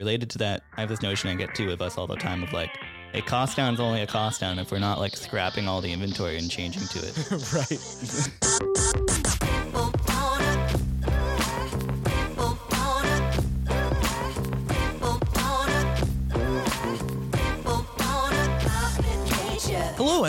Related 0.00 0.30
to 0.30 0.38
that, 0.38 0.62
I 0.76 0.80
have 0.82 0.88
this 0.88 1.02
notion 1.02 1.28
I 1.28 1.34
get 1.34 1.56
to 1.56 1.66
with 1.66 1.82
us 1.82 1.98
all 1.98 2.06
the 2.06 2.14
time 2.14 2.44
of 2.44 2.52
like, 2.52 2.70
a 3.14 3.20
cost 3.20 3.56
down 3.56 3.74
is 3.74 3.80
only 3.80 4.00
a 4.00 4.06
cost 4.06 4.40
down 4.40 4.60
if 4.60 4.70
we're 4.70 4.78
not 4.78 5.00
like 5.00 5.16
scrapping 5.16 5.66
all 5.66 5.80
the 5.80 5.92
inventory 5.92 6.38
and 6.38 6.48
changing 6.48 6.82
to 6.82 7.00
it. 7.00 7.16
right. 9.42 9.54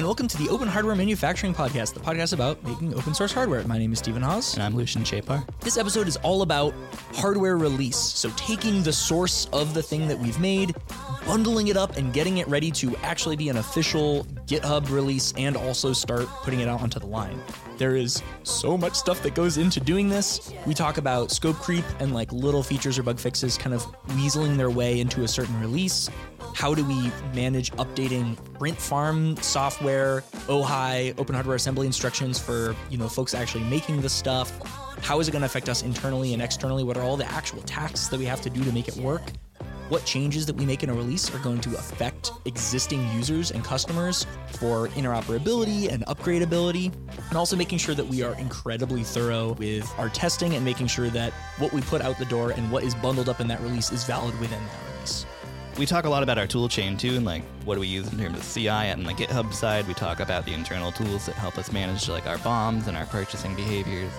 welcome 0.10 0.28
to 0.28 0.38
the 0.38 0.50
Open 0.50 0.68
Hardware 0.68 0.96
Manufacturing 0.96 1.54
Podcast, 1.54 1.94
the 1.94 2.00
podcast 2.00 2.34
about 2.34 2.64
making 2.64 2.96
open 2.96 3.14
source 3.14 3.32
hardware. 3.32 3.64
My 3.66 3.78
name 3.78 3.94
is 3.94 4.00
Stephen 4.00 4.24
Hawes. 4.24 4.56
And 4.56 4.64
I'm 4.64 4.76
Lucian 4.76 5.04
Chapar. 5.04 5.46
This 5.60 5.78
episode 5.78 6.08
is 6.08 6.18
all 6.24 6.42
about 6.42 6.74
hardware 7.14 7.60
release. 7.60 7.96
So, 7.96 8.32
taking 8.36 8.82
the 8.82 8.92
source 8.92 9.46
of 9.54 9.76
the 9.76 9.84
thing 9.84 10.08
that 10.08 10.18
we've 10.18 10.40
made, 10.40 10.74
bundling 11.28 11.68
it 11.68 11.78
up, 11.78 11.96
and 11.96 12.12
getting 12.12 12.40
it 12.40 12.48
ready 12.48 12.72
to 12.72 12.96
actually 13.04 13.36
be 13.36 13.50
an 13.50 13.58
official 13.58 14.26
GitHub 14.48 14.90
release 14.90 15.32
and 15.38 15.56
also 15.56 15.94
start 15.94 16.26
putting 16.42 16.62
it 16.62 16.68
out 16.68 16.82
onto 16.82 16.98
the 16.98 17.06
line. 17.06 17.40
There 17.78 17.96
is 17.96 18.24
so 18.42 18.80
much 18.80 18.96
stuff 18.96 19.22
that 19.22 19.36
goes 19.36 19.58
into 19.60 19.80
doing 19.80 20.10
this. 20.10 20.52
We 20.66 20.74
talk 20.74 20.98
about 20.98 21.30
scope 21.30 21.58
creep 21.58 21.86
and 22.00 22.16
like 22.16 22.32
little 22.34 22.64
features 22.64 22.98
or 22.98 23.04
bug 23.04 23.20
fixes 23.20 23.60
kind 23.60 23.76
of 23.76 23.84
weaseling 24.08 24.58
their 24.58 24.72
way 24.72 25.02
into 25.02 25.22
a 25.22 25.28
certain 25.28 25.60
release. 25.62 26.10
How 26.54 26.74
do 26.74 26.84
we 26.84 27.12
manage 27.34 27.72
updating 27.74 28.36
print 28.60 28.78
farm 28.78 29.38
software, 29.38 30.22
OHI, 30.48 31.18
open 31.18 31.36
hardware 31.36 31.56
assembly 31.56 31.88
instructions 31.88 32.38
for, 32.38 32.76
you 32.90 32.98
know, 32.98 33.08
folks 33.08 33.34
actually 33.34 33.64
making 33.66 34.02
the 34.02 34.10
stuff? 34.10 34.52
How 35.02 35.20
is 35.20 35.28
it 35.28 35.32
going 35.32 35.42
to 35.42 35.46
affect 35.46 35.70
us 35.70 35.84
internally 35.84 36.34
and 36.34 36.42
externally? 36.42 36.84
What 36.84 36.98
are 36.98 37.04
all 37.04 37.16
the 37.16 37.30
actual 37.32 37.62
tasks 37.62 38.10
that 38.10 38.20
we 38.20 38.26
have 38.26 38.42
to 38.42 38.50
do 38.50 38.64
to 38.64 38.72
make 38.74 38.88
it 38.88 38.98
work? 38.98 39.22
What 39.90 40.06
changes 40.06 40.46
that 40.46 40.56
we 40.56 40.68
make 40.68 40.84
in 40.84 40.90
a 40.92 40.94
release 40.94 41.34
are 41.34 41.40
going 41.40 41.62
to 41.62 41.72
affect 41.72 42.32
existing 42.46 43.12
users 43.14 43.50
and 43.50 43.64
customers 43.64 44.28
for 44.60 44.90
interoperability 44.90 45.92
and 45.92 46.06
upgradability, 46.06 46.94
and 47.30 47.38
also 47.38 47.56
making 47.56 47.80
sure 47.80 47.96
that 47.96 48.06
we 48.06 48.22
are 48.22 48.36
incredibly 48.36 49.04
thorough 49.04 49.54
with 49.54 49.92
our 49.98 50.10
testing 50.10 50.54
and 50.54 50.64
making 50.64 50.86
sure 50.86 51.10
that 51.10 51.34
what 51.58 51.74
we 51.74 51.82
put 51.82 52.04
out 52.04 52.20
the 52.20 52.26
door 52.26 52.52
and 52.52 52.72
what 52.72 52.84
is 52.84 52.94
bundled 52.94 53.30
up 53.30 53.40
in 53.40 53.48
that 53.48 53.60
release 53.62 53.92
is 53.92 54.04
valid 54.04 54.40
within 54.40 54.64
that 54.64 54.94
release. 54.94 55.26
We 55.80 55.86
talk 55.86 56.04
a 56.04 56.10
lot 56.10 56.24
about 56.24 56.38
our 56.38 56.46
tool 56.46 56.68
chain 56.68 56.98
too, 56.98 57.16
and 57.16 57.26
like 57.26 57.42
what 57.64 57.76
do 57.76 57.80
we 57.80 57.88
use 57.88 58.12
in 58.12 58.20
terms 58.20 58.38
of 58.38 58.54
CI 58.54 58.68
and 58.68 59.08
the 59.08 59.14
GitHub 59.14 59.54
side. 59.54 59.88
We 59.88 59.94
talk 59.94 60.20
about 60.20 60.44
the 60.44 60.54
internal 60.54 60.92
tools 60.92 61.26
that 61.26 61.36
help 61.36 61.58
us 61.58 61.72
manage 61.72 62.10
like 62.10 62.28
our 62.28 62.36
BOMs 62.40 62.88
and 62.88 62.98
our 62.98 63.06
purchasing 63.06 63.56
behaviors. 63.56 64.12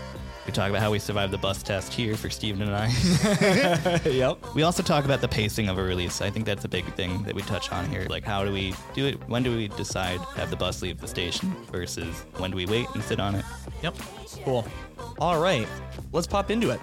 We 0.46 0.52
talk 0.52 0.70
about 0.70 0.80
how 0.80 0.90
we 0.90 0.98
survived 0.98 1.34
the 1.34 1.38
bus 1.38 1.62
test 1.62 1.92
here 1.92 2.16
for 2.16 2.30
Stephen 2.30 2.62
and 2.62 2.74
I. 2.74 2.86
yep. 4.08 4.38
We 4.54 4.62
also 4.62 4.82
talk 4.82 5.04
about 5.04 5.20
the 5.20 5.28
pacing 5.28 5.68
of 5.68 5.76
a 5.76 5.82
release. 5.82 6.22
I 6.22 6.30
think 6.30 6.46
that's 6.46 6.64
a 6.64 6.68
big 6.68 6.86
thing 6.94 7.24
that 7.24 7.34
we 7.34 7.42
touch 7.42 7.70
on 7.72 7.86
here. 7.90 8.06
Like, 8.08 8.24
how 8.24 8.42
do 8.42 8.50
we 8.50 8.74
do 8.94 9.04
it? 9.04 9.28
When 9.28 9.42
do 9.42 9.54
we 9.54 9.68
decide 9.68 10.18
to 10.18 10.40
have 10.40 10.48
the 10.48 10.56
bus 10.56 10.80
leave 10.80 10.98
the 10.98 11.08
station 11.08 11.54
versus 11.70 12.24
when 12.38 12.52
do 12.52 12.56
we 12.56 12.64
wait 12.64 12.86
and 12.94 13.04
sit 13.04 13.20
on 13.20 13.34
it? 13.34 13.44
Yep. 13.82 13.96
Cool. 14.44 14.66
All 15.18 15.38
right. 15.38 15.68
Let's 16.10 16.26
pop 16.26 16.50
into 16.50 16.70
it. 16.70 16.80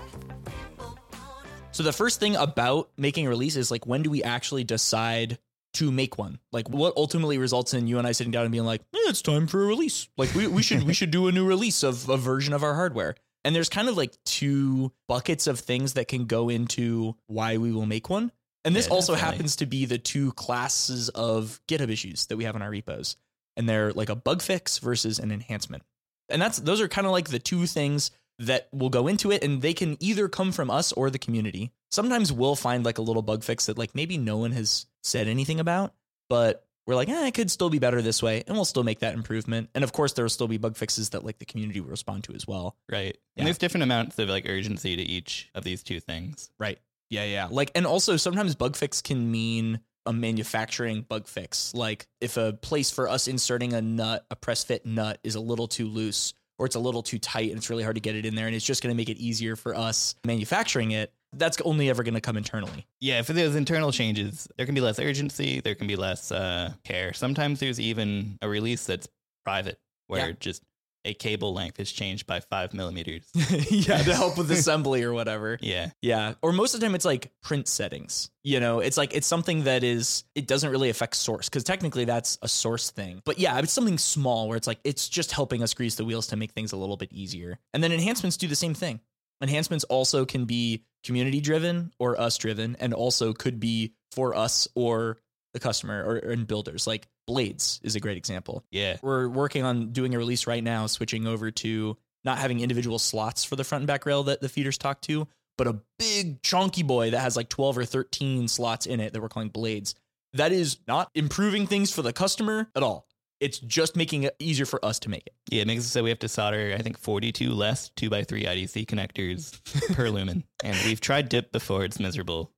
So 1.77 1.83
the 1.83 1.93
first 1.93 2.19
thing 2.19 2.35
about 2.35 2.89
making 2.97 3.27
a 3.27 3.29
release 3.29 3.55
is 3.55 3.69
like 3.69 3.85
when 3.85 4.01
do 4.01 4.09
we 4.09 4.23
actually 4.23 4.63
decide 4.63 5.37
to 5.75 5.91
make 5.91 6.17
one? 6.17 6.39
Like 6.51 6.67
what 6.67 6.97
ultimately 6.97 7.37
results 7.37 7.75
in 7.75 7.85
you 7.85 7.99
and 7.99 8.07
I 8.07 8.13
sitting 8.13 8.31
down 8.31 8.45
and 8.45 8.51
being 8.51 8.65
like, 8.65 8.81
eh, 8.95 8.97
it's 9.05 9.21
time 9.21 9.45
for 9.45 9.63
a 9.63 9.67
release. 9.67 10.09
Like 10.17 10.33
we, 10.33 10.47
we 10.47 10.63
should 10.63 10.81
we 10.81 10.95
should 10.95 11.11
do 11.11 11.27
a 11.27 11.31
new 11.31 11.45
release 11.45 11.83
of 11.83 12.09
a 12.09 12.17
version 12.17 12.53
of 12.53 12.63
our 12.63 12.73
hardware. 12.73 13.13
And 13.45 13.55
there's 13.55 13.69
kind 13.69 13.89
of 13.89 13.95
like 13.95 14.17
two 14.25 14.91
buckets 15.07 15.45
of 15.45 15.59
things 15.59 15.93
that 15.93 16.07
can 16.07 16.25
go 16.25 16.49
into 16.49 17.15
why 17.27 17.57
we 17.57 17.71
will 17.71 17.85
make 17.85 18.09
one. 18.09 18.31
And 18.65 18.75
this 18.75 18.87
Yeah, 18.87 18.93
also 18.95 19.13
definitely. 19.13 19.35
happens 19.35 19.55
to 19.57 19.67
be 19.67 19.85
the 19.85 19.99
two 19.99 20.31
classes 20.31 21.09
of 21.09 21.61
GitHub 21.67 21.91
issues 21.91 22.25
that 22.25 22.37
we 22.37 22.45
have 22.45 22.55
in 22.55 22.63
our 22.63 22.71
repos. 22.71 23.17
And 23.55 23.69
they're 23.69 23.93
like 23.93 24.09
a 24.09 24.15
bug 24.15 24.41
fix 24.41 24.79
versus 24.79 25.19
an 25.19 25.31
enhancement. 25.31 25.83
And 26.27 26.41
that's 26.41 26.57
those 26.57 26.81
are 26.81 26.87
kind 26.87 27.05
of 27.05 27.13
like 27.13 27.29
the 27.29 27.37
two 27.37 27.67
things 27.67 28.09
that 28.39 28.67
will 28.71 28.89
go 28.89 29.07
into 29.07 29.31
it 29.31 29.43
and 29.43 29.61
they 29.61 29.73
can 29.73 29.97
either 29.99 30.27
come 30.27 30.51
from 30.51 30.69
us 30.69 30.91
or 30.91 31.09
the 31.09 31.19
community. 31.19 31.71
Sometimes 31.89 32.31
we'll 32.31 32.55
find 32.55 32.85
like 32.85 32.97
a 32.97 33.01
little 33.01 33.21
bug 33.21 33.43
fix 33.43 33.65
that 33.65 33.77
like 33.77 33.95
maybe 33.95 34.17
no 34.17 34.37
one 34.37 34.51
has 34.51 34.85
said 35.03 35.27
anything 35.27 35.59
about, 35.59 35.93
but 36.29 36.67
we're 36.85 36.95
like, 36.95 37.09
eh, 37.09 37.27
it 37.27 37.33
could 37.33 37.51
still 37.51 37.69
be 37.69 37.79
better 37.79 38.01
this 38.01 38.23
way, 38.23 38.43
and 38.47 38.55
we'll 38.55 38.65
still 38.65 38.83
make 38.83 38.99
that 38.99 39.13
improvement. 39.13 39.69
And 39.75 39.83
of 39.83 39.91
course, 39.91 40.13
there 40.13 40.23
will 40.23 40.29
still 40.29 40.47
be 40.47 40.57
bug 40.57 40.77
fixes 40.77 41.09
that 41.09 41.23
like 41.25 41.37
the 41.37 41.45
community 41.45 41.81
will 41.81 41.89
respond 41.89 42.23
to 42.25 42.33
as 42.33 42.47
well. 42.47 42.77
Right. 42.89 43.17
Yeah. 43.35 43.41
And 43.41 43.47
there's 43.47 43.57
different 43.57 43.83
amounts 43.83 44.17
of 44.19 44.29
like 44.29 44.47
urgency 44.47 44.95
to 44.95 45.01
each 45.01 45.49
of 45.53 45.65
these 45.65 45.83
two 45.83 45.99
things. 45.99 46.49
Right. 46.57 46.79
Yeah, 47.09 47.25
yeah. 47.25 47.47
Like, 47.51 47.71
and 47.75 47.85
also 47.85 48.17
sometimes 48.17 48.55
bug 48.55 48.75
fix 48.75 49.01
can 49.01 49.29
mean 49.31 49.81
a 50.05 50.13
manufacturing 50.13 51.01
bug 51.01 51.27
fix. 51.27 51.73
Like, 51.73 52.07
if 52.21 52.37
a 52.37 52.53
place 52.53 52.89
for 52.89 53.09
us 53.09 53.27
inserting 53.27 53.73
a 53.73 53.81
nut, 53.81 54.25
a 54.31 54.35
press 54.35 54.63
fit 54.63 54.85
nut, 54.85 55.19
is 55.23 55.35
a 55.35 55.41
little 55.41 55.67
too 55.67 55.87
loose 55.87 56.33
or 56.59 56.65
it's 56.65 56.75
a 56.75 56.79
little 56.79 57.03
too 57.03 57.19
tight 57.19 57.49
and 57.49 57.57
it's 57.57 57.69
really 57.69 57.83
hard 57.83 57.95
to 57.95 58.01
get 58.01 58.15
it 58.15 58.25
in 58.25 58.35
there, 58.35 58.47
and 58.47 58.55
it's 58.55 58.65
just 58.65 58.81
going 58.83 58.93
to 58.93 58.97
make 58.97 59.09
it 59.09 59.17
easier 59.17 59.55
for 59.55 59.75
us 59.75 60.15
manufacturing 60.25 60.91
it, 60.91 61.13
that's 61.33 61.59
only 61.61 61.89
ever 61.89 62.03
going 62.03 62.13
to 62.13 62.21
come 62.21 62.37
internally. 62.37 62.85
Yeah, 62.99 63.21
for 63.21 63.33
those 63.33 63.55
internal 63.55 63.91
changes, 63.91 64.47
there 64.57 64.65
can 64.65 64.73
be 64.75 64.81
less 64.81 64.97
urgency, 64.99 65.59
there 65.59 65.75
can 65.75 65.87
be 65.87 65.95
less 65.95 66.31
uh, 66.31 66.73
care. 66.83 67.13
Sometimes 67.13 67.59
there's 67.59 67.79
even 67.79 68.37
a 68.41 68.49
release 68.49 68.85
that's 68.85 69.07
private 69.43 69.79
where 70.07 70.29
Yeah. 70.29 70.35
just 70.39 70.63
a 71.07 71.13
cable 71.13 71.53
length 71.53 71.79
is 71.79 71.91
changed 71.91 72.27
by 72.27 72.41
five 72.41 72.73
millimeters. 72.73 73.23
yeah, 73.69 74.03
to 74.03 74.13
help 74.13 74.37
with 74.37 74.51
assembly 74.51 75.03
or 75.03 75.13
whatever. 75.13 75.57
yeah. 75.61 75.89
Yeah. 76.01 76.33
Or 76.41 76.51
most 76.51 76.73
of 76.73 76.79
the 76.79 76.85
time 76.85 76.95
it's 76.95 77.05
like 77.05 77.31
print 77.41 77.67
settings. 77.67 78.29
You 78.43 78.59
know, 78.59 78.79
it's 78.79 78.97
like 78.97 79.15
it's 79.15 79.27
something 79.27 79.63
that 79.63 79.83
is 79.83 80.23
it 80.35 80.47
doesn't 80.47 80.69
really 80.69 80.89
affect 80.89 81.15
source 81.15 81.49
because 81.49 81.63
technically 81.63 82.05
that's 82.05 82.37
a 82.41 82.47
source 82.47 82.91
thing. 82.91 83.21
But 83.25 83.39
yeah, 83.39 83.57
it's 83.59 83.73
something 83.73 83.97
small 83.97 84.47
where 84.47 84.57
it's 84.57 84.67
like 84.67 84.79
it's 84.83 85.09
just 85.09 85.31
helping 85.31 85.63
us 85.63 85.73
grease 85.73 85.95
the 85.95 86.05
wheels 86.05 86.27
to 86.27 86.35
make 86.35 86.51
things 86.51 86.73
a 86.73 86.77
little 86.77 86.97
bit 86.97 87.11
easier. 87.11 87.57
And 87.73 87.83
then 87.83 87.91
enhancements 87.91 88.37
do 88.37 88.47
the 88.47 88.55
same 88.55 88.73
thing. 88.73 88.99
Enhancements 89.41 89.83
also 89.85 90.25
can 90.25 90.45
be 90.45 90.83
community 91.03 91.39
driven 91.39 91.91
or 91.99 92.19
us 92.19 92.37
driven 92.37 92.75
and 92.79 92.93
also 92.93 93.33
could 93.33 93.59
be 93.59 93.93
for 94.11 94.35
us 94.35 94.67
or 94.75 95.17
the 95.53 95.59
customer 95.59 96.03
or 96.03 96.17
and 96.17 96.47
builders. 96.47 96.87
Like 96.87 97.07
Blades 97.27 97.79
is 97.83 97.95
a 97.95 97.99
great 97.99 98.17
example 98.17 98.63
Yeah. 98.71 98.97
we're 99.03 99.27
working 99.27 99.63
on 99.63 99.91
doing 99.91 100.15
a 100.15 100.17
release 100.17 100.47
right 100.47 100.63
now, 100.63 100.87
switching 100.87 101.27
over 101.27 101.51
to 101.51 101.97
not 102.23 102.37
having 102.39 102.61
individual 102.61 102.97
slots 102.99 103.43
for 103.43 103.55
the 103.55 103.63
front 103.63 103.81
and 103.81 103.87
back 103.87 104.05
rail 104.05 104.23
that 104.23 104.41
the 104.41 104.49
feeders 104.49 104.77
talk 104.77 105.01
to, 105.01 105.27
but 105.57 105.67
a 105.67 105.79
big 105.99 106.41
chunky 106.41 106.83
boy 106.83 107.11
that 107.11 107.19
has 107.19 107.35
like 107.35 107.49
12 107.49 107.77
or 107.77 107.85
13 107.85 108.47
slots 108.47 108.85
in 108.85 108.99
it 108.99 109.13
that 109.13 109.21
we're 109.21 109.29
calling 109.29 109.49
blades. 109.49 109.93
That 110.33 110.51
is 110.51 110.77
not 110.87 111.09
improving 111.15 111.67
things 111.67 111.91
for 111.93 112.01
the 112.01 112.13
customer 112.13 112.69
at 112.75 112.83
all. 112.83 113.05
It's 113.39 113.59
just 113.59 113.95
making 113.95 114.23
it 114.23 114.35
easier 114.39 114.65
for 114.65 114.83
us 114.83 114.97
to 114.99 115.09
make 115.09 115.27
it. 115.27 115.33
Yeah, 115.51 115.61
it 115.61 115.67
makes 115.67 115.83
it 115.85 115.89
so 115.89 116.01
we 116.03 116.09
have 116.09 116.19
to 116.19 116.27
solder, 116.27 116.75
I 116.77 116.81
think, 116.81 116.97
42 116.97 117.51
less 117.51 117.91
2x3 117.95 118.45
IDC 118.47 118.87
connectors 118.87 119.93
per 119.95 120.09
lumen. 120.09 120.43
And 120.63 120.75
we've 120.85 120.99
tried 120.99 121.29
dip 121.29 121.51
before, 121.51 121.85
it's 121.85 121.99
miserable. 121.99 122.51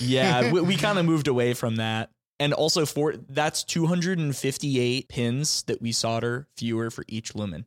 Yeah, 0.00 0.50
we, 0.52 0.62
we 0.62 0.76
kind 0.76 0.98
of 0.98 1.04
moved 1.04 1.28
away 1.28 1.52
from 1.54 1.76
that. 1.76 2.10
And 2.42 2.52
also 2.52 2.84
for 2.86 3.14
that's 3.28 3.62
258 3.62 5.08
pins 5.08 5.62
that 5.64 5.80
we 5.80 5.92
solder 5.92 6.48
fewer 6.56 6.90
for 6.90 7.04
each 7.06 7.36
lumen. 7.36 7.66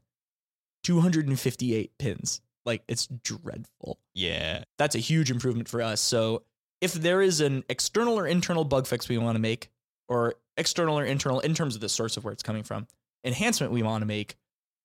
258 0.84 1.98
pins. 1.98 2.42
Like 2.66 2.84
it's 2.88 3.08
dreadful. 3.08 4.00
Yeah. 4.14 4.64
that's 4.78 4.96
a 4.96 5.00
huge 5.00 5.30
improvement 5.32 5.70
for 5.70 5.82
us. 5.82 6.02
So 6.02 6.44
if 6.82 6.94
there 6.94 7.22
is 7.22 7.40
an 7.42 7.64
external 7.70 8.18
or 8.20 8.28
internal 8.28 8.64
bug 8.66 8.86
fix 8.88 9.08
we 9.08 9.18
want 9.18 9.36
to 9.36 9.40
make, 9.40 9.70
or 10.10 10.36
external 10.58 10.98
or 11.00 11.06
internal 11.06 11.40
in 11.40 11.54
terms 11.54 11.76
of 11.76 11.82
the 11.82 11.90
source 11.90 12.18
of 12.18 12.24
where 12.24 12.34
it's 12.34 12.44
coming 12.44 12.64
from, 12.64 12.88
enhancement 13.24 13.72
we 13.72 13.82
want 13.84 14.02
to 14.02 14.06
make, 14.06 14.36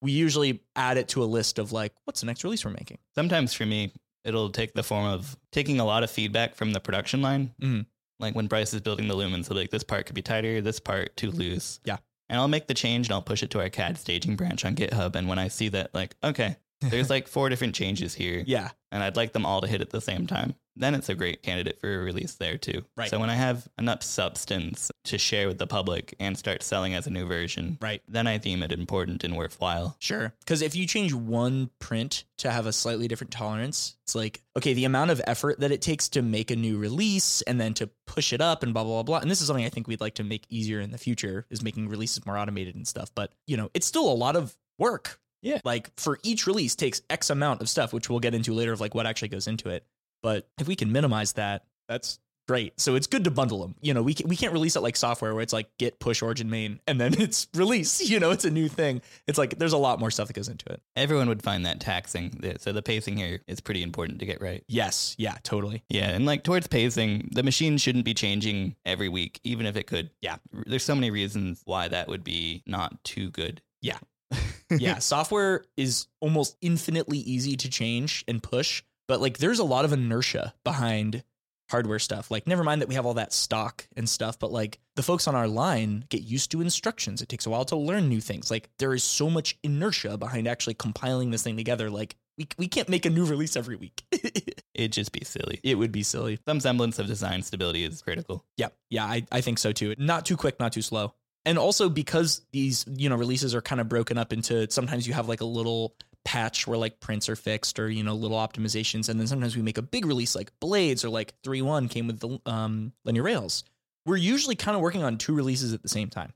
we 0.03 0.13
usually 0.13 0.61
add 0.77 0.97
it 0.99 1.09
to 1.09 1.23
a 1.23 1.27
list 1.27 1.59
of 1.59 1.73
like, 1.73 1.93
what's 2.05 2.21
the 2.21 2.27
next 2.27 2.45
release 2.45 2.65
we're 2.65 2.71
making? 2.71 2.99
Sometimes 3.15 3.53
for 3.55 3.67
me, 3.67 3.93
it'll 4.25 4.51
take 4.51 4.73
the 4.75 4.83
form 4.83 5.07
of 5.07 5.37
taking 5.53 5.81
a 5.81 5.85
lot 5.85 6.03
of 6.03 6.11
feedback 6.11 6.55
from 6.55 6.73
the 6.73 6.81
production 6.81 7.23
line. 7.23 7.55
Mhm. 7.61 7.87
Like 8.21 8.35
when 8.35 8.47
Bryce 8.47 8.73
is 8.75 8.81
building 8.81 9.09
the 9.09 9.15
lumens, 9.15 9.49
he'll 9.49 9.55
be 9.55 9.63
like, 9.63 9.71
this 9.71 9.83
part 9.83 10.07
could 10.07 10.15
be 10.15 10.23
tighter, 10.23 10.61
this 10.61 10.81
part 10.81 11.17
too 11.17 11.29
mm-hmm. 11.29 11.39
loose. 11.39 11.81
Yeah. 11.85 11.99
And 12.29 12.39
I'll 12.39 12.49
make 12.49 12.69
the 12.69 12.75
change 12.75 13.09
and 13.09 13.15
I'll 13.15 13.23
push 13.23 13.43
it 13.43 13.51
to 13.51 13.61
our 13.61 13.69
CAD 13.69 13.99
staging 13.99 14.37
branch 14.37 14.65
on 14.65 14.77
GitHub. 14.77 15.17
And 15.17 15.29
when 15.29 15.39
I 15.39 15.49
see 15.49 15.69
that, 15.71 15.93
like, 15.95 16.15
okay, 16.23 16.57
there's 16.81 17.11
like 17.11 17.27
four 17.27 17.49
different 17.49 17.75
changes 17.75 18.15
here, 18.15 18.45
Yeah. 18.47 18.71
and 18.93 19.03
I'd 19.03 19.17
like 19.17 19.33
them 19.33 19.45
all 19.45 19.61
to 19.61 19.67
hit 19.67 19.81
at 19.81 19.91
the 19.91 20.01
same 20.01 20.27
time, 20.27 20.55
then 20.77 20.95
it's 20.95 21.09
a 21.09 21.15
great 21.15 21.43
candidate 21.43 21.81
for 21.81 21.93
a 21.95 21.99
release 21.99 22.35
there 22.35 22.57
too. 22.57 22.85
Right. 22.97 23.11
So 23.11 23.19
when 23.19 23.31
I 23.31 23.35
have 23.35 23.69
enough 23.79 24.03
substance 24.03 24.91
to 25.05 25.19
share 25.19 25.49
with 25.49 25.59
the 25.59 25.67
public 25.67 26.15
and 26.21 26.37
start 26.39 26.63
selling 26.63 26.95
as 26.95 27.07
a 27.07 27.11
new 27.11 27.27
version, 27.27 27.79
Right. 27.81 28.03
then 28.09 28.27
I 28.27 28.39
deem 28.39 28.63
it 28.63 28.73
important 28.73 29.25
and 29.25 29.37
worthwhile. 29.37 29.97
Sure. 29.99 30.33
Because 30.41 30.63
if 30.63 30.75
you 30.77 30.87
change 30.87 31.13
one 31.13 31.71
print 31.79 32.25
to 32.39 32.51
have 32.51 32.67
a 32.67 32.73
slightly 32.73 33.09
different 33.09 33.31
tolerance, 33.33 33.97
it's 34.05 34.15
like, 34.15 34.43
okay, 34.57 34.73
the 34.75 34.85
amount 34.85 35.11
of 35.11 35.21
effort 35.27 35.61
that 35.61 35.73
it 35.73 35.83
takes 35.83 36.09
to 36.11 36.23
make 36.23 36.51
a 36.51 36.57
new 36.57 36.79
release 36.79 37.43
and 37.43 37.61
then 37.61 37.75
to 37.75 37.89
push 38.07 38.33
it 38.33 38.41
up 38.41 38.63
and 38.63 38.73
blah, 38.75 38.85
blah, 38.85 38.95
blah, 38.95 39.03
blah. 39.03 39.19
And 39.19 39.31
this 39.31 39.41
is 39.41 39.47
something 39.47 39.65
I 39.65 39.69
think 39.71 39.87
we'd 39.89 40.01
like 40.01 40.15
to 40.15 40.25
make 40.25 40.47
easier 40.49 40.81
in 40.81 40.91
the 40.91 40.99
future 40.99 41.47
is 41.51 41.63
making 41.63 41.89
releases 41.89 42.25
more 42.27 42.39
automated 42.39 42.75
and 42.75 42.87
stuff. 42.87 43.11
But, 43.15 43.33
you 43.47 43.57
know, 43.57 43.71
it's 43.75 43.87
still 43.87 44.11
a 44.11 44.15
lot 44.15 44.37
of 44.37 44.57
work. 44.79 45.21
Yeah. 45.43 45.61
Like 45.65 45.91
for 45.99 46.19
each 46.23 46.47
release 46.47 46.75
takes 46.75 47.01
X 47.09 47.31
amount 47.31 47.63
of 47.63 47.69
stuff, 47.69 47.93
which 47.93 48.11
we'll 48.11 48.21
get 48.21 48.35
into 48.35 48.53
later 48.53 48.73
of 48.73 48.81
like 48.81 48.95
what 48.95 49.07
actually 49.07 49.29
goes 49.29 49.47
into 49.47 49.71
it. 49.71 49.87
But 50.23 50.49
if 50.59 50.69
we 50.69 50.77
can 50.77 50.93
minimize 50.93 51.33
that, 51.35 51.65
that's 51.89 52.19
great. 52.51 52.81
So 52.81 52.97
it's 52.97 53.07
good 53.07 53.23
to 53.25 53.31
bundle 53.31 53.61
them. 53.61 53.77
You 53.81 53.95
know, 53.95 54.03
we, 54.03 54.13
can, 54.13 54.29
we 54.29 54.35
can't 54.35 54.53
release 54.53 54.75
it 54.75 54.81
like 54.81 54.97
software 54.97 55.33
where 55.33 55.43
it's 55.43 55.53
like 55.53 55.69
git 55.79 56.01
push 56.01 56.21
origin 56.21 56.51
main 56.51 56.81
and 56.89 57.01
then 57.01 57.15
it's 57.21 57.47
release. 57.55 58.11
You 58.11 58.19
know, 58.19 58.33
it's 58.33 58.45
a 58.45 58.51
new 58.51 58.69
thing. 58.69 59.03
It's 59.29 59.39
like 59.39 59.57
there's 59.59 59.73
a 59.73 59.79
lot 59.79 60.01
more 60.01 60.11
stuff 60.11 60.27
that 60.27 60.33
goes 60.33 60.49
into 60.49 60.67
it. 60.73 60.83
Everyone 60.97 61.29
would 61.29 61.45
find 61.45 61.65
that 61.65 61.79
taxing. 61.79 62.57
So 62.59 62.73
the 62.73 62.83
pacing 62.83 63.17
here 63.17 63.41
is 63.47 63.61
pretty 63.61 63.85
important 63.85 64.19
to 64.19 64.27
get 64.27 64.41
right. 64.41 64.65
Yes. 64.67 65.15
Yeah, 65.17 65.37
totally. 65.45 65.85
Yeah. 65.89 66.11
And 66.11 66.27
like 66.27 66.43
towards 66.43 66.67
pacing, 66.67 67.29
the 67.31 67.45
machine 67.45 67.79
shouldn't 67.79 68.05
be 68.05 68.15
changing 68.15 68.75
every 68.85 69.09
week, 69.09 69.39
even 69.45 69.65
if 69.65 69.77
it 69.77 69.87
could. 69.87 70.11
Yeah. 70.21 70.39
There's 70.67 70.83
so 70.83 70.97
many 70.97 71.13
reasons 71.13 71.63
why 71.67 71.87
that 71.87 72.09
would 72.09 72.25
be 72.25 72.65
not 72.67 73.05
too 73.05 73.31
good. 73.31 73.63
Yeah. 73.81 73.99
yeah. 74.71 74.99
Software 74.99 75.65
is 75.77 76.09
almost 76.19 76.57
infinitely 76.61 77.19
easy 77.19 77.57
to 77.59 77.71
change 77.71 78.25
and 78.27 78.43
push, 78.43 78.83
but 79.11 79.21
like 79.21 79.39
there's 79.39 79.59
a 79.59 79.65
lot 79.65 79.85
of 79.85 79.93
inertia 79.93 80.55
behind 80.63 81.25
hardware 81.69 81.99
stuff. 81.99 82.31
Like, 82.31 82.47
never 82.47 82.63
mind 82.63 82.81
that 82.81 82.89
we 82.89 82.95
have 82.95 83.05
all 83.07 83.15
that 83.15 83.33
stock 83.33 83.89
and 83.97 84.09
stuff, 84.09 84.39
but 84.39 84.53
like 84.53 84.79
the 84.95 85.03
folks 85.03 85.27
on 85.27 85.35
our 85.35 85.49
line 85.49 86.05
get 86.11 86.23
used 86.23 86.53
to 86.53 86.61
instructions. 86.61 87.21
It 87.21 87.29
takes 87.29 87.45
a 87.45 87.51
while 87.51 87.65
to 87.65 87.77
learn 87.77 88.09
new 88.09 88.21
things. 88.21 88.53
Like, 88.53 88.71
there 88.79 88.95
is 88.95 89.03
so 89.03 89.29
much 89.29 89.59
inertia 89.65 90.17
behind 90.17 90.47
actually 90.47 90.75
compiling 90.75 91.33
this 91.33 91.43
thing 91.43 91.57
together. 91.57 91.91
Like, 91.91 92.15
we, 92.39 92.47
we 92.57 92.69
can't 92.69 92.89
make 92.89 93.05
a 93.05 93.11
new 93.11 93.25
release 93.25 93.57
every 93.57 93.75
week. 93.75 94.05
It'd 94.75 94.93
just 94.93 95.11
be 95.11 95.25
silly. 95.25 95.59
It 95.65 95.75
would 95.75 95.91
be 95.91 96.05
silly. 96.05 96.39
Some 96.47 96.61
semblance 96.61 97.01
of 97.01 97.09
design 97.09 97.43
stability 97.43 97.83
is 97.83 98.01
critical. 98.01 98.45
Yeah. 98.57 98.69
Yeah. 98.91 99.07
I, 99.07 99.27
I 99.33 99.41
think 99.41 99.59
so 99.59 99.73
too. 99.73 99.97
Not 99.99 100.25
too 100.25 100.37
quick, 100.37 100.61
not 100.61 100.73
too 100.73 100.83
slow. 100.83 101.15
And 101.45 101.59
also 101.59 101.89
because 101.89 102.43
these, 102.53 102.85
you 102.87 103.09
know, 103.09 103.17
releases 103.17 103.57
are 103.57 103.63
kind 103.63 103.81
of 103.81 103.89
broken 103.89 104.19
up 104.19 104.33
into 104.33 104.71
sometimes 104.71 105.09
you 105.09 105.15
have 105.15 105.29
like 105.29 105.41
a 105.41 105.47
little 105.47 105.97
patch 106.25 106.67
where 106.67 106.79
like 106.79 107.01
prints 107.01 107.29
are 107.29 107.37
fixed 107.37 107.79
or 107.79 107.89
you 107.89 108.03
know 108.03 108.15
little 108.15 108.37
optimizations. 108.37 109.09
And 109.09 109.19
then 109.19 109.27
sometimes 109.27 109.57
we 109.57 109.63
make 109.63 109.79
a 109.79 109.83
big 109.83 110.07
release 110.07 110.35
like 110.35 110.53
blades 110.61 111.05
or 111.05 111.09
like 111.09 111.35
3.1 111.43 111.91
came 111.91 112.07
with 112.07 112.21
the 112.21 112.39
um, 112.47 112.93
linear 113.05 113.23
rails. 113.23 113.65
We're 114.07 114.17
usually 114.17 114.57
kind 114.57 114.77
of 114.77 114.83
working 114.83 115.03
on 115.03 115.19
two 115.19 115.35
releases 115.35 115.73
at 115.73 115.83
the 115.83 115.89
same 115.89 116.09
time. 116.09 116.33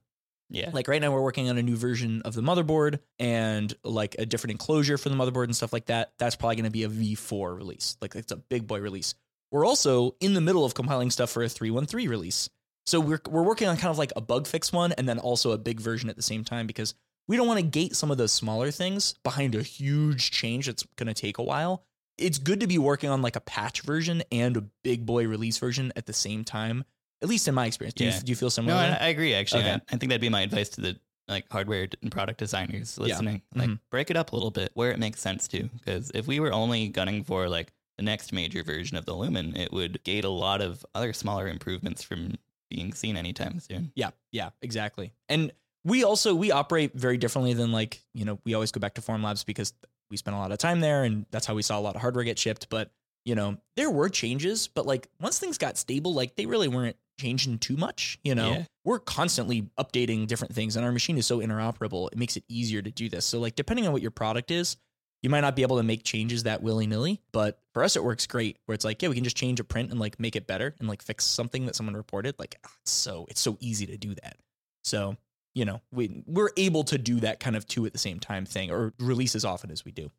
Yeah. 0.51 0.71
like 0.73 0.89
right 0.89 1.01
now 1.01 1.11
we're 1.11 1.23
working 1.23 1.49
on 1.49 1.57
a 1.57 1.63
new 1.63 1.75
version 1.75 2.23
of 2.23 2.35
the 2.35 2.43
motherboard 2.43 3.01
and 3.19 3.75
like 3.83 4.15
a 4.19 4.27
different 4.27 4.53
enclosure 4.53 4.99
for 4.99 5.09
the 5.09 5.17
motherboard 5.17 5.45
and 5.45 5.57
stuff 5.57 5.73
like 5.73 5.87
that. 5.87 6.13
That's 6.19 6.37
probably 6.37 6.57
going 6.57 6.65
to 6.67 6.71
be 6.71 6.85
a 6.85 6.89
v4 6.89 7.57
release. 7.57 7.97
Like 8.01 8.15
it's 8.15 8.31
a 8.31 8.37
big 8.37 8.67
boy 8.67 8.81
release. 8.81 9.15
We're 9.51 9.67
also 9.67 10.17
in 10.21 10.35
the 10.35 10.41
middle 10.41 10.65
of 10.65 10.75
compiling 10.75 11.11
stuff 11.11 11.31
for 11.31 11.43
a 11.43 11.49
313 11.49 12.09
release. 12.09 12.51
So 12.87 13.01
we're, 13.01 13.21
we're 13.29 13.43
working 13.43 13.69
on 13.69 13.77
kind 13.79 13.91
of 13.91 13.99
like 13.99 14.13
a 14.17 14.21
bug 14.21 14.47
fix 14.47 14.73
one 14.73 14.93
and 14.93 15.09
then 15.09 15.19
also 15.19 15.53
a 15.53 15.59
big 15.59 15.81
version 15.81 16.11
at 16.11 16.17
the 16.17 16.23
same 16.23 16.45
time 16.45 16.67
because 16.67 16.95
we 17.29 17.37
don't 17.37 17.47
want 17.47 17.59
to 17.61 17.67
gate 17.67 17.97
some 17.97 18.11
of 18.11 18.19
those 18.19 18.33
smaller 18.33 18.71
things 18.71 19.15
behind 19.23 19.55
a 19.55 19.63
huge 19.63 20.31
change 20.31 20.67
that's 20.67 20.83
going 20.97 21.07
to 21.07 21.15
take 21.15 21.39
a 21.39 21.43
while. 21.43 21.85
It's 22.19 22.39
good 22.39 22.61
to 22.61 22.67
be 22.67 22.79
working 22.79 23.11
on 23.11 23.23
like 23.23 23.35
a 23.37 23.41
patch 23.41 23.81
version 23.83 24.23
and 24.31 24.57
a 24.57 24.65
big 24.83 25.05
boy 25.07 25.27
release 25.27 25.59
version 25.59 25.93
at 25.97 26.07
the 26.07 26.13
same 26.13 26.45
time. 26.45 26.85
At 27.23 27.29
least 27.29 27.49
in 27.49 27.55
my 27.55 27.67
experience. 27.67 27.95
Do, 27.95 28.05
Yeah. 28.05 28.15
you, 28.17 28.23
do 28.23 28.31
you 28.33 28.37
feel 28.37 28.47
No, 28.47 28.51
similar? 28.51 28.77
I, 28.77 28.89
I 29.01 29.09
agree. 29.09 29.35
Actually, 29.35 29.63
Okay. 29.63 29.73
I, 29.73 29.81
I 29.95 29.97
think 29.97 30.11
that'd 30.11 30.21
be 30.21 30.29
my 30.29 30.43
advice 30.43 30.69
to 30.71 30.81
the 30.83 30.97
like 31.27 31.47
hardware 31.51 31.89
and 32.03 32.13
product 32.13 32.39
designers 32.39 32.99
listening. 32.99 33.41
Like, 33.55 33.71
Mhm. 33.71 33.81
break 33.91 34.11
it 34.11 34.17
up 34.17 34.33
a 34.33 34.37
little 34.37 34.51
bit 34.51 34.71
where 34.75 34.91
it 34.91 34.99
makes 34.99 35.21
sense 35.21 35.49
to. 35.49 35.65
Because 35.79 36.11
if 36.15 36.27
we 36.27 36.39
were 36.39 36.53
only 36.53 36.89
gunning 36.89 37.25
for 37.25 37.49
like 37.49 37.73
the 37.97 38.03
next 38.03 38.31
major 38.33 38.63
version 38.63 38.99
of 38.99 39.07
the 39.07 39.15
Lumen, 39.15 39.57
it 39.57 39.73
would 39.73 40.05
gate 40.05 40.25
a 40.25 40.29
lot 40.29 40.61
of 40.61 40.85
other 40.95 41.15
smaller 41.15 41.49
improvements 41.49 42.03
from 42.03 42.35
being 42.69 42.93
seen 42.93 43.17
anytime 43.17 43.59
soon. 43.59 43.91
Yeah, 43.95 44.11
yeah, 44.33 44.51
exactly. 44.61 45.13
And 45.31 45.51
we 45.85 46.05
also 46.05 46.35
we 46.35 46.51
operate 46.51 46.93
very 46.95 47.19
differently 47.19 47.53
than 47.55 47.73
like, 47.73 48.03
you 48.15 48.25
know, 48.25 48.39
we 48.45 48.55
always 48.55 48.73
go 48.73 48.81
back 48.81 48.95
to 48.95 49.01
Formlabs 49.01 49.45
because 49.45 49.73
we 50.11 50.17
spent 50.17 50.37
a 50.37 50.39
lot 50.39 50.53
of 50.53 50.59
time 50.59 50.81
there 50.81 51.05
and 51.05 51.27
that's 51.31 51.47
how 51.47 51.55
we 51.55 51.63
saw 51.63 51.79
a 51.79 51.81
lot 51.81 51.95
of 51.95 52.01
hardware 52.01 52.25
get 52.25 52.39
shipped, 52.39 52.69
but 52.69 52.91
you 53.25 53.35
know, 53.35 53.57
there 53.77 53.91
were 53.91 54.09
changes, 54.09 54.69
but 54.69 54.87
like 54.87 55.09
once 55.21 55.39
things 55.39 55.57
got 55.57 55.79
stable, 55.79 56.13
like 56.13 56.37
they 56.37 56.47
really 56.47 56.69
weren't 56.69 56.97
changing 57.19 57.59
too 57.59 57.77
much, 57.77 58.19
you 58.23 58.35
know. 58.35 58.51
Yeah. 58.51 58.65
We're 58.85 58.99
constantly 58.99 59.71
updating 59.79 60.27
different 60.27 60.55
things 60.55 60.77
and 60.77 60.85
our 60.85 60.93
machine 60.93 61.17
is 61.17 61.27
so 61.27 61.39
interoperable, 61.39 62.11
it 62.13 62.19
makes 62.19 62.37
it 62.37 62.45
easier 62.49 62.83
to 62.83 62.91
do 62.91 63.09
this. 63.09 63.25
So 63.25 63.39
like 63.39 63.55
depending 63.55 63.87
on 63.87 63.93
what 63.93 64.03
your 64.03 64.11
product 64.11 64.51
is, 64.51 64.77
you 65.23 65.31
might 65.31 65.41
not 65.41 65.57
be 65.57 65.63
able 65.63 65.79
to 65.79 65.83
make 65.83 66.05
changes 66.05 66.43
that 66.43 66.63
willy-nilly, 66.63 67.23
but 67.33 67.59
for 67.73 67.83
us 67.83 67.97
it 67.97 68.05
works 68.05 68.27
great 68.27 68.59
where 68.67 68.75
it's 68.75 68.85
like, 68.85 69.01
yeah, 69.01 69.09
we 69.09 69.15
can 69.15 69.25
just 69.25 69.39
change 69.39 69.59
a 69.59 69.65
print 69.65 69.91
and 69.91 69.99
like 69.99 70.21
make 70.21 70.37
it 70.37 70.47
better 70.47 70.75
and 70.79 70.89
like 70.89 71.03
fix 71.03 71.25
something 71.25 71.65
that 71.65 71.77
someone 71.77 71.97
reported. 71.97 72.35
Like 72.39 72.57
ah, 72.65 72.71
it's 72.83 72.93
so 72.93 73.27
it's 73.31 73.41
so 73.41 73.57
easy 73.61 73.87
to 73.87 73.97
do 73.97 74.15
that. 74.17 74.37
So, 74.85 75.17
you 75.55 75.65
know, 75.65 75.81
we 75.93 76.23
we're 76.27 76.51
able 76.57 76.85
to 76.85 76.99
do 76.99 77.21
that 77.21 77.41
kind 77.41 77.57
of 77.57 77.67
two 77.67 77.87
at 77.87 77.93
the 77.93 77.99
same 77.99 78.19
time 78.21 78.45
thing 78.45 78.71
or 78.71 78.93
release 78.99 79.35
as 79.35 79.45
often 79.45 79.71
as 79.71 79.85
we 79.85 79.93
do. 79.93 80.11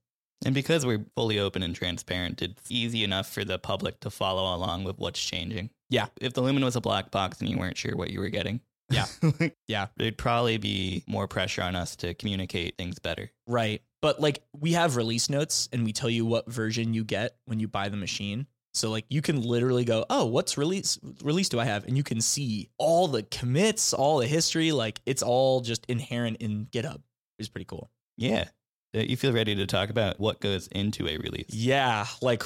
And 0.45 0.53
because 0.53 0.85
we're 0.85 1.05
fully 1.15 1.39
open 1.39 1.63
and 1.63 1.73
transparent, 1.75 2.41
it's 2.41 2.69
easy 2.69 3.03
enough 3.03 3.27
for 3.29 3.45
the 3.45 3.57
public 3.57 3.99
to 4.01 4.09
follow 4.09 4.53
along 4.55 4.83
with 4.83 4.97
what's 4.97 5.19
changing. 5.23 5.69
Yeah. 5.89 6.07
If 6.19 6.33
the 6.33 6.41
Lumen 6.41 6.63
was 6.63 6.75
a 6.75 6.81
black 6.81 7.09
box 7.09 7.39
and 7.39 7.49
you 7.49 7.57
weren't 7.57 7.77
sure 7.77 7.95
what 7.95 8.09
you 8.11 8.19
were 8.19 8.29
getting, 8.29 8.59
Yeah. 8.89 9.05
Yeah. 9.67 9.87
there'd 9.97 10.17
probably 10.17 10.57
be 10.57 11.03
more 11.07 11.27
pressure 11.27 11.61
on 11.63 11.75
us 11.75 11.95
to 11.97 12.13
communicate 12.13 12.75
things 12.77 12.99
better. 12.99 13.31
Right. 13.47 13.81
But 14.01 14.19
like 14.21 14.43
we 14.59 14.73
have 14.73 14.97
release 14.97 15.29
notes 15.29 15.69
and 15.71 15.83
we 15.85 15.93
tell 15.93 16.09
you 16.09 16.25
what 16.25 16.51
version 16.51 16.93
you 16.93 17.03
get 17.03 17.37
when 17.45 17.59
you 17.59 17.67
buy 17.67 17.89
the 17.89 17.97
machine. 17.97 18.45
So 18.75 18.89
like 18.91 19.05
you 19.09 19.21
can 19.21 19.41
literally 19.41 19.85
go, 19.85 20.05
"Oh, 20.09 20.25
what's 20.25 20.57
release 20.57 20.99
release 21.23 21.49
do 21.49 21.59
I 21.59 21.65
have?" 21.65 21.85
and 21.85 21.95
you 21.95 22.03
can 22.03 22.21
see 22.21 22.69
all 22.77 23.07
the 23.07 23.23
commits, 23.23 23.93
all 23.93 24.17
the 24.19 24.27
history, 24.27 24.71
like 24.71 25.01
it's 25.05 25.23
all 25.23 25.61
just 25.61 25.85
inherent 25.87 26.37
in 26.37 26.67
GitHub. 26.67 27.01
It's 27.39 27.49
pretty 27.49 27.65
cool. 27.65 27.89
Yeah. 28.17 28.45
You 28.93 29.17
feel 29.17 29.33
ready 29.33 29.55
to 29.55 29.65
talk 29.65 29.89
about 29.89 30.19
what 30.19 30.39
goes 30.39 30.67
into 30.67 31.07
a 31.07 31.17
release. 31.17 31.49
Yeah, 31.49 32.05
like 32.21 32.43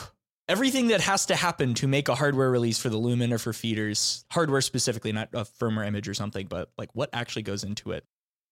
everything 0.48 0.88
that 0.88 1.02
has 1.02 1.28
to 1.28 1.36
happen 1.36 1.76
to 1.76 1.88
make 1.88 2.10
a 2.10 2.16
hardware 2.16 2.50
release 2.50 2.80
for 2.80 2.90
the 2.90 2.98
Lumen 2.98 3.32
or 3.32 3.38
for 3.38 3.54
feeders, 3.54 4.26
hardware 4.32 4.62
specifically, 4.62 5.12
not 5.12 5.30
a 5.34 5.46
firmware 5.46 5.86
image 5.86 6.08
or 6.08 6.16
something, 6.16 6.48
but 6.48 6.72
like 6.76 6.90
what 6.94 7.10
actually 7.14 7.44
goes 7.44 7.64
into 7.64 7.92
it. 7.92 8.04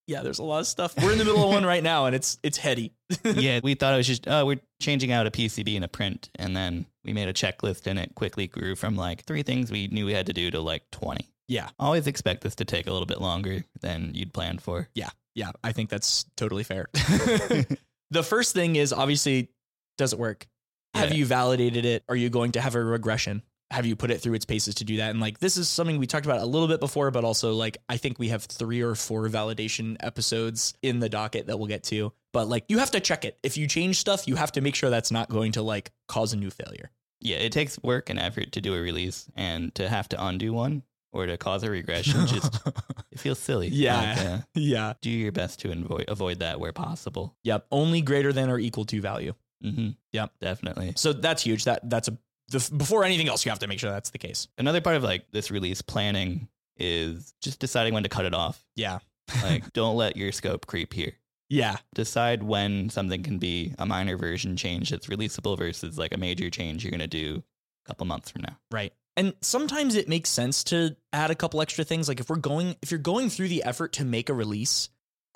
Yeah, 0.07 0.21
there's 0.21 0.39
a 0.39 0.43
lot 0.43 0.61
of 0.61 0.67
stuff. 0.67 0.95
We're 1.01 1.11
in 1.11 1.17
the 1.17 1.25
middle 1.25 1.43
of 1.43 1.49
one 1.49 1.65
right 1.65 1.83
now 1.83 2.05
and 2.05 2.15
it's 2.15 2.39
it's 2.41 2.57
heady. 2.57 2.93
yeah, 3.23 3.59
we 3.61 3.75
thought 3.75 3.93
it 3.93 3.97
was 3.97 4.07
just, 4.07 4.27
oh, 4.27 4.45
we're 4.45 4.61
changing 4.81 5.11
out 5.11 5.27
a 5.27 5.31
PCB 5.31 5.75
and 5.75 5.83
a 5.83 5.89
print. 5.89 6.29
And 6.35 6.55
then 6.55 6.85
we 7.03 7.11
made 7.11 7.27
a 7.27 7.33
checklist 7.33 7.87
and 7.87 7.99
it 7.99 8.15
quickly 8.15 8.47
grew 8.47 8.75
from 8.75 8.95
like 8.95 9.25
three 9.25 9.43
things 9.43 9.69
we 9.69 9.87
knew 9.87 10.05
we 10.05 10.13
had 10.13 10.27
to 10.27 10.33
do 10.33 10.49
to 10.51 10.61
like 10.61 10.89
20. 10.91 11.27
Yeah. 11.49 11.69
Always 11.77 12.07
expect 12.07 12.41
this 12.41 12.55
to 12.55 12.65
take 12.65 12.87
a 12.87 12.91
little 12.91 13.05
bit 13.05 13.19
longer 13.19 13.65
than 13.81 14.11
you'd 14.13 14.33
planned 14.33 14.61
for. 14.61 14.87
Yeah, 14.95 15.09
yeah, 15.35 15.51
I 15.63 15.71
think 15.73 15.89
that's 15.89 16.25
totally 16.35 16.63
fair. 16.63 16.87
the 16.93 18.23
first 18.23 18.53
thing 18.53 18.75
is 18.75 18.93
obviously 18.93 19.49
does 19.97 20.13
it 20.13 20.19
work? 20.19 20.47
Have 20.93 21.13
you 21.13 21.25
validated 21.25 21.85
it? 21.85 22.03
Are 22.09 22.15
you 22.15 22.29
going 22.29 22.53
to 22.53 22.61
have 22.61 22.73
a 22.73 22.83
regression? 22.83 23.43
Have 23.71 23.85
you 23.85 23.95
put 23.95 24.11
it 24.11 24.21
through 24.21 24.35
its 24.35 24.45
paces 24.45 24.75
to 24.75 24.85
do 24.85 24.97
that? 24.97 25.09
And 25.09 25.19
like 25.19 25.39
this 25.39 25.57
is 25.57 25.67
something 25.67 25.97
we 25.97 26.07
talked 26.07 26.25
about 26.25 26.39
a 26.39 26.45
little 26.45 26.67
bit 26.67 26.79
before, 26.79 27.11
but 27.11 27.23
also 27.23 27.53
like 27.53 27.77
I 27.89 27.97
think 27.97 28.17
we 28.17 28.29
have 28.29 28.43
three 28.43 28.81
or 28.81 28.95
four 28.95 29.27
validation 29.27 29.97
episodes 29.99 30.73
in 30.81 30.99
the 30.99 31.09
docket 31.09 31.47
that 31.47 31.57
we'll 31.57 31.67
get 31.67 31.83
to. 31.85 32.13
But 32.31 32.47
like 32.47 32.65
you 32.69 32.79
have 32.79 32.91
to 32.91 32.99
check 32.99 33.25
it. 33.25 33.37
If 33.43 33.57
you 33.57 33.67
change 33.67 33.99
stuff, 33.99 34.27
you 34.27 34.35
have 34.35 34.51
to 34.53 34.61
make 34.61 34.75
sure 34.75 34.89
that's 34.89 35.11
not 35.11 35.29
going 35.29 35.53
to 35.53 35.61
like 35.61 35.91
cause 36.07 36.33
a 36.33 36.37
new 36.37 36.49
failure. 36.49 36.91
Yeah, 37.19 37.37
it 37.37 37.51
takes 37.51 37.81
work 37.81 38.09
and 38.09 38.19
effort 38.19 38.51
to 38.53 38.61
do 38.61 38.75
a 38.75 38.79
release 38.79 39.27
and 39.35 39.73
to 39.75 39.89
have 39.89 40.07
to 40.09 40.23
undo 40.23 40.53
one 40.53 40.83
or 41.11 41.25
to 41.25 41.37
cause 41.37 41.63
a 41.63 41.69
regression 41.69 42.27
just 42.27 42.59
it 43.11 43.19
feels 43.19 43.39
silly. 43.39 43.69
Yeah. 43.69 44.15
Like, 44.15 44.25
uh, 44.25 44.37
yeah. 44.55 44.93
do 45.01 45.09
your 45.09 45.31
best 45.31 45.59
to 45.61 45.71
avoid 45.71 46.05
avoid 46.07 46.39
that 46.39 46.59
where 46.59 46.73
possible. 46.73 47.35
Yep. 47.43 47.67
Only 47.71 48.01
greater 48.01 48.31
than 48.31 48.49
or 48.49 48.59
equal 48.59 48.85
to 48.85 49.01
value. 49.01 49.33
Mm-hmm. 49.63 49.89
Yep. 50.13 50.31
definitely. 50.39 50.93
So 50.95 51.13
that's 51.13 51.43
huge. 51.43 51.65
That 51.65 51.89
that's 51.89 52.07
a 52.07 52.17
the, 52.49 52.69
before 52.75 53.03
anything 53.03 53.27
else, 53.27 53.45
you 53.45 53.51
have 53.51 53.59
to 53.59 53.67
make 53.67 53.79
sure 53.79 53.91
that's 53.91 54.11
the 54.11 54.17
case. 54.17 54.47
Another 54.57 54.81
part 54.81 54.95
of 54.95 55.03
like 55.03 55.31
this 55.31 55.51
release 55.51 55.81
planning 55.81 56.47
is 56.77 57.33
just 57.41 57.59
deciding 57.59 57.93
when 57.93 58.03
to 58.03 58.09
cut 58.09 58.25
it 58.25 58.33
off. 58.33 58.63
Yeah. 58.75 58.99
Like, 59.43 59.73
don't 59.73 59.97
let 59.97 60.15
your 60.15 60.31
scope 60.31 60.67
creep 60.67 60.93
here. 60.93 61.11
Yeah. 61.49 61.75
Decide 61.93 62.43
when 62.43 62.89
something 62.89 63.23
can 63.23 63.39
be 63.39 63.73
a 63.77 63.85
minor 63.85 64.15
version 64.15 64.55
change 64.55 64.89
that's 64.89 65.07
releasable 65.07 65.57
versus 65.57 65.97
like 65.97 66.13
a 66.13 66.17
major 66.17 66.49
change 66.49 66.83
you're 66.83 66.91
going 66.91 67.01
to 67.01 67.07
do 67.07 67.43
a 67.85 67.87
couple 67.89 68.05
months 68.05 68.31
from 68.31 68.43
now. 68.43 68.57
Right. 68.71 68.93
And 69.17 69.33
sometimes 69.41 69.95
it 69.95 70.07
makes 70.07 70.29
sense 70.29 70.63
to 70.65 70.95
add 71.11 71.29
a 71.29 71.35
couple 71.35 71.61
extra 71.61 71.83
things. 71.83 72.07
Like 72.07 72.21
if 72.21 72.29
we're 72.29 72.37
going, 72.37 72.77
if 72.81 72.89
you're 72.89 72.99
going 72.99 73.29
through 73.29 73.49
the 73.49 73.63
effort 73.63 73.93
to 73.93 74.05
make 74.05 74.29
a 74.29 74.33
release, 74.33 74.87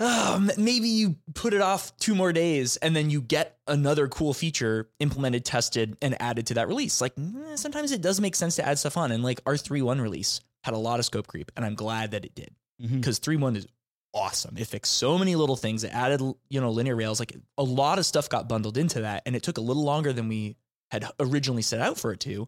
oh, 0.02 0.50
maybe 0.58 0.88
you 0.90 1.16
put 1.36 1.54
it 1.54 1.62
off 1.62 1.96
two 1.98 2.16
more 2.16 2.34
days 2.34 2.76
and 2.78 2.96
then 2.96 3.10
you 3.10 3.22
get 3.22 3.58
another 3.68 4.08
cool 4.08 4.34
feature 4.34 4.90
implemented, 5.00 5.46
tested, 5.46 5.96
and 6.02 6.20
added 6.22 6.48
to 6.48 6.56
that 6.56 6.68
release. 6.68 7.00
Like 7.00 7.16
mm, 7.16 7.58
sometimes 7.58 7.92
it 7.92 8.02
does 8.02 8.20
make 8.20 8.36
sense 8.36 8.56
to 8.58 8.68
add 8.68 8.80
stuff 8.80 8.98
on. 8.98 9.12
And 9.12 9.24
like 9.24 9.40
our 9.46 9.54
3.1 9.54 10.02
release 10.02 10.42
had 10.64 10.74
a 10.74 10.78
lot 10.78 11.00
of 11.00 11.06
scope 11.06 11.28
creep, 11.28 11.52
and 11.56 11.64
I'm 11.64 11.76
glad 11.76 12.12
that 12.12 12.26
it 12.26 12.36
did 12.36 12.52
Mm-hmm. 12.82 12.98
because 12.98 13.20
3.1 13.20 13.58
is 13.58 13.68
awesome. 14.12 14.58
It 14.58 14.66
fixed 14.66 14.94
so 14.94 15.18
many 15.20 15.36
little 15.36 15.56
things. 15.56 15.84
It 15.84 15.94
added, 15.94 16.20
you 16.50 16.60
know, 16.60 16.72
linear 16.72 16.96
rails. 16.96 17.20
Like 17.20 17.36
a 17.60 17.64
lot 17.64 18.00
of 18.00 18.08
stuff 18.08 18.28
got 18.28 18.50
bundled 18.50 18.76
into 18.76 19.02
that, 19.02 19.22
and 19.28 19.36
it 19.36 19.44
took 19.44 19.60
a 19.60 19.62
little 19.62 19.84
longer 19.84 20.12
than 20.12 20.28
we 20.28 20.56
had 20.90 21.06
originally 21.20 21.62
set 21.62 21.80
out 21.80 22.00
for 22.00 22.12
it 22.12 22.20
to. 22.22 22.48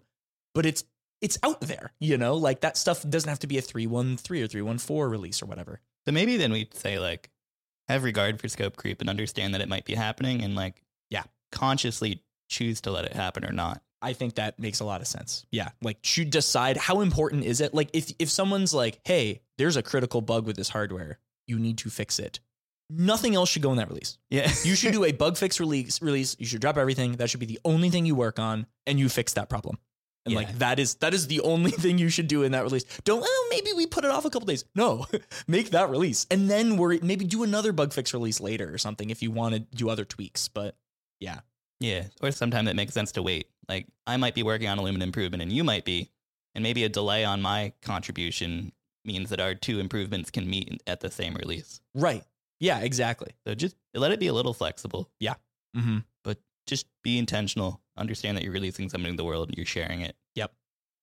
But 0.55 0.65
it's 0.65 0.83
it's 1.21 1.37
out 1.43 1.61
there, 1.61 1.93
you 1.99 2.17
know. 2.17 2.33
Like 2.35 2.61
that 2.61 2.77
stuff 2.77 3.07
doesn't 3.07 3.29
have 3.29 3.39
to 3.39 3.47
be 3.47 3.59
a 3.59 3.61
3.1.3 3.61 4.43
or 4.43 4.47
3.1.4 4.47 5.09
release 5.09 5.41
or 5.43 5.45
whatever. 5.45 5.79
So 6.07 6.11
maybe 6.11 6.35
then 6.37 6.51
we'd 6.51 6.73
say 6.73 6.97
like 6.97 7.29
have 7.87 8.03
regard 8.03 8.39
for 8.39 8.47
scope 8.47 8.75
creep 8.77 9.01
and 9.01 9.09
understand 9.09 9.53
that 9.53 9.61
it 9.61 9.69
might 9.69 9.85
be 9.85 9.95
happening 9.95 10.41
and 10.43 10.55
like 10.55 10.81
Yeah. 11.09 11.23
consciously 11.51 12.23
choose 12.49 12.81
to 12.81 12.91
let 12.91 13.05
it 13.05 13.13
happen 13.13 13.45
or 13.45 13.51
not. 13.51 13.81
I 14.01 14.13
think 14.13 14.35
that 14.35 14.59
makes 14.59 14.79
a 14.81 14.85
lot 14.85 14.99
of 15.01 15.07
sense. 15.07 15.45
Yeah. 15.51 15.69
Like 15.81 15.97
should 16.01 16.29
decide 16.29 16.75
how 16.77 17.01
important 17.01 17.45
is 17.45 17.61
it? 17.61 17.73
Like 17.73 17.89
if 17.93 18.11
if 18.19 18.29
someone's 18.29 18.73
like, 18.73 18.99
"Hey, 19.05 19.41
there's 19.57 19.77
a 19.77 19.81
critical 19.83 20.21
bug 20.21 20.45
with 20.45 20.57
this 20.57 20.69
hardware. 20.69 21.19
You 21.47 21.57
need 21.57 21.77
to 21.79 21.89
fix 21.89 22.19
it." 22.19 22.39
Nothing 22.89 23.33
else 23.33 23.49
should 23.49 23.61
go 23.61 23.71
in 23.71 23.77
that 23.77 23.87
release. 23.87 24.17
Yeah. 24.29 24.51
You 24.63 24.75
should 24.75 24.91
do 24.91 25.05
a 25.05 25.11
bug 25.23 25.37
fix 25.37 25.59
release 25.59 26.01
release. 26.01 26.35
You 26.37 26.45
should 26.45 26.59
drop 26.61 26.77
everything. 26.77 27.13
That 27.13 27.29
should 27.29 27.39
be 27.39 27.45
the 27.45 27.59
only 27.63 27.89
thing 27.89 28.05
you 28.05 28.13
work 28.13 28.39
on 28.39 28.65
and 28.85 28.99
you 28.99 29.07
fix 29.09 29.33
that 29.33 29.49
problem. 29.49 29.77
And 30.25 30.33
Yeah. 30.33 30.39
like 30.39 30.59
that 30.59 30.79
is 30.79 30.95
that 30.95 31.13
is 31.13 31.27
the 31.27 31.41
only 31.41 31.71
thing 31.83 31.97
you 31.97 32.09
should 32.09 32.27
do 32.27 32.43
in 32.43 32.51
that 32.53 32.63
release. 32.63 32.85
Don't 33.03 33.23
oh 33.25 33.47
maybe 33.51 33.73
we 33.73 33.85
put 33.87 34.05
it 34.05 34.11
off 34.11 34.25
a 34.25 34.29
couple 34.29 34.45
days. 34.47 34.63
No. 34.75 35.05
Make 35.47 35.71
that 35.71 35.89
release. 35.89 36.25
And 36.31 36.49
then 36.49 36.77
we're 36.77 36.99
maybe 37.01 37.25
do 37.25 37.43
another 37.43 37.71
bug 37.73 37.91
fix 37.93 38.13
release 38.13 38.39
later 38.39 38.73
or 38.73 38.77
something 38.77 39.09
if 39.09 39.21
you 39.21 39.31
want 39.31 39.53
to 39.55 39.59
do 39.59 39.89
other 39.89 40.05
tweaks. 40.05 40.47
But 40.47 40.75
yeah. 41.19 41.39
Yeah, 41.79 42.05
or 42.21 42.31
sometimes 42.31 42.69
it 42.69 42.75
makes 42.77 42.93
sense 42.93 43.11
to 43.13 43.21
wait. 43.23 43.47
Like 43.67 43.87
I 44.07 44.15
might 44.15 44.35
be 44.35 44.43
working 44.43 44.69
on 44.69 44.77
a 44.77 44.81
Lumen 44.81 45.01
improvement, 45.01 45.43
and 45.43 45.51
you 45.51 45.65
might 45.65 45.83
be, 45.83 46.09
and 46.55 46.63
maybe 46.63 46.85
a 46.85 46.89
delay 46.89 47.25
on 47.25 47.41
my 47.41 47.73
contribution 47.81 48.71
means 49.03 49.29
that 49.31 49.41
our 49.41 49.53
two 49.53 49.79
improvements 49.81 50.31
can 50.31 50.49
meet 50.49 50.81
at 50.87 51.01
the 51.01 51.11
same 51.11 51.33
release. 51.33 51.81
Right. 51.93 52.23
Yeah, 52.61 52.79
exactly. 52.79 53.31
So 53.45 53.53
just 53.55 53.75
let 53.93 54.13
it 54.13 54.19
be 54.21 54.27
a 54.27 54.33
little 54.33 54.53
flexible, 54.53 55.09
Mm-hmm. 55.21 55.97
but 56.23 56.37
just 56.67 56.85
be 57.03 57.17
intentional. 57.17 57.81
Understand 57.97 58.37
that 58.37 58.43
you're 58.43 58.53
releasing 58.53 58.89
something 58.89 59.11
to 59.11 59.17
the 59.17 59.23
world, 59.23 59.49
and 59.49 59.57
you're 59.57 59.65
sharing 59.65 60.01
it. 60.01 60.15
Yep. 60.35 60.51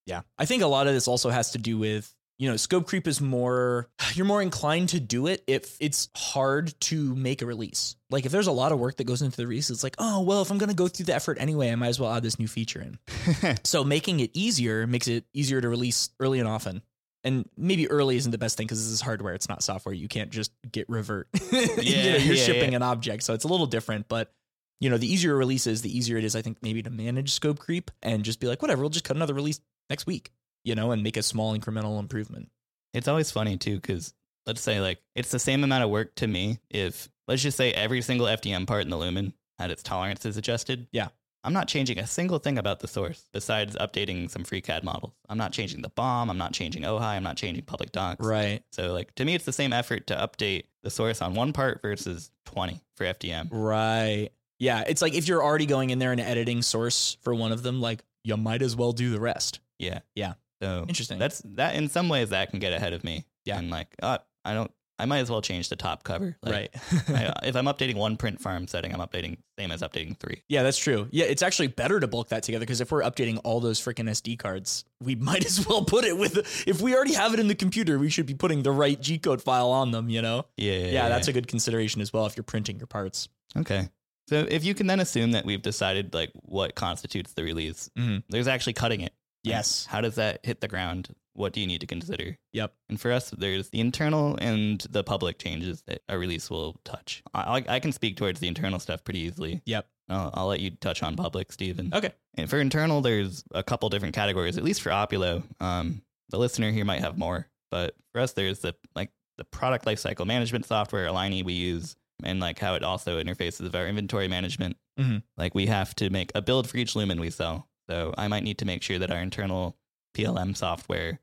Yeah. 0.06 0.22
I 0.38 0.44
think 0.44 0.62
a 0.62 0.66
lot 0.66 0.86
of 0.86 0.94
this 0.94 1.08
also 1.08 1.30
has 1.30 1.52
to 1.52 1.58
do 1.58 1.78
with, 1.78 2.12
you 2.38 2.50
know, 2.50 2.56
scope 2.56 2.86
creep 2.86 3.06
is 3.06 3.20
more, 3.20 3.88
you're 4.14 4.26
more 4.26 4.42
inclined 4.42 4.90
to 4.90 5.00
do 5.00 5.26
it 5.26 5.44
if 5.46 5.76
it's 5.80 6.08
hard 6.16 6.78
to 6.80 7.14
make 7.14 7.42
a 7.42 7.46
release. 7.46 7.96
Like 8.10 8.26
if 8.26 8.32
there's 8.32 8.48
a 8.48 8.52
lot 8.52 8.72
of 8.72 8.78
work 8.78 8.96
that 8.96 9.04
goes 9.04 9.22
into 9.22 9.36
the 9.36 9.46
release, 9.46 9.70
it's 9.70 9.84
like, 9.84 9.94
oh, 9.98 10.22
well, 10.22 10.42
if 10.42 10.50
I'm 10.50 10.58
going 10.58 10.70
to 10.70 10.74
go 10.74 10.88
through 10.88 11.06
the 11.06 11.14
effort 11.14 11.38
anyway, 11.40 11.70
I 11.70 11.76
might 11.76 11.88
as 11.88 12.00
well 12.00 12.12
add 12.12 12.22
this 12.22 12.38
new 12.38 12.48
feature 12.48 12.80
in. 12.82 13.56
so 13.64 13.84
making 13.84 14.20
it 14.20 14.30
easier 14.34 14.86
makes 14.86 15.06
it 15.06 15.24
easier 15.32 15.60
to 15.60 15.68
release 15.68 16.10
early 16.18 16.40
and 16.40 16.48
often. 16.48 16.82
And 17.22 17.46
maybe 17.54 17.88
early 17.90 18.16
isn't 18.16 18.32
the 18.32 18.38
best 18.38 18.56
thing 18.56 18.66
because 18.66 18.82
this 18.82 18.92
is 18.92 19.02
hardware. 19.02 19.34
It's 19.34 19.48
not 19.48 19.62
software. 19.62 19.94
You 19.94 20.08
can't 20.08 20.30
just 20.30 20.52
git 20.72 20.88
revert. 20.88 21.28
you 21.52 21.58
know, 21.58 21.82
you're 21.82 22.34
yeah, 22.34 22.34
shipping 22.34 22.70
yeah. 22.70 22.76
an 22.76 22.82
object. 22.82 23.24
So 23.24 23.34
it's 23.34 23.44
a 23.44 23.48
little 23.48 23.66
different. 23.66 24.08
But, 24.08 24.32
you 24.80 24.88
know, 24.90 24.98
the 24.98 25.12
easier 25.12 25.34
a 25.34 25.36
release 25.36 25.66
is, 25.66 25.82
the 25.82 25.96
easier 25.96 26.16
it 26.16 26.24
is, 26.24 26.34
I 26.34 26.42
think, 26.42 26.58
maybe 26.62 26.82
to 26.82 26.90
manage 26.90 27.32
scope 27.32 27.58
creep 27.58 27.90
and 28.02 28.24
just 28.24 28.40
be 28.40 28.46
like, 28.46 28.62
whatever, 28.62 28.80
we'll 28.80 28.90
just 28.90 29.04
cut 29.04 29.16
another 29.16 29.34
release 29.34 29.60
next 29.90 30.06
week, 30.06 30.32
you 30.64 30.74
know, 30.74 30.90
and 30.90 31.02
make 31.02 31.16
a 31.16 31.22
small 31.22 31.56
incremental 31.56 31.98
improvement. 31.98 32.48
It's 32.94 33.08
always 33.08 33.30
funny 33.30 33.56
too, 33.56 33.76
because 33.76 34.14
let's 34.46 34.60
say 34.60 34.80
like 34.80 34.98
it's 35.14 35.30
the 35.30 35.38
same 35.38 35.62
amount 35.62 35.84
of 35.84 35.90
work 35.90 36.14
to 36.16 36.26
me 36.26 36.58
if 36.70 37.08
let's 37.28 37.42
just 37.42 37.56
say 37.56 37.72
every 37.72 38.02
single 38.02 38.26
FDM 38.26 38.66
part 38.66 38.82
in 38.82 38.90
the 38.90 38.96
Lumen 38.96 39.34
had 39.58 39.70
its 39.70 39.82
tolerances 39.82 40.36
adjusted. 40.36 40.88
Yeah. 40.92 41.08
I'm 41.42 41.52
not 41.54 41.68
changing 41.68 41.98
a 41.98 42.06
single 42.06 42.38
thing 42.38 42.58
about 42.58 42.80
the 42.80 42.88
source 42.88 43.24
besides 43.32 43.74
updating 43.76 44.30
some 44.30 44.44
FreeCAD 44.44 44.82
models. 44.82 45.14
I'm 45.26 45.38
not 45.38 45.52
changing 45.52 45.80
the 45.80 45.88
BOM. 45.88 46.28
I'm 46.28 46.36
not 46.36 46.52
changing 46.52 46.82
OHI. 46.82 47.16
I'm 47.16 47.22
not 47.22 47.38
changing 47.38 47.64
public 47.64 47.92
docs. 47.92 48.26
Right. 48.26 48.62
So 48.72 48.92
like 48.92 49.14
to 49.14 49.24
me, 49.24 49.34
it's 49.34 49.46
the 49.46 49.52
same 49.52 49.72
effort 49.72 50.06
to 50.08 50.14
update 50.14 50.64
the 50.82 50.90
source 50.90 51.22
on 51.22 51.34
one 51.34 51.54
part 51.54 51.80
versus 51.80 52.30
20 52.46 52.80
for 52.96 53.04
FDM. 53.06 53.48
Right. 53.50 54.30
Yeah. 54.60 54.84
It's 54.86 55.02
like 55.02 55.14
if 55.14 55.26
you're 55.26 55.42
already 55.42 55.66
going 55.66 55.90
in 55.90 55.98
there 55.98 56.12
and 56.12 56.20
editing 56.20 56.62
source 56.62 57.16
for 57.22 57.34
one 57.34 57.50
of 57.50 57.64
them, 57.64 57.80
like 57.80 58.04
you 58.22 58.36
might 58.36 58.62
as 58.62 58.76
well 58.76 58.92
do 58.92 59.10
the 59.10 59.18
rest. 59.20 59.58
Yeah. 59.78 60.00
Yeah. 60.14 60.34
So 60.62 60.84
Interesting. 60.86 61.18
that's 61.18 61.42
that 61.56 61.74
in 61.74 61.88
some 61.88 62.08
ways 62.08 62.30
that 62.30 62.50
can 62.50 62.60
get 62.60 62.72
ahead 62.72 62.92
of 62.92 63.02
me. 63.02 63.24
Yeah. 63.44 63.58
And 63.58 63.70
like, 63.70 63.88
uh, 64.02 64.18
I 64.44 64.54
don't, 64.54 64.70
I 64.98 65.06
might 65.06 65.20
as 65.20 65.30
well 65.30 65.40
change 65.40 65.70
the 65.70 65.76
top 65.76 66.04
cover. 66.04 66.36
Like, 66.42 66.52
right. 66.52 66.70
I, 67.08 67.32
if 67.44 67.56
I'm 67.56 67.64
updating 67.64 67.94
one 67.94 68.18
print 68.18 68.38
farm 68.38 68.68
setting, 68.68 68.92
I'm 68.92 69.00
updating 69.00 69.38
same 69.58 69.72
as 69.72 69.80
updating 69.80 70.18
three. 70.18 70.42
Yeah, 70.50 70.62
that's 70.62 70.76
true. 70.76 71.08
Yeah, 71.10 71.24
it's 71.24 71.40
actually 71.40 71.68
better 71.68 71.98
to 71.98 72.06
bulk 72.06 72.28
that 72.28 72.42
together 72.42 72.66
because 72.66 72.82
if 72.82 72.92
we're 72.92 73.00
updating 73.00 73.40
all 73.42 73.60
those 73.60 73.80
freaking 73.80 74.10
SD 74.10 74.38
cards, 74.38 74.84
we 75.02 75.14
might 75.30 75.46
as 75.46 75.66
well 75.66 75.82
put 75.86 76.04
it 76.04 76.18
with. 76.18 76.36
If 76.68 76.82
we 76.82 76.94
already 76.94 77.14
have 77.14 77.32
it 77.32 77.40
in 77.40 77.48
the 77.48 77.54
computer, 77.54 77.98
we 77.98 78.10
should 78.10 78.26
be 78.26 78.34
putting 78.34 78.62
the 78.62 78.72
right 78.72 79.00
G 79.00 79.16
code 79.16 79.40
file 79.40 79.70
on 79.70 79.90
them. 79.90 80.10
You 80.10 80.20
know. 80.20 80.44
Yeah. 80.58 80.88
Yeah, 80.88 81.08
that's 81.08 81.28
a 81.28 81.32
good 81.32 81.48
consideration 81.48 82.02
as 82.02 82.12
well 82.12 82.26
if 82.26 82.36
you're 82.36 82.44
printing 82.44 82.76
your 82.76 82.86
parts. 82.86 83.30
okay. 83.56 83.88
So 84.30 84.46
if 84.48 84.64
you 84.64 84.74
can 84.74 84.86
then 84.86 85.00
assume 85.00 85.32
that 85.32 85.44
we've 85.44 85.60
decided 85.60 86.14
like 86.14 86.30
what 86.34 86.76
constitutes 86.76 87.32
the 87.32 87.42
release, 87.42 87.90
Mhm. 87.98 88.22
there's 88.28 88.46
actually 88.46 88.74
cutting 88.74 89.00
it. 89.00 89.12
Like, 89.44 89.52
Yes. 89.54 89.86
how 89.86 90.00
does 90.00 90.14
that 90.14 90.46
hit 90.46 90.60
the 90.60 90.68
ground? 90.68 91.08
What 91.32 91.52
do 91.52 91.60
you 91.60 91.66
need 91.66 91.80
to 91.80 91.86
consider? 91.88 92.38
Yep. 92.52 92.72
And 92.88 93.00
for 93.00 93.10
us, 93.10 93.30
there's 93.30 93.70
the 93.70 93.80
internal 93.80 94.36
and 94.40 94.80
the 94.88 95.02
public 95.02 95.38
changes 95.40 95.82
that 95.88 96.02
a 96.08 96.16
release 96.16 96.48
will 96.48 96.78
touch. 96.84 97.24
I, 97.34 97.58
I 97.58 97.64
I 97.76 97.80
can 97.80 97.90
speak 97.90 98.16
towards 98.16 98.38
the 98.38 98.46
internal 98.46 98.78
stuff 98.78 99.02
pretty 99.02 99.18
easily. 99.20 99.62
Yep. 99.66 99.88
I'll, 100.08 100.30
I'll 100.34 100.46
let 100.46 100.60
you 100.60 100.70
touch 100.70 101.02
on 101.02 101.16
public, 101.16 101.50
Stephen. 101.50 101.92
Okay. 101.92 102.12
And 102.36 102.48
for 102.48 102.60
internal, 102.60 103.00
there's 103.00 103.42
a 103.52 103.64
couple 103.64 103.88
different 103.88 104.14
categories, 104.14 104.56
at 104.58 104.62
least 104.62 104.80
for 104.82 104.90
Opulo. 104.90 105.42
Um, 105.60 106.02
the 106.28 106.38
listener 106.38 106.70
here 106.70 106.84
might 106.84 107.00
have 107.00 107.18
more, 107.18 107.48
but 107.72 107.96
for 108.12 108.20
us, 108.20 108.32
there's 108.34 108.60
the 108.60 108.76
like 108.94 109.10
the 109.38 109.44
product 109.44 109.86
lifecycle 109.86 110.24
management 110.26 110.66
software, 110.66 111.08
Aligni, 111.08 111.42
we 111.44 111.54
use, 111.54 111.96
and 112.24 112.40
like 112.40 112.58
how 112.58 112.74
it 112.74 112.82
also 112.82 113.22
interfaces 113.22 113.60
with 113.60 113.74
our 113.74 113.86
inventory 113.86 114.28
management. 114.28 114.76
Mhm. 114.98 115.22
Like 115.36 115.54
we 115.54 115.66
have 115.66 115.94
to 115.96 116.10
make 116.10 116.30
a 116.34 116.42
build 116.42 116.68
for 116.68 116.76
each 116.76 116.94
lumen 116.96 117.20
we 117.20 117.30
sell. 117.30 117.68
So 117.88 118.14
I 118.16 118.28
might 118.28 118.44
need 118.44 118.58
to 118.58 118.64
make 118.64 118.82
sure 118.82 118.98
that 118.98 119.10
our 119.10 119.20
internal 119.20 119.76
PLM 120.14 120.56
software 120.56 121.20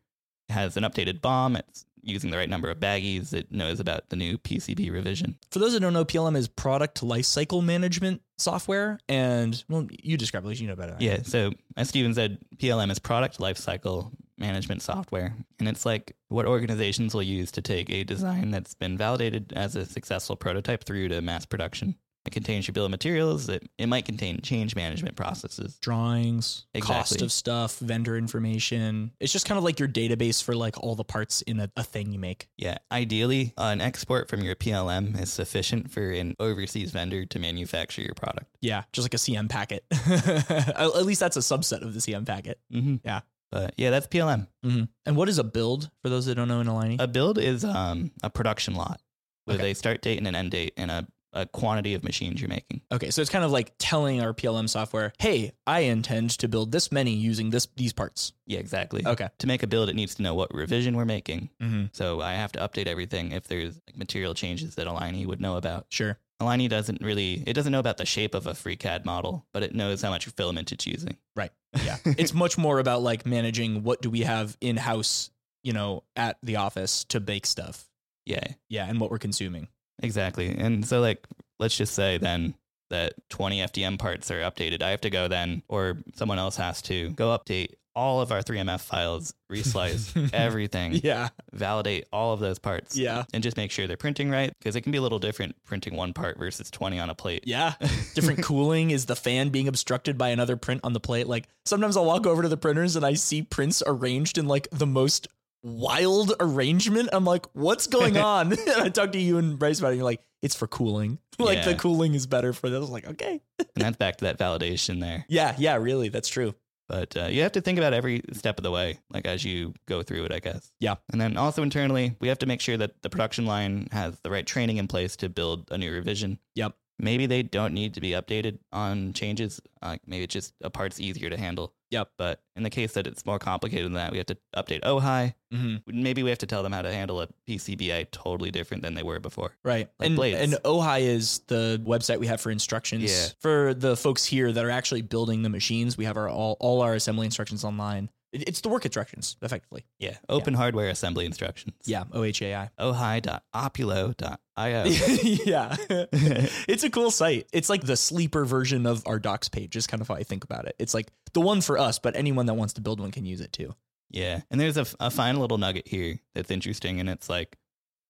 has 0.50 0.78
an 0.78 0.84
updated 0.84 1.22
BOM. 1.22 1.56
It's 1.56 1.86
using 2.02 2.32
the 2.32 2.38
right 2.38 2.50
number 2.50 2.70
of 2.70 2.80
baggies. 2.80 3.34
It 3.34 3.52
knows 3.52 3.80
about 3.80 4.10
the 4.10 4.16
new 4.16 4.38
PCB 4.38 4.90
revision. 4.92 5.38
For 5.52 5.60
those 5.60 5.74
that 5.74 5.82
don't 5.82 5.94
know, 5.94 6.06
PLM 6.06 6.36
is 6.38 6.48
product 6.48 7.02
lifecycle 7.02 7.64
management 7.64 8.22
software, 8.38 9.00
and 9.10 9.62
well, 9.68 9.88
you 10.04 10.16
describe 10.18 10.46
it. 10.46 10.60
You 10.60 10.68
know 10.68 10.76
better. 10.76 10.96
Yeah. 11.00 11.24
So 11.24 11.52
as 11.76 11.90
Stephen 11.90 12.14
said, 12.14 12.38
PLM 12.58 12.92
is 12.92 13.00
product 13.00 13.40
lifecycle 13.40 14.12
management 14.38 14.82
software. 14.82 15.36
And 15.60 15.68
it's 15.68 15.86
like 15.86 16.16
what 16.30 16.46
organizations 16.46 17.14
will 17.14 17.24
use 17.24 17.52
to 17.54 17.62
take 17.62 17.90
a 17.90 18.04
design 18.04 18.52
that's 18.52 18.74
been 18.74 18.98
validated 18.98 19.54
as 19.56 19.76
a 19.76 19.86
successful 19.86 20.36
prototype 20.36 20.84
through 20.84 21.10
to 21.10 21.22
mass 21.22 21.46
production. 21.46 21.96
It 22.28 22.34
contains 22.34 22.68
your 22.68 22.74
bill 22.74 22.84
of 22.84 22.92
materials. 22.92 23.48
It, 23.48 23.70
it 23.78 23.88
might 23.88 24.04
contain 24.04 24.42
change 24.42 24.76
management 24.76 25.16
processes. 25.16 25.78
Drawings, 25.80 26.66
exactly. 26.74 26.96
cost 26.96 27.22
of 27.22 27.32
stuff, 27.32 27.80
vendor 27.80 28.18
information. 28.18 29.14
It's 29.22 29.32
just 29.32 29.46
kind 29.46 29.58
of 29.58 29.64
like 29.64 29.80
your 29.80 29.88
database 29.88 30.44
for 30.44 30.54
like 30.54 30.78
all 30.84 30.96
the 30.96 31.06
parts 31.06 31.42
in 31.44 31.62
a, 31.62 31.72
a 31.78 31.84
thing 31.84 32.12
you 32.12 32.20
make. 32.20 32.50
Yeah. 32.58 32.80
Ideally, 32.92 33.54
an 33.58 33.80
export 33.80 34.30
from 34.30 34.42
your 34.42 34.56
PLM 34.56 35.20
is 35.20 35.32
sufficient 35.32 35.90
for 35.90 36.12
an 36.12 36.36
overseas 36.38 36.92
vendor 36.92 37.26
to 37.26 37.40
manufacture 37.40 38.02
your 38.02 38.14
product. 38.14 38.48
Yeah, 38.60 38.84
just 38.92 39.06
like 39.06 39.14
a 39.14 39.18
CM 39.18 39.48
packet. 39.48 39.86
at 39.92 40.78
at 40.78 41.06
least 41.06 41.22
that's 41.22 41.38
a 41.38 41.40
subset 41.40 41.82
of 41.82 41.94
the 41.94 42.02
CM 42.02 42.26
packet. 42.26 42.60
Mm-hmm. 42.74 42.96
Yeah. 43.06 43.22
But 43.52 43.74
yeah, 43.78 43.90
that's 43.92 44.08
PLM. 44.08 44.48
Mm-hmm. 44.66 44.84
And 45.06 45.16
what 45.16 45.30
is 45.30 45.38
a 45.40 45.44
build 45.44 45.90
for 46.02 46.10
those 46.10 46.26
that 46.26 46.36
don't 46.36 46.48
know 46.48 46.60
in 46.60 46.68
Aligni? 46.68 46.98
A 47.00 47.08
build 47.08 47.38
is 47.38 47.64
um, 47.64 48.12
a 48.24 48.30
production 48.30 48.76
lot 48.76 49.00
with 49.46 49.58
Okay. 49.60 49.72
a 49.72 49.76
start 49.76 50.02
date 50.02 50.18
and 50.18 50.28
an 50.28 50.36
end 50.36 50.52
date 50.52 50.74
and 50.76 50.92
a, 50.92 51.08
a 51.34 51.46
quantity 51.46 51.94
of 51.94 52.04
machines 52.04 52.42
you're 52.42 52.50
making. 52.50 52.82
okay, 52.92 53.10
so 53.12 53.22
it's 53.22 53.30
kind 53.30 53.46
of 53.46 53.52
like 53.52 53.74
telling 53.80 54.22
our 54.22 54.34
PLM 54.34 54.68
software, 54.68 55.14
"Hey, 55.20 55.52
I 55.68 55.82
intend 55.82 56.32
to 56.40 56.48
build 56.48 56.72
this 56.72 56.92
many 56.92 57.12
using 57.14 57.50
this 57.52 57.68
these 57.76 57.94
parts." 57.94 58.34
Yeah, 58.48 58.60
exactly. 58.60 59.06
Okay. 59.06 59.28
To 59.40 59.48
make 59.48 59.62
a 59.64 59.68
build, 59.68 59.90
it 59.90 59.96
needs 59.96 60.16
to 60.16 60.24
know 60.24 60.34
what 60.36 60.54
revision 60.54 60.96
we're 60.98 61.06
making. 61.06 61.50
Mm-hmm. 61.62 61.86
So 61.94 62.22
I 62.22 62.34
have 62.34 62.52
to 62.54 62.60
update 62.60 62.88
everything 62.88 63.32
if 63.34 63.48
there's 63.48 63.80
like 63.88 63.98
material 63.98 64.34
changes 64.34 64.76
that 64.76 64.88
Aligni 64.88 65.26
would 65.26 65.40
know 65.42 65.58
about. 65.58 65.86
Sure. 65.90 66.18
Aligni 66.42 66.70
doesn't 66.70 67.02
really, 67.02 67.44
it 67.48 67.54
doesn't 67.54 67.72
know 67.72 67.80
about 67.80 67.98
the 67.98 68.06
shape 68.06 68.36
of 68.36 68.46
a 68.48 68.52
FreeCAD 68.52 69.06
model, 69.06 69.46
but 69.54 69.64
it 69.64 69.74
knows 69.74 70.02
how 70.02 70.10
much 70.12 70.26
filament 70.28 70.72
it's 70.72 70.86
using. 70.86 71.18
Right. 71.36 71.52
Yeah. 71.86 71.98
it's 72.06 72.34
much 72.34 72.58
more 72.58 72.80
about 72.80 73.02
like 73.04 73.26
managing 73.26 73.84
what 73.84 74.02
do 74.02 74.10
we 74.10 74.22
have 74.22 74.58
in 74.62 74.78
house, 74.78 75.30
you 75.64 75.74
know, 75.74 76.04
at 76.16 76.38
the 76.42 76.56
office 76.56 77.04
to 77.06 77.20
bake 77.20 77.46
stuff. 77.46 77.86
Yeah, 78.26 78.44
Yeah, 78.70 78.86
and 78.88 79.00
what 79.00 79.10
we're 79.12 79.20
consuming. 79.20 79.68
exactly. 80.02 80.50
And 80.50 80.86
so, 80.86 81.02
like, 81.02 81.26
let's 81.60 81.78
just 81.78 81.94
say 81.94 82.18
then 82.18 82.56
that 82.90 83.14
20 83.30 83.60
FDM 83.60 84.00
parts 84.00 84.32
are 84.32 84.42
updated. 84.42 84.82
I 84.82 84.90
have 84.92 85.02
to 85.02 85.10
go 85.10 85.28
then, 85.28 85.62
or 85.68 85.98
someone 86.16 86.40
else 86.40 86.56
has 86.58 86.82
to 86.84 87.10
go 87.12 87.38
update 87.38 87.74
all 87.98 88.22
of 88.22 88.32
our 88.32 88.42
3MF 88.44 88.80
files, 88.80 89.34
reslice 89.50 90.14
everything, 90.34 90.94
Yeah. 91.04 91.30
validate 91.52 92.06
all 92.14 92.32
of 92.34 92.40
those 92.40 92.60
parts. 92.60 92.96
Yeah. 92.96 93.24
And 93.34 93.42
just 93.42 93.58
make 93.58 93.72
sure 93.72 93.88
they're 93.88 93.98
printing 93.98 94.30
right 94.30 94.54
because 94.60 94.76
it 94.76 94.82
can 94.82 94.92
be 94.92 95.00
a 95.00 95.02
little 95.02 95.18
different 95.18 95.56
printing 95.66 95.96
one 95.96 96.14
part 96.14 96.38
versus 96.38 96.70
20 96.70 97.00
on 97.00 97.10
a 97.10 97.16
plate. 97.16 97.46
Yeah. 97.48 97.74
Different 98.14 98.44
cooling. 98.44 98.92
Is 98.92 99.08
the 99.08 99.16
fan 99.16 99.50
being 99.50 99.68
obstructed 99.68 100.16
by 100.18 100.30
another 100.30 100.58
print 100.58 100.82
on 100.84 100.94
the 100.94 101.00
plate? 101.00 101.28
Like 101.28 101.48
sometimes 101.66 101.98
I'll 101.98 102.06
walk 102.06 102.28
over 102.28 102.44
to 102.44 102.48
the 102.50 102.56
printers 102.58 102.96
and 102.96 103.04
I 103.06 103.16
see 103.16 103.42
prints 103.42 103.82
arranged 103.86 104.38
in 104.38 104.48
like 104.48 104.68
the 104.72 104.86
most 104.88 105.28
wild 105.64 106.34
arrangement. 106.40 107.10
I'm 107.14 107.26
like, 107.26 107.48
what's 107.54 107.88
going 107.88 108.16
on? 108.18 108.54
and 108.54 108.70
I 108.70 108.90
talk 108.90 109.12
to 109.14 109.20
you 109.20 109.38
and 109.40 109.58
Bryce 109.58 109.80
about 109.80 109.88
it. 109.88 109.92
And 109.94 109.98
you're 109.98 110.06
like, 110.06 110.22
it's 110.44 110.56
for 110.56 110.68
cooling. 110.68 111.18
Like 111.40 111.66
the 111.66 111.76
cooling 111.76 112.14
is 112.14 112.28
better 112.28 112.54
for 112.54 112.70
this. 112.70 112.78
I 112.78 112.80
was 112.80 112.90
like, 112.90 113.08
okay. 113.08 113.42
and 113.60 113.68
that's 113.76 113.98
back 113.98 114.18
to 114.18 114.26
that 114.26 114.38
validation 114.38 115.00
there. 115.02 115.26
Yeah. 115.28 115.56
Yeah. 115.58 115.76
Really. 115.78 116.10
That's 116.10 116.30
true. 116.30 116.54
But 116.88 117.18
uh, 117.18 117.26
you 117.26 117.42
have 117.42 117.52
to 117.54 117.62
think 117.62 117.78
about 117.78 117.94
every 117.94 118.22
step 118.32 118.58
of 118.58 118.64
the 118.64 118.72
way, 118.72 119.00
like 119.12 119.26
as 119.26 119.44
you 119.44 119.74
go 119.88 120.04
through 120.04 120.26
it, 120.26 120.32
I 120.32 120.40
guess. 120.40 120.72
Yeah. 120.80 120.96
And 121.12 121.20
then 121.20 121.38
also 121.38 121.64
internally, 121.64 122.16
we 122.20 122.30
have 122.30 122.40
to 122.40 122.46
make 122.46 122.62
sure 122.62 122.78
that 122.78 123.02
the 123.02 123.10
production 123.10 123.46
line 123.46 123.90
has 123.92 124.20
the 124.22 124.32
right 124.32 124.46
training 124.46 124.78
in 124.78 124.88
place 124.88 125.16
to 125.18 125.30
build 125.30 125.70
a 125.72 125.78
new 125.78 125.92
revision. 125.92 126.40
Yep. 126.56 126.76
Maybe 127.00 127.26
they 127.26 127.44
don't 127.44 127.74
need 127.74 127.94
to 127.96 128.02
be 128.02 128.12
updated 128.12 128.60
on 128.72 129.14
changes. 129.14 129.62
Like 129.82 130.02
maybe 130.08 130.24
it's 130.24 130.34
just 130.34 130.54
a 130.62 130.70
part's 130.70 131.00
easier 131.00 131.30
to 131.30 131.38
handle. 131.38 131.74
Yep. 131.92 132.10
But 132.18 132.42
in 132.56 132.64
the 132.64 132.70
case 132.70 132.94
that 132.94 133.08
it's 133.08 133.26
more 133.26 133.40
complicated 133.40 133.86
than 133.86 133.94
that, 133.94 134.12
we 134.12 134.18
have 134.18 134.28
to 134.28 134.38
update 134.56 134.82
OHI. 134.82 135.34
Mm-hmm. 135.54 136.02
Maybe 136.02 136.24
we 136.24 136.30
have 136.30 136.40
to 136.40 136.46
tell 136.46 136.64
them 136.64 136.74
how 136.74 136.82
to 136.82 136.92
handle 136.92 137.22
a 137.22 137.28
PCBA 137.48 138.12
totally 138.12 138.52
different 138.52 138.84
than 138.84 138.94
they 138.94 139.04
were 139.04 139.20
before. 139.20 139.54
Right. 139.64 139.90
Like 140.00 140.08
and, 140.08 140.16
blades. 140.16 140.40
and 140.40 140.54
OHI 140.66 141.02
is 141.02 141.40
the 141.48 141.82
website 141.86 142.20
we 142.20 142.28
have 142.28 142.42
for 142.42 142.52
instructions. 142.52 143.04
Yeah. 143.04 143.28
For 143.40 143.74
the 143.74 143.96
folks 143.96 144.26
here 144.26 144.52
that 144.52 144.66
are 144.66 144.70
actually 144.70 145.02
building 145.02 145.44
the 145.44 145.50
machines, 145.50 145.98
we 145.98 146.06
have 146.06 146.18
our 146.18 146.30
all, 146.30 146.58
all 146.60 146.82
our 146.82 146.94
assembly 146.94 147.26
instructions 147.26 147.64
online. 147.64 148.10
It- 148.32 148.48
It's 148.50 148.62
the 148.62 148.70
work 148.70 148.86
instructions, 148.86 149.38
effectively. 149.42 149.86
Yeah. 150.00 150.18
Open 150.30 150.54
hardware 150.54 150.90
assembly 150.90 151.26
instructions. 151.26 151.74
Yeah. 151.86 152.04
OHAI. 152.12 152.70
ohi.opulo.io. 152.78 154.84
yeah. 155.46 155.76
it's 156.68 156.84
a 156.84 156.90
cool 156.90 157.12
site. 157.12 157.48
It's 157.54 157.70
like 157.70 157.84
the 157.84 157.98
sleeper 157.98 158.46
version 158.46 158.86
of 158.86 159.04
our 159.06 159.20
docs 159.20 159.50
page, 159.50 159.76
is 159.76 159.88
kind 159.88 160.02
of 160.02 160.08
how 160.08 160.16
I 160.16 160.24
think 160.24 160.44
about 160.44 160.66
it. 160.66 160.76
It's 160.80 160.94
like 160.94 161.12
the 161.34 161.42
one 161.42 161.62
for 161.62 161.78
us, 161.78 162.00
but 162.00 162.16
anyone 162.16 162.46
that 162.48 162.56
wants 162.56 162.74
to 162.74 162.82
build 162.82 163.00
one 163.00 163.12
can 163.12 163.26
use 163.26 163.42
it 163.42 163.54
too. 163.54 163.74
Yeah. 164.10 164.42
And 164.52 164.60
there's 164.60 164.78
a, 164.78 164.86
a 165.00 165.12
fine 165.12 165.38
little 165.38 165.58
nugget 165.58 165.88
here 165.88 166.20
that's 166.34 166.52
interesting. 166.52 167.00
And 167.00 167.10
it's 167.10 167.30
like, 167.30 167.58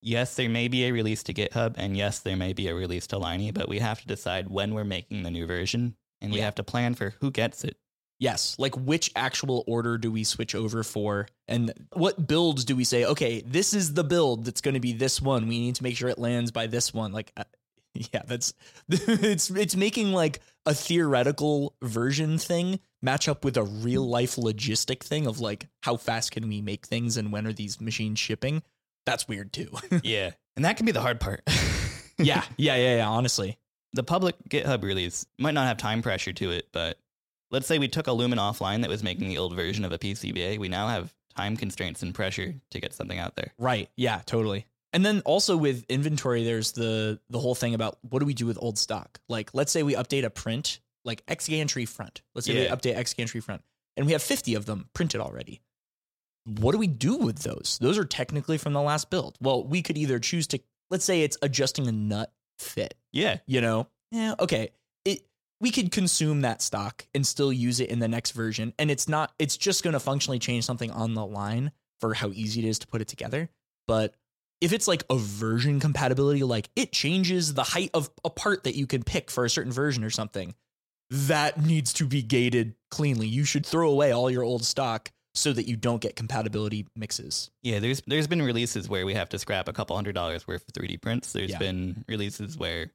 yes, 0.02 0.36
there 0.36 0.50
may 0.50 0.68
be 0.68 0.86
a 0.86 0.92
release 0.92 1.24
to 1.24 1.34
GitHub, 1.34 1.74
and 1.78 1.98
yes, 1.98 2.20
there 2.20 2.38
may 2.38 2.54
be 2.54 2.68
a 2.68 2.76
release 2.76 3.08
to 3.08 3.18
Liney, 3.18 3.54
but 3.54 3.68
we 3.68 3.80
have 3.80 4.00
to 4.02 4.08
decide 4.08 4.48
when 4.50 4.74
we're 4.74 4.84
making 4.84 5.24
the 5.24 5.32
new 5.32 5.46
version. 5.48 5.96
And 6.22 6.32
we 6.32 6.40
Yeah. 6.40 6.46
have 6.46 6.56
to 6.56 6.64
plan 6.64 6.96
for 6.96 7.12
who 7.22 7.30
gets 7.30 7.64
it. 7.64 7.78
Yes, 8.20 8.56
like 8.58 8.76
which 8.76 9.12
actual 9.16 9.64
order 9.68 9.98
do 9.98 10.12
we 10.12 10.24
switch 10.24 10.56
over 10.56 10.84
for? 10.84 11.28
And 11.48 11.72
what 11.94 12.28
builds 12.28 12.66
do 12.66 12.76
we 12.76 12.84
say, 12.84 13.06
okay, 13.06 13.42
this 13.46 13.74
is 13.74 13.94
the 13.94 14.04
build 14.04 14.46
that's 14.46 14.62
going 14.62 14.74
to 14.74 14.80
be 14.80 14.94
this 14.94 15.22
one. 15.22 15.48
We 15.48 15.60
need 15.60 15.76
to 15.76 15.84
make 15.84 15.96
sure 15.96 16.10
it 16.10 16.18
lands 16.18 16.50
by 16.50 16.66
this 16.66 16.94
one. 16.94 17.12
Like, 17.12 17.32
uh, 17.38 17.44
yeah, 17.94 18.24
that's 18.26 18.54
it's 18.90 19.50
it's 19.50 19.76
making 19.76 20.14
like 20.14 20.40
a 20.66 20.74
theoretical 20.74 21.76
version 21.82 22.38
thing 22.38 22.80
match 23.02 23.30
up 23.30 23.46
with 23.46 23.56
a 23.58 23.64
real 23.64 24.08
life 24.08 24.36
logistic 24.36 25.02
thing 25.02 25.28
of 25.28 25.40
like 25.40 25.68
how 25.84 25.96
fast 25.96 26.32
can 26.32 26.48
we 26.48 26.62
make 26.62 26.86
things 26.86 27.18
and 27.18 27.32
when 27.32 27.46
are 27.46 27.54
these 27.54 27.80
machines 27.80 28.20
shipping? 28.20 28.64
That's 29.06 29.28
weird 29.28 29.54
too. 29.54 29.72
yeah. 30.04 30.32
And 30.56 30.66
that 30.66 30.78
can 30.78 30.86
be 30.86 30.92
the 30.92 31.02
hard 31.02 31.20
part. 31.20 31.44
yeah, 32.18 32.44
yeah, 32.58 32.76
yeah, 32.76 32.98
yeah. 32.98 33.08
Honestly, 33.08 33.58
the 33.94 34.04
public 34.04 34.36
GitHub 34.50 34.84
release 34.84 35.26
might 35.38 35.54
not 35.54 35.68
have 35.68 35.78
time 35.78 36.02
pressure 36.02 36.34
to 36.34 36.52
it, 36.52 36.68
but 36.74 36.98
let's 37.52 37.68
say 37.68 37.80
we 37.80 37.88
took 37.88 38.08
a 38.08 38.12
Lumen 38.12 38.40
offline 38.40 38.82
that 38.82 38.90
was 38.90 39.04
making 39.04 39.30
the 39.30 39.38
old 39.38 39.56
version 39.56 39.86
of 39.86 39.92
a 39.92 39.98
PCBA. 39.98 40.58
We 40.60 40.68
now 40.70 40.88
have 40.88 41.14
time 41.36 41.56
constraints 41.58 42.02
and 42.02 42.14
pressure 42.14 42.56
to 42.72 42.80
get 42.80 42.94
something 42.94 43.18
out 43.20 43.36
there. 43.36 43.54
Right. 43.60 43.90
Yeah, 43.96 44.22
totally. 44.26 44.66
And 44.94 45.06
then 45.06 45.22
also 45.26 45.56
with 45.58 45.86
inventory, 45.90 46.44
there's 46.44 46.72
the 46.72 47.20
the 47.30 47.40
whole 47.40 47.56
thing 47.56 47.74
about 47.74 47.98
what 48.02 48.20
do 48.20 48.26
we 48.26 48.34
do 48.34 48.46
with 48.46 48.58
old 48.62 48.78
stock? 48.78 49.20
Like, 49.30 49.52
let's 49.54 49.72
say 49.72 49.84
we 49.84 49.94
update 49.96 50.24
a 50.24 50.30
print, 50.30 50.80
like 51.06 51.24
X 51.28 51.48
Xgantry 51.48 51.88
front. 51.88 52.22
Let's 52.34 52.48
say 52.48 52.54
Yeah. 52.64 52.74
we 52.74 52.78
update 52.78 52.96
X 52.96 53.14
Xgantry 53.14 53.44
front, 53.44 53.62
and 53.96 54.06
we 54.06 54.14
have 54.14 54.24
50 54.24 54.56
of 54.56 54.66
them 54.66 54.90
printed 54.94 55.22
already. 55.22 55.62
What 56.46 56.72
do 56.72 56.78
we 56.78 56.88
do 56.88 57.18
with 57.18 57.40
those? 57.40 57.78
Those 57.82 57.98
are 57.98 58.06
technically 58.06 58.58
from 58.58 58.72
the 58.74 58.82
last 58.82 59.10
build. 59.10 59.38
Well, 59.42 59.64
we 59.66 59.82
could 59.82 59.98
either 59.98 60.18
choose 60.18 60.48
to, 60.48 60.60
let's 60.90 61.04
say 61.04 61.22
it's 61.24 61.38
adjusting 61.42 61.88
a 61.88 61.92
nut 61.92 62.32
fit. 62.58 62.96
Yeah. 63.12 63.40
You 63.46 63.60
know, 63.60 63.88
yeah, 64.12 64.36
okay. 64.40 64.70
We 65.60 65.72
could 65.72 65.92
consume 65.92 66.42
that 66.42 66.62
stock 66.62 67.08
and 67.16 67.26
still 67.26 67.52
use 67.52 67.80
it 67.80 67.90
in 67.90 68.00
the 68.00 68.08
next 68.08 68.32
version, 68.32 68.74
and 68.78 68.92
it's 68.92 69.08
not. 69.08 69.34
It's 69.40 69.58
just 69.58 69.84
going 69.84 69.94
to 69.94 70.00
functionally 70.00 70.38
change 70.40 70.66
something 70.66 70.92
on 70.92 71.14
the 71.16 71.26
line 71.26 71.72
for 72.00 72.14
how 72.14 72.30
easy 72.30 72.64
it 72.66 72.68
is 72.70 72.78
to 72.80 72.88
put 72.88 73.02
it 73.02 73.08
together. 73.08 73.50
But 73.88 74.14
if 74.62 74.72
it's 74.72 74.88
like 74.88 75.04
a 75.10 75.18
version 75.18 75.80
compatibility, 75.80 76.44
like 76.44 76.70
it 76.76 76.92
changes 76.92 77.54
the 77.56 77.64
height 77.64 77.90
of 77.96 78.10
a 78.24 78.30
part 78.30 78.66
that 78.66 78.76
you 78.76 78.86
can 78.86 79.04
pick 79.04 79.32
for 79.32 79.46
a 79.46 79.50
certain 79.50 79.72
version 79.72 80.04
or 80.04 80.10
something, 80.12 80.54
that 81.10 81.60
needs 81.64 81.94
to 81.94 82.06
be 82.06 82.22
gated 82.22 82.76
cleanly. 82.92 83.28
You 83.28 83.44
should 83.44 83.66
throw 83.66 83.90
away 83.90 84.12
all 84.12 84.30
your 84.30 84.44
old 84.44 84.64
stock 84.64 85.10
so 85.34 85.54
that 85.54 85.68
you 85.68 85.76
don't 85.76 86.02
get 86.02 86.16
compatibility 86.16 86.86
mixes. 86.96 87.50
Yeah, 87.64 87.80
there's 87.80 88.02
there's 88.08 88.28
been 88.28 88.42
releases 88.42 88.90
where 88.90 89.06
we 89.06 89.14
have 89.14 89.30
to 89.30 89.40
scrap 89.40 89.68
a 89.68 89.74
couple 89.74 89.96
hundred 89.96 90.14
dollars 90.16 90.48
worth 90.48 90.64
of 90.68 90.74
3D 90.74 91.02
prints. 91.02 91.32
There's 91.32 91.52
Yeah. 91.52 91.60
been 91.60 92.04
releases 92.08 92.58
where 92.58 92.92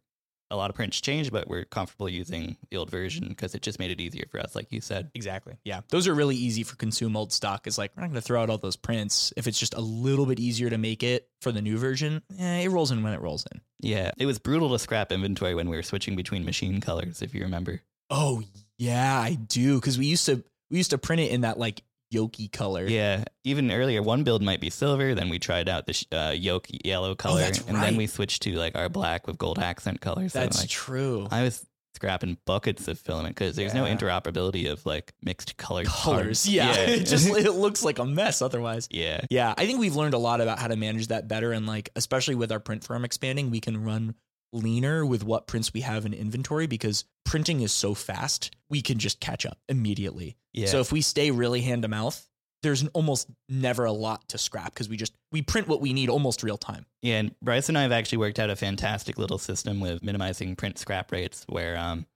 a 0.53 0.57
lot 0.57 0.71
of 0.71 0.77
prints 0.77 1.01
change, 1.01 1.33
but 1.33 1.49
we're 1.49 1.65
comfortable 1.65 2.09
using 2.09 2.57
the 2.71 2.77
old 2.77 2.91
version 2.91 3.27
because 3.29 3.55
it 3.55 3.63
just 3.63 3.79
made 3.79 3.91
it 3.91 4.01
easier 4.01 4.27
for 4.31 4.39
us, 4.39 4.55
like 4.55 4.71
you 4.71 4.81
said. 4.81 5.11
Exactly. 5.15 5.55
Yeah. 5.65 5.81
Those 5.89 6.07
are 6.07 6.15
really 6.15 6.37
easy 6.37 6.63
for 6.63 6.77
consume 6.77 7.17
old 7.17 7.33
stock. 7.33 7.67
It's 7.67 7.79
like, 7.79 7.93
we're 7.97 8.03
not 8.03 8.11
going 8.11 8.21
to 8.21 8.27
throw 8.27 8.43
out 8.43 8.51
all 8.51 8.59
those 8.59 8.77
prints. 8.77 9.33
If 9.37 9.47
it's 9.47 9.59
just 9.59 9.75
a 9.75 9.81
little 9.81 10.27
bit 10.27 10.39
easier 10.39 10.69
to 10.71 10.79
make 10.79 11.03
it 11.03 11.29
for 11.41 11.51
the 11.51 11.63
new 11.63 11.79
version, 11.79 12.23
eh, 12.39 12.61
it 12.61 12.69
rolls 12.69 12.91
in 12.91 13.03
when 13.03 13.15
it 13.15 13.21
rolls 13.21 13.47
in. 13.53 13.61
Yeah, 13.81 14.13
it 14.19 14.27
was 14.27 14.39
brutal 14.39 14.71
to 14.71 14.79
scrap 14.79 15.11
inventory 15.11 15.55
when 15.55 15.69
we 15.69 15.77
were 15.77 15.83
switching 15.83 16.15
between 16.15 16.45
machine 16.45 16.81
colors, 16.81 17.23
if 17.23 17.35
you 17.35 17.43
remember. 17.43 17.81
Oh, 18.11 18.43
yeah, 18.79 19.19
I 19.19 19.35
do. 19.35 19.81
Cause 19.81 19.97
we 19.99 20.07
used 20.07 20.27
to, 20.27 20.45
we 20.71 20.77
used 20.77 20.91
to 20.91 20.99
print 20.99 21.23
it 21.23 21.31
in 21.33 21.41
that 21.41 21.59
like 21.59 21.83
yolky 22.13 22.51
color. 22.53 22.87
Yeah, 22.87 23.25
even 23.45 23.71
earlier, 23.73 24.03
one 24.03 24.23
build 24.25 24.43
might 24.43 24.61
be 24.61 24.71
silver. 24.71 25.15
Then 25.15 25.29
we 25.29 25.39
tried 25.39 25.69
out 25.69 25.87
the 25.87 25.93
sh- 25.95 26.05
uh, 26.13 26.35
yolk 26.37 26.67
yellow 26.85 27.15
color, 27.15 27.43
Oh, 27.43 27.47
and 27.69 27.77
right. 27.77 27.85
then 27.85 27.97
we 27.97 28.07
switched 28.07 28.43
to 28.43 28.53
like 28.57 28.77
our 28.77 28.89
black 28.89 29.27
with 29.27 29.39
gold 29.39 29.59
accent 29.59 30.01
colors. 30.01 30.33
So, 30.33 30.41
That's 30.41 30.61
like, 30.61 30.69
true. 30.69 31.27
I 31.31 31.43
was 31.43 31.67
scrapping 31.95 32.39
buckets 32.47 32.89
of 32.89 32.99
filament 32.99 33.35
because 33.37 33.55
there's 33.55 33.75
no 33.75 33.85
interoperability 33.85 34.71
of 34.73 34.85
like 34.87 35.13
mixed 35.23 35.57
colored 35.57 35.87
Colors. 35.87 36.45
parts. 36.45 36.49
Yeah. 36.49 36.73
it 36.77 37.05
just, 37.05 37.29
it 37.29 37.51
looks 37.55 37.85
like 37.85 37.99
a 37.99 38.05
mess 38.05 38.41
otherwise. 38.43 38.89
yeah, 38.91 39.21
Yeah, 39.31 39.55
I 39.57 39.67
think 39.67 39.79
we've 39.79 39.95
learned 39.95 40.15
a 40.15 40.19
lot 40.19 40.41
about 40.41 40.59
how 40.59 40.69
to 40.69 40.77
manage 40.77 41.09
that 41.09 41.29
better. 41.29 41.53
And 41.53 41.67
like, 41.67 41.91
especially 41.95 42.35
with 42.35 42.51
our 42.51 42.61
print 42.61 42.83
firm 42.85 43.05
expanding, 43.05 43.51
we 43.51 43.61
can 43.61 43.85
run 43.85 44.15
leaner 44.53 45.05
with 45.05 45.25
what 45.25 45.47
prints 45.47 45.73
we 45.73 45.81
have 45.81 46.05
in 46.07 46.13
inventory 46.13 46.67
because 46.67 47.05
printing 47.25 47.61
is 47.61 47.73
so 47.73 47.95
fast, 47.95 48.55
we 48.69 48.83
can 48.83 48.99
just 48.99 49.21
catch 49.21 49.47
up 49.47 49.59
immediately. 49.69 50.37
yeah. 50.53 50.67
So 50.67 50.81
if 50.81 50.93
we 50.93 51.01
stay 51.01 51.31
really 51.31 51.63
hand 51.63 51.83
to 51.83 51.89
mouth, 51.89 52.29
there's 52.63 52.87
almost 52.89 53.29
never 53.49 53.85
a 53.85 53.93
lot 53.93 54.29
to 54.29 54.39
scrap 54.39 54.73
because 54.73 54.89
we 54.89 54.97
just 54.97 55.15
we 55.33 55.43
print 55.43 55.67
what 55.67 55.81
we 55.81 55.93
need 55.93 56.09
almost 56.09 56.43
real 56.43 56.59
time. 56.59 56.87
Yeah, 57.03 57.17
and 57.19 57.35
Bryce 57.43 57.69
and 57.69 57.77
I 57.77 57.83
have 57.83 57.93
actually 57.93 58.19
worked 58.19 58.39
out 58.39 58.51
a 58.51 58.57
fantastic 58.57 59.19
little 59.19 59.39
system 59.39 59.81
with 59.81 60.03
minimizing 60.03 60.55
print 60.55 60.79
scrap 60.79 61.11
rates 61.11 61.45
where 61.49 61.77
um, 61.77 62.07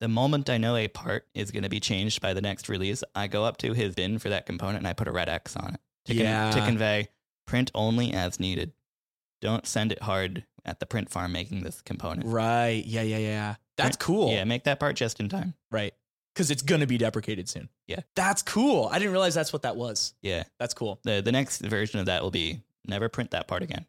the 0.00 0.08
moment 0.08 0.48
I 0.48 0.56
know 0.56 0.76
a 0.76 0.88
part 0.88 1.26
is 1.34 1.50
going 1.50 1.64
to 1.64 1.68
be 1.68 1.80
changed 1.80 2.22
by 2.22 2.32
the 2.32 2.40
next 2.40 2.68
release, 2.68 3.04
I 3.14 3.26
go 3.26 3.44
up 3.44 3.58
to 3.58 3.74
his 3.74 3.94
bin 3.94 4.18
for 4.18 4.30
that 4.30 4.46
component 4.46 4.78
and 4.78 4.88
I 4.88 4.94
put 4.94 5.08
a 5.08 5.12
red 5.12 5.28
X 5.28 5.54
on 5.56 5.74
it 5.74 5.80
to, 6.06 6.14
con- 6.14 6.52
to 6.52 6.64
convey 6.64 7.08
print 7.46 7.70
only 7.74 8.12
as 8.12 8.40
needed. 8.40 8.72
Don't 9.40 9.66
send 9.66 9.92
it 9.92 10.02
hard 10.02 10.44
at 10.64 10.80
the 10.80 10.86
print 10.86 11.10
farm 11.10 11.32
making 11.32 11.62
this 11.62 11.80
component. 11.82 12.26
Right. 12.26 12.84
Yeah. 12.86 13.02
Yeah. 13.02 13.18
Yeah. 13.18 13.54
That's 13.76 13.96
cool. 13.96 14.30
Yeah, 14.30 14.44
make 14.44 14.64
that 14.64 14.78
part 14.78 14.94
just 14.96 15.20
in 15.20 15.28
time. 15.30 15.54
Right. 15.70 15.94
Because 16.34 16.50
it's 16.50 16.60
gonna 16.62 16.86
be 16.86 16.98
deprecated 16.98 17.48
soon. 17.48 17.68
Yeah. 17.86 18.00
That's 18.14 18.42
cool. 18.42 18.88
I 18.92 18.98
didn't 18.98 19.12
realize 19.12 19.34
that's 19.34 19.52
what 19.52 19.62
that 19.62 19.76
was. 19.76 20.12
Yeah. 20.22 20.44
That's 20.58 20.74
cool. 20.74 21.00
The 21.04 21.22
the 21.22 21.32
next 21.32 21.60
version 21.60 21.98
of 22.00 22.06
that 22.06 22.22
will 22.22 22.30
be 22.30 22.60
never 22.86 23.08
print 23.08 23.30
that 23.32 23.46
part 23.48 23.62
again 23.62 23.86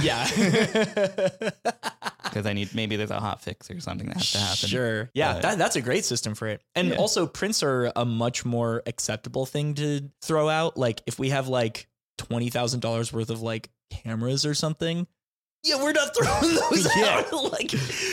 Yeah. 0.00 0.24
because 2.24 2.46
I 2.46 2.52
need 2.52 2.74
maybe 2.74 2.96
there's 2.96 3.10
a 3.10 3.18
hot 3.20 3.42
fix 3.42 3.70
or 3.70 3.80
something 3.80 4.06
that 4.08 4.16
has 4.18 4.32
to 4.32 4.38
happen. 4.38 4.68
Sure. 4.68 5.10
Yeah, 5.14 5.38
that, 5.40 5.58
that's 5.58 5.76
a 5.76 5.80
great 5.80 6.04
system 6.04 6.34
for 6.34 6.46
it. 6.48 6.62
And 6.74 6.88
Yeah. 6.90 6.96
also, 6.96 7.26
prints 7.26 7.62
are 7.62 7.92
a 7.96 8.04
much 8.04 8.44
more 8.44 8.82
acceptable 8.86 9.46
thing 9.46 9.74
to 9.74 10.10
throw 10.22 10.48
out. 10.48 10.76
Like, 10.76 11.02
if 11.06 11.18
we 11.18 11.30
have 11.30 11.48
like 11.48 11.88
$20,000 12.18 13.12
worth 13.12 13.30
of 13.30 13.42
like 13.42 13.70
cameras 13.90 14.46
or 14.46 14.54
something. 14.54 15.06
Yeah, 15.62 15.82
we're 15.82 15.92
not 15.92 16.16
throwing 16.16 16.54
those 16.70 16.96
Yeah. 16.96 17.22
out. 17.30 17.52
like 17.52 17.70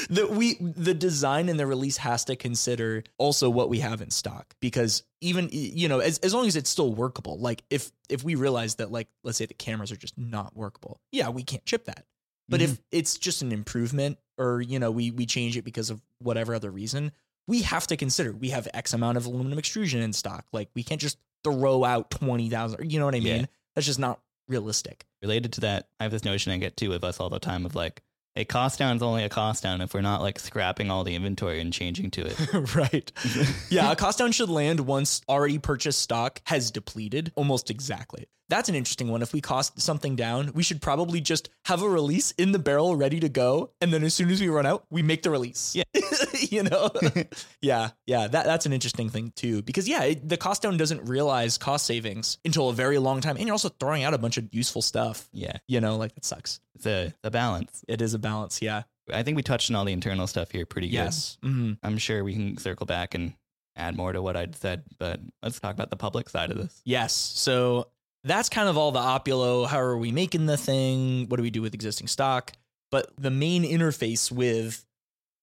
the 0.09 0.27
we 0.29 0.55
the 0.55 0.93
design 0.93 1.47
and 1.47 1.59
the 1.59 1.65
release 1.65 1.97
has 1.97 2.25
to 2.25 2.35
consider 2.35 3.03
also 3.17 3.49
what 3.49 3.69
we 3.69 3.79
have 3.79 4.01
in 4.01 4.11
stock 4.11 4.53
because 4.59 5.03
even 5.21 5.49
you 5.51 5.87
know 5.87 5.99
as, 5.99 6.17
as 6.19 6.33
long 6.33 6.47
as 6.47 6.55
it's 6.55 6.69
still 6.69 6.93
workable. 6.93 7.39
Like 7.39 7.63
if 7.69 7.91
if 8.09 8.23
we 8.23 8.35
realize 8.35 8.75
that 8.75 8.91
like 8.91 9.07
let's 9.23 9.37
say 9.37 9.45
the 9.45 9.53
cameras 9.53 9.91
are 9.91 9.97
just 9.97 10.17
not 10.17 10.55
workable, 10.57 10.99
yeah, 11.11 11.29
we 11.29 11.43
can't 11.43 11.65
chip 11.65 11.85
that. 11.85 12.05
But 12.49 12.61
if 12.61 12.71
mm-hmm. 12.71 12.81
it's 12.91 13.17
just 13.17 13.41
an 13.41 13.51
improvement 13.51 14.17
or, 14.37 14.61
you 14.61 14.79
know, 14.79 14.91
we 14.91 15.11
we 15.11 15.25
change 15.25 15.57
it 15.57 15.63
because 15.63 15.89
of 15.89 16.01
whatever 16.19 16.55
other 16.55 16.71
reason, 16.71 17.11
we 17.47 17.61
have 17.63 17.87
to 17.87 17.97
consider 17.97 18.31
we 18.31 18.49
have 18.49 18.67
X 18.73 18.93
amount 18.93 19.17
of 19.17 19.25
aluminum 19.25 19.59
extrusion 19.59 20.01
in 20.01 20.13
stock. 20.13 20.45
Like 20.53 20.69
we 20.75 20.83
can't 20.83 21.01
just 21.01 21.17
throw 21.43 21.83
out 21.83 22.09
20,000, 22.09 22.91
you 22.91 22.99
know 22.99 23.05
what 23.05 23.15
I 23.15 23.19
mean? 23.19 23.41
Yeah. 23.41 23.45
That's 23.75 23.87
just 23.87 23.99
not 23.99 24.19
realistic. 24.47 25.05
related 25.21 25.53
to 25.53 25.61
that, 25.61 25.87
I 25.99 26.03
have 26.03 26.11
this 26.11 26.25
notion 26.25 26.51
I 26.51 26.57
get 26.57 26.77
too 26.77 26.89
with 26.89 27.03
us 27.03 27.19
all 27.19 27.29
the 27.29 27.39
time 27.39 27.65
of 27.65 27.75
like, 27.75 28.01
a 28.35 28.45
cost 28.45 28.77
down 28.77 28.95
is 28.95 29.01
only 29.01 29.23
a 29.23 29.29
cost 29.29 29.63
down 29.63 29.81
if 29.81 29.95
we're 29.95 30.01
not 30.01 30.21
like 30.21 30.37
scrapping 30.37 30.91
all 30.91 31.03
the 31.03 31.15
inventory 31.15 31.59
and 31.59 31.73
changing 31.73 32.11
to 32.11 32.27
it. 32.27 32.75
right. 32.75 33.11
Yeah, 33.69 33.91
a 33.91 33.95
cost 33.95 34.19
down 34.19 34.31
should 34.31 34.49
land 34.49 34.81
once 34.81 35.21
already 35.27 35.57
purchased 35.57 36.01
stock 36.01 36.39
has 36.45 36.69
depleted 36.69 37.31
almost 37.35 37.71
exactly. 37.71 38.27
That's 38.49 38.69
an 38.69 38.75
interesting 38.75 39.09
one. 39.09 39.21
If 39.21 39.33
we 39.33 39.41
cost 39.41 39.79
something 39.81 40.15
down, 40.15 40.51
we 40.53 40.63
should 40.63 40.81
probably 40.81 41.19
just 41.19 41.49
have 41.65 41.81
a 41.81 41.89
release 41.89 42.31
in 42.31 42.51
the 42.53 42.59
barrel 42.59 42.95
ready 42.95 43.19
to 43.19 43.29
go. 43.29 43.71
And 43.81 43.91
then 43.93 44.03
as 44.03 44.13
soon 44.13 44.29
as 44.29 44.39
we 44.39 44.47
run 44.47 44.65
out, 44.65 44.85
we 44.89 45.01
make 45.01 45.23
the 45.23 45.29
release. 45.29 45.75
Yeah. 45.75 45.83
you 46.49 46.63
know? 46.63 46.89
yeah. 47.61 47.89
Yeah. 48.05 48.27
That, 48.27 48.45
that's 48.45 48.65
an 48.65 48.73
interesting 48.73 49.09
thing 49.09 49.33
too. 49.35 49.61
Because 49.63 49.87
yeah, 49.89 50.03
it, 50.03 50.27
the 50.29 50.37
cost 50.37 50.61
down 50.61 50.77
doesn't 50.77 51.05
realize 51.09 51.57
cost 51.57 51.85
savings 51.85 52.37
until 52.45 52.69
a 52.69 52.73
very 52.73 52.97
long 52.99 53.19
time. 53.21 53.35
And 53.35 53.45
you're 53.45 53.53
also 53.53 53.69
throwing 53.69 54.03
out 54.03 54.13
a 54.13 54.17
bunch 54.17 54.37
of 54.37 54.47
useful 54.53 54.81
stuff. 54.81 55.27
yeah, 55.33 55.57
You 55.67 55.81
know, 55.81 55.97
like 55.97 56.15
that 56.15 56.23
sucks. 56.25 56.59
it's 56.75 56.85
a 56.85 57.13
the 57.23 57.31
balance. 57.31 57.83
It 57.87 58.01
is 58.01 58.13
a 58.13 58.19
balance. 58.19 58.61
Yeah. 58.61 58.83
I 59.11 59.23
think 59.23 59.35
we 59.35 59.43
touched 59.43 59.69
on 59.69 59.75
all 59.75 59.85
the 59.85 59.93
internal 59.93 60.27
stuff 60.27 60.51
here 60.51 60.65
pretty 60.65 60.87
good. 60.87 60.95
Yes. 60.95 61.37
hmm 61.43 61.73
I'm 61.83 61.97
sure 61.97 62.23
we 62.23 62.33
can 62.33 62.57
circle 62.57 62.85
back 62.85 63.13
and 63.15 63.33
add 63.75 63.95
more 63.95 64.11
to 64.11 64.21
what 64.21 64.35
I'd 64.35 64.55
said, 64.55 64.83
but 64.97 65.19
let's 65.43 65.59
talk 65.59 65.73
about 65.75 65.89
the 65.89 65.95
public 65.97 66.29
side 66.29 66.49
of 66.51 66.57
this. 66.57 66.81
Yes. 66.83 67.13
So 67.13 67.89
that's 68.23 68.49
kind 68.49 68.69
of 68.69 68.77
all 68.77 68.91
the 68.91 68.99
Opulo. 68.99 69.67
How 69.67 69.79
are 69.79 69.97
we 69.97 70.11
making 70.11 70.45
the 70.45 70.57
thing? 70.57 71.27
What 71.29 71.37
do 71.37 71.43
we 71.43 71.49
do 71.49 71.61
with 71.61 71.73
existing 71.73 72.07
stock? 72.07 72.51
But 72.91 73.11
the 73.17 73.31
main 73.31 73.63
interface 73.63 74.31
with 74.31 74.85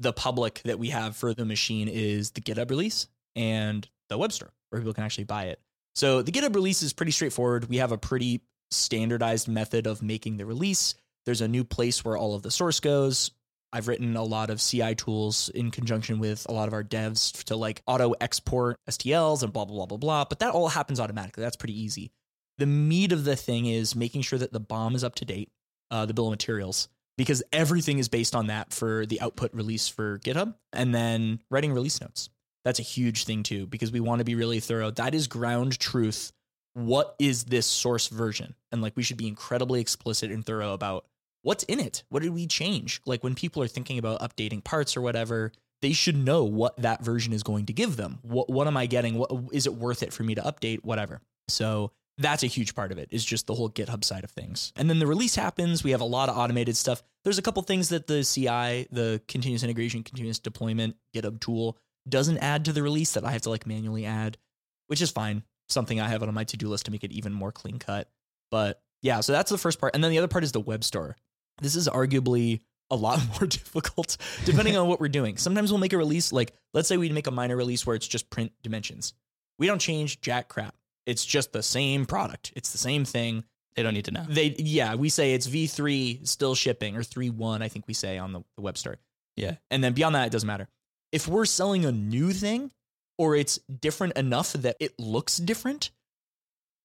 the 0.01 0.13
public 0.13 0.61
that 0.65 0.79
we 0.79 0.91
have 0.91 1.17
for 1.17 1.35
the 1.35 1.45
machine 1.45 1.89
is 1.89 2.33
the 2.33 2.41
GitHub 2.41 2.71
release 2.71 3.07
and 3.37 3.89
the 4.09 4.19
web 4.19 4.33
store 4.33 4.53
where 4.71 4.81
people 4.81 4.95
can 4.95 5.05
actually 5.05 5.25
buy 5.25 5.45
it. 5.45 5.61
So 5.95 6.23
the 6.23 6.33
GitHub 6.33 6.55
release 6.55 6.83
is 6.83 6.93
pretty 6.93 7.13
straightforward. 7.13 7.69
We 7.69 7.77
have 7.77 7.93
a 7.93 7.99
pretty 7.99 8.43
standardized 8.71 9.47
method 9.47 9.87
of 9.87 10.03
making 10.03 10.37
the 10.37 10.47
release. 10.47 10.95
There's 11.27 11.41
a 11.41 11.49
new 11.49 11.65
place 11.65 12.05
where 12.05 12.17
all 12.17 12.35
of 12.35 12.43
the 12.43 12.51
source 12.51 12.81
goes. 12.81 13.31
I've 13.73 13.89
written 13.89 14.17
a 14.17 14.23
lot 14.23 14.51
of 14.51 14.61
CI 14.61 14.95
tools 14.95 15.49
in 15.49 15.71
conjunction 15.71 16.19
with 16.21 16.47
a 16.49 16.53
lot 16.53 16.69
of 16.69 16.75
our 16.75 16.85
devs 16.85 17.43
to 17.45 17.57
like 17.57 17.83
auto 17.87 18.13
export 18.21 18.77
STLs 18.89 19.43
and 19.43 19.53
blah, 19.53 19.65
blah, 19.65 19.77
blah, 19.77 19.87
blah, 19.87 19.99
blah. 19.99 20.25
But 20.25 20.41
that 20.41 20.53
all 20.53 20.69
happens 20.69 21.01
automatically. 21.01 21.43
That's 21.43 21.57
pretty 21.57 21.81
easy. 21.81 22.13
The 22.59 22.67
meat 22.67 23.13
of 23.13 23.25
the 23.25 23.37
thing 23.37 23.67
is 23.67 23.97
making 23.97 24.23
sure 24.23 24.39
that 24.39 24.53
the 24.53 24.61
BOM 24.61 24.95
is 24.95 25.05
up 25.05 25.15
to 25.17 25.25
date, 25.25 25.51
uh, 25.91 26.07
the 26.07 26.15
bill 26.15 26.29
of 26.29 26.33
materials, 26.33 26.89
because 27.17 27.43
everything 27.53 27.99
is 27.99 28.09
based 28.09 28.35
on 28.35 28.47
that 28.47 28.73
for 28.73 29.07
the 29.07 29.21
output 29.21 29.53
release 29.55 29.89
for 29.89 30.19
GitHub. 30.19 30.55
And 30.73 30.95
then 30.95 31.41
writing 31.51 31.73
release 31.73 32.01
notes. 32.01 32.29
That's 32.65 32.79
a 32.79 32.83
huge 32.83 33.25
thing 33.25 33.43
too, 33.43 33.67
because 33.67 33.93
we 33.93 34.01
want 34.01 34.21
to 34.21 34.25
be 34.25 34.35
really 34.35 34.61
thorough. 34.61 34.91
That 34.91 35.15
is 35.15 35.27
ground 35.27 35.79
truth. 35.79 36.33
What 36.75 37.15
is 37.19 37.45
this 37.45 37.67
source 37.67 38.09
version? 38.09 38.55
And 38.73 38.83
like 38.83 38.97
we 38.97 39.03
should 39.03 39.17
be 39.17 39.29
incredibly 39.29 39.81
explicit 39.81 40.31
and 40.31 40.45
thorough 40.45 40.73
about 40.73 41.07
what's 41.43 41.65
in 41.65 41.79
it. 41.79 42.05
What 42.09 42.23
did 42.23 42.35
we 42.35 42.47
change? 42.47 43.01
Like 43.05 43.23
when 43.23 43.35
people 43.35 43.63
are 43.63 43.69
thinking 43.69 43.99
about 43.99 44.21
updating 44.21 44.65
parts 44.65 44.97
or 44.97 45.03
whatever, 45.03 45.53
they 45.83 45.93
should 45.93 46.17
know 46.17 46.45
what 46.45 46.77
that 46.79 47.05
version 47.05 47.33
is 47.33 47.43
going 47.43 47.67
to 47.67 47.73
give 47.73 47.97
them. 47.97 48.19
What 48.23 48.49
what 48.49 48.67
am 48.67 48.77
I 48.77 48.87
getting? 48.87 49.17
What 49.19 49.31
is 49.53 49.67
it 49.67 49.75
worth 49.75 50.03
it 50.03 50.13
for 50.13 50.23
me 50.23 50.35
to 50.35 50.43
update? 50.43 50.83
Whatever. 50.83 51.21
So 51.49 51.93
that's 52.19 52.43
a 52.43 52.47
huge 52.47 52.75
part 52.75 52.93
of 52.93 52.99
it 52.99 53.09
is 53.11 53.25
just 53.25 53.47
the 53.47 53.55
whole 53.55 53.69
GitHub 53.69 54.05
side 54.05 54.25
of 54.25 54.31
things. 54.31 54.73
And 54.77 54.89
then 54.89 54.99
the 54.99 55.07
release 55.07 55.35
happens. 55.35 55.83
We 55.83 55.91
have 55.91 56.01
a 56.01 56.05
lot 56.05 56.29
of 56.29 56.37
automated 56.37 56.77
stuff. 56.77 57.03
There's 57.25 57.39
a 57.39 57.43
couple 57.43 57.63
things 57.63 57.89
that 57.89 58.07
the 58.07 58.23
CI, 58.23 58.87
the 58.93 59.21
continuous 59.27 59.63
integration, 59.63 60.03
continuous 60.03 60.39
deployment 60.39 60.97
GitHub 61.15 61.41
tool 61.41 61.77
doesn't 62.09 62.39
add 62.39 62.67
to 62.67 62.73
the 62.73 62.83
release 62.83 63.15
that 63.15 63.25
I 63.25 63.33
have 63.33 63.43
to 63.43 63.51
like 63.51 63.67
manually 63.67 64.05
add, 64.05 64.39
which 64.87 65.03
is 65.03 65.11
fine. 65.11 65.43
Something 65.69 66.01
I 66.01 66.09
have 66.09 66.23
on 66.23 66.33
my 66.35 66.45
to-do 66.45 66.69
list 66.69 66.85
to 66.85 66.91
make 66.91 67.05
it 67.05 67.13
even 67.13 67.33
more 67.33 67.51
clean 67.51 67.79
cut. 67.79 68.09
But 68.51 68.81
yeah, 69.03 69.21
so 69.21 69.33
that's 69.33 69.51
the 69.51 69.59
first 69.59 69.81
part. 69.81 69.95
And 69.95 70.05
then 70.05 70.11
the 70.11 70.19
other 70.19 70.29
part 70.29 70.45
is 70.45 70.53
the 70.53 70.61
web 70.61 70.85
store. 70.85 71.17
This 71.61 71.75
is 71.75 71.89
arguably 71.89 72.61
a 72.91 72.97
lot 72.97 73.21
more 73.41 73.49
difficult 73.49 74.17
depending 74.45 74.77
on 74.77 74.89
what 74.89 75.01
we're 75.01 75.09
doing. 75.09 75.37
Sometimes 75.37 75.73
we'll 75.73 75.81
make 75.81 75.93
a 75.93 75.99
release 75.99 76.33
like 76.33 76.53
let's 76.75 76.87
say 76.87 76.97
we 76.97 77.09
make 77.09 77.27
a 77.27 77.33
minor 77.33 77.57
release 77.57 77.87
where 77.87 77.97
it's 77.97 78.07
just 78.07 78.31
print 78.31 78.53
dimensions. 78.63 79.15
We 79.59 79.67
don't 79.67 79.81
change 79.81 80.21
jack 80.21 80.49
crap. 80.49 80.75
It's 81.07 81.25
just 81.25 81.53
the 81.53 81.63
same 81.63 82.07
product. 82.07 82.53
It's 82.57 82.73
the 82.73 82.79
same 82.79 83.05
thing. 83.05 83.45
They 83.77 83.83
don't 83.83 83.95
need 83.95 84.05
to 84.07 84.13
know. 84.13 84.25
They 84.29 84.55
yeah, 84.59 84.95
we 84.95 85.09
say 85.09 85.35
it's 85.35 85.49
V3 85.49 86.27
still 86.27 86.55
shipping 86.55 86.97
or 86.97 87.01
3.1 87.01 87.63
I 87.63 87.69
think 87.69 87.87
we 87.89 87.95
say 87.95 88.19
on 88.19 88.33
the, 88.33 88.41
the 88.57 88.63
web 88.63 88.79
store. 88.79 88.97
Yeah. 89.37 89.57
And 89.71 89.83
then 89.83 89.93
beyond 89.93 90.15
that 90.15 90.27
it 90.27 90.33
doesn't 90.33 90.47
matter. 90.47 90.69
If 91.13 91.27
we're 91.27 91.45
selling 91.45 91.85
a 91.85 91.93
new 91.93 92.33
thing 92.33 92.73
or 93.19 93.35
it's 93.35 93.59
different 93.59 94.17
enough 94.17 94.53
that 94.53 94.77
it 94.81 94.99
looks 94.99 95.37
different, 95.39 95.91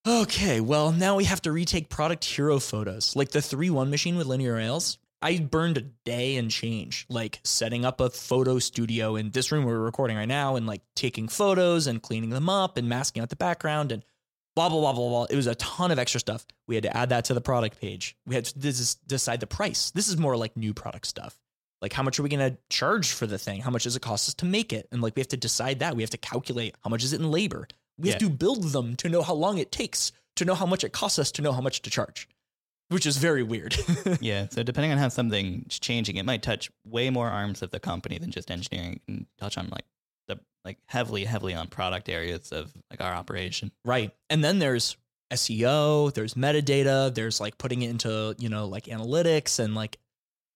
Okay, 0.08 0.62
well, 0.62 0.94
now 0.94 1.18
we 1.18 1.26
have 1.26 1.42
to 1.42 1.52
retake 1.52 1.90
product 1.90 2.24
hero 2.24 2.60
photos. 2.60 3.16
Like 3.16 3.32
the 3.32 3.42
3 3.42 3.70
1 3.70 3.90
machine 3.90 4.16
with 4.16 4.28
linear 4.28 4.56
rails. 4.56 4.98
I 5.22 5.40
burned 5.40 5.78
a 5.78 5.82
day 5.82 6.38
and 6.38 6.50
change, 6.50 7.06
like 7.10 7.40
setting 7.44 7.84
up 7.84 8.00
a 8.00 8.10
photo 8.10 8.60
studio 8.60 9.16
in 9.16 9.32
this 9.32 9.52
room 9.52 9.66
we're 9.66 9.78
recording 9.80 10.16
right 10.16 10.28
now 10.28 10.56
and 10.56 10.66
like 10.66 10.82
taking 10.96 11.28
photos 11.28 11.88
and 11.88 12.02
cleaning 12.02 12.30
them 12.30 12.50
up 12.50 12.78
and 12.78 12.88
masking 12.88 13.22
out 13.22 13.30
the 13.30 13.36
background 13.36 13.92
and 13.92 14.04
blah, 14.56 14.70
blah, 14.70 14.80
blah, 14.80 14.94
blah, 14.94 15.10
blah. 15.10 15.28
It 15.30 15.36
was 15.36 15.48
a 15.48 15.56
ton 15.56 15.92
of 15.92 16.00
extra 16.00 16.20
stuff. 16.20 16.46
We 16.68 16.76
had 16.76 16.84
to 16.84 16.96
add 16.96 17.10
that 17.10 17.26
to 17.26 17.34
the 17.34 17.42
product 17.42 17.80
page. 17.82 18.16
We 18.26 18.36
had 18.36 18.46
to 18.46 18.60
dis- 18.60 18.96
decide 18.96 19.42
the 19.42 19.48
price. 19.48 19.92
This 19.92 20.08
is 20.08 20.18
more 20.18 20.38
like 20.38 20.56
new 20.56 20.74
product 20.74 21.08
stuff. 21.08 21.38
Like, 21.82 21.94
how 21.94 22.04
much 22.04 22.20
are 22.20 22.24
we 22.24 22.30
going 22.30 22.52
to 22.52 22.58
charge 22.70 23.12
for 23.12 23.26
the 23.26 23.38
thing? 23.38 23.62
How 23.62 23.72
much 23.72 23.84
does 23.84 23.96
it 23.96 24.02
cost 24.02 24.28
us 24.28 24.34
to 24.36 24.46
make 24.46 24.74
it? 24.74 24.88
And 24.92 25.02
like, 25.02 25.16
we 25.16 25.22
have 25.22 25.30
to 25.30 25.38
decide 25.38 25.80
that. 25.80 25.96
We 25.96 26.04
have 26.04 26.10
to 26.10 26.18
calculate 26.18 26.76
how 26.84 26.90
much 26.90 27.04
is 27.04 27.14
it 27.14 27.22
in 27.22 27.32
labor. 27.32 27.68
We 27.98 28.10
have 28.10 28.20
to 28.20 28.30
build 28.30 28.64
them 28.64 28.96
to 28.98 29.10
know 29.10 29.22
how 29.22 29.34
long 29.34 29.58
it 29.58 29.72
takes, 29.72 30.14
to 30.38 30.46
know 30.46 30.56
how 30.56 30.66
much 30.66 30.84
it 30.86 30.94
costs 30.94 31.20
us, 31.20 31.32
to 31.34 31.42
know 31.42 31.52
how 31.52 31.62
much 31.62 31.82
to 31.82 31.90
charge, 31.90 32.30
which 32.90 33.06
is 33.06 33.18
very 33.18 33.44
weird. 33.44 33.76
Yeah. 34.22 34.48
So 34.50 34.64
depending 34.64 34.92
on 34.92 34.98
how 34.98 35.10
something's 35.10 35.80
changing, 35.80 36.18
it 36.18 36.26
might 36.26 36.42
touch 36.42 36.70
way 36.84 37.10
more 37.10 37.30
arms 37.30 37.62
of 37.62 37.72
the 37.72 37.80
company 37.80 38.18
than 38.18 38.32
just 38.32 38.52
engineering 38.52 39.00
and 39.08 39.26
touch 39.40 39.58
on 39.58 39.70
like 39.70 39.86
the 40.28 40.40
like 40.66 40.78
heavily, 40.88 41.26
heavily 41.26 41.54
on 41.54 41.68
product 41.68 42.10
areas 42.10 42.52
of 42.52 42.74
like 42.90 43.02
our 43.02 43.14
operation. 43.14 43.72
right. 43.86 44.12
And 44.30 44.44
then 44.44 44.60
there's 44.60 44.98
SEO, 45.32 46.14
there's 46.14 46.34
metadata, 46.34 47.14
there's 47.14 47.40
like 47.40 47.58
putting 47.58 47.84
it 47.84 47.90
into, 47.90 48.36
you 48.40 48.50
know, 48.50 48.66
like 48.66 48.86
analytics 48.86 49.60
and 49.60 49.76
like 49.76 49.98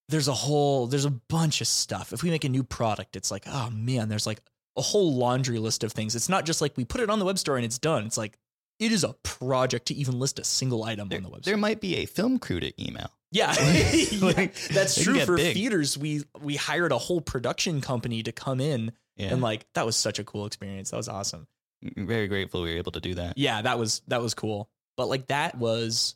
there's 0.10 0.28
a 0.28 0.34
whole 0.34 0.88
there's 0.88 1.06
a 1.06 1.12
bunch 1.12 1.62
of 1.62 1.68
stuff. 1.68 2.12
If 2.12 2.24
we 2.24 2.30
make 2.30 2.44
a 2.44 2.50
new 2.50 2.64
product, 2.64 3.16
it's 3.16 3.32
like, 3.32 3.44
oh 3.48 3.70
man, 3.70 4.10
there's 4.10 4.28
like 4.28 4.42
a 4.76 4.82
whole 4.82 5.16
laundry 5.16 5.60
list 5.60 5.84
of 5.84 5.92
things. 5.92 6.16
It's 6.16 6.30
not 6.30 6.46
just 6.46 6.62
like 6.62 6.76
we 6.76 6.86
put 6.86 7.02
it 7.02 7.10
on 7.10 7.20
the 7.20 7.26
web 7.26 7.38
store 7.38 7.56
and 7.58 7.66
it's 7.66 7.78
done. 7.78 8.06
It's 8.06 8.18
like 8.18 8.38
it 8.80 8.92
is 8.92 9.04
a 9.04 9.14
project 9.24 9.88
to 9.88 9.94
even 9.94 10.20
list 10.20 10.40
a 10.40 10.44
single 10.44 10.84
item 10.84 11.08
There, 11.10 11.18
on 11.18 11.24
the 11.24 11.30
website. 11.30 11.44
there 11.44 11.58
might 11.58 11.80
be 11.82 11.98
a 11.98 12.06
film 12.06 12.40
crew 12.40 12.60
to 12.60 12.74
email. 12.84 13.12
Yeah, 13.32 13.52
Like, 14.22 14.56
that's 14.68 15.02
true. 15.02 15.20
For 15.22 15.38
big. 15.38 15.56
theaters, 15.56 15.98
we 15.98 16.24
we 16.42 16.56
hired 16.56 16.92
a 16.92 16.98
whole 16.98 17.22
production 17.22 17.82
company 17.82 18.22
to 18.24 18.32
come 18.32 18.60
in, 18.60 18.92
Yeah. 19.18 19.34
and 19.34 19.42
like 19.42 19.66
that 19.74 19.86
was 19.86 19.96
such 19.96 20.20
a 20.20 20.24
cool 20.24 20.46
experience. 20.46 20.92
That 20.92 20.98
was 20.98 21.10
awesome. 21.10 21.48
Mm-hmm. 21.84 22.06
very 22.06 22.28
grateful 22.30 22.62
we 22.62 22.72
were 22.72 22.78
able 22.78 22.94
to 22.94 23.02
do 23.02 23.16
that. 23.16 23.38
Yeah, 23.38 23.62
that 23.62 23.78
was 23.80 24.02
that 24.08 24.22
was 24.22 24.34
cool. 24.34 24.70
But 24.98 25.08
like 25.10 25.28
that 25.28 25.58
was 25.58 26.16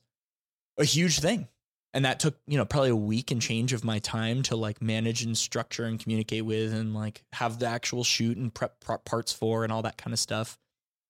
a 0.77 0.83
huge 0.85 1.19
thing, 1.19 1.47
and 1.93 2.05
that 2.05 2.19
took 2.19 2.37
you 2.47 2.57
know 2.57 2.65
probably 2.65 2.91
a 2.91 2.95
week 2.95 3.31
and 3.31 3.41
change 3.41 3.73
of 3.73 3.83
my 3.83 3.97
time 3.99 4.43
to 4.43 4.55
like 4.55 4.81
manage 4.81 5.23
and 5.23 5.35
structure 5.37 5.85
and 5.85 5.99
communicate 5.99 6.45
with, 6.45 6.71
and 6.73 6.93
like 6.93 7.23
have 7.33 7.57
the 7.59 7.65
actual 7.65 8.03
shoot 8.03 8.37
and 8.37 8.53
prep, 8.53 8.79
prep 8.79 9.03
parts 9.05 9.33
for, 9.33 9.63
and 9.63 9.73
all 9.73 9.81
that 9.81 9.97
kind 9.97 10.13
of 10.13 10.19
stuff. 10.19 10.57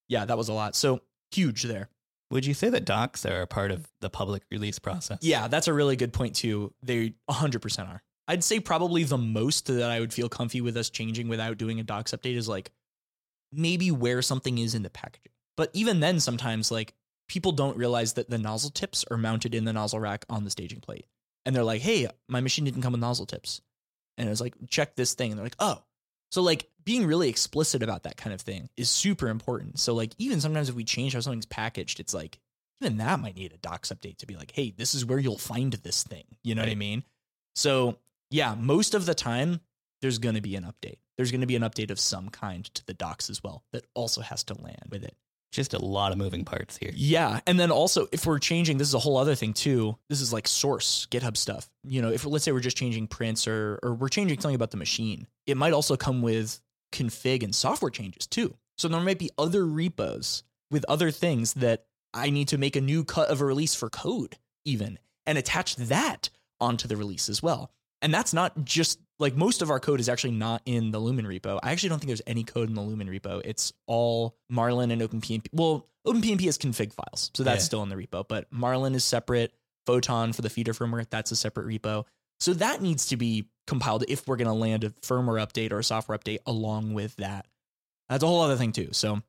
Yeah, 0.08 0.24
that 0.24 0.38
was 0.38 0.48
a 0.48 0.54
lot. 0.54 0.74
So 0.76 1.02
huge 1.32 1.64
there. 1.64 1.90
Would 2.30 2.46
you 2.46 2.54
say 2.54 2.70
that 2.70 2.86
docs 2.86 3.26
are 3.26 3.42
a 3.42 3.48
part 3.48 3.72
of 3.72 3.88
the 4.02 4.10
public 4.10 4.44
release 4.52 4.80
process? 4.80 5.20
Yeah, 5.22 5.48
that's 5.48 5.68
a 5.68 5.74
really 5.74 5.96
good 5.96 6.12
point 6.12 6.36
too. 6.36 6.74
They 6.84 7.14
100% 7.30 7.90
are. 7.90 8.04
I'd 8.28 8.44
say 8.44 8.60
probably 8.60 9.04
the 9.04 9.18
most 9.18 9.68
that 9.68 9.90
I 9.90 10.02
would 10.02 10.14
feel 10.14 10.28
comfy 10.28 10.60
with 10.60 10.76
us 10.76 10.90
changing 10.90 11.30
without 11.30 11.58
doing 11.58 11.80
a 11.80 11.84
docs 11.84 12.12
update 12.12 12.36
is 12.36 12.50
like 12.50 12.72
maybe 13.54 13.92
where 13.92 14.22
something 14.22 14.58
is 14.58 14.76
in 14.76 14.84
the 14.84 14.90
packaging. 14.90 15.32
But 15.56 15.70
even 15.74 16.02
then, 16.02 16.20
sometimes 16.20 16.70
like 16.70 16.94
people 17.30 17.54
don't 17.54 17.78
realize 17.78 18.14
that 18.14 18.30
the 18.30 18.38
nozzle 18.38 18.72
tips 18.72 19.06
are 19.10 19.18
mounted 19.18 19.56
in 19.56 19.64
the 19.64 19.72
nozzle 19.72 20.02
rack 20.02 20.26
on 20.30 20.44
the 20.44 20.50
staging 20.50 20.82
plate. 20.82 21.06
And 21.46 21.56
they're 21.56 21.64
like, 21.64 21.82
hey, 21.82 22.08
my 22.28 22.42
machine 22.42 22.66
didn't 22.66 22.82
come 22.82 22.92
with 22.92 23.02
nozzle 23.02 23.26
tips. 23.26 23.62
And 24.18 24.28
it 24.28 24.30
was 24.30 24.42
like, 24.42 24.56
check 24.68 24.96
this 24.96 25.14
thing. 25.14 25.32
And 25.32 25.40
they're 25.40 25.46
like, 25.46 25.56
oh. 25.60 25.82
So 26.32 26.42
like 26.42 26.68
being 26.84 27.06
really 27.06 27.30
explicit 27.30 27.84
about 27.84 28.04
that 28.04 28.18
kind 28.18 28.34
of 28.34 28.42
thing 28.42 28.70
is 28.78 28.90
super 28.90 29.28
important. 29.28 29.80
So 29.80 29.94
like 29.94 30.14
even 30.18 30.42
sometimes 30.42 30.70
if 30.70 30.76
we 30.76 30.84
change 30.84 31.14
how 31.14 31.20
something's 31.20 31.46
packaged, 31.46 32.00
it's 32.00 32.14
like 32.14 32.40
even 32.82 32.98
that 32.98 33.20
might 33.20 33.36
need 33.36 33.54
a 33.54 33.58
docs 33.58 33.92
update 33.92 34.18
to 34.18 34.28
be 34.28 34.36
like, 34.36 34.52
hey, 34.52 34.74
this 34.76 34.94
is 34.94 35.06
where 35.06 35.20
you'll 35.20 35.38
find 35.38 35.74
this 35.74 36.04
thing. 36.04 36.26
You 36.44 36.56
know 36.56 36.62
what 36.62 36.70
I 36.70 36.76
mean? 36.76 37.04
So 37.56 37.98
yeah, 38.30 38.56
most 38.56 38.94
of 38.94 39.06
the 39.06 39.16
time 39.16 39.62
there's 40.02 40.20
going 40.20 40.36
to 40.36 40.42
be 40.42 40.56
an 40.56 40.64
update. 40.64 40.98
There's 41.16 41.32
going 41.32 41.42
to 41.42 41.48
be 41.48 41.56
an 41.56 41.64
update 41.64 41.90
of 41.90 42.00
some 42.00 42.30
kind 42.30 42.64
to 42.76 42.86
the 42.86 42.94
docs 42.94 43.30
as 43.30 43.44
well 43.44 43.64
that 43.72 43.86
also 43.96 44.22
has 44.22 44.44
to 44.46 44.54
land 44.54 44.90
with 44.92 45.04
it. 45.04 45.16
Just 45.58 45.74
a 45.74 45.84
lot 45.84 46.12
of 46.12 46.20
moving 46.20 46.46
parts 46.46 46.78
here. 46.78 46.92
Yeah, 46.94 47.40
and 47.48 47.60
then 47.60 47.72
also 47.72 48.08
if 48.12 48.28
we're 48.28 48.38
changing, 48.38 48.78
this 48.78 48.88
is 48.88 48.94
a 48.94 49.00
whole 49.00 49.18
other 49.18 49.34
thing 49.34 49.54
too. 49.54 49.98
This 50.08 50.22
is 50.22 50.32
like 50.32 50.48
source 50.48 51.08
GitHub 51.10 51.36
stuff. 51.36 51.68
You 51.84 52.04
know, 52.04 52.12
if 52.12 52.24
let's 52.28 52.46
say 52.46 52.52
we're 52.52 52.60
just 52.60 52.78
changing 52.78 53.08
prints 53.08 53.48
or 53.48 53.80
or 53.82 53.96
we're 53.96 54.08
changing 54.08 54.40
something 54.40 54.54
about 54.54 54.70
the 54.70 54.78
machine, 54.78 55.26
it 55.48 55.58
might 55.58 55.74
also 55.74 55.98
come 55.98 56.22
with 56.22 56.62
config 56.92 57.42
and 57.42 57.56
software 57.56 57.90
changes 57.90 58.28
too. 58.28 58.56
So 58.78 58.88
there 58.88 59.02
might 59.02 59.18
be 59.18 59.32
other 59.36 59.66
repos 59.66 60.44
with 60.70 60.86
other 60.88 61.10
things 61.10 61.54
that 61.54 61.86
I 62.14 62.30
need 62.30 62.50
to 62.50 62.60
make 62.60 62.76
a 62.76 62.82
new 62.82 63.04
cut 63.04 63.30
of 63.30 63.42
a 63.42 63.46
release 63.46 63.74
for 63.74 63.90
code 63.90 64.38
even 64.64 65.00
and 65.26 65.40
attach 65.40 65.76
that 65.78 66.30
onto 66.62 66.88
the 66.88 66.98
release 66.98 67.30
as 67.30 67.42
well. 67.42 67.72
And 68.04 68.14
that's 68.14 68.32
not 68.32 68.64
just 68.64 69.00
like 69.20 69.36
most 69.36 69.62
of 69.62 69.70
our 69.72 69.80
code 69.80 70.00
is 70.00 70.10
actually 70.10 70.32
not 70.34 70.62
in 70.66 70.92
the 70.92 71.00
Lumen 71.00 71.26
repo. 71.26 71.60
I 71.64 71.72
actually 71.72 71.90
don't 71.90 72.00
think 72.00 72.08
there's 72.08 72.22
any 72.28 72.44
code 72.44 72.70
in 72.70 72.76
the 72.76 72.82
Lumen 72.82 73.08
repo. 73.10 73.42
It's 73.44 73.74
all 73.88 74.38
Marlin 74.50 74.92
and 74.92 75.02
OpenPNP. 75.02 75.48
Well, 75.54 75.88
OpenPNP 76.06 76.42
has 76.46 76.58
config 76.58 76.94
files, 76.94 77.32
so 77.34 77.44
that's 77.44 77.64
Yeah. 77.64 77.66
still 77.66 77.84
in 77.84 77.90
the 77.90 77.96
repo. 77.96 78.28
But 78.28 78.52
Marlin 78.52 78.96
is 78.96 79.04
separate. 79.04 79.54
Photon 79.86 80.34
for 80.34 80.42
the 80.42 80.50
feeder 80.50 80.74
firmware, 80.74 81.10
that's 81.10 81.32
a 81.32 81.36
separate 81.36 81.66
repo. 81.66 82.04
So 82.42 82.54
that 82.56 82.82
needs 82.82 83.08
to 83.08 83.18
be 83.18 83.48
compiled 83.68 84.04
if 84.10 84.28
we're 84.28 84.36
going 84.36 84.48
to 84.50 84.54
land 84.54 84.84
a 84.84 84.90
firmware 84.90 85.42
update 85.42 85.72
or 85.72 85.80
a 85.80 85.84
software 85.84 86.18
update 86.18 86.40
along 86.46 86.94
with 86.94 87.16
that. 87.16 87.48
That's 88.10 88.22
a 88.24 88.28
whole 88.28 88.42
other 88.42 88.58
thing 88.58 88.74
too. 88.74 88.90
So 88.92 89.22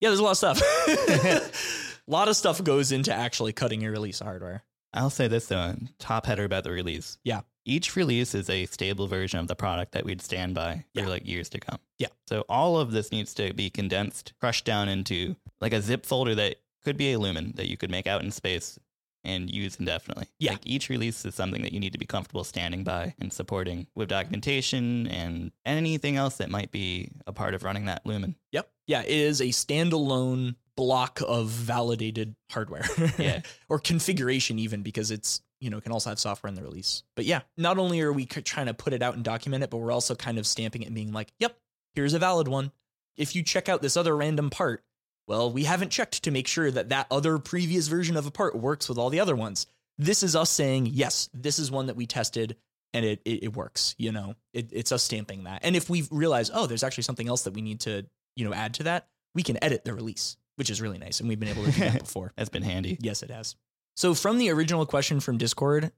yeah, 0.00 0.08
there's 0.10 0.18
a 0.18 0.22
lot 0.24 0.32
of 0.32 0.36
stuff. 0.36 0.60
a 0.60 1.50
lot 2.08 2.28
of 2.28 2.36
stuff 2.36 2.62
goes 2.62 2.92
into 2.92 3.12
actually 3.14 3.52
cutting 3.52 3.80
your 3.80 3.92
release 3.92 4.18
hardware. 4.18 4.64
I'll 4.92 5.08
say 5.10 5.28
this 5.28 5.46
though, 5.46 5.74
top 5.98 6.26
header 6.26 6.44
about 6.44 6.64
the 6.64 6.70
release. 6.70 7.18
Yeah. 7.24 7.40
Each 7.64 7.96
release 7.96 8.34
is 8.34 8.50
a 8.50 8.66
stable 8.66 9.06
version 9.06 9.38
of 9.38 9.48
the 9.48 9.54
product 9.56 9.92
that 9.92 10.04
we'd 10.04 10.20
stand 10.20 10.54
by 10.54 10.84
Yeah. 10.94 11.04
for 11.04 11.08
like 11.10 11.26
years 11.26 11.48
to 11.50 11.60
come. 11.60 11.78
Yeah. 11.98 12.08
So 12.28 12.44
all 12.48 12.78
of 12.78 12.92
this 12.92 13.10
needs 13.12 13.32
to 13.34 13.52
be 13.54 13.70
condensed, 13.70 14.32
crushed 14.40 14.64
down 14.64 14.88
into 14.88 15.36
like 15.60 15.72
a 15.72 15.80
zip 15.80 16.04
folder 16.06 16.34
that 16.34 16.56
could 16.84 16.96
be 16.96 17.12
a 17.12 17.18
Lumen 17.18 17.52
that 17.56 17.68
you 17.68 17.76
could 17.76 17.90
make 17.90 18.06
out 18.06 18.22
in 18.22 18.30
space 18.30 18.78
and 19.26 19.50
use 19.50 19.76
indefinitely. 19.76 20.26
Yeah. 20.38 20.50
Like 20.52 20.66
each 20.66 20.90
release 20.90 21.24
is 21.24 21.34
something 21.34 21.62
that 21.62 21.72
you 21.72 21.80
need 21.80 21.94
to 21.94 21.98
be 21.98 22.04
comfortable 22.04 22.44
standing 22.44 22.84
by 22.84 23.14
and 23.18 23.32
supporting 23.32 23.86
with 23.94 24.10
documentation 24.10 25.06
and 25.06 25.50
anything 25.64 26.16
else 26.16 26.36
that 26.36 26.50
might 26.50 26.70
be 26.70 27.10
a 27.26 27.32
part 27.32 27.54
of 27.54 27.62
running 27.62 27.86
that 27.86 28.04
Lumen. 28.04 28.36
Yep. 28.52 28.68
Yeah, 28.86 29.00
it 29.00 29.08
is 29.08 29.40
a 29.40 29.44
standalone 29.46 30.56
block 30.76 31.22
of 31.26 31.48
validated 31.48 32.34
hardware. 32.50 32.84
Yeah. 33.16 33.40
or 33.70 33.78
configuration 33.78 34.58
even 34.58 34.82
because 34.82 35.10
it's, 35.10 35.40
you 35.64 35.70
know, 35.70 35.80
can 35.80 35.92
also 35.92 36.10
have 36.10 36.18
software 36.18 36.48
in 36.48 36.54
the 36.54 36.62
release. 36.62 37.04
But 37.16 37.24
yeah, 37.24 37.40
not 37.56 37.78
only 37.78 38.02
are 38.02 38.12
we 38.12 38.26
trying 38.26 38.66
to 38.66 38.74
put 38.74 38.92
it 38.92 39.02
out 39.02 39.14
and 39.14 39.24
document 39.24 39.64
it, 39.64 39.70
but 39.70 39.78
we're 39.78 39.92
also 39.92 40.14
kind 40.14 40.36
of 40.36 40.46
stamping 40.46 40.82
it 40.82 40.86
and 40.86 40.94
being 40.94 41.10
like, 41.10 41.32
"Yep, 41.38 41.56
here's 41.94 42.12
a 42.12 42.18
valid 42.18 42.48
one." 42.48 42.70
If 43.16 43.34
you 43.34 43.42
check 43.42 43.70
out 43.70 43.80
this 43.80 43.96
other 43.96 44.14
random 44.14 44.50
part, 44.50 44.84
well, 45.26 45.50
we 45.50 45.64
haven't 45.64 45.88
checked 45.88 46.24
to 46.24 46.30
make 46.30 46.46
sure 46.46 46.70
that 46.70 46.90
that 46.90 47.06
other 47.10 47.38
previous 47.38 47.88
version 47.88 48.18
of 48.18 48.26
a 48.26 48.30
part 48.30 48.54
works 48.54 48.90
with 48.90 48.98
all 48.98 49.08
the 49.08 49.20
other 49.20 49.34
ones. 49.34 49.66
This 49.96 50.22
is 50.22 50.36
us 50.36 50.50
saying, 50.50 50.86
"Yes, 50.92 51.30
this 51.32 51.58
is 51.58 51.70
one 51.70 51.86
that 51.86 51.96
we 51.96 52.06
tested 52.06 52.56
and 52.92 53.06
it 53.06 53.22
it, 53.24 53.44
it 53.44 53.56
works." 53.56 53.94
You 53.96 54.12
know, 54.12 54.34
it, 54.52 54.68
it's 54.70 54.92
us 54.92 55.02
stamping 55.02 55.44
that. 55.44 55.60
And 55.64 55.76
if 55.76 55.88
we 55.88 56.06
realize, 56.10 56.50
"Oh, 56.52 56.66
there's 56.66 56.84
actually 56.84 57.04
something 57.04 57.28
else 57.28 57.44
that 57.44 57.54
we 57.54 57.62
need 57.62 57.80
to, 57.80 58.04
you 58.36 58.44
know, 58.44 58.52
add 58.52 58.74
to 58.74 58.82
that," 58.82 59.08
we 59.34 59.42
can 59.42 59.56
edit 59.64 59.86
the 59.86 59.94
release, 59.94 60.36
which 60.56 60.68
is 60.68 60.82
really 60.82 60.98
nice. 60.98 61.20
And 61.20 61.28
we've 61.30 61.40
been 61.40 61.48
able 61.48 61.64
to 61.64 61.72
do 61.72 61.80
that 61.80 62.00
before. 62.00 62.34
That's 62.36 62.50
been 62.50 62.62
handy. 62.62 62.98
Yes, 63.00 63.22
it 63.22 63.30
has. 63.30 63.56
So, 63.96 64.14
from 64.14 64.38
the 64.38 64.50
original 64.50 64.86
question 64.86 65.20
from 65.20 65.38
Discord 65.38 65.92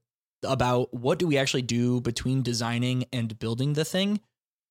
about 0.45 0.93
what 0.93 1.19
do 1.19 1.27
we 1.27 1.39
actually 1.39 1.63
do 1.63 2.01
between 2.01 2.43
designing 2.43 3.05
and 3.13 3.39
building 3.39 3.73
the 3.73 3.85
thing, 3.85 4.21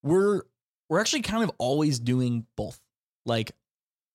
we're 0.04 0.42
we're 0.90 1.00
actually 1.00 1.24
kind 1.24 1.44
of 1.44 1.52
always 1.58 2.00
doing 2.00 2.46
both. 2.56 2.80
Like, 3.26 3.52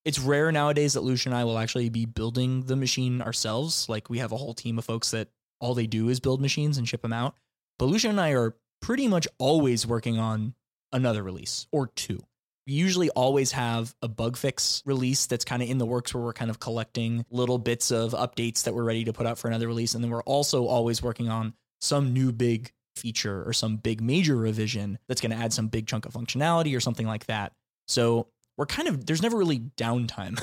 it's 0.05 0.19
rare 0.19 0.51
nowadays 0.51 0.93
that 0.93 1.01
Lucian 1.01 1.33
and 1.33 1.39
I 1.39 1.43
will 1.43 1.57
actually 1.57 1.89
be 1.89 2.05
building 2.05 2.63
the 2.63 2.77
machine 2.77 3.21
ourselves. 3.21 3.89
Like, 3.89 4.09
we 4.09 4.19
have 4.19 4.31
a 4.31 4.37
whole 4.37 4.53
team 4.53 4.77
of 4.77 4.85
folks 4.85 5.11
that 5.11 5.27
all 5.59 5.73
they 5.73 5.87
do 5.87 6.07
is 6.09 6.19
build 6.19 6.41
machines 6.41 6.77
and 6.77 6.87
ship 6.87 7.01
them 7.01 7.13
out. 7.13 7.35
But 7.77 7.85
Lucian 7.85 8.11
and 8.11 8.21
I 8.21 8.31
are 8.31 8.55
pretty 8.81 9.07
much 9.07 9.27
always 9.37 9.85
working 9.85 10.17
on 10.17 10.55
another 10.93 11.21
release 11.23 11.67
or 11.71 11.87
two. 11.87 12.23
We 12.67 12.73
usually 12.73 13.09
always 13.09 13.51
have 13.53 13.93
a 14.01 14.07
bug 14.07 14.37
fix 14.37 14.83
release 14.85 15.25
that's 15.25 15.45
kind 15.45 15.63
of 15.63 15.69
in 15.69 15.77
the 15.77 15.85
works 15.85 16.13
where 16.13 16.23
we're 16.23 16.33
kind 16.33 16.51
of 16.51 16.59
collecting 16.59 17.25
little 17.31 17.57
bits 17.57 17.91
of 17.91 18.11
updates 18.11 18.63
that 18.63 18.73
we're 18.75 18.83
ready 18.83 19.03
to 19.05 19.13
put 19.13 19.25
out 19.25 19.39
for 19.39 19.47
another 19.47 19.67
release. 19.67 19.95
And 19.95 20.03
then 20.03 20.11
we're 20.11 20.23
also 20.23 20.67
always 20.67 21.01
working 21.01 21.29
on 21.29 21.53
some 21.79 22.13
new 22.13 22.31
big 22.31 22.71
feature 22.95 23.43
or 23.47 23.53
some 23.53 23.77
big 23.77 24.01
major 24.01 24.35
revision 24.35 24.99
that's 25.07 25.21
going 25.21 25.31
to 25.31 25.37
add 25.37 25.53
some 25.53 25.67
big 25.67 25.87
chunk 25.87 26.05
of 26.05 26.13
functionality 26.13 26.75
or 26.75 26.79
something 26.79 27.07
like 27.07 27.25
that. 27.25 27.53
So 27.87 28.27
we're 28.57 28.65
kind 28.65 28.87
of, 28.87 29.05
there's 29.05 29.21
never 29.21 29.37
really 29.37 29.59
downtime. 29.77 30.37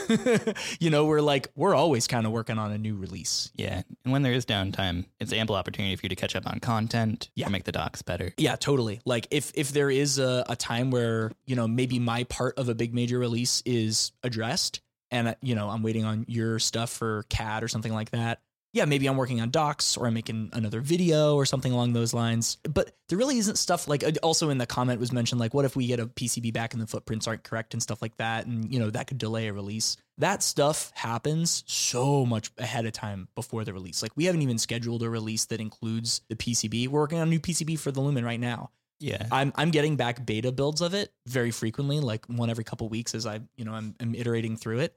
you 0.80 0.90
know, 0.90 1.04
we're 1.04 1.20
like, 1.20 1.48
we're 1.54 1.74
always 1.74 2.06
kind 2.06 2.26
of 2.26 2.32
working 2.32 2.58
on 2.58 2.72
a 2.72 2.78
new 2.78 2.96
release. 2.96 3.52
Yeah. 3.54 3.82
And 4.04 4.12
when 4.12 4.22
there 4.22 4.32
is 4.32 4.44
downtime, 4.46 5.04
it's 5.20 5.32
ample 5.32 5.54
opportunity 5.56 5.94
for 5.96 6.04
you 6.04 6.08
to 6.08 6.16
catch 6.16 6.34
up 6.34 6.46
on 6.46 6.58
content 6.60 7.30
Yeah. 7.36 7.48
make 7.48 7.64
the 7.64 7.72
docs 7.72 8.02
better. 8.02 8.32
Yeah, 8.36 8.56
totally. 8.56 9.00
Like 9.04 9.28
if 9.30 9.52
if 9.54 9.72
there 9.72 9.90
is 9.90 10.18
a, 10.18 10.44
a 10.48 10.56
time 10.56 10.90
where 10.90 11.32
you 11.46 11.54
know 11.56 11.68
maybe 11.68 11.98
my 11.98 12.24
part 12.24 12.58
of 12.58 12.68
a 12.68 12.74
big 12.74 12.94
major 12.94 13.18
release 13.18 13.62
is 13.66 14.12
addressed, 14.22 14.80
and 15.10 15.36
you 15.42 15.54
know 15.54 15.68
I'm 15.68 15.82
waiting 15.82 16.04
on 16.04 16.24
your 16.28 16.58
stuff 16.58 16.90
for 16.90 17.24
CAD 17.28 17.62
or 17.62 17.68
something 17.68 17.92
like 17.92 18.10
that. 18.10 18.40
Yeah, 18.78 18.84
maybe 18.84 19.08
I'm 19.08 19.16
working 19.16 19.40
on 19.40 19.50
docs 19.50 19.96
or 19.96 20.06
I'm 20.06 20.14
making 20.14 20.50
another 20.52 20.80
video 20.80 21.34
or 21.34 21.44
something 21.44 21.72
along 21.72 21.94
those 21.94 22.14
lines. 22.14 22.58
But 22.62 22.92
there 23.08 23.18
really 23.18 23.38
isn't 23.38 23.56
stuff 23.56 23.88
like 23.88 24.04
uh, 24.04 24.12
also 24.22 24.50
in 24.50 24.58
the 24.58 24.66
comment 24.66 25.00
was 25.00 25.10
mentioned 25.10 25.40
like 25.40 25.52
what 25.52 25.64
if 25.64 25.74
we 25.74 25.88
get 25.88 25.98
a 25.98 26.06
PCB 26.06 26.52
back 26.52 26.74
and 26.74 26.80
the 26.80 26.86
footprints 26.86 27.26
aren't 27.26 27.42
correct 27.42 27.74
and 27.74 27.82
stuff 27.82 28.00
like 28.00 28.16
that, 28.18 28.46
and 28.46 28.72
you 28.72 28.78
know 28.78 28.90
that 28.90 29.08
could 29.08 29.18
delay 29.18 29.48
a 29.48 29.52
release. 29.52 29.96
That 30.18 30.44
stuff 30.44 30.92
happens 30.94 31.64
so 31.66 32.24
much 32.24 32.52
ahead 32.56 32.86
of 32.86 32.92
time 32.92 33.26
before 33.34 33.64
the 33.64 33.72
release. 33.72 34.00
Like 34.00 34.12
we 34.14 34.26
haven't 34.26 34.42
even 34.42 34.58
scheduled 34.58 35.02
a 35.02 35.10
release 35.10 35.46
that 35.46 35.60
includes 35.60 36.20
the 36.28 36.36
PCB. 36.36 36.86
We're 36.86 37.00
working 37.00 37.18
on 37.18 37.26
a 37.26 37.30
new 37.30 37.40
PCB 37.40 37.80
for 37.80 37.90
the 37.90 38.00
Lumen 38.00 38.24
right 38.24 38.38
now. 38.38 38.70
Yeah. 39.00 39.26
I'm 39.30 39.52
I'm 39.56 39.70
getting 39.70 39.96
back 39.96 40.24
beta 40.24 40.52
builds 40.52 40.80
of 40.80 40.94
it 40.94 41.12
very 41.26 41.50
frequently, 41.50 42.00
like 42.00 42.26
one 42.26 42.50
every 42.50 42.64
couple 42.64 42.88
weeks 42.88 43.14
as 43.14 43.26
I 43.26 43.40
you 43.56 43.64
know 43.64 43.72
I'm, 43.72 43.94
I'm 44.00 44.14
iterating 44.14 44.56
through 44.56 44.80
it. 44.80 44.94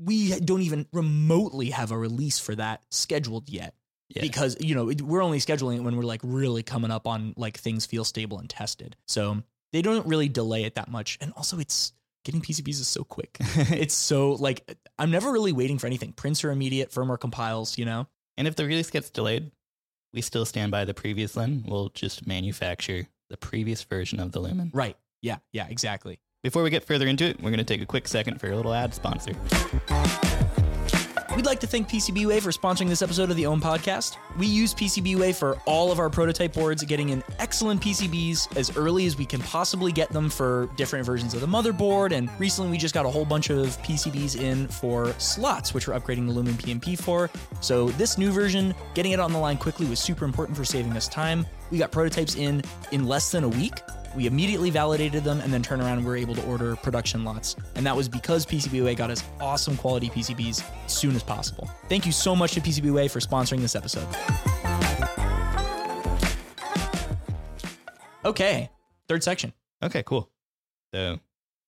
We 0.00 0.38
don't 0.40 0.62
even 0.62 0.86
remotely 0.92 1.70
have 1.70 1.90
a 1.90 1.98
release 1.98 2.38
for 2.38 2.54
that 2.54 2.82
scheduled 2.90 3.48
yet 3.48 3.74
Yeah. 4.08 4.22
because 4.22 4.56
you 4.60 4.74
know 4.74 4.92
we're 5.04 5.22
only 5.22 5.38
scheduling 5.38 5.76
it 5.76 5.80
when 5.80 5.96
we're 5.96 6.02
like 6.04 6.20
really 6.22 6.62
coming 6.62 6.90
up 6.90 7.06
on 7.06 7.34
like 7.36 7.56
things 7.58 7.84
feel 7.86 8.04
stable 8.04 8.38
and 8.38 8.48
tested. 8.48 8.96
So 9.06 9.42
they 9.72 9.82
don't 9.82 10.06
really 10.06 10.28
delay 10.28 10.64
it 10.64 10.76
that 10.76 10.88
much, 10.88 11.18
and 11.20 11.32
also 11.36 11.58
it's 11.58 11.92
getting 12.24 12.40
PCBs 12.40 12.80
is 12.80 12.88
so 12.88 13.04
quick. 13.04 13.36
it's 13.40 13.94
so 13.94 14.32
like 14.32 14.76
I'm 14.98 15.10
never 15.10 15.32
really 15.32 15.52
waiting 15.52 15.78
for 15.78 15.86
anything. 15.86 16.12
Prints 16.12 16.44
are 16.44 16.50
immediate, 16.50 16.90
firmware 16.90 17.18
compiles. 17.20 17.76
You 17.78 17.84
know, 17.84 18.06
And 18.36 18.46
if 18.48 18.54
the 18.56 18.64
release 18.66 18.90
gets 18.90 19.10
delayed, 19.10 19.50
we 20.12 20.20
still 20.22 20.44
stand 20.44 20.70
by 20.70 20.84
the 20.84 20.94
previous 20.94 21.36
Lin. 21.36 21.64
We'll 21.66 21.88
just 21.90 22.26
manufacture 22.26 23.08
the 23.30 23.36
previous 23.36 23.82
version 23.82 24.20
of 24.20 24.32
the 24.32 24.40
Lumen. 24.40 24.70
right? 24.72 24.96
Yeah, 25.20 25.38
yeah, 25.52 25.66
exactly. 25.68 26.18
Before 26.44 26.62
we 26.62 26.70
get 26.70 26.84
further 26.84 27.08
into 27.08 27.24
it, 27.24 27.42
we're 27.42 27.50
going 27.50 27.58
to 27.58 27.64
take 27.64 27.82
a 27.82 27.86
quick 27.86 28.06
second 28.06 28.40
for 28.40 28.48
a 28.48 28.54
little 28.54 28.72
ad 28.72 28.94
sponsor. 28.94 29.32
We'd 31.34 31.46
like 31.46 31.58
to 31.60 31.66
thank 31.66 31.88
PCBWay 31.88 32.40
for 32.40 32.50
sponsoring 32.50 32.88
this 32.88 33.02
episode 33.02 33.28
of 33.30 33.36
the 33.36 33.42
OHM 33.42 33.60
Podcast. 33.60 34.18
We 34.38 34.46
use 34.46 34.72
PCBWay 34.72 35.34
for 35.34 35.56
all 35.66 35.90
of 35.90 35.98
our 35.98 36.08
prototype 36.08 36.52
boards, 36.52 36.84
getting 36.84 37.08
in 37.08 37.24
excellent 37.40 37.80
PCBs 37.80 38.56
as 38.56 38.76
early 38.76 39.06
as 39.06 39.18
we 39.18 39.26
can 39.26 39.40
possibly 39.40 39.90
get 39.90 40.10
them 40.10 40.30
for 40.30 40.68
different 40.76 41.04
versions 41.04 41.34
of 41.34 41.40
the 41.40 41.46
motherboard. 41.48 42.12
And 42.12 42.30
recently, 42.38 42.70
we 42.70 42.78
just 42.78 42.94
got 42.94 43.04
a 43.04 43.10
whole 43.10 43.24
bunch 43.24 43.50
of 43.50 43.76
PCBs 43.82 44.40
in 44.40 44.68
for 44.68 45.12
slots, 45.18 45.74
which 45.74 45.88
we're 45.88 45.98
upgrading 45.98 46.28
the 46.28 46.32
Lumen 46.32 46.54
PnP 46.54 46.96
for. 46.96 47.30
So 47.60 47.88
this 47.90 48.16
new 48.16 48.30
version, 48.30 48.76
getting 48.94 49.10
it 49.10 49.18
on 49.18 49.32
the 49.32 49.38
line 49.40 49.58
quickly 49.58 49.86
was 49.86 49.98
super 49.98 50.24
important 50.24 50.56
for 50.56 50.64
saving 50.64 50.92
us 50.92 51.08
time. 51.08 51.46
We 51.70 51.78
got 51.78 51.92
prototypes 51.92 52.36
in 52.36 52.62
in 52.92 53.06
less 53.06 53.30
than 53.30 53.44
a 53.44 53.48
week. 53.48 53.74
We 54.16 54.26
immediately 54.26 54.70
validated 54.70 55.22
them 55.22 55.40
and 55.40 55.52
then 55.52 55.62
turned 55.62 55.82
around 55.82 55.98
and 55.98 56.00
we 56.00 56.10
were 56.10 56.16
able 56.16 56.34
to 56.34 56.44
order 56.46 56.76
production 56.76 57.24
lots. 57.24 57.56
And 57.74 57.84
that 57.86 57.94
was 57.94 58.08
because 58.08 58.46
PCBWay 58.46 58.96
got 58.96 59.10
us 59.10 59.22
awesome 59.40 59.76
quality 59.76 60.08
PCBs 60.08 60.64
as 60.86 60.92
soon 60.92 61.14
as 61.14 61.22
possible. 61.22 61.70
Thank 61.88 62.06
you 62.06 62.12
so 62.12 62.34
much 62.34 62.52
to 62.52 62.60
PCBWay 62.60 63.10
for 63.10 63.20
sponsoring 63.20 63.60
this 63.60 63.76
episode. 63.76 64.06
Okay, 68.24 68.70
third 69.08 69.22
section. 69.22 69.52
Okay, 69.82 70.02
cool. 70.02 70.30
So 70.92 71.20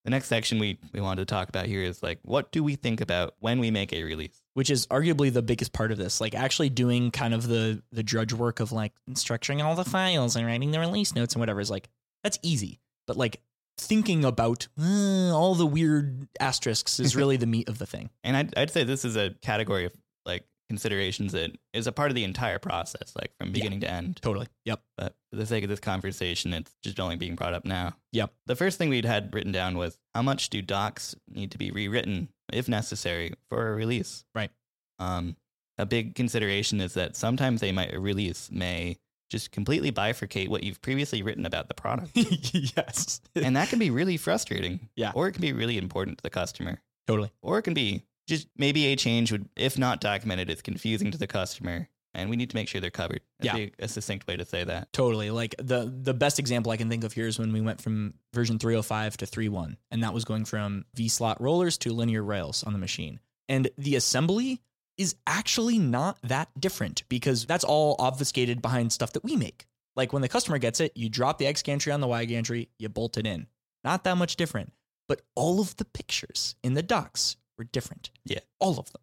the 0.05 0.11
next 0.11 0.27
section 0.29 0.59
we, 0.59 0.79
we 0.93 1.01
wanted 1.01 1.27
to 1.27 1.33
talk 1.35 1.49
about 1.49 1.67
here 1.67 1.83
is 1.83 2.03
like, 2.03 2.19
what 2.23 2.53
do 2.53 2.65
we 2.65 2.75
think 2.75 3.01
about 3.01 3.35
when 3.41 3.59
we 3.61 3.71
make 3.71 3.93
a 3.93 4.03
release? 4.03 4.43
which 4.55 4.69
is 4.69 4.87
arguably 4.89 5.33
the 5.33 5.43
biggest 5.43 5.73
part 5.73 5.93
of 5.93 5.97
this 5.97 6.21
like 6.21 6.35
actually 6.35 6.69
doing 6.69 7.11
kind 7.11 7.33
of 7.33 7.47
the 7.47 7.83
the 7.93 8.03
drudge 8.03 8.33
work 8.33 8.61
of 8.61 8.73
like 8.73 8.93
structuring 9.13 9.63
all 9.65 9.75
the 9.75 9.85
files 9.85 10.37
and 10.37 10.45
writing 10.45 10.71
the 10.71 10.79
release 10.81 11.15
notes 11.15 11.35
and 11.35 11.41
whatever 11.41 11.61
is 11.61 11.71
like 11.71 11.89
that's 12.25 12.39
easy 12.43 12.81
but 13.07 13.17
like 13.17 13.41
thinking 13.79 14.25
about 14.25 14.69
uh, 14.79 15.35
all 15.35 15.55
the 15.55 15.65
weird 15.65 16.29
asterisks 16.41 17.01
is 17.01 17.17
really 17.21 17.37
the 17.37 17.47
meat 17.47 17.69
of 17.69 17.79
the 17.79 17.87
thing 17.87 18.11
And 18.23 18.37
I'd, 18.37 18.59
I'd 18.59 18.71
say 18.71 18.85
this 18.85 19.05
is 19.05 19.17
a 19.17 19.31
category 19.41 19.87
of 19.87 19.95
like 20.27 20.45
considerations 20.71 21.33
that 21.33 21.51
is 21.73 21.89
a 21.89 21.93
part 21.93 22.13
of 22.13 22.15
the 22.15 22.23
entire 22.23 22.61
process, 22.61 23.13
like 23.21 23.33
from 23.41 23.51
beginning 23.51 23.81
to 23.81 23.91
end. 23.91 24.23
totally 24.23 24.47
yep 24.65 24.81
But 24.97 25.17
for 25.29 25.37
the 25.37 25.45
sake 25.45 25.65
of 25.65 25.69
this 25.69 25.81
conversation, 25.81 26.55
it's 26.55 26.73
just 26.81 27.01
only 27.01 27.17
being 27.17 27.35
brought 27.35 27.55
up 27.55 27.65
now. 27.65 27.97
Yep. 28.13 28.33
The 28.47 28.55
first 28.55 28.79
thing 28.79 28.89
we'd 28.89 29.05
had 29.05 29.35
written 29.35 29.51
down 29.51 29.77
was 29.77 29.99
how 30.15 30.23
much 30.23 30.49
do 30.49 30.63
docs 30.63 31.17
need 31.29 31.51
to 31.51 31.59
be 31.59 31.73
rewritten, 31.73 32.29
if 32.53 32.69
necessary, 32.69 33.35
for 33.49 33.73
a 33.73 33.75
release? 33.75 34.25
Right. 34.33 34.53
Um, 35.01 35.37
a 35.77 35.87
big 35.87 36.15
consideration 36.15 36.81
is 36.81 36.95
that 36.95 37.17
sometimes 37.17 37.61
they 37.61 37.73
might 37.73 37.93
a 37.93 37.99
release 37.99 38.49
may 38.53 38.97
just 39.29 39.51
completely 39.51 39.91
bifurcate 39.91 40.47
what 40.47 40.63
you've 40.63 40.81
previously 40.83 41.21
written 41.21 41.47
about 41.47 41.67
the 41.67 41.75
product. 41.75 42.13
yes 42.15 43.21
and 43.35 43.57
that 43.57 43.71
can 43.71 43.81
be 43.81 43.91
really 43.91 44.17
frustrating. 44.19 44.89
Yeah. 44.95 45.11
Or 45.17 45.27
it 45.27 45.33
can 45.33 45.43
be 45.43 45.53
really 45.53 45.79
important 45.79 46.19
to 46.19 46.23
the 46.23 46.31
customer. 46.31 46.81
totally 47.09 47.33
Or 47.43 47.59
it 47.59 47.63
can 47.63 47.75
be 47.75 48.05
just 48.31 48.49
maybe 48.57 48.87
a 48.87 48.97
change 48.97 49.31
would, 49.33 49.49
if 49.57 49.79
not 49.79 50.01
documented, 50.01 50.49
it's 50.49 50.63
confusing 50.63 51.11
to 51.11 51.19
the 51.19 51.27
customer. 51.27 51.89
And 52.13 52.29
we 52.29 52.35
need 52.37 52.51
to 52.51 52.57
make 52.57 52.67
sure 52.67 52.81
they're 52.81 52.91
covered. 52.91 53.21
That'd 53.39 53.61
Yeah. 53.61 53.67
be 53.67 53.73
a 53.79 53.87
succinct 53.87 54.27
way 54.27 54.37
to 54.37 54.45
say 54.45 54.65
that. 54.65 54.93
Totally. 54.93 55.31
Like 55.31 55.55
the 55.59 55.85
the 55.85 56.13
best 56.15 56.41
example 56.41 56.73
I 56.73 56.77
can 56.77 56.89
think 56.89 57.05
of 57.05 57.13
here 57.13 57.29
is 57.29 57.39
when 57.39 57.53
we 57.53 57.61
went 57.61 57.81
from 57.81 58.15
version 58.35 58.59
305 58.59 59.17
to 59.19 59.27
3.1, 59.27 59.77
and 59.93 60.03
that 60.03 60.13
was 60.15 60.25
going 60.25 60.45
from 60.45 60.87
V 60.95 61.09
slot 61.09 61.41
rollers 61.41 61.79
to 61.79 61.93
linear 61.93 62.23
rails 62.25 62.65
on 62.65 62.73
the 62.73 62.81
machine. 62.81 63.21
And 63.49 63.71
the 63.79 63.95
assembly 63.95 64.61
is 64.99 65.15
actually 65.27 65.79
not 65.79 66.19
that 66.23 66.49
different 66.59 67.05
because 67.09 67.47
that's 67.47 67.65
all 67.65 67.95
obfuscated 68.01 68.61
behind 68.61 68.93
stuff 68.93 69.13
that 69.13 69.23
we 69.25 69.37
make. 69.37 69.67
Like 69.95 70.13
when 70.13 70.23
the 70.23 70.29
customer 70.29 70.59
gets 70.59 70.81
it, 70.81 70.97
you 70.97 71.09
drop 71.09 71.39
the 71.39 71.47
X 71.47 71.63
gantry 71.63 71.93
on 71.93 72.01
the 72.01 72.09
Y 72.09 72.25
gantry, 72.25 72.71
you 72.79 72.89
bolt 72.89 73.19
it 73.19 73.27
in. 73.27 73.47
Not 73.85 74.03
that 74.05 74.17
much 74.17 74.35
different. 74.37 74.73
But 75.09 75.23
all 75.37 75.61
of 75.61 75.77
the 75.77 75.85
pictures 75.85 76.55
in 76.63 76.75
the 76.75 76.83
docs 76.83 77.37
were 77.61 77.65
different. 77.65 78.11
Yeah. 78.25 78.41
All 78.59 78.79
of 78.79 78.91
them. 78.93 79.03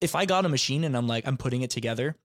If 0.00 0.16
I 0.16 0.26
got 0.26 0.44
a 0.44 0.48
machine 0.48 0.82
and 0.84 0.96
I'm 0.96 1.06
like, 1.06 1.26
I'm 1.26 1.36
putting 1.36 1.62
it 1.62 1.70
together, 1.70 2.16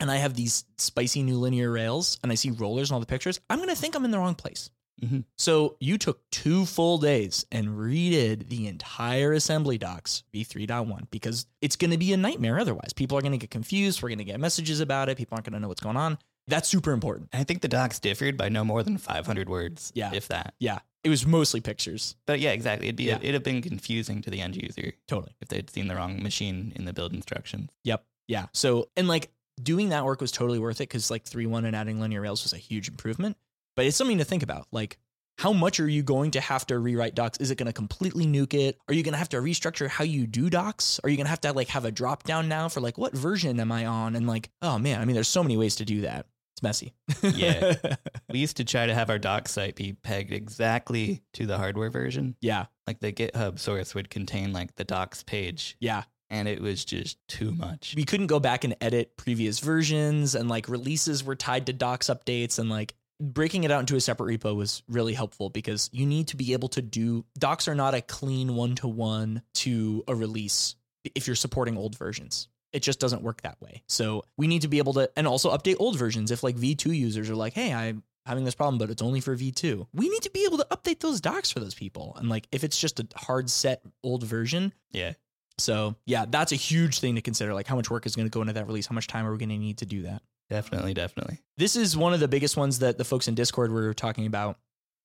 and 0.00 0.10
I 0.10 0.16
have 0.16 0.34
these 0.34 0.64
spicy 0.78 1.22
new 1.22 1.36
linear 1.36 1.70
rails 1.70 2.18
and 2.22 2.32
I 2.32 2.34
see 2.34 2.50
rollers 2.50 2.88
and 2.90 2.94
all 2.94 3.00
the 3.00 3.06
pictures, 3.06 3.38
I'm 3.50 3.58
going 3.58 3.68
to 3.68 3.76
think 3.76 3.94
I'm 3.94 4.04
in 4.06 4.10
the 4.10 4.18
wrong 4.18 4.34
place. 4.34 4.70
Mhm. 5.04 5.24
So 5.36 5.76
you 5.80 5.98
took 5.98 6.28
two 6.30 6.64
full 6.64 6.96
days 6.98 7.44
and 7.52 7.68
redid 7.68 8.48
the 8.48 8.66
entire 8.66 9.32
assembly 9.34 9.76
docs 9.76 10.24
v3.1 10.32 11.10
because 11.10 11.46
it's 11.60 11.76
going 11.76 11.90
to 11.90 11.98
be 11.98 12.12
a 12.14 12.16
nightmare 12.16 12.58
otherwise. 12.58 12.92
People 12.94 13.18
are 13.18 13.22
going 13.22 13.32
to 13.32 13.38
get 13.38 13.50
confused. 13.50 14.02
We're 14.02 14.08
going 14.08 14.18
to 14.18 14.24
get 14.24 14.40
messages 14.40 14.80
about 14.80 15.08
it. 15.10 15.18
People 15.18 15.36
aren't 15.36 15.44
going 15.44 15.54
to 15.54 15.60
know 15.60 15.68
what's 15.68 15.80
going 15.82 15.96
on. 15.98 16.18
That's 16.50 16.68
super 16.68 16.92
important. 16.92 17.30
I 17.32 17.44
think 17.44 17.62
the 17.62 17.68
docs 17.68 17.98
differed 17.98 18.36
by 18.36 18.48
no 18.48 18.64
more 18.64 18.82
than 18.82 18.98
500 18.98 19.48
words. 19.48 19.92
Yeah. 19.94 20.10
If 20.12 20.28
that. 20.28 20.54
Yeah. 20.58 20.80
It 21.02 21.08
was 21.08 21.24
mostly 21.24 21.60
pictures. 21.62 22.16
But 22.26 22.40
yeah, 22.40 22.50
exactly. 22.50 22.88
It'd 22.88 22.96
be 22.96 23.04
Yeah. 23.04 23.16
it'd 23.22 23.32
have 23.34 23.42
been 23.42 23.62
confusing 23.62 24.20
to 24.22 24.30
the 24.30 24.40
end 24.40 24.56
user 24.56 24.92
Totally. 25.08 25.32
if 25.40 25.48
they'd 25.48 25.70
seen 25.70 25.88
the 25.88 25.96
wrong 25.96 26.22
machine 26.22 26.72
in 26.76 26.84
the 26.84 26.92
build 26.92 27.14
instructions. 27.14 27.70
Yep. 27.84 28.04
Yeah. 28.28 28.46
So, 28.52 28.90
and 28.96 29.08
like 29.08 29.30
doing 29.62 29.88
that 29.90 30.04
work 30.04 30.20
was 30.20 30.30
totally 30.32 30.58
worth 30.58 30.76
it 30.80 30.88
because 30.88 31.10
like 31.10 31.24
3 31.24 31.46
1 31.46 31.64
and 31.64 31.74
adding 31.74 32.00
linear 32.00 32.20
rails 32.20 32.42
was 32.42 32.52
a 32.52 32.58
huge 32.58 32.88
improvement. 32.88 33.36
But 33.76 33.86
it's 33.86 33.96
something 33.96 34.18
to 34.18 34.24
think 34.24 34.42
about. 34.42 34.66
Like, 34.72 34.98
how 35.38 35.54
much 35.54 35.80
are 35.80 35.88
you 35.88 36.02
going 36.02 36.32
to 36.32 36.40
have 36.40 36.66
to 36.66 36.78
rewrite 36.78 37.14
docs? 37.14 37.38
Is 37.38 37.50
it 37.50 37.56
going 37.56 37.66
to 37.68 37.72
completely 37.72 38.26
nuke 38.26 38.52
it? 38.52 38.76
Are 38.88 38.92
you 38.92 39.02
going 39.02 39.12
to 39.14 39.18
have 39.18 39.30
to 39.30 39.38
restructure 39.38 39.88
how 39.88 40.04
you 40.04 40.26
do 40.26 40.50
docs? 40.50 41.00
Are 41.02 41.08
you 41.08 41.16
going 41.16 41.24
to 41.24 41.30
have 41.30 41.40
to 41.42 41.52
like 41.54 41.68
have 41.68 41.86
a 41.86 41.90
drop 41.90 42.24
down 42.24 42.46
now 42.46 42.68
for 42.68 42.80
like 42.82 42.98
what 42.98 43.14
version 43.14 43.58
am 43.58 43.72
I 43.72 43.86
on? 43.86 44.16
And 44.16 44.26
like, 44.26 44.50
oh 44.60 44.78
man, 44.78 45.00
I 45.00 45.06
mean, 45.06 45.14
there's 45.14 45.28
so 45.28 45.42
many 45.42 45.56
ways 45.56 45.76
to 45.76 45.86
do 45.86 46.02
that. 46.02 46.26
It's 46.54 46.62
messy. 46.62 46.92
Yeah. 47.22 47.74
We 48.32 48.38
used 48.38 48.58
to 48.58 48.64
try 48.64 48.86
to 48.86 48.94
have 48.94 49.10
our 49.10 49.18
doc 49.18 49.48
site 49.48 49.74
be 49.74 49.92
pegged 49.92 50.32
exactly 50.32 51.22
to 51.32 51.46
the 51.46 51.58
hardware 51.58 51.90
version. 51.90 52.36
yeah. 52.40 52.66
Like 52.86 53.00
the 53.00 53.12
GitHub 53.12 53.58
source 53.58 53.92
would 53.94 54.08
contain 54.10 54.52
like 54.52 54.76
the 54.76 54.84
docs 54.84 55.22
page, 55.24 55.76
Yeah. 55.80 56.04
and 56.28 56.46
it 56.46 56.60
was 56.60 56.84
just 56.84 57.18
too 57.28 57.50
much. 57.52 57.94
we 57.96 58.04
couldn't 58.04 58.28
go 58.28 58.38
back 58.38 58.62
and 58.64 58.76
edit 58.80 59.16
previous 59.16 59.58
versions 59.58 60.34
and 60.36 60.48
like 60.48 60.68
releases 60.68 61.24
were 61.24 61.34
tied 61.34 61.66
to 61.66 61.72
docs 61.72 62.06
updates 62.06 62.58
and 62.60 62.68
like 62.70 62.94
breaking 63.20 63.64
it 63.64 63.70
out 63.72 63.80
into 63.80 63.96
a 63.96 64.00
separate 64.00 64.40
repo 64.40 64.54
was 64.56 64.82
really 64.88 65.12
helpful 65.14 65.50
because 65.50 65.90
you 65.92 66.06
need 66.06 66.28
to 66.28 66.36
be 66.36 66.52
able 66.52 66.68
to 66.68 66.80
do 66.82 67.24
docs 67.38 67.66
are 67.68 67.74
not 67.74 67.94
a 67.94 68.00
clean 68.00 68.54
one 68.54 68.74
to 68.76 68.86
one 68.88 69.42
to 69.54 70.04
a 70.08 70.14
release 70.14 70.76
if 71.16 71.26
you're 71.26 71.36
supporting 71.36 71.76
old 71.76 71.98
versions 71.98 72.48
it 72.72 72.80
just 72.80 73.00
doesn't 73.00 73.22
work 73.22 73.40
that 73.42 73.60
way 73.60 73.82
so 73.88 74.24
we 74.36 74.46
need 74.46 74.62
to 74.62 74.68
be 74.68 74.78
able 74.78 74.92
to 74.92 75.10
and 75.16 75.26
also 75.26 75.50
update 75.56 75.76
old 75.78 75.98
versions 75.98 76.30
if 76.30 76.42
like 76.42 76.56
v2 76.56 76.86
users 76.96 77.28
are 77.30 77.34
like 77.36 77.52
hey 77.54 77.72
i'm 77.72 78.02
having 78.26 78.44
this 78.44 78.54
problem 78.54 78.78
but 78.78 78.90
it's 78.90 79.02
only 79.02 79.20
for 79.20 79.36
v2 79.36 79.86
we 79.92 80.08
need 80.08 80.22
to 80.22 80.30
be 80.30 80.44
able 80.44 80.58
to 80.58 80.66
update 80.70 81.00
those 81.00 81.20
docs 81.20 81.50
for 81.50 81.58
those 81.60 81.74
people 81.74 82.14
and 82.18 82.28
like 82.28 82.46
if 82.52 82.62
it's 82.64 82.78
just 82.78 83.00
a 83.00 83.06
hard 83.16 83.48
set 83.50 83.82
old 84.04 84.22
version 84.24 84.72
Yeah. 84.92 85.14
so 85.58 85.96
yeah, 86.06 86.26
that's 86.28 86.52
a 86.52 86.56
huge 86.56 87.00
thing 87.00 87.14
to 87.16 87.20
consider. 87.22 87.52
Like 87.54 87.66
how 87.66 87.76
much 87.76 87.90
work 87.90 88.06
is 88.06 88.14
going 88.16 88.26
to 88.26 88.30
go 88.30 88.40
into 88.40 88.52
that 88.54 88.66
release? 88.66 88.86
How 88.86 88.94
much 88.94 89.06
time 89.08 89.26
are 89.26 89.32
we 89.32 89.38
going 89.38 89.48
to 89.50 89.58
need 89.58 89.78
to 89.78 89.86
do 89.86 90.02
that? 90.02 90.22
Definitely, 90.48 90.94
definitely. 90.94 91.38
This 91.58 91.76
is 91.76 91.96
one 91.96 92.12
of 92.14 92.20
the 92.20 92.28
biggest 92.28 92.56
ones 92.56 92.78
that 92.80 92.98
the 92.98 93.04
folks 93.04 93.28
in 93.28 93.34
Discord 93.34 93.70
were 93.70 93.92
talking 93.94 94.26
about. 94.26 94.58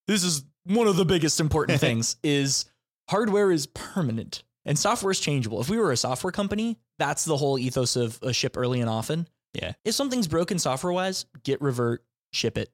This 0.07 0.23
is 0.23 0.43
one 0.65 0.87
of 0.87 0.95
the 0.95 1.05
biggest 1.05 1.39
important 1.39 1.79
things 1.87 2.15
is 2.23 2.65
hardware 3.09 3.51
is 3.51 3.65
permanent 3.67 4.43
and 4.65 4.77
software 4.79 5.11
is 5.11 5.19
changeable. 5.19 5.59
If 5.61 5.69
we 5.69 5.77
were 5.77 5.91
a 5.91 5.97
software 5.97 6.31
company, 6.31 6.77
that's 6.97 7.25
the 7.25 7.37
whole 7.37 7.59
ethos 7.59 7.95
of 7.95 8.19
a 8.21 8.33
ship 8.33 8.57
early 8.57 8.81
and 8.81 8.89
often. 8.89 9.27
Yeah. 9.53 9.73
If 9.83 9.95
something's 9.95 10.27
broken 10.27 10.59
software 10.59 10.93
wise, 10.93 11.25
git 11.43 11.61
revert, 11.61 12.03
ship 12.31 12.57
it, 12.57 12.71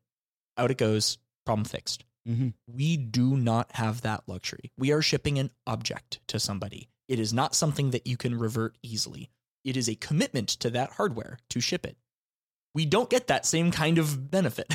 out 0.58 0.72
it 0.72 0.78
goes, 0.78 1.18
problem 1.46 1.66
fixed. 1.66 2.06
Mm-hmm. 2.28 2.50
We 2.68 2.98
do 2.98 3.36
not 3.36 3.72
have 3.74 4.02
that 4.02 4.24
luxury. 4.28 4.72
We 4.78 4.92
are 4.92 5.02
shipping 5.02 5.40
an 5.40 5.52
object 5.66 6.20
to 6.28 6.40
somebody. 6.40 6.90
It 7.08 7.20
is 7.20 7.34
not 7.34 7.56
something 7.56 7.92
that 7.92 8.08
you 8.08 8.18
can 8.18 8.38
revert 8.38 8.78
easily. 8.84 9.30
It 9.64 9.78
is 9.78 9.90
a 9.90 9.96
commitment 9.96 10.50
to 10.50 10.70
that 10.72 10.94
hardware 10.94 11.40
to 11.50 11.60
ship 11.60 11.86
it. 11.86 11.98
We 12.74 12.86
don't 12.86 13.10
get 13.10 13.28
that 13.28 13.46
same 13.46 13.72
kind 13.72 13.98
of 13.98 14.32
benefit. 14.32 14.74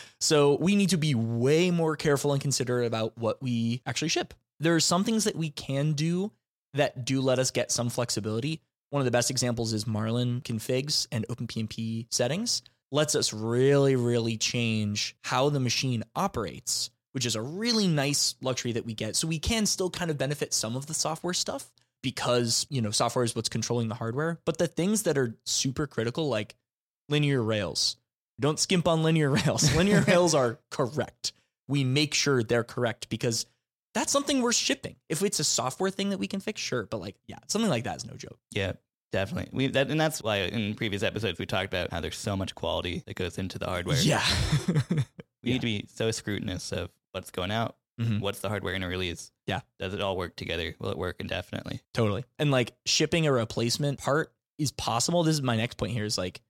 so 0.20 0.56
we 0.60 0.76
need 0.76 0.90
to 0.90 0.96
be 0.96 1.14
way 1.14 1.70
more 1.70 1.96
careful 1.96 2.32
and 2.32 2.40
considerate 2.40 2.86
about 2.86 3.18
what 3.18 3.42
we 3.42 3.82
actually 3.84 4.08
ship. 4.08 4.32
There 4.60 4.76
are 4.76 4.80
some 4.80 5.02
things 5.02 5.24
that 5.24 5.34
we 5.34 5.50
can 5.50 5.92
do 5.92 6.30
that 6.74 7.04
do 7.04 7.20
let 7.20 7.38
us 7.38 7.50
get 7.50 7.72
some 7.72 7.88
flexibility. 7.88 8.60
One 8.90 9.00
of 9.00 9.04
the 9.04 9.10
best 9.10 9.30
examples 9.30 9.72
is 9.72 9.86
Marlin 9.86 10.40
configs 10.42 11.06
and 11.10 11.26
OpenPnP 11.28 12.06
settings 12.10 12.62
lets 12.92 13.14
us 13.14 13.32
really, 13.32 13.96
really 13.96 14.36
change 14.36 15.16
how 15.24 15.48
the 15.48 15.60
machine 15.60 16.04
operates, 16.14 16.90
which 17.12 17.26
is 17.26 17.34
a 17.34 17.42
really 17.42 17.88
nice 17.88 18.36
luxury 18.40 18.72
that 18.72 18.86
we 18.86 18.94
get. 18.94 19.16
So 19.16 19.26
we 19.26 19.38
can 19.38 19.66
still 19.66 19.90
kind 19.90 20.10
of 20.10 20.18
benefit 20.18 20.54
some 20.54 20.76
of 20.76 20.86
the 20.86 20.94
software 20.94 21.34
stuff 21.34 21.70
because, 22.02 22.66
you 22.70 22.80
know, 22.80 22.90
software 22.90 23.24
is 23.24 23.34
what's 23.34 23.48
controlling 23.48 23.88
the 23.88 23.96
hardware. 23.96 24.38
But 24.44 24.58
the 24.58 24.68
things 24.68 25.02
that 25.02 25.18
are 25.18 25.36
super 25.44 25.86
critical, 25.88 26.28
like 26.28 26.54
linear 27.08 27.42
rails, 27.42 27.96
don't 28.38 28.60
skimp 28.60 28.86
on 28.86 29.02
linear 29.02 29.30
rails. 29.44 29.74
Linear 29.74 30.00
rails 30.06 30.34
are 30.34 30.60
correct. 30.70 31.32
We 31.68 31.82
make 31.82 32.14
sure 32.14 32.44
they're 32.44 32.62
correct 32.62 33.08
because 33.08 33.46
that's 33.96 34.12
something 34.12 34.42
we're 34.42 34.52
shipping. 34.52 34.96
If 35.08 35.22
it's 35.22 35.40
a 35.40 35.44
software 35.44 35.90
thing 35.90 36.10
that 36.10 36.18
we 36.18 36.26
can 36.26 36.40
fix, 36.40 36.60
sure. 36.60 36.84
But 36.84 37.00
like, 37.00 37.16
yeah, 37.26 37.38
something 37.48 37.70
like 37.70 37.84
that 37.84 37.96
is 37.96 38.04
no 38.06 38.14
joke. 38.14 38.38
Yeah, 38.50 38.72
definitely. 39.10 39.48
We 39.52 39.66
that 39.68 39.90
and 39.90 39.98
that's 40.00 40.22
why 40.22 40.36
in 40.42 40.74
previous 40.74 41.02
episodes 41.02 41.38
we 41.38 41.46
talked 41.46 41.72
about 41.72 41.90
how 41.90 42.00
there's 42.00 42.18
so 42.18 42.36
much 42.36 42.54
quality 42.54 43.02
that 43.06 43.14
goes 43.16 43.38
into 43.38 43.58
the 43.58 43.66
hardware. 43.66 43.96
Yeah. 43.98 44.22
We 45.42 45.52
need 45.52 45.60
to 45.60 45.66
be 45.66 45.86
so 45.94 46.10
scrutinous 46.10 46.72
of 46.72 46.90
what's 47.12 47.30
going 47.30 47.52
out, 47.52 47.76
Mhm. 48.00 48.18
what's 48.20 48.40
the 48.40 48.48
hardware 48.48 48.72
going 48.72 48.82
to 48.82 48.88
release. 48.88 49.30
Yeah. 49.46 49.60
Does 49.78 49.94
it 49.94 50.00
all 50.00 50.16
work 50.16 50.34
together? 50.34 50.74
Will 50.80 50.90
it 50.90 50.98
work 50.98 51.16
indefinitely? 51.20 51.80
Totally. 51.94 52.24
And 52.40 52.50
like 52.50 52.72
shipping 52.84 53.26
a 53.28 53.32
replacement 53.32 54.00
part 54.00 54.32
is 54.58 54.72
possible. 54.72 55.22
This 55.22 55.36
is 55.36 55.42
my 55.42 55.56
next 55.56 55.76
point 55.76 55.92
here 55.92 56.04
is 56.04 56.18
like 56.18 56.40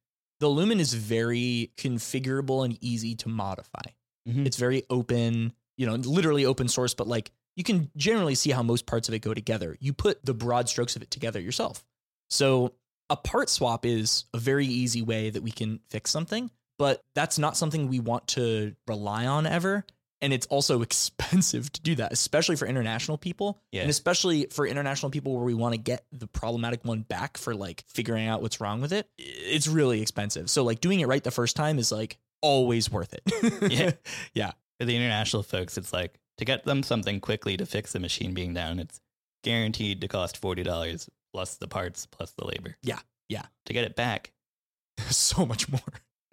the 0.40 0.48
Lumen 0.48 0.80
is 0.80 0.94
very 0.94 1.72
configurable 1.76 2.64
and 2.64 2.78
easy 2.82 3.14
to 3.16 3.28
modify. 3.28 3.82
Mhm. 4.26 4.46
It's 4.46 4.56
very 4.56 4.82
open, 4.88 5.52
you 5.76 5.84
know, 5.86 5.96
literally 5.96 6.46
open 6.46 6.66
source, 6.68 6.94
but 6.94 7.06
like 7.06 7.30
you 7.56 7.64
can 7.64 7.90
generally 7.96 8.34
see 8.34 8.50
how 8.50 8.62
most 8.62 8.86
parts 8.86 9.08
of 9.08 9.14
it 9.14 9.20
go 9.20 9.34
together. 9.34 9.76
You 9.80 9.92
put 9.92 10.24
the 10.24 10.34
broad 10.34 10.68
strokes 10.68 10.94
of 10.94 11.02
it 11.02 11.10
together 11.10 11.40
yourself. 11.40 11.84
So 12.28 12.74
a 13.10 13.16
part 13.16 13.48
swap 13.48 13.86
is 13.86 14.26
a 14.34 14.38
very 14.38 14.66
easy 14.66 15.02
way 15.02 15.30
that 15.30 15.42
we 15.42 15.50
can 15.50 15.80
fix 15.88 16.10
something, 16.10 16.50
but 16.78 17.02
that's 17.14 17.38
not 17.38 17.56
something 17.56 17.88
we 17.88 18.00
want 18.00 18.28
to 18.28 18.74
rely 18.86 19.26
on 19.26 19.46
ever. 19.46 19.84
And 20.20 20.32
it's 20.32 20.46
also 20.46 20.82
expensive 20.82 21.72
to 21.72 21.80
do 21.80 21.94
that, 21.96 22.12
especially 22.12 22.56
for 22.56 22.66
international 22.66 23.16
people. 23.16 23.58
Yeah. 23.72 23.82
And 23.82 23.90
especially 23.90 24.46
for 24.50 24.66
international 24.66 25.10
people 25.10 25.34
where 25.34 25.44
we 25.44 25.54
want 25.54 25.74
to 25.74 25.78
get 25.80 26.04
the 26.12 26.26
problematic 26.26 26.84
one 26.84 27.02
back 27.02 27.38
for 27.38 27.54
like 27.54 27.84
figuring 27.88 28.26
out 28.26 28.42
what's 28.42 28.60
wrong 28.60 28.80
with 28.80 28.92
it. 28.92 29.08
It's 29.18 29.66
really 29.66 30.02
expensive. 30.02 30.50
So 30.50 30.62
like 30.62 30.80
doing 30.80 31.00
it 31.00 31.06
right 31.06 31.24
the 31.24 31.30
first 31.30 31.56
time 31.56 31.78
is 31.78 31.90
like 31.90 32.18
always 32.42 32.90
worth 32.90 33.14
it. 33.14 33.22
Yeah. 33.72 33.92
yeah. 34.34 34.52
For 34.78 34.84
the 34.84 34.94
international 34.94 35.42
folks, 35.42 35.78
it's 35.78 35.92
like 35.92 36.18
to 36.38 36.44
get 36.44 36.64
them 36.64 36.82
something 36.82 37.20
quickly 37.20 37.56
to 37.56 37.66
fix 37.66 37.92
the 37.92 38.00
machine 38.00 38.34
being 38.34 38.54
down, 38.54 38.78
it's 38.78 39.00
guaranteed 39.42 40.00
to 40.00 40.08
cost 40.08 40.36
forty 40.36 40.62
dollars 40.62 41.08
plus 41.32 41.56
the 41.56 41.68
parts 41.68 42.06
plus 42.06 42.32
the 42.32 42.46
labor. 42.46 42.76
Yeah. 42.82 42.98
Yeah. 43.28 43.44
To 43.66 43.72
get 43.72 43.84
it 43.84 43.96
back, 43.96 44.32
so 45.10 45.44
much 45.46 45.68
more. 45.68 45.80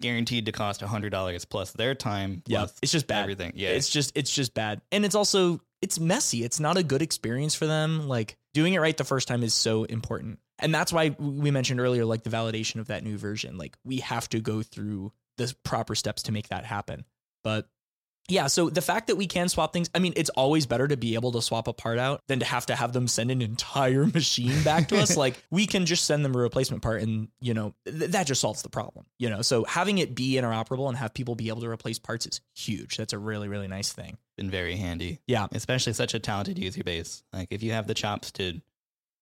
guaranteed 0.02 0.46
to 0.46 0.52
cost 0.52 0.80
hundred 0.82 1.10
dollars 1.10 1.44
plus 1.44 1.72
their 1.72 1.94
time 1.94 2.42
Yeah. 2.46 2.66
It's 2.82 2.92
just 2.92 3.06
bad. 3.06 3.22
everything. 3.22 3.52
Yeah. 3.54 3.70
It's 3.70 3.88
just 3.88 4.12
it's 4.16 4.32
just 4.34 4.54
bad. 4.54 4.80
And 4.92 5.04
it's 5.04 5.14
also 5.14 5.60
it's 5.82 6.00
messy. 6.00 6.44
It's 6.44 6.60
not 6.60 6.76
a 6.78 6.82
good 6.82 7.02
experience 7.02 7.54
for 7.54 7.66
them. 7.66 8.08
Like 8.08 8.36
doing 8.54 8.74
it 8.74 8.78
right 8.80 8.96
the 8.96 9.04
first 9.04 9.28
time 9.28 9.42
is 9.42 9.54
so 9.54 9.84
important. 9.84 10.38
And 10.58 10.74
that's 10.74 10.92
why 10.92 11.14
we 11.18 11.50
mentioned 11.50 11.80
earlier 11.80 12.04
like 12.04 12.22
the 12.22 12.30
validation 12.30 12.76
of 12.80 12.86
that 12.88 13.02
new 13.04 13.18
version. 13.18 13.58
Like 13.58 13.76
we 13.84 13.98
have 13.98 14.28
to 14.30 14.40
go 14.40 14.62
through 14.62 15.12
the 15.36 15.52
proper 15.64 15.94
steps 15.94 16.22
to 16.24 16.32
make 16.32 16.48
that 16.48 16.64
happen. 16.64 17.04
But 17.42 17.68
yeah, 18.28 18.46
so 18.46 18.70
the 18.70 18.80
fact 18.80 19.08
that 19.08 19.16
we 19.16 19.26
can 19.26 19.48
swap 19.48 19.72
things, 19.72 19.90
I 19.94 19.98
mean, 19.98 20.14
it's 20.16 20.30
always 20.30 20.66
better 20.66 20.88
to 20.88 20.96
be 20.96 21.14
able 21.14 21.32
to 21.32 21.42
swap 21.42 21.68
a 21.68 21.72
part 21.72 21.98
out 21.98 22.22
than 22.26 22.38
to 22.38 22.44
have 22.46 22.66
to 22.66 22.74
have 22.74 22.92
them 22.92 23.06
send 23.06 23.30
an 23.30 23.42
entire 23.42 24.06
machine 24.14 24.62
back 24.62 24.88
to 24.88 24.98
us. 24.98 25.16
like 25.16 25.42
we 25.50 25.66
can 25.66 25.84
just 25.84 26.04
send 26.04 26.24
them 26.24 26.34
a 26.34 26.38
replacement 26.38 26.82
part 26.82 27.02
and, 27.02 27.28
you 27.40 27.52
know, 27.52 27.74
th- 27.86 28.12
that 28.12 28.26
just 28.26 28.40
solves 28.40 28.62
the 28.62 28.70
problem, 28.70 29.04
you 29.18 29.28
know? 29.28 29.42
So 29.42 29.64
having 29.64 29.98
it 29.98 30.14
be 30.14 30.34
interoperable 30.34 30.88
and 30.88 30.96
have 30.96 31.12
people 31.12 31.34
be 31.34 31.48
able 31.48 31.60
to 31.60 31.68
replace 31.68 31.98
parts 31.98 32.26
is 32.26 32.40
huge. 32.54 32.96
That's 32.96 33.12
a 33.12 33.18
really, 33.18 33.48
really 33.48 33.68
nice 33.68 33.92
thing. 33.92 34.16
been 34.36 34.50
very 34.50 34.76
handy. 34.76 35.20
Yeah. 35.26 35.46
Especially 35.52 35.92
such 35.92 36.14
a 36.14 36.18
talented 36.18 36.58
user 36.58 36.82
base. 36.82 37.22
Like 37.32 37.48
if 37.50 37.62
you 37.62 37.72
have 37.72 37.86
the 37.86 37.94
chops 37.94 38.32
to 38.32 38.60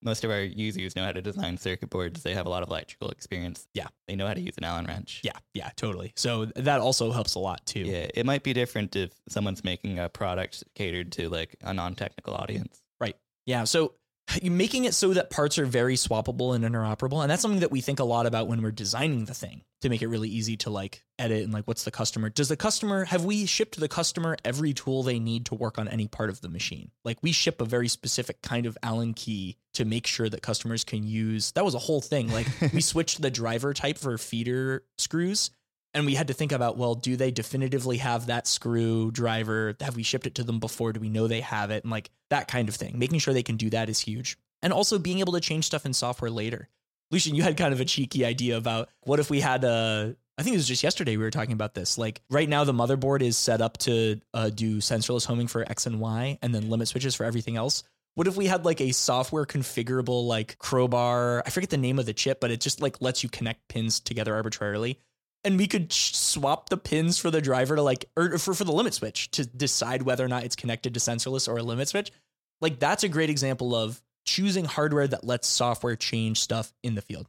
most 0.03 0.25
of 0.25 0.31
our 0.31 0.43
users 0.43 0.97
know 0.97 1.05
how 1.05 1.13
to 1.13 1.23
design 1.23 1.57
circuit 1.57 1.91
boards. 1.91 2.23
They 2.23 2.35
have 2.35 2.47
a 2.47 2.49
lot 2.49 2.63
of 2.63 2.69
electrical 2.69 3.11
experience. 3.11 3.67
Yeah. 3.75 3.87
They 4.09 4.17
know 4.17 4.27
how 4.27 4.35
to 4.35 4.41
use 4.41 4.55
an 4.59 4.65
Allen 4.65 4.87
wrench. 4.87 5.21
Yeah, 5.23 5.33
yeah, 5.55 5.71
totally. 5.77 6.13
So 6.17 6.47
that 6.57 6.81
also 6.81 7.13
helps 7.13 7.35
a 7.35 7.39
lot 7.39 7.65
too. 7.67 7.81
Yeah. 7.81 8.09
It 8.15 8.27
might 8.27 8.43
be 8.43 8.53
different 8.53 8.97
if 8.97 9.13
someone's 9.29 9.65
making 9.65 9.99
a 9.99 10.09
product 10.09 10.65
catered 10.75 11.13
to 11.13 11.29
like 11.29 11.57
a 11.63 11.73
non 11.73 11.95
technical 11.95 12.35
audience. 12.35 12.83
Right. 13.01 13.17
Yeah. 13.47 13.65
So 13.65 13.95
making 14.43 14.85
it 14.85 14.95
so 14.95 15.13
that 15.13 15.31
parts 15.31 15.59
are 15.59 15.67
very 15.67 15.97
swappable 15.97 16.55
and 16.55 16.65
interoperable 16.65 17.23
and 17.23 17.31
that's 17.31 17.43
something 17.43 17.61
that 17.61 17.71
we 17.71 17.81
think 17.81 18.01
a 18.01 18.05
lot 18.05 18.27
about 18.27 18.49
when 18.49 18.63
we're 18.63 18.71
designing 18.71 19.25
the 19.25 19.35
thing 19.35 19.63
to 19.83 19.89
make 19.89 20.01
it 20.01 20.09
really 20.09 20.29
easy 20.29 20.57
to 20.57 20.71
like 20.71 21.05
edit 21.19 21.43
and 21.43 21.53
like 21.53 21.67
what's 21.67 21.85
the 21.85 21.91
customer? 21.91 22.31
Does 22.31 22.49
the 22.49 22.57
customer 22.57 23.05
have 23.05 23.25
we 23.25 23.47
shipped 23.47 23.79
the 23.79 23.89
customer 23.89 24.37
every 24.45 24.73
tool 24.73 25.03
they 25.03 25.19
need 25.19 25.47
to 25.47 25.55
work 25.55 25.79
on 25.79 25.89
any 25.89 26.09
part 26.09 26.31
of 26.31 26.41
the 26.41 26.49
machine? 26.49 26.91
Like 27.05 27.19
we 27.23 27.33
ship 27.33 27.61
a 27.61 27.65
very 27.65 27.89
specific 27.89 28.43
kind 28.43 28.67
of 28.67 28.79
allen 28.83 29.13
key 29.13 29.57
to 29.75 29.85
make 29.85 30.07
sure 30.07 30.29
that 30.29 30.43
customers 30.43 30.85
can 30.85 31.05
use 31.05 31.53
that 31.53 31.65
was 31.65 31.75
a 31.75 31.79
whole 31.79 32.01
thing 32.01 32.31
like 32.31 32.47
we 32.73 32.81
switched 32.93 33.23
the 33.23 33.31
driver 33.31 33.73
type 33.75 33.99
for 33.99 34.17
feeder 34.19 34.85
screws 34.99 35.51
and 35.95 36.07
we 36.07 36.15
had 36.15 36.29
to 36.29 36.35
think 36.35 36.53
about 36.53 36.77
well 36.77 36.95
do 36.95 37.17
they 37.17 37.31
definitively 37.31 37.99
have 37.99 38.27
that 38.27 38.47
screwdriver? 38.47 39.77
Have 39.81 39.97
we 39.97 40.03
shipped 40.03 40.27
it 40.27 40.35
to 40.37 40.45
them 40.45 40.59
before? 40.59 40.93
Do 40.93 41.01
we 41.01 41.09
know 41.09 41.27
they 41.27 41.41
have 41.41 41.71
it? 41.71 41.85
And 41.85 41.91
like 41.91 42.11
that 42.31 42.49
kind 42.49 42.69
of 42.69 42.75
thing. 42.75 42.99
Making 42.99 43.19
sure 43.19 43.35
they 43.35 43.43
can 43.43 43.57
do 43.57 43.71
that 43.71 43.89
is 43.89 44.01
huge. 44.01 44.37
And 44.63 44.73
also 44.73 44.99
being 44.99 45.21
able 45.21 45.33
to 45.33 45.41
change 45.41 45.65
stuff 45.67 45.87
in 45.87 45.93
software 45.93 46.31
later. 46.31 46.69
Lucian 47.11 47.35
you 47.35 47.43
had 47.43 47.57
kind 47.57 47.75
of 47.75 47.81
a 47.81 47.85
cheeky 47.85 48.25
idea 48.25 48.57
about 48.57 48.89
what 49.03 49.21
if 49.21 49.31
we 49.31 49.41
had 49.41 49.65
a 49.65 50.17
I 50.39 50.43
think 50.43 50.55
it 50.55 50.59
was 50.59 50.69
just 50.69 50.83
yesterday 50.83 51.17
we 51.17 51.25
were 51.25 51.31
talking 51.31 51.53
about 51.53 51.75
this. 51.75 51.99
Like 51.99 52.23
right 52.31 52.49
now, 52.49 52.65
the 52.65 52.73
motherboard 52.73 53.21
is 53.21 53.37
set 53.37 53.61
up 53.61 53.77
to 53.79 54.19
uh, 54.33 54.49
do 54.49 54.79
sensorless 54.79 55.27
homing 55.27 55.47
for 55.47 55.63
X 55.63 55.87
and 55.87 56.01
Y, 56.01 56.39
and 56.41 56.55
then 56.55 56.71
limit 56.71 56.89
switches 56.89 57.15
for 57.15 57.25
everything 57.25 57.57
else. 57.57 57.83
What 58.15 58.27
if 58.27 58.37
we 58.37 58.47
had 58.47 58.65
like 58.65 58.81
a 58.81 58.93
software 58.93 59.45
configurable 59.45 60.27
like 60.27 60.59
crossbar? 60.59 61.43
I 61.45 61.51
forget 61.51 61.71
the 61.71 61.77
name 61.77 61.99
of 61.99 62.07
the 62.07 62.15
chip, 62.15 62.41
but 62.41 62.51
it 62.51 62.61
just 62.61 62.81
like 62.81 63.01
lets 63.03 63.23
you 63.23 63.29
connect 63.29 63.69
pins 63.69 64.01
together 64.01 64.35
arbitrarily 64.35 64.99
and 65.45 65.59
we 65.59 65.67
could 65.67 65.93
swap 65.93 66.69
the 66.69 66.77
pins 66.77 67.19
for 67.19 67.31
the 67.31 67.41
driver 67.41 67.77
to 67.77 67.83
like 67.83 68.07
or 68.17 68.39
for, 68.39 68.55
for 68.55 68.65
the 68.65 68.73
limit 68.73 68.95
switch 68.95 69.31
to 69.33 69.45
decide 69.45 70.03
whether 70.03 70.25
or 70.25 70.29
not 70.29 70.45
it's 70.45 70.57
connected 70.57 70.95
to 70.95 71.01
sensorless 71.01 71.49
or 71.49 71.59
a 71.59 71.63
limit 71.63 71.89
switch. 71.89 72.13
Like 72.61 72.79
that's 72.79 73.03
a 73.05 73.09
great 73.09 73.31
example 73.31 73.75
of 73.75 74.01
choosing 74.25 74.65
hardware 74.65 75.07
that 75.07 75.25
lets 75.25 75.49
software 75.49 75.97
change 75.97 76.39
stuff 76.39 76.73
in 76.83 76.95
the 76.95 77.03
field. 77.03 77.27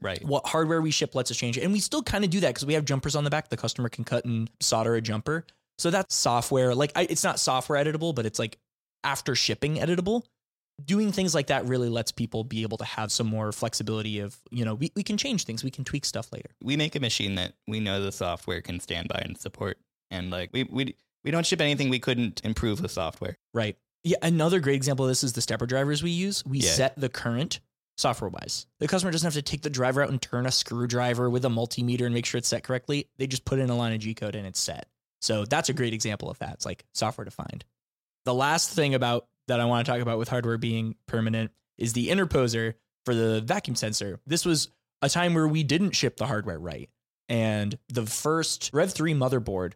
Right. 0.00 0.22
what 0.24 0.44
hardware 0.44 0.82
we 0.82 0.90
ship 0.90 1.14
lets 1.14 1.30
us 1.30 1.36
change 1.36 1.56
it. 1.56 1.62
And 1.62 1.72
we 1.72 1.78
still 1.78 2.02
kind 2.02 2.24
of 2.24 2.30
do 2.30 2.40
that 2.40 2.48
because 2.48 2.66
we 2.66 2.74
have 2.74 2.84
jumpers 2.84 3.14
on 3.16 3.24
the 3.24 3.30
back. 3.30 3.48
The 3.48 3.56
customer 3.56 3.88
can 3.88 4.04
cut 4.04 4.24
and 4.24 4.50
solder 4.60 4.96
a 4.96 5.00
jumper. 5.00 5.46
So 5.78 5.90
that's 5.90 6.14
software. 6.14 6.74
Like 6.74 6.92
I, 6.96 7.06
it's 7.08 7.24
not 7.24 7.38
software 7.38 7.82
editable 7.82 8.14
but 8.14 8.26
it's 8.26 8.38
like 8.38 8.58
after 9.02 9.34
shipping 9.34 9.76
editable 9.76 10.24
doing 10.84 11.12
things 11.12 11.34
like 11.34 11.48
that 11.48 11.64
really 11.66 11.88
lets 11.88 12.10
people 12.12 12.42
be 12.44 12.62
able 12.62 12.78
to 12.78 12.84
have 12.84 13.12
some 13.12 13.26
more 13.26 13.52
flexibility 13.52 14.18
of 14.20 14.36
you 14.50 14.64
know 14.64 14.74
we, 14.74 14.90
we 14.96 15.02
can 15.02 15.16
change 15.16 15.44
things 15.44 15.62
we 15.62 15.70
can 15.70 15.84
tweak 15.84 16.04
stuff 16.04 16.32
later 16.32 16.50
We 16.62 16.76
make 16.76 16.96
a 16.96 17.00
machine 17.00 17.36
that 17.36 17.52
we 17.68 17.80
know 17.80 18.02
the 18.02 18.10
software 18.12 18.60
can 18.60 18.80
stand 18.80 19.08
by 19.08 19.20
and 19.24 19.38
support, 19.38 19.78
and 20.10 20.30
like 20.30 20.50
we 20.52 20.64
we 20.64 20.96
we 21.22 21.30
don't 21.30 21.46
ship 21.46 21.60
anything 21.60 21.88
we 21.90 21.98
couldn't 22.00 22.40
improve 22.44 22.82
the 22.82 22.88
software. 22.88 23.36
Right. 23.54 23.76
Yeah. 24.02 24.16
Another 24.20 24.60
great 24.60 24.76
example 24.76 25.06
of 25.06 25.08
this 25.10 25.24
is 25.24 25.32
the 25.32 25.40
stepper 25.40 25.64
drivers 25.66 26.02
we 26.02 26.10
use. 26.10 26.44
We 26.44 26.58
Yeah. 26.58 26.70
set 26.72 27.00
the 27.00 27.08
current 27.08 27.60
software 27.96 28.28
wise. 28.28 28.66
The 28.80 28.88
customer 28.88 29.12
doesn't 29.12 29.26
have 29.26 29.34
to 29.34 29.40
take 29.42 29.62
the 29.62 29.70
driver 29.70 30.02
out 30.02 30.10
and 30.10 30.20
turn 30.20 30.44
a 30.46 30.50
screwdriver 30.50 31.30
with 31.30 31.44
a 31.44 31.48
multimeter 31.48 32.04
and 32.04 32.12
make 32.12 32.26
sure 32.26 32.36
it's 32.38 32.48
set 32.48 32.64
correctly. 32.64 33.08
They 33.16 33.26
just 33.26 33.44
put 33.46 33.58
in 33.60 33.70
a 33.70 33.76
line 33.76 33.92
of 33.94 34.00
G 34.00 34.12
code 34.14 34.34
and 34.34 34.46
it's 34.46 34.58
set. 34.60 34.88
So 35.22 35.44
that's 35.46 35.68
a 35.70 35.72
great 35.72 35.94
example 35.94 36.28
of 36.28 36.38
that. 36.40 36.54
It's 36.54 36.66
like 36.66 36.84
software 36.92 37.24
defined. 37.24 37.64
The 38.26 38.34
last 38.34 38.70
thing 38.70 38.94
about 38.94 39.26
that 39.48 39.60
I 39.60 39.64
want 39.64 39.86
to 39.86 39.92
talk 39.92 40.00
about 40.00 40.18
with 40.18 40.28
hardware 40.28 40.58
being 40.58 40.96
permanent 41.06 41.50
is 41.78 41.92
the 41.92 42.08
interposer 42.08 42.74
for 43.04 43.14
the 43.14 43.40
vacuum 43.40 43.76
sensor. 43.76 44.20
This 44.26 44.44
was 44.44 44.68
a 45.02 45.08
time 45.08 45.34
where 45.34 45.48
we 45.48 45.62
didn't 45.62 45.92
ship 45.92 46.16
the 46.16 46.26
hardware 46.26 46.58
right. 46.58 46.88
And 47.28 47.78
the 47.88 48.06
first 48.06 48.70
Rev 48.72 48.92
3 48.92 49.14
motherboard, 49.14 49.72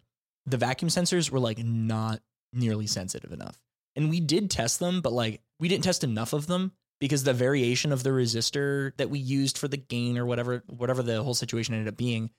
the 0.46 0.56
vacuum 0.56 0.88
sensors 0.88 1.30
were 1.30 1.40
like 1.40 1.58
not 1.58 2.20
nearly 2.52 2.86
sensitive 2.86 3.32
enough. 3.32 3.58
And 3.96 4.10
we 4.10 4.20
did 4.20 4.50
test 4.50 4.78
them, 4.78 5.00
but 5.00 5.12
like 5.12 5.40
we 5.58 5.68
didn't 5.68 5.84
test 5.84 6.04
enough 6.04 6.32
of 6.32 6.46
them 6.46 6.72
because 7.00 7.24
the 7.24 7.34
variation 7.34 7.92
of 7.92 8.02
the 8.02 8.10
resistor 8.10 8.96
that 8.96 9.10
we 9.10 9.18
used 9.18 9.58
for 9.58 9.68
the 9.68 9.76
gain 9.76 10.18
or 10.18 10.26
whatever 10.26 10.62
whatever 10.66 11.02
the 11.02 11.22
whole 11.22 11.34
situation 11.34 11.74
ended 11.74 11.88
up 11.88 11.96
being, 11.96 12.30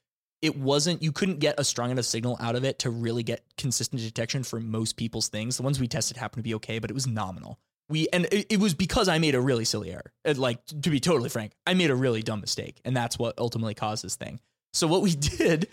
it 0.42 0.58
wasn't 0.58 1.02
you 1.02 1.12
couldn't 1.12 1.40
get 1.40 1.60
a 1.60 1.64
strong 1.64 1.92
enough 1.92 2.06
signal 2.06 2.38
out 2.40 2.56
of 2.56 2.64
it 2.64 2.80
to 2.80 2.90
really 2.90 3.24
get 3.24 3.44
consistent 3.58 4.02
detection 4.02 4.44
for 4.44 4.60
most 4.60 4.98
people's 4.98 5.28
things. 5.28 5.58
The 5.58 5.64
ones 5.64 5.80
we 5.80 5.88
tested 5.88 6.18
happened 6.18 6.44
to 6.44 6.48
be 6.48 6.56
okay, 6.56 6.80
but 6.80 6.90
it 6.90 6.94
was 6.94 7.08
nominal. 7.08 7.60
We 7.90 8.08
and 8.14 8.26
it, 8.32 8.48
it 8.50 8.60
was 8.60 8.74
because 8.74 9.08
I 9.08 9.18
made 9.18 9.36
a 9.36 9.42
really 9.42 9.66
silly 9.66 9.92
error. 9.92 10.12
Like 10.26 10.66
to 10.68 10.90
be 10.90 11.00
totally 11.00 11.30
frank, 11.30 11.54
I 11.66 11.74
made 11.74 11.90
a 11.90 11.96
really 11.96 12.22
dumb 12.22 12.42
mistake, 12.42 12.80
and 12.86 12.96
that's 12.96 13.18
what 13.18 13.38
ultimately 13.38 13.74
caused 13.74 14.04
this 14.04 14.16
thing. 14.16 14.40
So 14.74 14.88
what 14.88 15.02
we 15.02 15.12
did, 15.16 15.68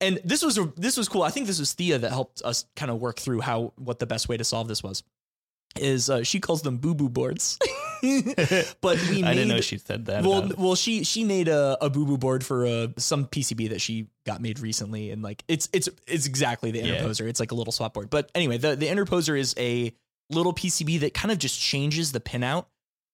and 0.00 0.20
this 0.24 0.42
was 0.42 0.58
this 0.76 0.96
was 0.96 1.08
cool. 1.08 1.22
I 1.22 1.30
think 1.30 1.46
this 1.46 1.60
was 1.60 1.72
Thea 1.72 1.98
that 1.98 2.10
helped 2.10 2.42
us 2.44 2.66
kind 2.76 2.90
of 2.90 3.00
work 3.00 3.18
through 3.18 3.40
how 3.40 3.72
what 3.76 3.98
the 3.98 4.06
best 4.06 4.28
way 4.28 4.36
to 4.36 4.44
solve 4.44 4.68
this 4.68 4.82
was. 4.82 5.02
Is 5.76 6.10
uh, 6.10 6.22
she 6.22 6.38
calls 6.38 6.60
them 6.60 6.76
boo 6.76 6.94
boo 6.94 7.08
boards, 7.08 7.58
but 8.80 9.00
we 9.08 9.22
made, 9.22 9.24
I 9.30 9.34
didn't 9.34 9.48
know 9.48 9.60
she 9.60 9.78
said 9.78 10.06
that. 10.06 10.24
well, 10.24 10.50
well, 10.58 10.74
she 10.74 11.04
she 11.04 11.24
made 11.24 11.48
a, 11.48 11.78
a 11.80 11.88
boo 11.88 12.04
boo 12.04 12.18
board 12.18 12.44
for 12.44 12.66
uh, 12.66 12.88
some 12.98 13.26
PCB 13.26 13.70
that 13.70 13.80
she 13.80 14.08
got 14.26 14.40
made 14.40 14.58
recently, 14.60 15.10
and 15.10 15.22
like 15.22 15.44
it's 15.48 15.68
it's 15.72 15.88
it's 16.06 16.26
exactly 16.26 16.70
the 16.70 16.80
Yeah. 16.80 16.96
interposer. 16.96 17.28
It's 17.28 17.40
like 17.40 17.52
a 17.52 17.54
little 17.54 17.72
swap 17.72 17.94
board. 17.94 18.10
But 18.10 18.30
anyway, 18.34 18.58
the 18.58 18.76
the 18.76 18.86
interposer 18.88 19.38
is 19.38 19.54
a 19.58 19.92
little 20.30 20.52
PCB 20.52 21.00
that 21.00 21.14
kind 21.14 21.30
of 21.32 21.38
just 21.38 21.60
changes 21.60 22.12
the 22.12 22.20
pinout, 22.20 22.66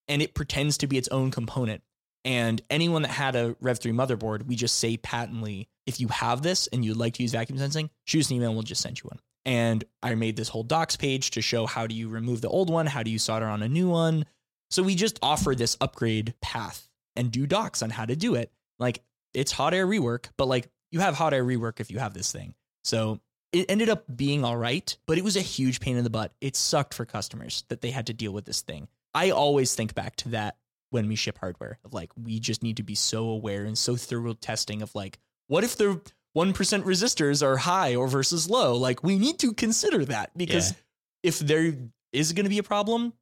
and 0.08 0.22
it 0.22 0.34
pretends 0.34 0.78
to 0.78 0.86
be 0.86 0.96
its 0.98 1.08
own 1.08 1.30
component. 1.30 1.82
And 2.24 2.60
anyone 2.70 3.02
that 3.02 3.10
had 3.12 3.36
a 3.36 3.56
Rev 3.60 3.78
three 3.78 3.92
motherboard, 3.92 4.46
we 4.46 4.56
just 4.56 4.76
say 4.78 4.96
patently, 4.96 5.68
if 5.86 6.00
you 6.00 6.08
have 6.08 6.42
this 6.42 6.66
and 6.68 6.84
you'd 6.84 6.96
like 6.96 7.14
to 7.14 7.22
use 7.22 7.32
vacuum 7.32 7.58
sensing, 7.58 7.90
shoot 8.04 8.20
us 8.20 8.30
an 8.30 8.36
email 8.36 8.48
and 8.48 8.56
we'll 8.56 8.64
just 8.64 8.82
send 8.82 8.98
you 9.00 9.08
one. 9.08 9.18
And 9.46 9.84
I 10.02 10.14
made 10.14 10.36
this 10.36 10.48
whole 10.48 10.64
docs 10.64 10.96
page 10.96 11.30
to 11.30 11.40
show 11.40 11.64
how 11.64 11.86
do 11.86 11.94
you 11.94 12.08
remove 12.10 12.42
the 12.42 12.48
old 12.48 12.68
one, 12.70 12.86
how 12.86 13.02
do 13.02 13.10
you 13.10 13.18
solder 13.18 13.46
on 13.46 13.62
a 13.62 13.68
new 13.68 13.88
one. 13.88 14.26
So 14.70 14.82
we 14.82 14.94
just 14.94 15.18
offer 15.22 15.54
this 15.54 15.76
upgrade 15.80 16.34
path 16.40 16.88
and 17.16 17.30
do 17.30 17.46
docs 17.46 17.82
on 17.82 17.90
how 17.90 18.04
to 18.04 18.16
do 18.16 18.34
it. 18.34 18.52
Like 18.78 19.02
it's 19.34 19.52
hot 19.52 19.74
air 19.74 19.86
rework, 19.86 20.26
but 20.36 20.46
like 20.46 20.68
you 20.90 21.00
have 21.00 21.14
hot 21.14 21.34
air 21.34 21.44
rework 21.44 21.80
if 21.80 21.90
you 21.90 21.98
have 21.98 22.14
this 22.14 22.30
thing. 22.32 22.54
So 22.84 23.20
it 23.52 23.70
ended 23.70 23.88
up 23.88 24.04
being 24.14 24.44
all 24.44 24.56
right, 24.56 24.94
but 25.06 25.18
it 25.18 25.24
was 25.24 25.36
a 25.36 25.40
huge 25.42 25.80
pain 25.80 25.96
in 25.96 26.04
the 26.04 26.10
butt. 26.10 26.32
It 26.40 26.54
sucked 26.56 26.94
for 26.94 27.04
customers 27.06 27.64
that 27.68 27.80
they 27.80 27.90
had 27.90 28.06
to 28.08 28.12
deal 28.14 28.32
with 28.32 28.44
this 28.44 28.60
thing. 28.60 28.88
I 29.14 29.30
always 29.30 29.74
think 29.74 29.94
back 29.94 30.16
to 30.16 30.28
that 30.30 30.56
when 30.90 31.08
we 31.08 31.16
ship 31.16 31.38
hardware 31.38 31.78
of 31.84 31.92
like 31.92 32.10
we 32.16 32.40
just 32.40 32.62
need 32.62 32.76
to 32.78 32.82
be 32.82 32.94
so 32.94 33.28
aware 33.28 33.64
and 33.64 33.76
so 33.76 33.96
thorough 33.96 34.32
testing 34.34 34.80
of 34.82 34.94
like 34.94 35.18
what 35.48 35.64
if 35.64 35.76
the 35.76 36.00
1% 36.36 36.52
resistors 36.82 37.42
are 37.42 37.56
high 37.56 37.94
or 37.96 38.06
versus 38.06 38.48
low? 38.50 38.76
Like 38.76 39.02
we 39.02 39.18
need 39.18 39.38
to 39.40 39.52
consider 39.54 40.04
that 40.06 40.36
because 40.36 40.70
Yeah. 40.70 40.76
if 41.24 41.38
there 41.40 41.74
is 42.12 42.32
going 42.32 42.44
to 42.44 42.50
be 42.50 42.58
a 42.58 42.62
problem, 42.62 43.12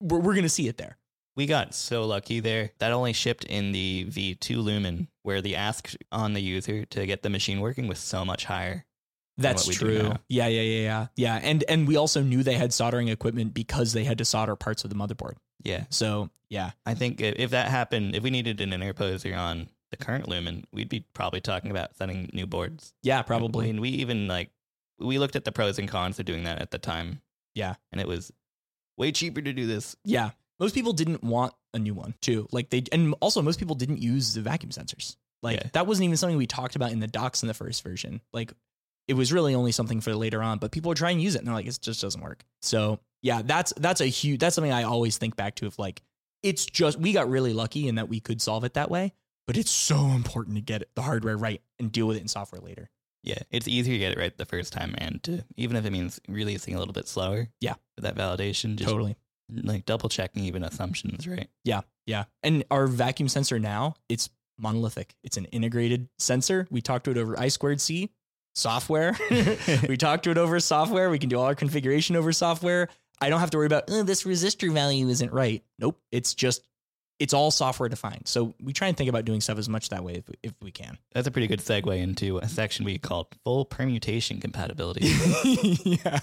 we're, 0.00 0.18
we're 0.18 0.34
going 0.34 0.42
to 0.44 0.48
see 0.48 0.68
it 0.68 0.76
there. 0.78 0.96
we 1.36 1.46
got 1.46 1.74
so 1.74 2.04
lucky 2.04 2.40
there. 2.40 2.70
That 2.78 2.92
only 2.92 3.12
shipped 3.12 3.44
in 3.44 3.72
the 3.72 4.06
V2 4.08 4.62
Lumen, 4.62 5.08
where 5.22 5.40
the 5.40 5.56
ask 5.56 5.94
on 6.12 6.32
the 6.34 6.40
user 6.42 6.84
to 6.86 7.06
get 7.06 7.22
the 7.22 7.30
machine 7.30 7.60
working 7.60 7.86
was 7.88 7.98
so 7.98 8.24
much 8.24 8.44
higher. 8.46 8.84
That's 9.38 9.66
what 9.66 9.80
we 9.80 9.88
do 9.94 10.00
true. 10.00 10.12
Yeah, 10.28 10.48
yeah, 10.48 10.60
yeah, 10.60 10.82
yeah. 10.82 11.06
Yeah, 11.16 11.40
and 11.42 11.64
and 11.68 11.88
we 11.88 11.96
also 11.96 12.20
knew 12.22 12.42
they 12.42 12.54
had 12.54 12.74
soldering 12.74 13.08
equipment 13.08 13.54
because 13.54 13.92
they 13.94 14.04
had 14.04 14.18
to 14.18 14.24
solder 14.24 14.54
parts 14.56 14.84
of 14.84 14.90
the 14.90 14.96
motherboard. 14.96 15.36
Yeah, 15.62 15.84
So, 15.90 16.30
yeah. 16.48 16.72
I 16.84 16.94
think 16.94 17.20
if 17.20 17.50
that 17.50 17.68
happened, 17.68 18.16
if 18.16 18.22
we 18.22 18.30
needed 18.30 18.60
an 18.60 18.70
interposer 18.70 19.36
on 19.36 19.68
the 19.90 19.96
current 19.96 20.28
Lumen, 20.28 20.64
we'd 20.72 20.88
be 20.88 21.04
probably 21.14 21.40
talking 21.40 21.70
about 21.70 21.96
sending 21.96 22.28
new 22.32 22.46
boards. 22.46 22.92
Yeah, 23.02 23.20
I 23.20 23.22
probably. 23.22 23.66
mean, 23.66 23.80
we 23.80 23.88
even 23.90 24.26
like 24.28 24.50
we 24.98 25.18
looked 25.18 25.36
at 25.36 25.44
the 25.44 25.52
pros 25.52 25.78
and 25.78 25.88
cons 25.88 26.18
of 26.18 26.26
doing 26.26 26.44
that 26.44 26.60
at 26.60 26.70
the 26.70 26.78
time. 26.78 27.22
Yeah. 27.54 27.74
and 27.92 28.00
it 28.00 28.06
was 28.08 28.30
way 29.00 29.12
cheaper 29.12 29.40
to 29.42 29.52
do 29.52 29.66
this. 29.66 29.96
Yeah. 30.04 30.30
Most 30.60 30.74
people 30.74 30.92
didn't 30.92 31.24
want 31.24 31.54
a 31.74 31.78
new 31.78 31.94
one, 31.94 32.14
too. 32.20 32.46
Like 32.52 32.70
they 32.70 32.84
and 32.92 33.14
also 33.20 33.42
most 33.42 33.58
people 33.58 33.74
didn't 33.74 34.02
use 34.02 34.34
the 34.34 34.42
vacuum 34.42 34.70
sensors. 34.70 35.16
Like 35.42 35.56
Yeah. 35.56 35.68
that 35.72 35.86
wasn't 35.86 36.04
even 36.04 36.16
something 36.18 36.36
we 36.36 36.46
talked 36.46 36.76
about 36.76 36.92
in 36.92 37.00
the 37.00 37.06
docs 37.06 37.42
in 37.42 37.48
the 37.48 37.54
first 37.54 37.82
version. 37.82 38.20
Like 38.32 38.52
it 39.08 39.14
was 39.14 39.32
really 39.32 39.54
only 39.54 39.72
something 39.72 40.00
for 40.00 40.14
later 40.14 40.42
on, 40.42 40.58
but 40.58 40.70
people 40.70 40.90
were 40.90 40.94
trying 40.94 41.16
to 41.16 41.22
use 41.24 41.34
it 41.34 41.38
and 41.38 41.46
they're 41.48 41.54
like, 41.54 41.66
it 41.66 41.78
just 41.80 42.00
doesn't 42.02 42.20
work. 42.22 42.44
So 42.62 43.00
yeah, 43.22 43.42
that's 43.44 43.72
that's 43.76 44.00
a 44.00 44.06
huge 44.06 44.40
that's 44.40 44.54
something 44.54 44.72
I 44.72 44.82
always 44.84 45.18
think 45.18 45.34
back 45.34 45.54
to 45.56 45.66
of 45.66 45.78
like 45.78 46.02
it's 46.42 46.64
just 46.66 46.98
we 46.98 47.12
got 47.12 47.28
really 47.28 47.52
lucky 47.52 47.88
in 47.88 47.96
that 47.96 48.08
we 48.08 48.20
could 48.20 48.40
solve 48.40 48.64
it 48.64 48.74
that 48.74 48.90
way, 48.90 49.12
but 49.46 49.56
it's 49.56 49.70
so 49.70 49.96
important 50.08 50.56
to 50.56 50.62
get 50.62 50.88
the 50.94 51.02
hardware 51.02 51.36
right 51.36 51.62
and 51.78 51.90
deal 51.90 52.06
with 52.06 52.16
it 52.18 52.20
in 52.20 52.28
software 52.28 52.60
later. 52.60 52.90
Yeah, 53.22 53.38
it's 53.50 53.68
easier 53.68 53.94
to 53.94 53.98
get 53.98 54.12
it 54.12 54.18
right 54.18 54.36
the 54.36 54.46
first 54.46 54.72
time, 54.72 54.94
and 54.98 55.22
to 55.24 55.44
even 55.56 55.76
if 55.76 55.84
it 55.84 55.90
means 55.90 56.20
releasing 56.28 56.74
a 56.74 56.78
little 56.78 56.94
bit 56.94 57.06
slower. 57.08 57.48
Yeah. 57.60 57.74
for 57.96 58.02
that 58.02 58.16
validation, 58.16 58.76
just 58.76 58.90
totally. 58.90 59.16
like 59.50 59.84
double 59.84 60.08
checking 60.08 60.44
even 60.44 60.64
assumptions, 60.64 61.26
right? 61.28 61.48
Yeah. 61.64 61.82
Yeah. 62.06 62.24
And 62.42 62.64
our 62.70 62.86
vacuum 62.86 63.28
sensor 63.28 63.58
now, 63.58 63.94
it's 64.08 64.30
monolithic. 64.58 65.14
It's 65.22 65.36
an 65.36 65.46
integrated 65.46 66.08
sensor. 66.18 66.66
We 66.70 66.80
talk 66.80 67.04
to 67.04 67.10
it 67.10 67.18
over 67.18 67.38
I 67.38 67.48
squared 67.48 67.80
C 67.80 68.10
software. 68.54 69.16
we 69.88 69.96
talk 69.96 70.22
to 70.22 70.30
it 70.30 70.38
over 70.38 70.58
software. 70.60 71.10
We 71.10 71.18
can 71.18 71.28
do 71.28 71.38
all 71.38 71.44
our 71.46 71.54
configuration 71.54 72.16
over 72.16 72.32
software. 72.32 72.88
I 73.20 73.28
don't 73.28 73.40
have 73.40 73.50
to 73.50 73.58
worry 73.58 73.66
about 73.66 73.84
"Oh, 73.88 74.02
this 74.02 74.24
resistor 74.24 74.72
value 74.72 75.08
isn't 75.08 75.32
right. 75.32 75.62
Nope. 75.78 76.00
It's 76.10 76.34
just 76.34 76.62
it's 77.20 77.34
all 77.34 77.50
software 77.50 77.88
defined. 77.88 78.22
So 78.26 78.54
we 78.60 78.72
try 78.72 78.88
and 78.88 78.96
think 78.96 79.10
about 79.10 79.26
doing 79.26 79.42
stuff 79.42 79.58
as 79.58 79.68
much 79.68 79.90
that 79.90 80.02
way 80.02 80.14
if, 80.14 80.24
if 80.42 80.52
we 80.62 80.72
can. 80.72 80.98
That's 81.12 81.28
a 81.28 81.30
pretty 81.30 81.46
good 81.46 81.60
segue 81.60 81.96
into 81.96 82.38
a 82.38 82.48
section 82.48 82.84
we 82.84 82.98
called 82.98 83.26
full 83.44 83.66
permutation 83.66 84.40
compatibility. 84.40 85.06
yeah. 85.84 86.20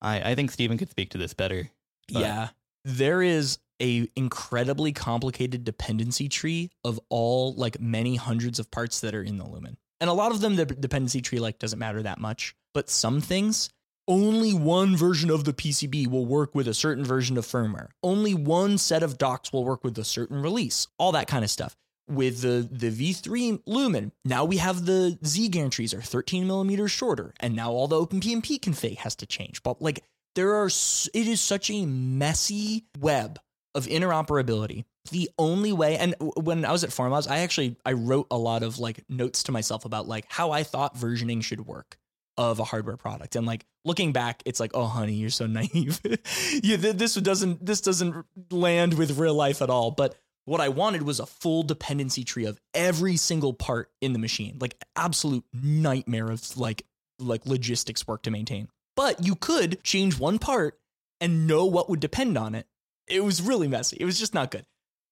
I, 0.00 0.30
I 0.30 0.34
think 0.36 0.52
Stephen 0.52 0.78
could 0.78 0.90
speak 0.90 1.10
to 1.10 1.18
this 1.18 1.34
better. 1.34 1.68
yeah. 2.08 2.50
there 2.84 3.20
is 3.20 3.58
a 3.82 4.08
incredibly 4.16 4.92
complicated 4.92 5.64
dependency 5.64 6.28
tree 6.28 6.70
of 6.84 6.98
all 7.08 7.54
like 7.54 7.80
many 7.80 8.16
hundreds 8.16 8.58
of 8.60 8.70
parts 8.70 9.00
that 9.00 9.14
are 9.14 9.22
in 9.22 9.36
the 9.36 9.44
lumen. 9.46 9.76
And 10.00 10.08
a 10.08 10.12
lot 10.12 10.30
of 10.30 10.40
them 10.40 10.54
the 10.54 10.64
dependency 10.64 11.20
tree 11.20 11.40
like 11.40 11.58
doesn't 11.58 11.78
matter 11.78 12.02
that 12.04 12.18
much, 12.18 12.54
but 12.72 12.88
some 12.88 13.20
things 13.20 13.70
only 14.08 14.54
one 14.54 14.96
version 14.96 15.30
of 15.30 15.44
the 15.44 15.52
PCB 15.52 16.08
will 16.08 16.26
work 16.26 16.54
with 16.54 16.66
a 16.66 16.74
certain 16.74 17.04
version 17.04 17.36
of 17.36 17.46
firmware. 17.46 17.88
Only 18.02 18.34
one 18.34 18.78
set 18.78 19.02
of 19.02 19.18
docs 19.18 19.52
will 19.52 19.64
work 19.64 19.84
with 19.84 19.96
a 19.98 20.04
certain 20.04 20.42
release. 20.42 20.88
All 20.98 21.12
that 21.12 21.28
kind 21.28 21.44
of 21.44 21.50
stuff. 21.50 21.76
With 22.08 22.40
the, 22.40 22.66
the 22.70 22.90
V3 22.90 23.62
Lumen, 23.66 24.12
now 24.24 24.46
we 24.46 24.56
have 24.56 24.86
the 24.86 25.18
Z 25.26 25.50
gantries 25.50 25.96
are 25.96 26.00
13 26.00 26.46
millimeters 26.46 26.90
shorter, 26.90 27.34
and 27.38 27.54
now 27.54 27.70
all 27.70 27.86
the 27.86 28.00
OpenPnP 28.00 28.60
config 28.60 28.96
has 28.96 29.14
to 29.16 29.26
change. 29.26 29.62
But 29.62 29.82
like 29.82 30.02
there 30.34 30.54
are, 30.54 30.68
it 30.68 31.28
is 31.28 31.42
such 31.42 31.70
a 31.70 31.84
messy 31.84 32.86
web 32.98 33.38
of 33.74 33.86
interoperability. 33.86 34.86
The 35.10 35.28
only 35.38 35.74
way, 35.74 35.98
and 35.98 36.14
when 36.18 36.64
I 36.64 36.72
was 36.72 36.82
at 36.82 36.90
Formlabs, 36.90 37.30
I 37.30 37.40
actually 37.40 37.76
I 37.84 37.92
wrote 37.92 38.26
a 38.30 38.38
lot 38.38 38.62
of 38.62 38.78
like 38.78 39.04
notes 39.10 39.42
to 39.44 39.52
myself 39.52 39.84
about 39.84 40.08
like 40.08 40.24
how 40.28 40.50
I 40.50 40.62
thought 40.62 40.96
versioning 40.96 41.44
should 41.44 41.66
work 41.66 41.98
of 42.38 42.60
a 42.60 42.64
hardware 42.64 42.96
product. 42.96 43.36
And 43.36 43.46
like 43.46 43.66
looking 43.84 44.12
back, 44.12 44.42
it's 44.46 44.60
like, 44.60 44.70
oh, 44.72 44.86
honey, 44.86 45.14
you're 45.14 45.28
so 45.28 45.46
naive. 45.46 46.00
yeah, 46.62 46.76
this 46.76 47.14
doesn't 47.16 47.66
this 47.66 47.82
doesn't 47.82 48.24
land 48.50 48.94
with 48.94 49.18
real 49.18 49.34
life 49.34 49.60
at 49.60 49.68
all. 49.68 49.90
But 49.90 50.14
what 50.44 50.60
I 50.60 50.70
wanted 50.70 51.02
was 51.02 51.20
a 51.20 51.26
full 51.26 51.64
dependency 51.64 52.24
tree 52.24 52.46
of 52.46 52.58
every 52.72 53.16
single 53.16 53.52
part 53.52 53.90
in 54.00 54.14
the 54.14 54.18
machine, 54.18 54.56
like 54.60 54.82
absolute 54.96 55.44
nightmare 55.52 56.30
of 56.30 56.56
like 56.56 56.86
like 57.18 57.44
logistics 57.44 58.06
work 58.06 58.22
to 58.22 58.30
maintain. 58.30 58.68
But 58.96 59.26
you 59.26 59.34
could 59.34 59.82
change 59.82 60.18
one 60.18 60.38
part 60.38 60.78
and 61.20 61.46
know 61.48 61.66
what 61.66 61.90
would 61.90 62.00
depend 62.00 62.38
on 62.38 62.54
it. 62.54 62.66
It 63.08 63.24
was 63.24 63.42
really 63.42 63.66
messy. 63.68 63.96
It 63.98 64.04
was 64.04 64.18
just 64.18 64.34
not 64.34 64.52
good. 64.52 64.64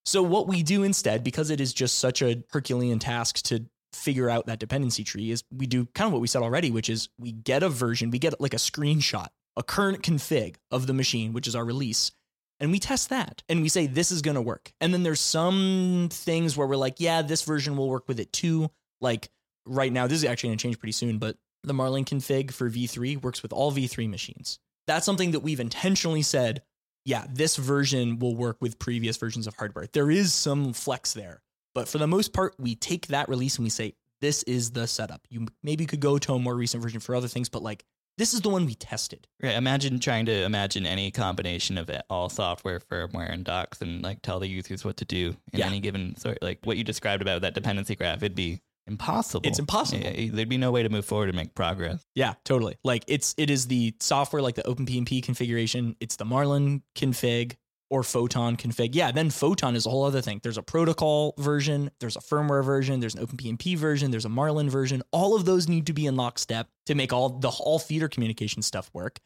So 0.04 0.22
what 0.22 0.46
we 0.46 0.62
do 0.62 0.84
instead, 0.84 1.24
because 1.24 1.50
it 1.50 1.60
is 1.60 1.72
just 1.72 1.98
such 1.98 2.22
a 2.22 2.44
Herculean 2.50 3.00
task 3.00 3.42
to 3.46 3.66
figure 3.96 4.30
out 4.30 4.46
that 4.46 4.58
dependency 4.58 5.04
tree 5.04 5.30
is 5.30 5.44
we 5.50 5.66
do 5.66 5.86
kind 5.86 6.06
of 6.06 6.12
what 6.12 6.22
we 6.22 6.28
said 6.28 6.42
already, 6.42 6.70
which 6.70 6.88
is 6.88 7.08
we 7.18 7.32
get 7.32 7.62
a 7.62 7.68
version, 7.68 8.10
we 8.10 8.18
get 8.18 8.40
like 8.40 8.54
a 8.54 8.58
screenshot, 8.58 9.28
a 9.56 9.62
current 9.62 10.02
config 10.02 10.56
of 10.70 10.86
the 10.86 10.94
machine, 10.94 11.32
which 11.32 11.46
is 11.46 11.56
our 11.56 11.64
release, 11.64 12.12
and 12.60 12.70
we 12.70 12.78
test 12.78 13.10
that 13.10 13.42
and 13.48 13.62
we 13.62 13.68
say 13.68 13.86
this 13.86 14.10
is 14.10 14.22
going 14.22 14.34
to 14.34 14.42
work. 14.42 14.72
And 14.80 14.92
then 14.92 15.02
there's 15.02 15.20
some 15.20 16.08
things 16.10 16.56
where 16.56 16.66
we're 16.66 16.76
like, 16.76 16.96
yeah, 16.98 17.22
this 17.22 17.42
version 17.42 17.76
will 17.76 17.88
work 17.88 18.08
with 18.08 18.20
it 18.20 18.32
too. 18.32 18.70
Like 19.00 19.28
right 19.66 19.92
now, 19.92 20.06
this 20.06 20.18
is 20.18 20.24
actually 20.24 20.50
going 20.50 20.58
to 20.58 20.62
change 20.62 20.78
pretty 20.78 20.92
soon, 20.92 21.18
but 21.18 21.36
the 21.64 21.74
Marlin 21.74 22.04
config 22.04 22.52
for 22.52 22.70
V3 22.70 23.22
works 23.22 23.42
with 23.42 23.52
all 23.52 23.72
V3 23.72 24.08
machines. 24.08 24.58
That's 24.86 25.04
something 25.04 25.32
that 25.32 25.40
we've 25.40 25.60
intentionally 25.60 26.22
said, 26.22 26.62
yeah, 27.04 27.26
this 27.28 27.56
version 27.56 28.18
will 28.18 28.36
work 28.36 28.58
with 28.60 28.78
previous 28.78 29.16
versions 29.16 29.46
of 29.46 29.54
hardware. 29.54 29.86
There 29.92 30.10
is 30.10 30.32
some 30.32 30.72
flex 30.72 31.12
there 31.12 31.42
but 31.76 31.88
for 31.88 31.98
the 31.98 32.06
most 32.06 32.32
part, 32.32 32.54
we 32.58 32.74
take 32.74 33.08
that 33.08 33.28
release 33.28 33.56
and 33.56 33.64
we 33.64 33.68
say, 33.68 33.92
this 34.22 34.42
is 34.44 34.70
the 34.70 34.86
setup. 34.86 35.20
You 35.28 35.46
maybe 35.62 35.84
could 35.84 36.00
go 36.00 36.16
to 36.16 36.32
a 36.32 36.38
more 36.38 36.56
recent 36.56 36.82
version 36.82 37.00
for 37.00 37.14
other 37.14 37.28
things, 37.28 37.50
but 37.50 37.62
like 37.62 37.84
this 38.16 38.32
is 38.32 38.40
the 38.40 38.48
one 38.48 38.64
we 38.64 38.74
tested. 38.74 39.26
Right. 39.42 39.54
Imagine 39.54 40.00
trying 40.00 40.24
to 40.24 40.44
imagine 40.44 40.86
any 40.86 41.10
combination 41.10 41.76
of 41.76 41.90
it, 41.90 42.02
all 42.08 42.30
software, 42.30 42.80
firmware, 42.80 43.30
and 43.30 43.44
docs, 43.44 43.82
and 43.82 44.02
like 44.02 44.22
tell 44.22 44.40
the 44.40 44.48
users 44.48 44.86
what 44.86 44.96
to 44.96 45.04
do 45.04 45.36
in 45.52 45.58
yeah. 45.58 45.66
any 45.66 45.80
given 45.80 46.16
sort. 46.16 46.38
Like 46.40 46.60
what 46.64 46.78
you 46.78 46.82
described 46.82 47.20
about 47.20 47.42
that 47.42 47.52
dependency 47.52 47.94
graph, 47.94 48.22
it'd 48.22 48.34
be 48.34 48.62
impossible. 48.86 49.46
It's 49.46 49.58
impossible. 49.58 50.02
There'd 50.02 50.48
be 50.48 50.56
no 50.56 50.70
way 50.70 50.82
to 50.82 50.88
move 50.88 51.04
forward 51.04 51.28
and 51.28 51.36
make 51.36 51.54
progress. 51.54 52.02
Yeah, 52.14 52.36
totally. 52.46 52.78
Like 52.84 53.04
it's 53.06 53.34
it 53.36 53.50
is 53.50 53.66
the 53.66 53.94
software, 54.00 54.40
like 54.40 54.54
the 54.54 54.62
OpenPnP 54.62 55.22
configuration. 55.24 55.94
It's 56.00 56.16
the 56.16 56.24
Marlin 56.24 56.82
config 56.94 57.56
or 57.90 58.02
Photon 58.02 58.56
config. 58.56 58.90
Yeah, 58.94 59.12
then 59.12 59.30
Photon 59.30 59.76
is 59.76 59.86
a 59.86 59.90
whole 59.90 60.04
other 60.04 60.20
thing. 60.20 60.40
There's 60.42 60.58
a 60.58 60.62
protocol 60.62 61.34
version, 61.38 61.90
there's 62.00 62.16
a 62.16 62.20
firmware 62.20 62.64
version, 62.64 63.00
there's 63.00 63.14
an 63.14 63.24
OpenPnP 63.24 63.76
version, 63.76 64.10
there's 64.10 64.24
a 64.24 64.30
Marlin 64.30 64.68
version. 64.68 65.02
All 65.12 65.36
of 65.36 65.44
those 65.44 65.68
need 65.68 65.86
to 65.86 65.92
be 65.92 66.06
in 66.06 66.16
lockstep 66.16 66.68
to 66.86 66.94
make 66.94 67.12
all 67.12 67.28
the 67.28 67.48
all 67.48 67.78
feeder 67.78 68.08
communication 68.08 68.62
stuff 68.62 68.90
work. 68.92 69.18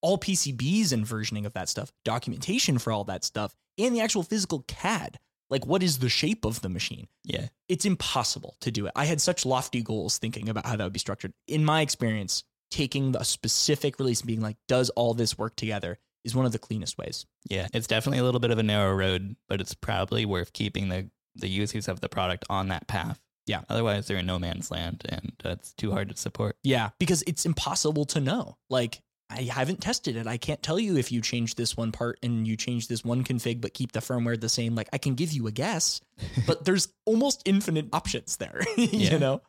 All 0.00 0.18
PCBs 0.18 0.92
and 0.92 1.04
versioning 1.04 1.44
of 1.44 1.54
that 1.54 1.68
stuff, 1.68 1.90
documentation 2.04 2.78
for 2.78 2.92
all 2.92 3.04
that 3.04 3.24
stuff, 3.24 3.54
and 3.78 3.94
the 3.94 4.00
actual 4.00 4.22
physical 4.22 4.64
CAD. 4.68 5.18
Like, 5.50 5.66
what 5.66 5.82
is 5.82 5.98
the 5.98 6.08
shape 6.08 6.44
of 6.44 6.60
the 6.60 6.68
machine? 6.68 7.08
Yeah. 7.24 7.48
It's 7.68 7.84
impossible 7.84 8.56
to 8.60 8.70
do 8.70 8.86
it. 8.86 8.92
I 8.94 9.06
had 9.06 9.20
such 9.20 9.46
lofty 9.46 9.82
goals 9.82 10.18
thinking 10.18 10.48
about 10.48 10.66
how 10.66 10.76
that 10.76 10.84
would 10.84 10.92
be 10.92 10.98
structured. 10.98 11.32
In 11.46 11.64
my 11.64 11.80
experience, 11.80 12.44
taking 12.70 13.16
a 13.16 13.24
specific 13.24 13.98
release 13.98 14.20
and 14.20 14.26
being 14.26 14.42
like, 14.42 14.56
does 14.68 14.90
all 14.90 15.14
this 15.14 15.38
work 15.38 15.56
together? 15.56 15.98
Is 16.24 16.34
one 16.34 16.46
of 16.46 16.52
the 16.52 16.58
cleanest 16.58 16.98
ways. 16.98 17.26
Yeah, 17.48 17.68
it's 17.72 17.86
definitely 17.86 18.18
a 18.18 18.24
little 18.24 18.40
bit 18.40 18.50
of 18.50 18.58
a 18.58 18.62
narrow 18.62 18.94
road, 18.94 19.36
but 19.48 19.60
it's 19.60 19.74
probably 19.74 20.24
worth 20.24 20.52
keeping 20.52 20.88
the 20.88 21.10
the 21.34 21.48
users 21.48 21.88
of 21.88 22.00
the 22.00 22.08
product 22.08 22.44
on 22.50 22.68
that 22.68 22.86
path. 22.88 23.20
Yeah. 23.46 23.62
Otherwise, 23.68 24.06
they're 24.06 24.18
in 24.18 24.26
no 24.26 24.38
man's 24.38 24.70
land, 24.70 25.04
and 25.08 25.32
uh, 25.42 25.50
that's 25.50 25.72
too 25.72 25.90
hard 25.90 26.10
to 26.10 26.16
support. 26.16 26.56
Yeah, 26.62 26.90
because 26.98 27.24
it's 27.26 27.46
impossible 27.46 28.04
to 28.06 28.20
know. 28.20 28.58
Like, 28.68 29.00
I 29.30 29.42
haven't 29.42 29.80
tested 29.80 30.16
it. 30.16 30.26
I 30.26 30.36
can't 30.36 30.62
tell 30.62 30.78
you 30.78 30.96
if 30.96 31.10
you 31.10 31.20
change 31.22 31.54
this 31.54 31.76
one 31.76 31.90
part 31.90 32.18
and 32.22 32.46
you 32.46 32.56
change 32.56 32.88
this 32.88 33.04
one 33.04 33.24
config, 33.24 33.60
but 33.60 33.74
keep 33.74 33.92
the 33.92 34.00
firmware 34.00 34.38
the 34.38 34.48
same. 34.48 34.74
Like, 34.74 34.88
I 34.92 34.98
can 34.98 35.14
give 35.14 35.32
you 35.32 35.46
a 35.46 35.50
guess, 35.50 36.00
but 36.46 36.64
there's 36.64 36.88
almost 37.06 37.42
infinite 37.46 37.88
options 37.92 38.36
there. 38.36 38.60
you 38.76 38.88
yeah. 38.92 39.18
know. 39.18 39.42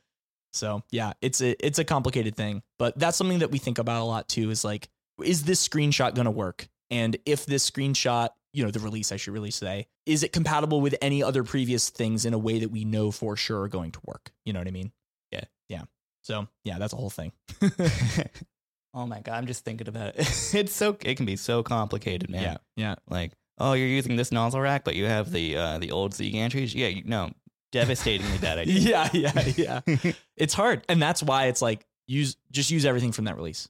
So 0.51 0.81
yeah, 0.89 1.13
it's 1.21 1.41
a 1.41 1.55
it's 1.63 1.77
a 1.77 1.83
complicated 1.83 2.35
thing, 2.35 2.63
but 2.79 2.97
that's 2.97 3.17
something 3.17 3.39
that 3.39 3.51
we 3.51 3.59
think 3.59 3.77
about 3.77 4.01
a 4.01 4.05
lot 4.05 4.27
too. 4.27 4.49
Is 4.49 4.63
like 4.63 4.89
is 5.23 5.43
this 5.43 5.65
screenshot 5.67 6.15
going 6.15 6.25
to 6.25 6.31
work? 6.31 6.67
And 6.89 7.17
if 7.25 7.45
this 7.45 7.69
screenshot, 7.69 8.29
you 8.53 8.63
know, 8.63 8.71
the 8.71 8.79
release, 8.79 9.11
I 9.11 9.17
should 9.17 9.33
really 9.33 9.51
say, 9.51 9.87
is 10.05 10.23
it 10.23 10.33
compatible 10.33 10.81
with 10.81 10.95
any 11.01 11.21
other 11.21 11.43
previous 11.43 11.89
things 11.89 12.25
in 12.25 12.33
a 12.33 12.37
way 12.37 12.59
that 12.59 12.69
we 12.71 12.83
know 12.83 13.11
for 13.11 13.35
sure 13.35 13.61
are 13.61 13.67
going 13.67 13.91
to 13.91 13.99
work? 14.05 14.31
You 14.45 14.53
know 14.53 14.59
what 14.59 14.67
I 14.67 14.71
mean? 14.71 14.91
Yeah. 15.31 15.43
Yeah. 15.67 15.83
So 16.23 16.47
yeah, 16.63 16.79
that's 16.79 16.93
a 16.93 16.95
whole 16.95 17.11
thing. 17.11 17.31
oh 18.93 19.05
my 19.05 19.21
God. 19.21 19.35
I'm 19.35 19.47
just 19.47 19.63
thinking 19.63 19.87
about 19.87 20.15
it. 20.15 20.15
it's 20.53 20.73
so, 20.73 20.97
it 21.01 21.15
can 21.15 21.25
be 21.25 21.35
so 21.35 21.61
complicated, 21.61 22.29
man. 22.29 22.41
Yeah. 22.41 22.57
Yeah. 22.75 22.95
Like, 23.07 23.33
oh, 23.59 23.73
you're 23.73 23.87
using 23.87 24.15
this 24.15 24.31
nozzle 24.31 24.61
rack, 24.61 24.83
but 24.83 24.95
you 24.95 25.05
have 25.05 25.31
the, 25.31 25.55
uh, 25.55 25.77
the 25.77 25.91
old 25.91 26.15
Z 26.15 26.31
gantries. 26.31 26.73
Yeah. 26.73 26.87
You, 26.87 27.03
no, 27.05 27.31
devastatingly 27.71 28.39
bad 28.39 28.57
idea. 28.59 29.09
yeah. 29.13 29.41
Yeah. 29.55 29.81
Yeah. 29.95 30.11
it's 30.35 30.55
hard. 30.55 30.83
And 30.89 30.99
that's 30.99 31.21
why 31.21 31.47
it's 31.47 31.61
like, 31.61 31.85
use, 32.07 32.35
just 32.51 32.71
use 32.71 32.85
everything 32.85 33.11
from 33.11 33.25
that 33.25 33.35
release. 33.35 33.69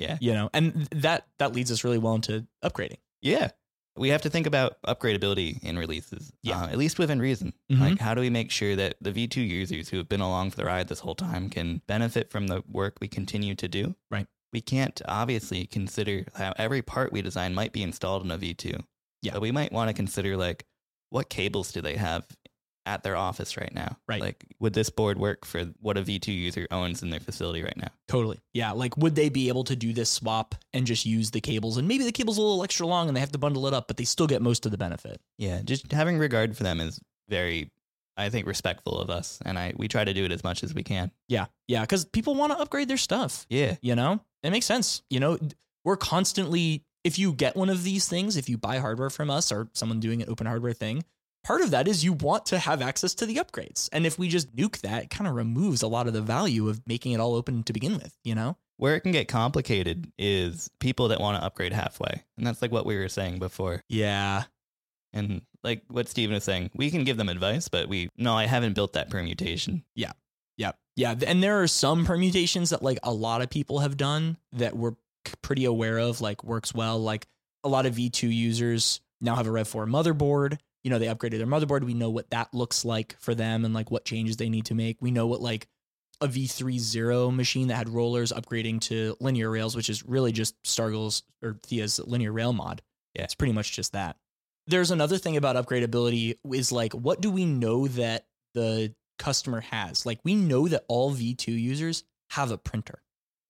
Yeah. 0.00 0.16
You 0.20 0.32
know, 0.32 0.50
and 0.52 0.88
that 0.92 1.26
that 1.38 1.54
leads 1.54 1.70
us 1.70 1.84
really 1.84 1.98
well 1.98 2.14
into 2.14 2.46
upgrading. 2.64 2.98
Yeah. 3.22 3.50
We 3.96 4.08
have 4.08 4.22
to 4.22 4.30
think 4.30 4.46
about 4.46 4.80
upgradability 4.86 5.62
in 5.62 5.78
releases. 5.78 6.32
Yeah. 6.42 6.62
Uh, 6.62 6.68
at 6.68 6.78
least 6.78 6.98
within 6.98 7.20
reason. 7.20 7.52
Mm-hmm. 7.70 7.82
Like, 7.82 7.98
how 7.98 8.14
do 8.14 8.22
we 8.22 8.30
make 8.30 8.50
sure 8.50 8.74
that 8.76 8.96
the 9.00 9.12
V2 9.12 9.46
users 9.46 9.90
who 9.90 9.98
have 9.98 10.08
been 10.08 10.22
along 10.22 10.50
for 10.50 10.56
the 10.56 10.64
ride 10.64 10.88
this 10.88 11.00
whole 11.00 11.14
time 11.14 11.50
can 11.50 11.82
benefit 11.86 12.30
from 12.30 12.46
the 12.46 12.62
work 12.70 12.96
we 13.00 13.08
continue 13.08 13.54
to 13.56 13.68
do? 13.68 13.94
Right. 14.10 14.26
We 14.52 14.62
can't 14.62 15.00
obviously 15.06 15.66
consider 15.66 16.24
how 16.34 16.54
every 16.56 16.82
part 16.82 17.12
we 17.12 17.20
design 17.20 17.54
might 17.54 17.72
be 17.72 17.82
installed 17.82 18.24
in 18.24 18.30
a 18.30 18.38
V2. 18.38 18.82
Yeah. 19.22 19.32
But 19.34 19.42
we 19.42 19.52
might 19.52 19.72
want 19.72 19.88
to 19.88 19.94
consider, 19.94 20.36
like, 20.36 20.64
what 21.10 21.28
cables 21.28 21.72
do 21.72 21.82
they 21.82 21.96
have 21.96 22.26
at 22.90 23.04
their 23.04 23.14
office 23.14 23.56
right 23.56 23.72
now. 23.72 23.96
Right. 24.08 24.20
Like, 24.20 24.44
would 24.58 24.72
this 24.72 24.90
board 24.90 25.16
work 25.16 25.44
for 25.44 25.66
what 25.80 25.96
a 25.96 26.02
V2 26.02 26.26
user 26.26 26.66
owns 26.72 27.04
in 27.04 27.10
their 27.10 27.20
facility 27.20 27.62
right 27.62 27.76
now? 27.76 27.88
Totally. 28.08 28.40
Yeah. 28.52 28.72
Like, 28.72 28.96
would 28.96 29.14
they 29.14 29.28
be 29.28 29.46
able 29.46 29.62
to 29.64 29.76
do 29.76 29.92
this 29.92 30.10
swap 30.10 30.56
and 30.72 30.86
just 30.86 31.06
use 31.06 31.30
the 31.30 31.40
cables? 31.40 31.76
And 31.76 31.86
maybe 31.86 32.02
the 32.02 32.10
cable's 32.10 32.36
a 32.36 32.42
little 32.42 32.64
extra 32.64 32.88
long 32.88 33.06
and 33.06 33.16
they 33.16 33.20
have 33.20 33.30
to 33.30 33.38
bundle 33.38 33.68
it 33.68 33.74
up, 33.74 33.86
but 33.86 33.96
they 33.96 34.04
still 34.04 34.26
get 34.26 34.42
most 34.42 34.66
of 34.66 34.72
the 34.72 34.78
benefit. 34.78 35.20
Yeah. 35.38 35.62
Just 35.62 35.92
having 35.92 36.18
regard 36.18 36.56
for 36.56 36.64
them 36.64 36.80
is 36.80 37.00
very, 37.28 37.70
I 38.16 38.28
think, 38.28 38.48
respectful 38.48 38.98
of 38.98 39.08
us. 39.08 39.38
And 39.44 39.56
I, 39.56 39.72
we 39.76 39.86
try 39.86 40.04
to 40.04 40.12
do 40.12 40.24
it 40.24 40.32
as 40.32 40.42
much 40.42 40.64
as 40.64 40.74
we 40.74 40.82
can. 40.82 41.12
Yeah. 41.28 41.46
Yeah. 41.68 41.86
Cause 41.86 42.04
people 42.04 42.34
want 42.34 42.52
to 42.52 42.58
upgrade 42.58 42.88
their 42.88 42.96
stuff. 42.96 43.46
Yeah. 43.48 43.76
You 43.82 43.94
know, 43.94 44.20
it 44.42 44.50
makes 44.50 44.66
sense. 44.66 45.02
You 45.10 45.20
know, 45.20 45.38
we're 45.84 45.96
constantly, 45.96 46.82
if 47.04 47.20
you 47.20 47.32
get 47.34 47.54
one 47.54 47.70
of 47.70 47.84
these 47.84 48.08
things, 48.08 48.36
if 48.36 48.48
you 48.48 48.58
buy 48.58 48.78
hardware 48.78 49.10
from 49.10 49.30
us 49.30 49.52
or 49.52 49.68
someone 49.74 50.00
doing 50.00 50.22
an 50.22 50.28
open 50.28 50.48
hardware 50.48 50.72
thing, 50.72 51.04
part 51.42 51.60
of 51.62 51.70
that 51.70 51.88
is 51.88 52.04
you 52.04 52.12
want 52.12 52.46
to 52.46 52.58
have 52.58 52.82
access 52.82 53.14
to 53.14 53.26
the 53.26 53.36
upgrades. 53.36 53.88
And 53.92 54.06
if 54.06 54.18
we 54.18 54.28
just 54.28 54.54
nuke 54.54 54.80
that, 54.80 55.04
it 55.04 55.10
kind 55.10 55.28
of 55.28 55.34
removes 55.34 55.82
a 55.82 55.88
lot 55.88 56.06
of 56.06 56.12
the 56.12 56.20
value 56.20 56.68
of 56.68 56.80
making 56.86 57.12
it 57.12 57.20
all 57.20 57.34
open 57.34 57.62
to 57.64 57.72
begin 57.72 57.94
with, 57.94 58.16
you 58.24 58.34
know? 58.34 58.56
Where 58.76 58.96
it 58.96 59.00
can 59.00 59.12
get 59.12 59.28
complicated 59.28 60.10
is 60.18 60.70
people 60.80 61.08
that 61.08 61.20
want 61.20 61.38
to 61.38 61.44
upgrade 61.44 61.72
halfway. 61.72 62.22
And 62.38 62.46
that's 62.46 62.62
like 62.62 62.72
what 62.72 62.86
we 62.86 62.96
were 62.96 63.08
saying 63.08 63.38
before. 63.38 63.82
Yeah. 63.88 64.44
And 65.12 65.42
like 65.62 65.82
what 65.88 66.08
Stephen 66.08 66.34
was 66.34 66.44
saying, 66.44 66.70
we 66.74 66.90
can 66.90 67.04
give 67.04 67.16
them 67.16 67.28
advice, 67.28 67.68
but 67.68 67.88
we, 67.88 68.08
no, 68.16 68.34
I 68.34 68.46
haven't 68.46 68.74
built 68.74 68.94
that 68.94 69.10
permutation. 69.10 69.84
Yeah. 69.94 70.12
Yeah. 70.56 70.72
Yeah. 70.96 71.14
And 71.26 71.42
there 71.42 71.62
are 71.62 71.66
some 71.66 72.06
permutations 72.06 72.70
that 72.70 72.82
like 72.82 72.98
a 73.02 73.12
lot 73.12 73.42
of 73.42 73.50
people 73.50 73.80
have 73.80 73.96
done 73.96 74.38
that 74.52 74.76
we're 74.76 74.94
pretty 75.42 75.66
aware 75.66 75.98
of, 75.98 76.20
like 76.20 76.42
works 76.42 76.72
well. 76.72 76.98
Like 76.98 77.26
a 77.62 77.68
lot 77.68 77.84
of 77.84 77.96
V2 77.96 78.34
users 78.34 79.00
now 79.20 79.36
have 79.36 79.46
a 79.46 79.50
Rev 79.50 79.68
4 79.68 79.86
motherboard 79.86 80.58
you 80.82 80.90
know, 80.90 80.98
they 80.98 81.06
upgraded 81.06 81.38
their 81.38 81.46
motherboard. 81.46 81.84
We 81.84 81.94
know 81.94 82.10
what 82.10 82.30
that 82.30 82.54
looks 82.54 82.84
like 82.84 83.16
for 83.20 83.34
them 83.34 83.64
and 83.64 83.74
like 83.74 83.90
what 83.90 84.04
changes 84.04 84.36
they 84.36 84.48
need 84.48 84.66
to 84.66 84.74
make. 84.74 84.96
We 85.00 85.10
know 85.10 85.26
what 85.26 85.40
like 85.40 85.68
a 86.22 86.28
V30 86.28 87.34
machine 87.34 87.68
that 87.68 87.76
had 87.76 87.88
rollers 87.88 88.32
upgrading 88.32 88.80
to 88.82 89.16
linear 89.20 89.50
rails, 89.50 89.74
which 89.74 89.88
is 89.88 90.04
really 90.04 90.32
just 90.32 90.62
Stargle's 90.62 91.22
or 91.42 91.58
Thea's 91.62 91.98
linear 91.98 92.32
rail 92.32 92.52
mod. 92.52 92.82
Yeah. 93.14 93.24
It's 93.24 93.34
pretty 93.34 93.52
much 93.52 93.72
just 93.72 93.92
that. 93.92 94.16
there's 94.70 94.90
another 94.90 95.18
thing 95.18 95.36
about 95.36 95.56
upgradability 95.56 96.38
is 96.52 96.72
like, 96.72 96.92
what 96.92 97.20
do 97.20 97.30
we 97.30 97.44
know 97.44 97.88
that 97.88 98.26
the 98.54 98.94
customer 99.18 99.60
has? 99.60 100.06
Like, 100.06 100.20
we 100.24 100.34
know 100.34 100.68
that 100.68 100.84
all 100.88 101.12
V2 101.12 101.48
users 101.48 102.04
have 102.30 102.50
a 102.50 102.58
printer. 102.58 103.02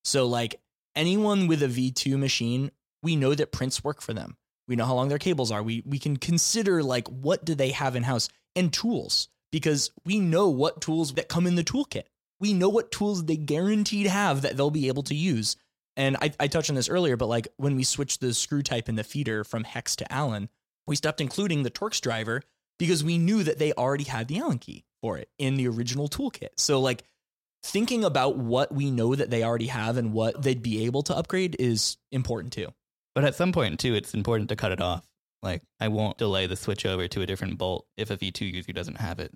So, 0.05 0.26
like, 0.26 0.61
anyone 0.97 1.47
with 1.47 1.62
a 1.62 1.66
V2 1.66 2.18
machine, 2.18 2.70
we 3.03 3.16
know 3.16 3.35
that 3.35 3.53
prints 3.53 3.85
work 3.85 4.01
for 4.01 4.14
them. 4.14 4.37
We 4.70 4.76
know 4.76 4.86
how 4.86 4.94
long 4.94 5.08
their 5.08 5.18
cables 5.18 5.50
are. 5.50 5.64
We 5.64 5.82
we 5.84 5.98
can 5.98 6.16
consider 6.16 6.80
like 6.80 7.08
what 7.08 7.44
do 7.44 7.56
they 7.56 7.72
have 7.72 7.96
in 7.96 8.04
house 8.04 8.28
and 8.54 8.72
tools 8.72 9.26
because 9.50 9.90
we 10.04 10.20
know 10.20 10.48
what 10.48 10.80
tools 10.80 11.12
that 11.14 11.28
come 11.28 11.48
in 11.48 11.56
the 11.56 11.64
toolkit. 11.64 12.04
We 12.38 12.52
know 12.52 12.68
what 12.68 12.92
tools 12.92 13.24
they 13.24 13.36
guaranteed 13.36 14.06
have 14.06 14.42
that 14.42 14.56
they'll 14.56 14.70
be 14.70 14.86
able 14.86 15.02
to 15.02 15.14
use. 15.14 15.56
And 15.96 16.16
I, 16.22 16.30
I 16.38 16.46
touched 16.46 16.70
on 16.70 16.76
this 16.76 16.88
earlier, 16.88 17.16
but 17.16 17.26
like 17.26 17.48
when 17.56 17.74
we 17.74 17.82
switched 17.82 18.20
the 18.20 18.32
screw 18.32 18.62
type 18.62 18.88
in 18.88 18.94
the 18.94 19.02
feeder 19.02 19.42
from 19.42 19.64
hex 19.64 19.96
to 19.96 20.10
Allen, 20.10 20.48
we 20.86 20.94
stopped 20.94 21.20
including 21.20 21.64
the 21.64 21.70
Torx 21.70 22.00
driver 22.00 22.40
because 22.78 23.02
we 23.02 23.18
knew 23.18 23.42
that 23.42 23.58
they 23.58 23.72
already 23.72 24.04
had 24.04 24.28
the 24.28 24.38
Allen 24.38 24.58
key 24.58 24.84
for 25.02 25.18
it 25.18 25.28
in 25.36 25.56
the 25.56 25.66
original 25.66 26.08
toolkit. 26.08 26.50
So 26.58 26.80
like 26.80 27.02
thinking 27.64 28.04
about 28.04 28.36
what 28.36 28.72
we 28.72 28.92
know 28.92 29.16
that 29.16 29.30
they 29.30 29.42
already 29.42 29.66
have 29.66 29.96
and 29.96 30.12
what 30.12 30.40
they'd 30.40 30.62
be 30.62 30.84
able 30.84 31.02
to 31.02 31.16
upgrade 31.16 31.56
is 31.58 31.96
important 32.12 32.52
too. 32.52 32.68
But 33.20 33.28
at 33.28 33.34
some 33.34 33.52
point 33.52 33.78
too, 33.78 33.94
it's 33.94 34.14
important 34.14 34.48
to 34.48 34.56
cut 34.56 34.72
it 34.72 34.80
off. 34.80 35.04
Like 35.42 35.60
I 35.78 35.88
won't 35.88 36.16
delay 36.16 36.46
the 36.46 36.56
switch 36.56 36.86
over 36.86 37.06
to 37.06 37.20
a 37.20 37.26
different 37.26 37.58
bolt 37.58 37.86
if 37.98 38.10
a 38.10 38.16
V2 38.16 38.50
user 38.50 38.72
doesn't 38.72 38.98
have 38.98 39.18
it. 39.18 39.30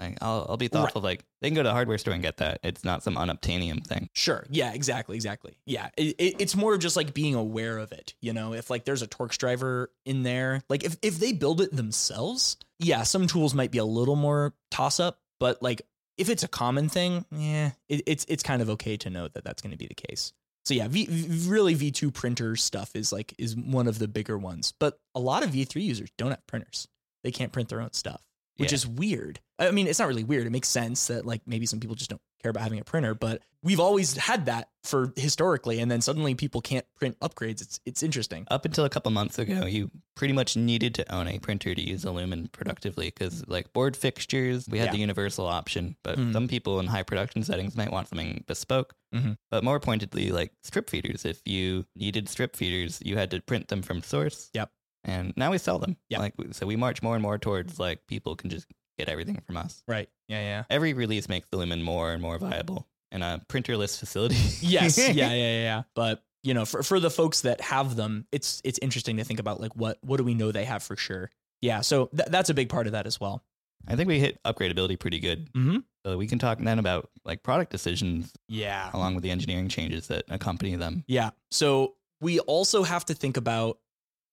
Like 0.00 0.18
I'll 0.20 0.46
I'll 0.48 0.56
be 0.56 0.66
thoughtful. 0.66 1.00
Like 1.00 1.24
they 1.40 1.46
can 1.46 1.54
go 1.54 1.62
to 1.62 1.68
the 1.68 1.72
hardware 1.72 1.96
store 1.98 2.12
and 2.12 2.24
get 2.24 2.38
that. 2.38 2.58
It's 2.64 2.82
not 2.82 3.04
some 3.04 3.14
unobtainium 3.14 3.86
thing. 3.86 4.08
Sure. 4.14 4.44
Yeah. 4.50 4.72
Exactly. 4.72 5.14
Exactly. 5.14 5.58
Yeah. 5.64 5.90
It, 5.96 6.16
it, 6.18 6.36
it's 6.40 6.56
more 6.56 6.74
of 6.74 6.80
just 6.80 6.96
like 6.96 7.14
being 7.14 7.36
aware 7.36 7.78
of 7.78 7.92
it. 7.92 8.14
You 8.20 8.32
know, 8.32 8.52
if 8.52 8.68
like 8.68 8.84
there's 8.84 9.02
a 9.02 9.06
Torx 9.06 9.38
driver 9.38 9.92
in 10.04 10.24
there, 10.24 10.62
like 10.68 10.82
if 10.82 10.96
if 11.00 11.20
they 11.20 11.32
build 11.32 11.60
it 11.60 11.70
themselves, 11.70 12.56
yeah, 12.80 13.04
some 13.04 13.28
tools 13.28 13.54
might 13.54 13.70
be 13.70 13.78
a 13.78 13.84
little 13.84 14.16
more 14.16 14.54
toss 14.72 14.98
up. 14.98 15.20
But 15.38 15.62
like 15.62 15.82
if 16.16 16.28
it's 16.28 16.42
a 16.42 16.48
common 16.48 16.88
thing, 16.88 17.24
yeah, 17.30 17.70
it, 17.88 18.02
it's 18.06 18.26
it's 18.28 18.42
kind 18.42 18.60
of 18.60 18.70
okay 18.70 18.96
to 18.96 19.08
know 19.08 19.28
that 19.28 19.44
that's 19.44 19.62
going 19.62 19.70
to 19.70 19.78
be 19.78 19.86
the 19.86 19.94
case. 19.94 20.32
So 20.66 20.74
yeah, 20.74 20.88
v, 20.88 21.06
v- 21.06 21.48
really 21.50 21.74
V2 21.74 22.12
printer 22.12 22.54
stuff 22.56 22.94
is 22.94 23.12
like 23.12 23.34
is 23.38 23.56
one 23.56 23.88
of 23.88 23.98
the 23.98 24.08
bigger 24.08 24.36
ones. 24.38 24.72
But 24.78 24.98
a 25.14 25.20
lot 25.20 25.42
of 25.42 25.50
V3 25.50 25.82
users 25.82 26.10
don't 26.18 26.30
have 26.30 26.46
printers. 26.46 26.86
They 27.24 27.30
can't 27.30 27.52
print 27.52 27.68
their 27.68 27.80
own 27.80 27.92
stuff, 27.92 28.22
which 28.56 28.70
Yeah. 28.72 28.76
is 28.76 28.86
weird. 28.86 29.40
I 29.58 29.70
mean, 29.70 29.86
it's 29.86 29.98
not 29.98 30.08
really 30.08 30.24
weird. 30.24 30.46
It 30.46 30.50
makes 30.50 30.68
sense 30.68 31.06
that 31.08 31.24
like 31.26 31.42
maybe 31.46 31.66
some 31.66 31.80
people 31.80 31.96
just 31.96 32.10
don't 32.10 32.22
care 32.40 32.50
about 32.50 32.62
having 32.62 32.78
a 32.80 32.84
printer, 32.84 33.14
but 33.14 33.42
we've 33.62 33.80
always 33.80 34.16
had 34.16 34.46
that 34.46 34.70
for 34.84 35.12
historically 35.16 35.78
and 35.80 35.90
then 35.90 36.00
suddenly 36.00 36.34
people 36.34 36.60
can't 36.62 36.86
print 36.96 37.18
upgrades. 37.20 37.60
It's 37.60 37.80
it's 37.84 38.02
interesting. 38.02 38.46
Up 38.50 38.64
until 38.64 38.84
a 38.84 38.88
couple 38.90 39.10
months 39.12 39.38
ago, 39.38 39.66
you 39.66 39.90
pretty 40.16 40.32
much 40.32 40.56
needed 40.56 40.94
to 40.96 41.14
own 41.14 41.28
a 41.28 41.38
printer 41.38 41.74
to 41.74 41.80
use 41.82 42.04
Lumen 42.04 42.48
productively 42.52 43.06
because, 43.06 43.46
like 43.46 43.72
board 43.72 43.96
fixtures, 43.96 44.66
we 44.68 44.78
had 44.78 44.86
Yeah. 44.86 44.92
the 44.92 44.98
universal 44.98 45.46
option. 45.46 45.96
But 46.02 46.18
Mhm. 46.18 46.32
some 46.32 46.48
people 46.48 46.80
in 46.80 46.86
high 46.86 47.02
production 47.02 47.42
settings 47.42 47.76
might 47.76 47.92
want 47.92 48.08
something 48.08 48.44
bespoke. 48.46 48.94
Mhm. 49.14 49.36
But 49.50 49.64
more 49.64 49.80
pointedly, 49.80 50.30
like 50.30 50.52
strip 50.62 50.88
feeders. 50.88 51.24
If 51.24 51.42
you 51.44 51.86
needed 51.94 52.28
strip 52.28 52.56
feeders, 52.56 53.00
you 53.04 53.16
had 53.16 53.30
to 53.32 53.40
print 53.42 53.68
them 53.68 53.82
from 53.82 54.02
source. 54.02 54.50
Yep. 54.54 54.70
And 55.04 55.32
now 55.36 55.50
we 55.50 55.58
sell 55.58 55.78
them. 55.78 55.96
Yep. 56.10 56.20
Like 56.20 56.34
so, 56.52 56.66
we 56.66 56.76
march 56.76 57.02
more 57.02 57.14
and 57.14 57.22
more 57.22 57.38
towards 57.38 57.78
like 57.78 58.06
people 58.06 58.36
can 58.36 58.50
just 58.50 58.66
get 59.00 59.08
everything 59.08 59.40
from 59.46 59.56
us. 59.56 59.82
Right. 59.88 60.08
Yeah, 60.28 60.40
yeah. 60.40 60.64
Every 60.70 60.92
release 60.92 61.28
makes 61.28 61.48
the 61.50 61.56
Lumen 61.56 61.82
more 61.82 62.12
and 62.12 62.20
more 62.22 62.38
viable 62.38 62.86
in 63.12 63.22
a 63.22 63.40
printerless 63.48 63.98
facility. 63.98 64.36
Yes. 64.60 64.96
yeah, 64.98 65.10
yeah, 65.10 65.32
yeah, 65.32 65.62
yeah. 65.62 65.82
But 65.94 66.22
you 66.42 66.54
know, 66.54 66.64
for 66.64 66.82
for 66.82 67.00
the 67.00 67.10
folks 67.10 67.40
that 67.42 67.60
have 67.60 67.96
them, 67.96 68.26
it's 68.32 68.60
it's 68.64 68.78
interesting 68.80 69.16
to 69.18 69.24
think 69.24 69.40
about 69.40 69.60
like 69.60 69.74
what 69.76 69.98
what 70.02 70.16
do 70.18 70.24
we 70.24 70.34
know 70.34 70.52
they 70.52 70.64
have 70.64 70.82
for 70.82 70.96
sure. 70.96 71.30
Yeah, 71.60 71.80
so 71.82 72.06
th- 72.16 72.28
that's 72.30 72.48
a 72.50 72.54
big 72.54 72.68
part 72.70 72.86
of 72.86 72.92
that 72.92 73.06
as 73.06 73.20
well. 73.20 73.42
I 73.88 73.96
think 73.96 74.08
we 74.08 74.18
hit 74.18 74.38
upgradability 74.44 74.98
pretty 74.98 75.18
good. 75.18 75.52
Mm-hmm. 75.52 75.78
So 76.06 76.16
we 76.16 76.26
can 76.26 76.38
talk 76.38 76.58
then 76.58 76.78
about 76.78 77.10
like 77.24 77.42
product 77.42 77.70
decisions 77.72 78.32
Yeah. 78.48 78.90
along 78.94 79.14
with 79.14 79.22
the 79.24 79.30
engineering 79.30 79.68
changes 79.68 80.06
that 80.08 80.24
accompany 80.30 80.76
them. 80.76 81.04
Yeah. 81.06 81.30
So 81.50 81.94
we 82.20 82.40
also 82.40 82.82
have 82.82 83.04
to 83.06 83.14
think 83.14 83.36
about. 83.36 83.78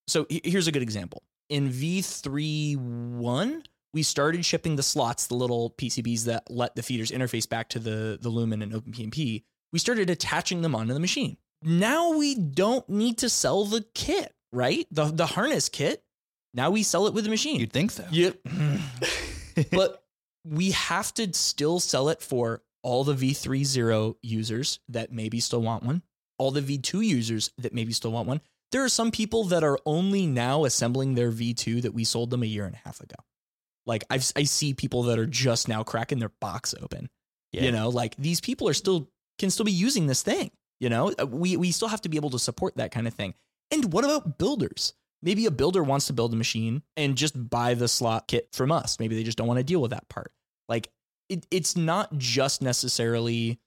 So 0.06 0.26
here's 0.30 0.66
a 0.68 0.72
good 0.72 0.82
example. 0.82 1.22
In 1.50 1.68
V3.1, 1.70 3.62
we 3.92 4.02
started 4.02 4.44
shipping 4.44 4.76
the 4.76 4.82
slots, 4.82 5.26
the 5.26 5.34
little 5.34 5.70
PCBs 5.70 6.24
that 6.24 6.50
let 6.50 6.76
the 6.76 6.82
feeders 6.82 7.10
interface 7.10 7.48
back 7.48 7.68
to 7.70 7.78
the, 7.78 8.18
the 8.20 8.28
Lumen 8.28 8.62
and 8.62 8.72
OpenPnP. 8.72 9.44
We 9.72 9.78
started 9.78 10.10
attaching 10.10 10.62
them 10.62 10.74
onto 10.74 10.94
the 10.94 11.00
machine. 11.00 11.36
Now 11.62 12.12
we 12.12 12.34
don't 12.34 12.88
need 12.88 13.18
to 13.18 13.28
sell 13.28 13.64
the 13.64 13.84
kit, 13.94 14.32
right? 14.52 14.86
The, 14.90 15.06
the 15.06 15.26
harness 15.26 15.68
kit. 15.68 16.02
Now 16.54 16.70
we 16.70 16.82
sell 16.82 17.06
it 17.06 17.14
with 17.14 17.24
the 17.24 17.30
machine. 17.30 17.60
You'd 17.60 17.72
think 17.72 17.90
so. 17.90 18.04
Yep. 18.10 18.38
but 19.72 20.02
we 20.44 20.70
have 20.70 21.12
to 21.14 21.32
still 21.34 21.80
sell 21.80 22.08
it 22.08 22.22
for 22.22 22.62
all 22.82 23.04
the 23.04 23.14
V30 23.14 24.16
users 24.22 24.80
that 24.88 25.12
maybe 25.12 25.40
still 25.40 25.62
want 25.62 25.82
one, 25.82 26.02
all 26.38 26.50
the 26.50 26.62
V2 26.62 27.04
users 27.04 27.50
that 27.58 27.74
maybe 27.74 27.92
still 27.92 28.12
want 28.12 28.28
one. 28.28 28.40
There 28.70 28.84
are 28.84 28.88
some 28.88 29.10
people 29.10 29.44
that 29.44 29.64
are 29.64 29.78
only 29.86 30.26
now 30.26 30.64
assembling 30.64 31.14
their 31.14 31.32
V2 31.32 31.82
that 31.82 31.94
we 31.94 32.04
sold 32.04 32.30
them 32.30 32.42
a 32.42 32.46
year 32.46 32.66
and 32.66 32.74
a 32.74 32.80
half 32.84 33.00
ago. 33.00 33.16
Like 33.88 34.04
I've, 34.10 34.30
I 34.36 34.44
see 34.44 34.74
people 34.74 35.04
that 35.04 35.18
are 35.18 35.26
just 35.26 35.66
now 35.66 35.82
cracking 35.82 36.18
their 36.20 36.32
box 36.40 36.74
open. 36.80 37.08
Yeah. 37.52 37.64
You 37.64 37.72
know, 37.72 37.88
like 37.88 38.14
these 38.16 38.40
people 38.40 38.68
are 38.68 38.74
still 38.74 39.10
can 39.38 39.50
still 39.50 39.64
be 39.64 39.72
using 39.72 40.06
this 40.06 40.22
thing. 40.22 40.50
You 40.78 40.90
know, 40.90 41.12
Uh, 41.18 41.26
we 41.26 41.56
we 41.56 41.72
still 41.72 41.88
have 41.88 42.02
to 42.02 42.08
be 42.08 42.18
able 42.18 42.30
to 42.30 42.38
support 42.38 42.76
that 42.76 42.92
kind 42.92 43.08
of 43.08 43.14
thing. 43.14 43.34
And 43.70 43.92
what 43.92 44.04
about 44.04 44.38
builders? 44.38 44.92
Maybe 45.22 45.46
a 45.46 45.50
builder 45.50 45.82
wants 45.82 46.06
to 46.06 46.12
build 46.12 46.32
a 46.32 46.36
machine 46.36 46.82
and 46.96 47.16
just 47.16 47.34
buy 47.50 47.74
the 47.74 47.88
slot 47.88 48.28
kit 48.28 48.48
from 48.52 48.70
us. 48.70 49.00
Maybe 49.00 49.16
they 49.16 49.24
just 49.24 49.36
don't 49.36 49.48
want 49.48 49.58
to 49.58 49.64
deal 49.64 49.82
with 49.82 49.90
that 49.90 50.08
part. 50.08 50.30
Like 50.68 50.90
it, 51.28 51.46
it's 51.50 51.76
not 51.76 52.16
just 52.18 52.62
necessarily 52.62 53.58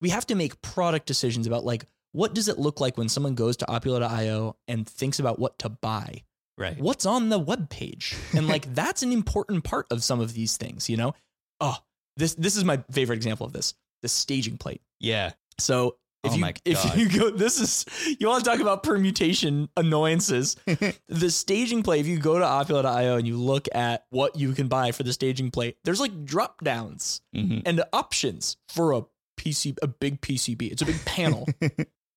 we 0.00 0.10
have 0.10 0.26
to 0.26 0.34
make 0.34 0.60
product 0.62 1.06
decisions 1.06 1.46
about 1.46 1.64
like 1.64 1.86
what 2.12 2.34
does 2.34 2.48
it 2.48 2.58
look 2.58 2.80
like 2.80 2.98
when 2.98 3.08
someone 3.08 3.34
goes 3.34 3.56
to 3.58 3.66
opulo.io 3.66 4.56
and 4.68 4.86
thinks 4.86 5.18
about 5.18 5.38
what 5.38 5.58
to 5.60 5.68
buy 5.68 6.22
Right. 6.60 6.78
what's 6.78 7.06
on 7.06 7.30
the 7.30 7.38
web 7.38 7.70
page 7.70 8.14
and 8.34 8.46
like 8.46 8.72
that's 8.74 9.02
an 9.02 9.12
important 9.12 9.64
part 9.64 9.86
of 9.90 10.04
some 10.04 10.20
of 10.20 10.34
these 10.34 10.56
things 10.58 10.88
you 10.90 10.96
know 10.98 11.14
oh 11.60 11.78
this 12.16 12.34
this 12.34 12.54
is 12.56 12.64
my 12.64 12.82
favorite 12.92 13.16
example 13.16 13.46
of 13.46 13.52
this 13.54 13.74
the 14.02 14.08
staging 14.08 14.58
plate 14.58 14.82
Yeah. 15.00 15.32
so 15.58 15.96
if 16.22 16.32
Oh 16.32 16.36
you 16.36 16.44
if 16.66 16.96
you 16.98 17.08
go 17.08 17.30
this 17.30 17.58
is 17.58 17.86
you 18.20 18.28
want 18.28 18.44
to 18.44 18.50
talk 18.50 18.60
about 18.60 18.82
permutation 18.82 19.70
annoyances 19.76 20.54
the 21.08 21.30
staging 21.30 21.82
plate 21.82 22.00
if 22.00 22.06
you 22.06 22.18
go 22.18 22.38
to 22.38 22.44
opulo.io 22.44 23.16
and 23.16 23.26
you 23.26 23.38
look 23.38 23.66
at 23.74 24.04
what 24.10 24.36
you 24.36 24.52
can 24.52 24.68
buy 24.68 24.92
for 24.92 25.02
the 25.02 25.14
staging 25.14 25.50
plate 25.50 25.78
there's 25.84 25.98
like 26.00 26.26
drop 26.26 26.62
downs 26.62 27.22
hmm 27.34 27.60
and 27.64 27.82
options 27.94 28.58
for 28.68 28.92
a 28.92 29.02
PC, 29.38 29.74
a 29.80 29.86
big 29.86 30.20
PCB. 30.20 30.70
It's 30.70 30.82
a 30.82 30.84
big 30.84 31.02
panel. 31.06 31.48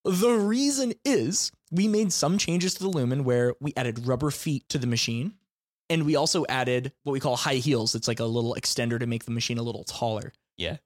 The 0.03 0.31
reason 0.31 0.93
is 1.05 1.51
we 1.71 1.87
made 1.87 2.11
some 2.13 2.37
changes 2.37 2.73
to 2.75 2.83
the 2.83 2.89
Lumen 2.89 3.23
where 3.23 3.53
we 3.59 3.73
added 3.77 4.05
rubber 4.07 4.31
feet 4.31 4.67
to 4.69 4.77
the 4.77 4.87
machine. 4.87 5.33
And 5.89 6.05
we 6.05 6.15
also 6.15 6.45
added 6.47 6.91
what 7.03 7.13
we 7.13 7.19
call 7.19 7.35
high 7.35 7.55
heels. 7.55 7.93
It's 7.93 8.07
like 8.07 8.19
a 8.19 8.25
little 8.25 8.55
extender 8.59 8.99
to 8.99 9.05
make 9.05 9.25
the 9.25 9.31
machine 9.31 9.57
a 9.57 9.63
little 9.63 9.83
taller. 9.83 10.31
Yeah. 10.57 10.77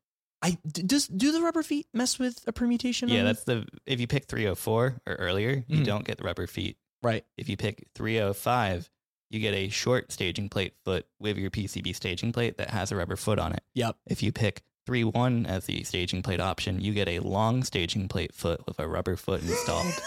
I 0.42 0.58
does 0.68 1.08
do 1.08 1.32
the 1.32 1.42
rubber 1.42 1.64
feet 1.64 1.88
mess 1.94 2.20
with 2.20 2.44
a 2.48 2.52
permutation? 2.54 3.10
Yeah, 3.10 3.24
that's 3.24 3.44
the 3.44 3.66
if 3.86 4.00
you 4.00 4.08
pick 4.08 4.26
304 4.26 5.02
or 5.08 5.14
earlier, 5.16 5.64
you 5.68 5.80
Mhm. 5.80 5.86
don't 5.86 6.06
get 6.06 6.18
the 6.18 6.24
rubber 6.24 6.48
feet. 6.48 6.78
right. 7.04 7.24
If 7.38 7.48
you 7.48 7.58
pick 7.58 7.88
305, 7.96 8.90
you 9.30 9.40
get 9.40 9.54
a 9.54 9.70
short 9.70 10.12
staging 10.12 10.50
plate 10.50 10.74
foot 10.84 11.06
with 11.20 11.38
your 11.38 11.52
PCB 11.52 11.94
staging 11.94 12.32
plate 12.34 12.58
that 12.58 12.70
has 12.72 12.92
a 12.92 12.96
rubber 12.96 13.16
foot 13.16 13.40
on 13.40 13.54
it. 13.54 13.64
Yep. 13.76 13.98
If 14.08 14.24
you 14.24 14.32
pick 14.32 14.64
31 14.88 15.46
as 15.46 15.66
the 15.66 15.84
staging 15.84 16.24
plate 16.24 16.40
option, 16.40 16.82
you 16.82 16.94
get 16.94 17.08
a 17.10 17.20
long 17.20 17.64
staging 17.64 18.08
plate 18.08 18.34
foot 18.34 18.66
with 18.66 18.80
a 18.80 18.88
rubber 18.88 19.16
foot 19.16 19.42
installed. 19.44 19.86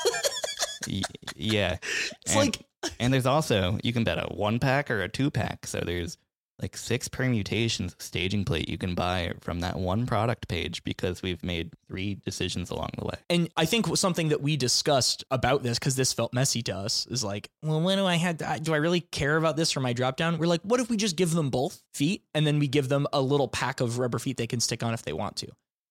Y- 0.89 1.03
yeah. 1.37 1.77
It's 2.23 2.35
And- 2.35 2.37
like 2.41 2.65
And 2.99 3.13
there's 3.13 3.27
also 3.27 3.79
you 3.85 3.93
can 3.93 4.03
bet 4.03 4.17
a 4.17 4.33
one 4.35 4.59
pack 4.59 4.91
or 4.91 5.03
a 5.03 5.09
two 5.11 5.31
pack. 5.31 5.67
So 5.67 5.81
there's 5.85 6.17
like 6.61 6.77
six 6.77 7.09
permutations 7.09 7.93
of 7.93 8.03
staging 8.03 8.45
plate 8.45 8.69
you 8.69 8.79
can 8.79 8.95
buy 8.95 9.33
from 9.41 9.61
that 9.61 9.77
one 9.77 10.07
product 10.07 10.49
page 10.49 10.85
because 10.85 11.23
we've 11.23 11.43
made 11.43 11.73
three 11.89 12.17
decisions 12.17 12.71
along 12.71 12.91
the 12.99 13.05
way. 13.05 13.15
And 13.29 13.49
I 13.57 13.65
think 13.65 13.97
something 13.97 14.29
that 14.29 14.43
we 14.43 14.57
discussed 14.57 15.25
about 15.31 15.63
this, 15.63 15.79
because 15.79 15.97
this 15.97 16.13
felt 16.13 16.33
messy 16.33 16.63
to 16.63 16.77
us, 16.77 17.07
is 17.07 17.25
like, 17.25 17.51
well, 17.63 17.81
when 17.81 17.99
do 17.99 18.07
I 18.07 18.17
have 18.17 18.39
to, 18.39 18.61
do 18.63 18.75
I 18.75 18.79
really 18.79 19.01
care 19.01 19.37
about 19.37 19.57
this 19.57 19.71
for 19.71 19.81
my 19.81 19.93
drop 19.93 20.17
down? 20.17 20.39
We're 20.39 20.47
like, 20.47 20.63
what 20.63 20.81
if 20.81 20.91
we 20.91 20.97
just 20.97 21.17
give 21.17 21.33
them 21.33 21.51
both 21.51 21.83
feet 21.95 22.25
and 22.35 22.47
then 22.47 22.59
we 22.59 22.69
give 22.69 22.89
them 22.89 23.07
a 23.13 23.21
little 23.21 23.49
pack 23.49 23.81
of 23.81 23.99
rubber 23.99 24.19
feet 24.19 24.37
they 24.37 24.47
can 24.47 24.61
stick 24.61 24.83
on 24.83 24.95
if 24.95 25.03
they 25.03 25.13
want 25.13 25.37
to? 25.37 25.49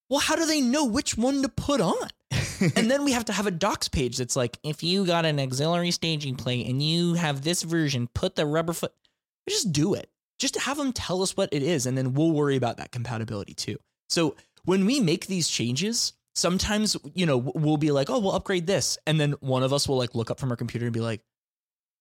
Well, 0.09 0.19
how 0.19 0.35
do 0.35 0.45
they 0.45 0.61
know 0.61 0.85
which 0.85 1.17
one 1.17 1.43
to 1.43 1.49
put 1.49 1.81
on? 1.81 2.09
and 2.75 2.89
then 2.89 3.05
we 3.05 3.11
have 3.11 3.25
to 3.25 3.33
have 3.33 3.47
a 3.47 3.51
docs 3.51 3.87
page 3.87 4.17
that's 4.17 4.35
like, 4.35 4.57
if 4.63 4.83
you 4.83 5.05
got 5.05 5.25
an 5.25 5.39
auxiliary 5.39 5.91
staging 5.91 6.35
plate 6.35 6.67
and 6.67 6.81
you 6.81 7.13
have 7.13 7.43
this 7.43 7.63
version, 7.63 8.07
put 8.13 8.35
the 8.35 8.45
rubber 8.45 8.73
foot. 8.73 8.93
Just 9.47 9.71
do 9.71 9.93
it. 9.93 10.09
Just 10.39 10.53
to 10.55 10.59
have 10.61 10.77
them 10.77 10.93
tell 10.93 11.21
us 11.21 11.35
what 11.35 11.49
it 11.51 11.61
is, 11.61 11.85
and 11.85 11.97
then 11.97 12.13
we'll 12.13 12.31
worry 12.31 12.55
about 12.55 12.77
that 12.77 12.91
compatibility 12.91 13.53
too. 13.53 13.77
So 14.09 14.35
when 14.63 14.85
we 14.85 14.99
make 14.99 15.27
these 15.27 15.47
changes, 15.49 16.13
sometimes 16.33 16.95
you 17.13 17.25
know 17.25 17.37
we'll 17.37 17.77
be 17.77 17.91
like, 17.91 18.09
oh, 18.09 18.19
we'll 18.19 18.33
upgrade 18.33 18.65
this, 18.65 18.97
and 19.05 19.19
then 19.19 19.33
one 19.41 19.63
of 19.63 19.73
us 19.73 19.87
will 19.87 19.97
like 19.97 20.15
look 20.15 20.31
up 20.31 20.39
from 20.39 20.49
our 20.49 20.57
computer 20.57 20.85
and 20.85 20.93
be 20.93 21.01
like, 21.01 21.21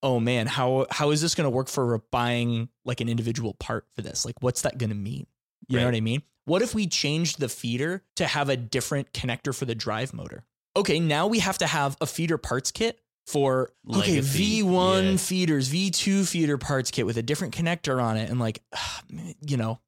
oh 0.02 0.20
man, 0.20 0.46
how 0.46 0.86
how 0.90 1.10
is 1.10 1.20
this 1.20 1.34
going 1.34 1.44
to 1.44 1.50
work 1.50 1.68
for 1.68 1.98
buying 2.10 2.68
like 2.84 3.00
an 3.00 3.08
individual 3.08 3.54
part 3.54 3.86
for 3.94 4.02
this? 4.02 4.24
Like, 4.24 4.36
what's 4.40 4.62
that 4.62 4.78
going 4.78 4.90
to 4.90 4.96
mean? 4.96 5.26
You 5.68 5.78
know 5.78 5.84
what 5.84 5.94
I 5.94 6.00
mean? 6.00 6.22
What 6.46 6.62
if 6.62 6.74
we 6.74 6.86
changed 6.86 7.40
the 7.40 7.48
feeder 7.48 8.02
to 8.16 8.26
have 8.26 8.48
a 8.48 8.56
different 8.56 9.12
connector 9.12 9.54
for 9.54 9.66
the 9.66 9.74
drive 9.74 10.14
motor? 10.14 10.44
Okay, 10.76 10.98
now 10.98 11.26
we 11.26 11.40
have 11.40 11.58
to 11.58 11.66
have 11.66 11.96
a 12.00 12.06
feeder 12.06 12.38
parts 12.38 12.70
kit 12.70 13.00
for 13.28 13.72
okay 13.88 14.16
Legacy, 14.16 14.62
V1 14.62 15.10
yeah. 15.12 15.16
feeders, 15.16 15.70
V2 15.72 16.26
feeder 16.28 16.58
parts 16.58 16.90
kit 16.90 17.04
with 17.06 17.18
a 17.18 17.22
different 17.22 17.54
connector 17.54 18.02
on 18.02 18.16
it, 18.16 18.30
and 18.30 18.40
like, 18.40 18.60
you 19.46 19.56
know, 19.56 19.78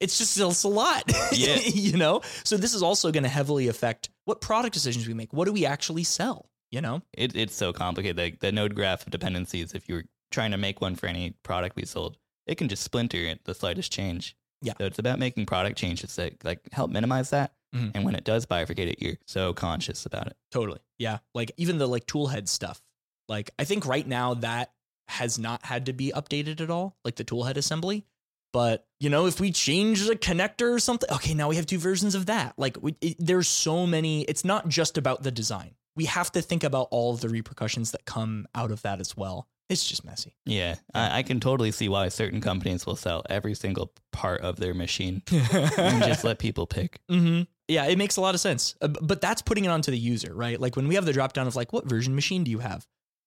it's 0.00 0.18
just 0.18 0.38
it's 0.38 0.64
a 0.64 0.68
lot. 0.68 1.04
Yeah. 1.32 1.56
you 1.60 1.96
know. 1.96 2.22
So 2.44 2.56
this 2.56 2.74
is 2.74 2.82
also 2.82 3.10
going 3.12 3.22
to 3.22 3.28
heavily 3.28 3.68
affect 3.68 4.10
what 4.24 4.40
product 4.40 4.74
decisions 4.74 5.06
we 5.06 5.14
make. 5.14 5.32
What 5.32 5.46
do 5.46 5.52
we 5.52 5.64
actually 5.66 6.04
sell? 6.04 6.50
You 6.70 6.80
know. 6.80 7.02
It, 7.16 7.34
it's 7.34 7.54
so 7.54 7.72
complicated. 7.72 8.18
Like 8.18 8.40
the 8.40 8.52
node 8.52 8.74
graph 8.74 9.02
of 9.04 9.10
dependencies, 9.10 9.72
if 9.72 9.88
you're 9.88 10.04
trying 10.30 10.50
to 10.52 10.58
make 10.58 10.80
one 10.80 10.94
for 10.94 11.06
any 11.06 11.34
product 11.42 11.76
we 11.76 11.84
sold, 11.84 12.16
it 12.46 12.56
can 12.56 12.68
just 12.68 12.82
splinter 12.82 13.26
at 13.28 13.44
the 13.44 13.54
slightest 13.54 13.92
change. 13.92 14.36
Yeah. 14.62 14.74
So 14.78 14.84
it's 14.84 14.98
about 14.98 15.18
making 15.18 15.46
product 15.46 15.78
changes 15.78 16.16
that 16.16 16.44
like 16.44 16.60
help 16.72 16.90
minimize 16.90 17.30
that. 17.30 17.52
Mhm. 17.74 17.92
And 17.94 18.04
when 18.04 18.14
it 18.14 18.24
does 18.24 18.46
bifurcate 18.46 18.90
it, 18.90 19.00
you're 19.00 19.16
so 19.26 19.54
conscious 19.54 20.04
about 20.06 20.26
it. 20.26 20.36
Totally. 20.50 20.80
Yeah. 20.98 21.18
Like 21.34 21.52
even 21.56 21.78
the 21.78 21.86
like 21.88 22.06
tool 22.06 22.26
head 22.26 22.48
stuff. 22.48 22.82
Like 23.30 23.50
I 23.58 23.64
think 23.64 23.86
right 23.86 24.06
now 24.06 24.34
that 24.34 24.72
has 25.08 25.38
not 25.38 25.64
had 25.64 25.86
to 25.86 25.92
be 25.94 26.12
updated 26.14 26.60
at 26.60 26.68
all, 26.68 26.96
like 27.04 27.16
the 27.16 27.24
toolhead 27.24 27.56
assembly. 27.56 28.04
But 28.52 28.86
you 28.98 29.08
know, 29.08 29.26
if 29.26 29.40
we 29.40 29.52
change 29.52 30.06
the 30.06 30.16
connector 30.16 30.74
or 30.74 30.80
something, 30.80 31.08
okay, 31.10 31.32
now 31.34 31.48
we 31.48 31.56
have 31.56 31.66
two 31.66 31.78
versions 31.78 32.14
of 32.16 32.26
that. 32.26 32.54
Like 32.58 32.76
we, 32.82 32.96
it, 33.00 33.16
there's 33.18 33.48
so 33.48 33.86
many. 33.86 34.22
It's 34.22 34.44
not 34.44 34.68
just 34.68 34.98
about 34.98 35.22
the 35.22 35.30
design. 35.30 35.76
We 35.96 36.06
have 36.06 36.32
to 36.32 36.42
think 36.42 36.64
about 36.64 36.88
all 36.90 37.14
of 37.14 37.20
the 37.20 37.28
repercussions 37.28 37.92
that 37.92 38.04
come 38.04 38.46
out 38.54 38.72
of 38.72 38.82
that 38.82 39.00
as 39.00 39.16
well. 39.16 39.48
It's 39.68 39.86
just 39.86 40.04
messy. 40.04 40.34
Yeah. 40.44 40.74
I, 40.92 41.18
I 41.18 41.22
can 41.22 41.38
totally 41.38 41.70
see 41.70 41.88
why 41.88 42.08
certain 42.08 42.40
companies 42.40 42.86
will 42.86 42.96
sell 42.96 43.22
every 43.30 43.54
single 43.54 43.92
part 44.10 44.40
of 44.40 44.56
their 44.56 44.74
machine 44.74 45.22
and 45.30 46.02
just 46.02 46.24
let 46.24 46.40
people 46.40 46.66
pick. 46.66 46.98
hmm 47.08 47.42
Yeah, 47.68 47.86
it 47.86 47.96
makes 47.96 48.16
a 48.16 48.20
lot 48.20 48.34
of 48.34 48.40
sense. 48.40 48.74
Uh, 48.80 48.88
but 48.88 49.20
that's 49.20 49.42
putting 49.42 49.64
it 49.64 49.68
onto 49.68 49.92
the 49.92 49.98
user, 49.98 50.34
right? 50.34 50.60
Like 50.60 50.74
when 50.74 50.88
we 50.88 50.96
have 50.96 51.04
the 51.04 51.12
drop 51.12 51.34
down 51.34 51.46
of 51.46 51.54
like, 51.54 51.72
what 51.72 51.88
version 51.88 52.16
machine 52.16 52.42
do 52.42 52.50
you 52.50 52.58
have? 52.58 52.84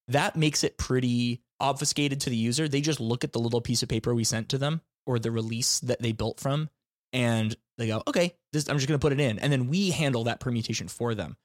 That 0.07 0.35
makes 0.35 0.63
it 0.63 0.77
pretty 0.77 1.41
obfuscated 1.59 2.21
to 2.21 2.29
the 2.29 2.35
user. 2.35 2.67
They 2.67 2.81
just 2.81 2.99
look 2.99 3.23
at 3.23 3.31
the 3.31 3.39
little 3.39 3.61
piece 3.61 3.83
of 3.83 3.89
paper 3.89 4.13
we 4.13 4.23
sent 4.23 4.49
to 4.49 4.57
them 4.57 4.81
or 5.05 5.19
the 5.19 5.31
release 5.31 5.79
that 5.81 6.01
they 6.01 6.11
built 6.11 6.39
from, 6.39 6.69
and 7.11 7.55
they 7.77 7.87
go, 7.87 8.03
okay, 8.07 8.35
this 8.51 8.69
I'm 8.69 8.77
just 8.77 8.87
gonna 8.87 8.99
put 8.99 9.13
it 9.13 9.19
in, 9.19 9.39
and 9.39 9.51
then 9.51 9.69
we 9.69 9.91
handle 9.91 10.25
that 10.25 10.39
permutation 10.39 10.87
for 10.87 11.15
them. 11.15 11.37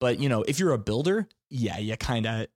But 0.00 0.18
you 0.18 0.28
know, 0.28 0.42
if 0.42 0.58
you're 0.58 0.72
a 0.72 0.78
builder, 0.78 1.28
yeah, 1.48 1.78
you 1.78 1.96
kind 1.98 2.26
of, 2.26 2.46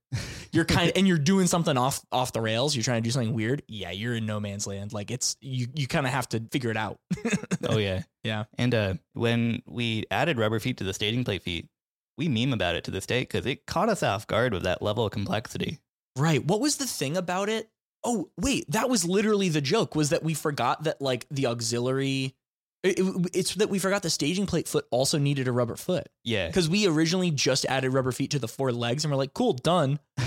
you're 0.51 0.65
kind 0.65 0.89
of, 0.89 0.97
and 0.97 1.07
you're 1.07 1.17
doing 1.17 1.47
something 1.47 1.77
off 1.77 2.01
off 2.11 2.33
the 2.33 2.41
rails. 2.41 2.75
You're 2.75 2.83
trying 2.83 3.01
to 3.01 3.07
do 3.07 3.11
something 3.11 3.33
weird. 3.33 3.63
Yeah, 3.67 3.91
you're 3.91 4.15
in 4.15 4.25
no 4.25 4.39
man's 4.39 4.67
land. 4.67 4.91
Like 4.91 5.11
it's 5.11 5.37
you, 5.39 5.67
you 5.73 5.87
kind 5.87 6.05
of 6.05 6.11
have 6.11 6.27
to 6.29 6.41
figure 6.51 6.71
it 6.71 6.77
out. 6.77 6.99
Oh 7.67 7.77
yeah. 7.77 8.01
Yeah. 8.23 8.43
And 8.57 8.75
uh, 8.75 8.93
when 9.13 9.61
we 9.65 10.03
added 10.11 10.37
rubber 10.37 10.59
feet 10.59 10.77
to 10.77 10.83
the 10.83 10.93
staging 10.93 11.23
plate 11.23 11.41
feet, 11.41 11.69
we 12.17 12.27
meme 12.27 12.53
about 12.53 12.75
it 12.75 12.83
to 12.85 12.91
this 12.91 13.05
day 13.05 13.21
because 13.21 13.45
it 13.45 13.65
caught 13.65 13.89
us 13.89 14.03
off 14.03 14.25
guard 14.27 14.53
with 14.53 14.63
that 14.63 14.81
level 14.81 15.05
of 15.05 15.11
complexity. 15.11 15.79
Right. 16.17 16.43
What 16.43 16.59
was 16.61 16.77
the 16.77 16.85
thing 16.87 17.15
about 17.17 17.49
it? 17.49 17.69
Oh, 18.03 18.29
wait, 18.37 18.69
that 18.71 18.89
was 18.89 19.05
literally 19.05 19.49
the 19.49 19.61
joke 19.61 19.95
was 19.95 20.09
that 20.09 20.23
we 20.23 20.33
forgot 20.33 20.83
that 20.83 21.01
like 21.01 21.25
the 21.29 21.47
auxiliary 21.47 22.35
it- 22.83 22.99
it- 22.99 23.29
it's 23.33 23.55
that 23.55 23.69
we 23.69 23.79
forgot 23.79 24.03
the 24.03 24.09
staging 24.09 24.45
plate 24.45 24.67
foot 24.67 24.85
also 24.91 25.17
needed 25.17 25.47
a 25.47 25.51
rubber 25.51 25.75
foot 25.75 26.07
Yeah. 26.23 26.47
because 26.47 26.69
we 26.69 26.87
originally 26.87 27.31
just 27.31 27.65
added 27.65 27.91
rubber 27.91 28.11
feet 28.11 28.31
to 28.31 28.39
the 28.39 28.47
four 28.47 28.71
legs 28.71 29.03
and 29.03 29.11
we're 29.11 29.17
like, 29.17 29.33
cool, 29.33 29.53
done. 29.53 29.99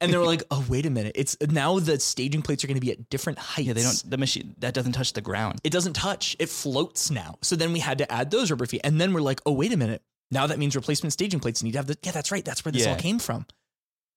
And 0.00 0.12
they 0.12 0.18
were 0.18 0.26
like, 0.26 0.42
oh, 0.50 0.64
wait 0.68 0.84
a 0.84 0.90
minute. 0.90 1.12
It's 1.14 1.36
now 1.48 1.78
the 1.78 2.00
staging 2.00 2.42
plates 2.42 2.64
are 2.64 2.66
going 2.66 2.74
to 2.74 2.80
be 2.84 2.90
at 2.90 3.08
different 3.08 3.38
heights. 3.38 3.68
Yeah, 3.68 3.72
they 3.72 3.82
don't. 3.84 4.10
The 4.10 4.18
machine 4.18 4.56
that 4.58 4.74
doesn't 4.74 4.94
touch 4.94 5.12
the 5.12 5.20
ground. 5.20 5.60
It 5.62 5.70
doesn't 5.70 5.92
touch. 5.92 6.34
It 6.40 6.48
floats 6.48 7.08
now. 7.12 7.36
So 7.40 7.54
then 7.54 7.72
we 7.72 7.78
had 7.78 7.98
to 7.98 8.10
add 8.10 8.32
those 8.32 8.50
rubber 8.50 8.66
feet. 8.66 8.80
And 8.82 9.00
then 9.00 9.12
we're 9.12 9.20
like, 9.20 9.40
oh, 9.46 9.52
wait 9.52 9.72
a 9.72 9.76
minute. 9.76 10.02
Now 10.32 10.48
that 10.48 10.58
means 10.58 10.74
replacement 10.74 11.12
staging 11.12 11.38
plates 11.38 11.62
need 11.62 11.72
to 11.72 11.78
have 11.78 11.86
the. 11.86 11.96
Yeah, 12.02 12.10
that's 12.10 12.32
right. 12.32 12.44
That's 12.44 12.64
where 12.64 12.72
this 12.72 12.84
Yeah. 12.84 12.90
all 12.92 12.96
came 12.98 13.20
from. 13.20 13.46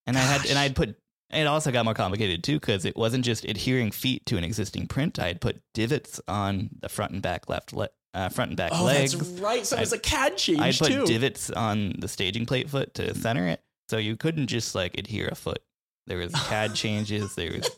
And 0.07 0.17
I 0.17 0.21
had 0.21 0.45
and 0.47 0.57
I 0.57 0.63
had 0.63 0.75
put. 0.75 0.97
It 1.31 1.45
also 1.47 1.71
got 1.71 1.85
more 1.85 1.93
complicated 1.93 2.43
too 2.43 2.59
because 2.59 2.85
it 2.85 2.95
wasn't 2.95 3.25
just 3.25 3.45
adhering 3.45 3.91
feet 3.91 4.25
to 4.27 4.37
an 4.37 4.43
existing 4.43 4.87
print. 4.87 5.19
I 5.19 5.27
had 5.27 5.41
put 5.41 5.61
divots 5.73 6.19
on 6.27 6.69
the 6.81 6.89
front 6.89 7.11
and 7.13 7.21
back 7.21 7.49
left 7.49 7.73
le- 7.73 7.89
uh, 8.13 8.29
front 8.29 8.49
and 8.51 8.57
back 8.57 8.71
Oh, 8.73 8.83
legs. 8.85 9.13
that's 9.17 9.29
right. 9.41 9.65
So 9.65 9.75
it 9.75 9.81
was 9.81 9.91
a 9.93 9.99
CAD 9.99 10.37
change 10.37 10.59
I 10.61 10.71
put 10.71 10.87
too. 10.87 11.05
divots 11.05 11.49
on 11.49 11.93
the 11.99 12.07
staging 12.07 12.45
plate 12.45 12.69
foot 12.69 12.93
to 12.93 13.13
center 13.15 13.47
it, 13.47 13.61
so 13.89 13.97
you 13.97 14.15
couldn't 14.15 14.47
just 14.47 14.73
like 14.75 14.97
adhere 14.97 15.27
a 15.29 15.35
foot. 15.35 15.61
There 16.07 16.19
was 16.19 16.31
CAD 16.33 16.75
changes. 16.75 17.35
There 17.35 17.51
was. 17.51 17.69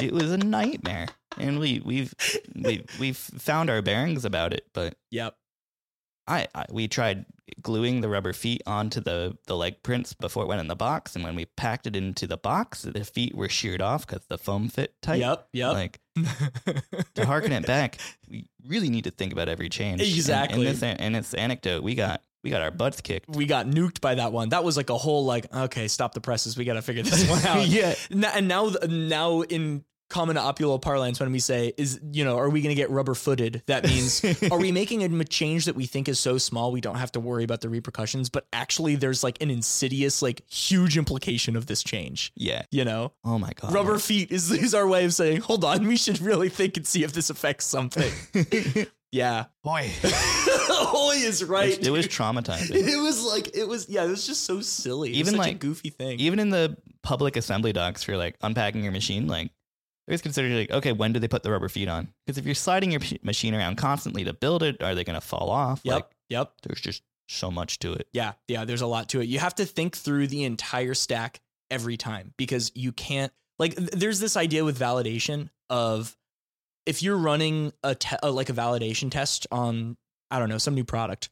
It 0.00 0.12
was 0.12 0.30
a 0.32 0.38
nightmare, 0.38 1.08
and 1.38 1.58
we 1.60 1.80
we've 1.84 2.12
we 2.54 2.84
we've 2.98 3.16
found 3.16 3.70
our 3.70 3.80
bearings 3.82 4.24
about 4.24 4.52
it, 4.54 4.66
but 4.74 4.96
Yep. 5.10 5.36
I, 6.28 6.46
I 6.54 6.66
we 6.70 6.88
tried 6.88 7.26
gluing 7.62 8.00
the 8.00 8.08
rubber 8.08 8.32
feet 8.32 8.62
onto 8.66 9.00
the 9.00 9.36
the 9.46 9.56
leg 9.56 9.82
prints 9.82 10.12
before 10.12 10.42
it 10.44 10.46
went 10.46 10.60
in 10.60 10.68
the 10.68 10.76
box, 10.76 11.14
and 11.14 11.24
when 11.24 11.34
we 11.36 11.44
packed 11.44 11.86
it 11.86 11.96
into 11.96 12.26
the 12.26 12.36
box, 12.36 12.82
the 12.82 13.04
feet 13.04 13.34
were 13.34 13.48
sheared 13.48 13.82
off 13.82 14.06
because 14.06 14.24
the 14.26 14.38
foam 14.38 14.68
fit 14.68 14.94
tight. 15.02 15.20
Yep. 15.20 15.48
Yep. 15.52 15.72
Like 15.72 16.00
to 17.14 17.26
harken 17.26 17.52
it 17.52 17.66
back, 17.66 17.98
we 18.28 18.48
really 18.66 18.88
need 18.88 19.04
to 19.04 19.10
think 19.10 19.32
about 19.32 19.48
every 19.48 19.68
change. 19.68 20.00
Exactly. 20.00 20.66
And, 20.66 20.76
this 20.76 20.82
and 20.82 21.14
this 21.14 21.34
anecdote, 21.34 21.82
we 21.82 21.94
got 21.94 22.22
we 22.42 22.50
got 22.50 22.62
our 22.62 22.70
butts 22.70 23.00
kicked. 23.00 23.28
we 23.28 23.44
got 23.46 23.66
nuked 23.66 24.00
by 24.00 24.14
that 24.14 24.32
one. 24.32 24.50
That 24.50 24.62
was 24.62 24.76
like 24.76 24.88
a 24.90 24.96
whole 24.96 25.24
like, 25.24 25.52
okay, 25.54 25.88
stop 25.88 26.14
the 26.14 26.20
presses. 26.20 26.56
We 26.56 26.64
got 26.64 26.74
to 26.74 26.82
figure 26.82 27.02
this 27.02 27.28
one 27.30 27.44
out. 27.44 27.66
yeah, 27.66 27.94
And 28.10 28.48
now, 28.48 28.70
now 28.88 29.40
in 29.40 29.84
common 30.08 30.36
opulo 30.36 30.80
parlance, 30.80 31.20
when 31.20 31.32
we 31.32 31.38
say 31.38 31.72
is, 31.76 32.00
you 32.12 32.24
know, 32.24 32.38
are 32.38 32.48
we 32.48 32.60
going 32.62 32.74
to 32.74 32.80
get 32.80 32.90
rubber 32.90 33.14
footed? 33.14 33.62
That 33.66 33.84
means, 33.84 34.24
are 34.50 34.58
we 34.58 34.72
making 34.72 35.02
a 35.02 35.24
change 35.24 35.64
that 35.64 35.74
we 35.76 35.86
think 35.86 36.08
is 36.08 36.18
so 36.18 36.38
small 36.38 36.72
we 36.72 36.80
don't 36.80 36.96
have 36.96 37.12
to 37.12 37.20
worry 37.20 37.44
about 37.44 37.60
the 37.60 37.68
repercussions? 37.68 38.28
But 38.28 38.46
actually, 38.52 38.96
there's 38.96 39.22
like 39.24 39.40
an 39.42 39.50
insidious, 39.50 40.22
like 40.22 40.48
huge 40.50 40.96
implication 40.96 41.56
of 41.56 41.66
this 41.66 41.82
change. 41.82 42.32
yeah. 42.36 42.62
You 42.70 42.84
know, 42.84 43.12
Oh 43.24 43.38
my 43.38 43.52
god, 43.60 43.72
rubber 43.72 43.98
feet 43.98 44.30
is, 44.30 44.50
is 44.50 44.74
our 44.74 44.86
way 44.86 45.04
of 45.04 45.14
saying, 45.14 45.40
hold 45.40 45.64
on, 45.64 45.86
we 45.86 45.96
should 45.96 46.20
really 46.20 46.48
think 46.48 46.76
and 46.76 46.86
see 46.86 47.04
if 47.04 47.12
this 47.12 47.30
affects 47.30 47.64
something. 47.64 48.12
yeah. 49.12 49.46
boy. 49.62 49.90
Hoy 50.02 51.14
is 51.16 51.42
right. 51.44 51.78
It 51.84 51.90
was 51.90 52.06
traumatizing. 52.06 52.74
It 52.74 53.00
was 53.00 53.24
like 53.24 53.56
it 53.56 53.66
was 53.66 53.88
yeah, 53.88 54.04
it 54.04 54.08
was 54.08 54.26
just 54.26 54.44
so 54.44 54.60
silly. 54.60 55.10
Even, 55.12 55.36
like- 55.36 55.58
goofy 55.58 55.90
thing. 55.90 56.20
Even 56.20 56.38
in 56.38 56.50
the 56.50 56.76
public 57.02 57.36
assembly 57.36 57.72
docs 57.72 58.02
for 58.02 58.16
like 58.16 58.36
unpacking 58.42 58.82
your 58.82 58.92
machine, 58.92 59.26
like 59.26 59.50
there's 60.06 60.22
considered 60.22 60.52
like, 60.56 60.70
okay, 60.70 60.92
when 60.92 61.12
do 61.12 61.18
they 61.20 61.28
put 61.28 61.42
the 61.42 61.50
rubber 61.50 61.68
feet 61.68 61.88
on? 61.88 62.08
Because 62.24 62.38
if 62.38 62.44
you're 62.46 62.54
sliding 62.54 62.90
your 62.92 63.00
p- 63.00 63.18
machine 63.22 63.54
around 63.54 63.76
constantly 63.76 64.24
to 64.24 64.32
build 64.32 64.62
it, 64.62 64.82
are 64.82 64.94
they 64.94 65.04
going 65.04 65.18
to 65.20 65.26
fall 65.26 65.50
off? 65.50 65.80
yep, 65.84 65.94
Like, 65.94 66.06
yep, 66.28 66.52
there's 66.62 66.80
just 66.80 67.02
so 67.28 67.50
much 67.50 67.78
to 67.80 67.92
it. 67.92 68.06
yeah, 68.12 68.32
yeah. 68.48 68.64
There's 68.64 68.82
a 68.82 68.86
lot 68.86 69.08
to 69.10 69.20
it. 69.20 69.24
You 69.28 69.38
have 69.40 69.54
to 69.56 69.64
think 69.66 69.96
through 69.96 70.28
the 70.28 70.44
entire 70.44 70.94
stack 70.94 71.40
every 71.70 71.96
time 71.96 72.32
because 72.36 72.70
you 72.74 72.92
can't 72.92 73.32
like. 73.58 73.74
th- 73.76 73.90
There's 73.90 74.20
this 74.20 74.36
idea 74.36 74.64
with 74.64 74.78
validation 74.78 75.48
of 75.68 76.16
if 76.86 77.02
you're 77.02 77.16
running 77.16 77.72
a 77.82 77.96
te- 77.96 78.16
uh, 78.22 78.30
like 78.30 78.48
a 78.48 78.52
validation 78.52 79.10
test 79.10 79.46
on 79.50 79.96
I 80.30 80.38
don't 80.38 80.48
know 80.48 80.58
some 80.58 80.74
new 80.76 80.84
product, 80.84 81.30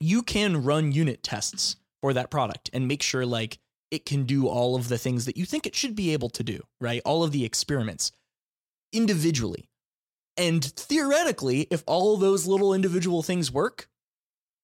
you 0.00 0.22
can 0.22 0.64
run 0.64 0.92
unit 0.92 1.22
tests 1.22 1.76
for 2.00 2.14
that 2.14 2.30
product 2.30 2.70
and 2.72 2.88
make 2.88 3.02
sure 3.02 3.26
like 3.26 3.58
it 3.94 4.04
can 4.04 4.24
do 4.24 4.48
all 4.48 4.76
of 4.76 4.88
the 4.88 4.98
things 4.98 5.24
that 5.24 5.36
you 5.36 5.44
think 5.44 5.66
it 5.66 5.74
should 5.74 5.94
be 5.94 6.12
able 6.12 6.28
to 6.30 6.42
do, 6.42 6.60
right? 6.80 7.00
All 7.04 7.22
of 7.22 7.32
the 7.32 7.44
experiments 7.44 8.12
individually. 8.92 9.70
And 10.36 10.64
theoretically, 10.64 11.68
if 11.70 11.84
all 11.86 12.16
those 12.16 12.46
little 12.46 12.74
individual 12.74 13.22
things 13.22 13.52
work, 13.52 13.88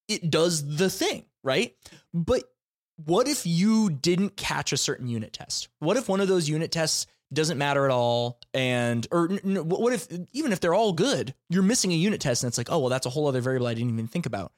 it 0.07 0.29
does 0.29 0.75
the 0.77 0.89
thing, 0.89 1.25
right? 1.43 1.75
But 2.13 2.43
what 3.05 3.27
if 3.27 3.47
you 3.47 3.89
didn't 3.89 4.35
catch 4.35 4.73
a 4.73 4.77
certain 4.77 5.07
unit 5.07 5.31
test? 5.31 5.69
What 5.79 5.97
if 5.97 6.09
one 6.09 6.19
of 6.19 6.27
those 6.27 6.49
unit 6.49 6.71
tests 6.71 7.07
doesn't 7.33 7.57
matter 7.57 7.85
at 7.85 7.91
all? 7.91 8.39
And, 8.53 9.07
or 9.11 9.29
what 9.29 9.93
if, 9.93 10.07
even 10.33 10.51
if 10.51 10.59
they're 10.59 10.73
all 10.73 10.91
good, 10.91 11.33
you're 11.49 11.63
missing 11.63 11.93
a 11.93 11.95
unit 11.95 12.19
test 12.19 12.43
and 12.43 12.49
it's 12.49 12.57
like, 12.57 12.69
oh, 12.69 12.79
well, 12.79 12.89
that's 12.89 13.05
a 13.05 13.09
whole 13.09 13.27
other 13.27 13.41
variable 13.41 13.67
I 13.67 13.73
didn't 13.73 13.93
even 13.93 14.07
think 14.07 14.25
about. 14.25 14.51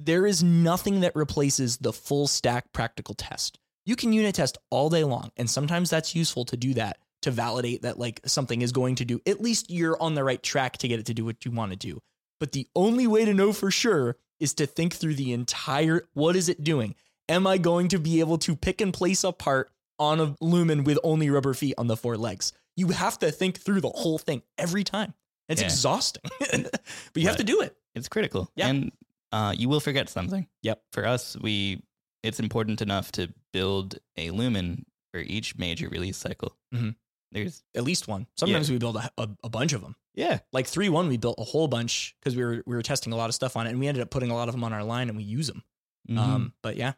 There 0.00 0.26
is 0.26 0.42
nothing 0.42 1.00
that 1.00 1.14
replaces 1.14 1.78
the 1.78 1.92
full 1.92 2.26
stack 2.26 2.72
practical 2.72 3.14
test. 3.14 3.60
You 3.86 3.96
can 3.96 4.12
unit 4.12 4.34
test 4.34 4.58
all 4.70 4.90
day 4.90 5.04
long, 5.04 5.30
and 5.36 5.48
sometimes 5.48 5.88
that's 5.90 6.14
useful 6.14 6.44
to 6.46 6.56
do 6.56 6.74
that 6.74 6.98
to 7.22 7.30
validate 7.30 7.82
that 7.82 7.98
like 7.98 8.20
something 8.26 8.60
is 8.62 8.72
going 8.72 8.96
to 8.96 9.04
do. 9.04 9.20
At 9.26 9.40
least 9.40 9.70
you're 9.70 10.00
on 10.02 10.14
the 10.14 10.22
right 10.24 10.42
track 10.42 10.76
to 10.78 10.88
get 10.88 11.00
it 11.00 11.06
to 11.06 11.14
do 11.14 11.24
what 11.24 11.44
you 11.44 11.50
want 11.50 11.70
to 11.72 11.76
do. 11.76 12.00
But 12.38 12.52
the 12.52 12.66
only 12.76 13.06
way 13.06 13.24
to 13.24 13.32
know 13.32 13.52
for 13.52 13.70
sure 13.70 14.16
is 14.38 14.52
to 14.54 14.66
think 14.66 14.92
through 14.94 15.14
the 15.14 15.32
entire 15.32 16.02
what 16.12 16.36
is 16.36 16.48
it 16.48 16.62
doing? 16.62 16.94
Am 17.28 17.46
I 17.46 17.58
going 17.58 17.88
to 17.88 17.98
be 17.98 18.20
able 18.20 18.38
to 18.38 18.54
pick 18.54 18.80
and 18.80 18.92
place 18.92 19.24
a 19.24 19.32
part 19.32 19.70
on 19.98 20.20
a 20.20 20.36
lumen 20.40 20.84
with 20.84 20.98
only 21.02 21.30
rubber 21.30 21.54
feet 21.54 21.74
on 21.78 21.86
the 21.86 21.96
four 21.96 22.16
legs? 22.18 22.52
You 22.76 22.88
have 22.88 23.18
to 23.20 23.30
think 23.32 23.58
through 23.58 23.80
the 23.80 23.88
whole 23.88 24.18
thing 24.18 24.42
every 24.58 24.84
time. 24.84 25.14
It's 25.48 25.60
Yeah. 25.62 25.68
exhausting, 25.68 26.22
but 26.50 26.70
you 27.14 27.26
have 27.28 27.36
to 27.38 27.44
do 27.44 27.62
it. 27.62 27.74
It's 27.94 28.08
critical. 28.08 28.50
Yeah. 28.56 28.66
And 28.68 28.92
uh, 29.32 29.54
you 29.56 29.68
will 29.68 29.80
forget 29.80 30.08
something. 30.08 30.46
Yep. 30.62 30.82
For 30.92 31.06
us, 31.06 31.36
we 31.40 31.82
it's 32.22 32.40
important 32.40 32.82
enough 32.82 33.10
to 33.12 33.32
build 33.56 33.98
a 34.16 34.30
lumen 34.30 34.84
for 35.12 35.20
each 35.20 35.56
major 35.56 35.88
release 35.88 36.16
cycle. 36.18 36.56
Mhm. 36.74 36.94
There's 37.32 37.62
At 37.74 37.84
least 37.84 38.06
one. 38.08 38.26
Sometimes 38.36 38.70
we 38.70 38.78
build 38.78 38.96
a, 38.96 39.10
a, 39.18 39.28
a 39.44 39.48
bunch 39.48 39.72
of 39.72 39.80
them. 39.80 39.96
yeah, 40.14 40.38
Like 40.52 40.66
three 40.66 40.88
one, 40.88 41.08
we 41.08 41.16
built 41.16 41.38
a 41.38 41.44
whole 41.44 41.68
bunch 41.68 42.14
because 42.20 42.36
we 42.36 42.44
were 42.44 42.62
we 42.66 42.74
were 42.76 42.82
testing 42.82 43.12
a 43.12 43.16
lot 43.16 43.28
of 43.28 43.34
stuff 43.34 43.56
on 43.56 43.66
it, 43.66 43.70
and 43.70 43.80
we 43.80 43.88
ended 43.88 44.02
up 44.02 44.10
putting 44.10 44.30
a 44.30 44.34
lot 44.34 44.48
of 44.48 44.54
them 44.54 44.62
on 44.64 44.72
our 44.72 44.84
line, 44.84 45.08
and 45.08 45.16
we 45.16 45.24
use 45.24 45.46
them. 45.48 45.62
um, 46.10 46.18
Um, 46.18 46.52
but 46.62 46.76
yeah, 46.76 46.92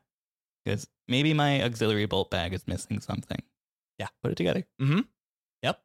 because 0.65 0.87
maybe 1.09 1.33
my 1.35 1.63
auxiliary 1.65 2.07
bolt 2.07 2.31
bag 2.31 2.53
is 2.53 2.67
missing 2.67 3.01
something. 3.01 3.41
Yeah. 3.99 4.09
put 4.23 4.31
it 4.33 4.37
together. 4.37 4.65
mm-hmm. 4.81 5.01
Yep. 5.63 5.81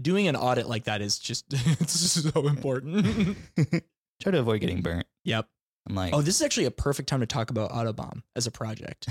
Doing 0.00 0.28
an 0.28 0.36
audit 0.36 0.68
like 0.68 0.84
that 0.84 1.00
is 1.02 1.18
just 1.18 1.44
it's 1.50 1.98
so 1.98 2.46
important. 2.54 3.36
Try 4.22 4.32
to 4.32 4.38
avoid 4.38 4.60
getting 4.60 4.80
burnt. 4.82 5.06
yep. 5.24 5.48
I'm 5.88 5.94
like, 5.94 6.12
Oh, 6.14 6.22
this 6.22 6.36
is 6.36 6.42
actually 6.42 6.66
a 6.66 6.70
perfect 6.70 7.08
time 7.08 7.20
to 7.20 7.26
talk 7.26 7.50
about 7.50 7.70
AutoBOM 7.72 8.22
as 8.36 8.46
a 8.46 8.50
project. 8.50 9.08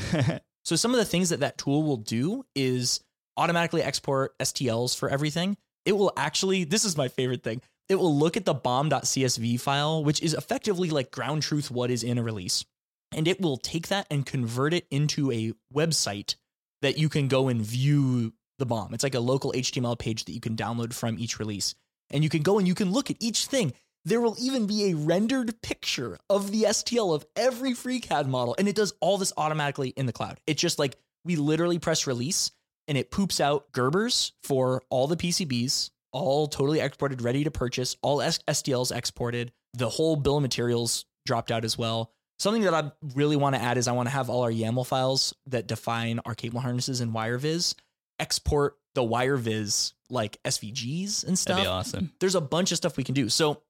So 0.68 0.76
some 0.76 0.92
of 0.92 0.98
the 0.98 1.06
things 1.06 1.30
that 1.30 1.40
that 1.40 1.58
tool 1.58 1.84
will 1.84 1.96
do 1.96 2.44
is 2.54 3.00
automatically 3.38 3.82
export 3.82 4.38
STLs 4.40 4.98
for 4.98 5.08
everything. 5.08 5.56
It 5.86 5.94
will 5.94 6.12
actually, 6.18 6.66
this 6.66 6.84
is 6.84 6.98
my 6.98 7.08
favorite 7.08 7.42
thing. 7.42 7.62
It 7.88 7.96
will 7.96 8.14
look 8.14 8.36
at 8.36 8.44
the 8.44 8.54
BOM.csv 8.54 9.62
file, 9.62 10.04
which 10.04 10.22
is 10.22 10.34
effectively 10.34 10.90
like 10.90 11.10
ground 11.10 11.44
truth 11.44 11.72
what 11.72 11.90
is 11.90 12.04
in 12.04 12.18
a 12.18 12.24
release. 12.24 12.66
And 13.14 13.30
it 13.30 13.40
will 13.40 13.56
take 13.56 13.88
that 13.88 14.08
and 14.12 14.26
convert 14.26 14.74
it 14.74 14.86
into 14.92 15.32
a 15.32 15.54
website 15.74 16.36
that 16.82 16.98
you 16.98 17.08
can 17.08 17.30
go 17.30 17.48
and 17.48 17.62
view 17.62 18.34
the 18.60 18.66
BOM. 18.66 18.94
It's 18.94 19.04
like 19.06 19.16
a 19.16 19.22
local 19.22 19.54
HTML 19.54 19.98
page 19.98 20.26
that 20.26 20.34
you 20.34 20.42
can 20.42 20.58
download 20.58 20.92
from 20.92 21.18
each 21.18 21.40
release. 21.40 21.76
And 22.10 22.26
you 22.26 22.30
can 22.30 22.42
go 22.42 22.60
and 22.60 22.68
you 22.68 22.76
can 22.76 22.92
look 22.92 23.10
at 23.10 23.16
each 23.22 23.46
thing. 23.46 23.72
There 24.08 24.22
will 24.22 24.38
even 24.40 24.68
be 24.68 24.90
a 24.90 24.96
rendered 24.96 25.62
picture 25.62 26.18
of 26.30 26.50
the 26.52 26.64
STL 26.64 27.14
of 27.14 27.26
every 27.36 27.74
FreeCAD 27.74 28.26
model. 28.26 28.56
And 28.58 28.66
it 28.66 28.74
does 28.74 28.94
all 29.02 29.18
this 29.18 29.34
automatically 29.36 29.90
in 29.90 30.06
the 30.06 30.14
cloud. 30.14 30.40
It's 30.48 30.62
just 30.62 30.80
like 30.80 30.96
we 31.26 31.36
literally 31.36 31.78
press 31.78 32.08
release 32.08 32.52
and 32.88 32.98
it 32.98 33.12
poops 33.12 33.42
out 33.42 33.70
Gerbers 33.74 34.32
for 34.44 34.82
all 34.90 35.08
the 35.08 35.18
PCBs, 35.18 35.90
all 36.14 36.48
totally 36.48 36.80
exported, 36.80 37.22
ready 37.22 37.44
to 37.44 37.52
purchase, 37.52 37.98
all 38.02 38.20
STLs 38.20 38.96
exported. 38.96 39.52
The 39.74 39.90
whole 39.90 40.16
bill 40.16 40.38
of 40.38 40.42
materials 40.42 41.04
dropped 41.26 41.52
out 41.52 41.66
as 41.66 41.78
well. 41.78 42.14
Something 42.40 42.62
that 42.62 42.74
I 42.74 42.90
really 43.14 43.36
want 43.36 43.56
to 43.56 43.62
add 43.62 43.78
is 43.78 43.90
I 43.90 43.92
want 43.92 44.08
to 44.08 44.14
have 44.14 44.30
all 44.30 44.44
our 44.44 44.52
YAML 44.52 44.88
files 44.88 45.36
that 45.48 45.68
define 45.68 46.22
our 46.26 46.34
cable 46.34 46.62
harnesses 46.62 47.02
in 47.02 47.12
WireViz 47.12 47.76
export 48.20 48.78
the 48.96 49.04
WireViz 49.04 49.94
like 50.10 50.42
SVGs 50.44 51.28
and 51.28 51.38
stuff 51.38 51.58
that'd 51.58 51.66
be 51.66 51.68
awesome. 51.68 52.14
there's 52.20 52.36
a 52.36 52.42
bunch 52.42 52.72
of 52.72 52.78
stuff 52.78 52.98
we 52.98 53.04
can 53.04 53.14
do. 53.14 53.30
So 53.30 53.62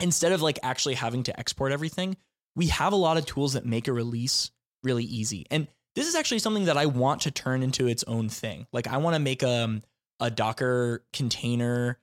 instead 0.00 0.32
of 0.32 0.42
like 0.42 0.58
actually 0.62 0.94
having 0.94 1.22
to 1.24 1.38
export 1.38 1.72
everything, 1.72 2.16
we 2.56 2.68
have 2.68 2.92
a 2.92 2.96
lot 2.96 3.16
of 3.16 3.26
tools 3.26 3.52
that 3.52 3.64
make 3.64 3.88
a 3.88 3.92
release 3.92 4.50
really 4.82 5.04
easy. 5.04 5.46
And 5.50 5.68
this 5.94 6.06
is 6.06 6.14
actually 6.14 6.38
something 6.38 6.66
that 6.66 6.76
I 6.76 6.86
want 6.86 7.22
to 7.22 7.30
turn 7.30 7.62
into 7.62 7.86
its 7.86 8.04
own 8.04 8.28
thing. 8.28 8.66
Like 8.72 8.88
I 8.88 8.98
want 8.98 9.14
to 9.14 9.20
make 9.20 9.42
um, 9.42 9.82
a 10.18 10.30
Docker 10.30 11.04
container 11.12 11.98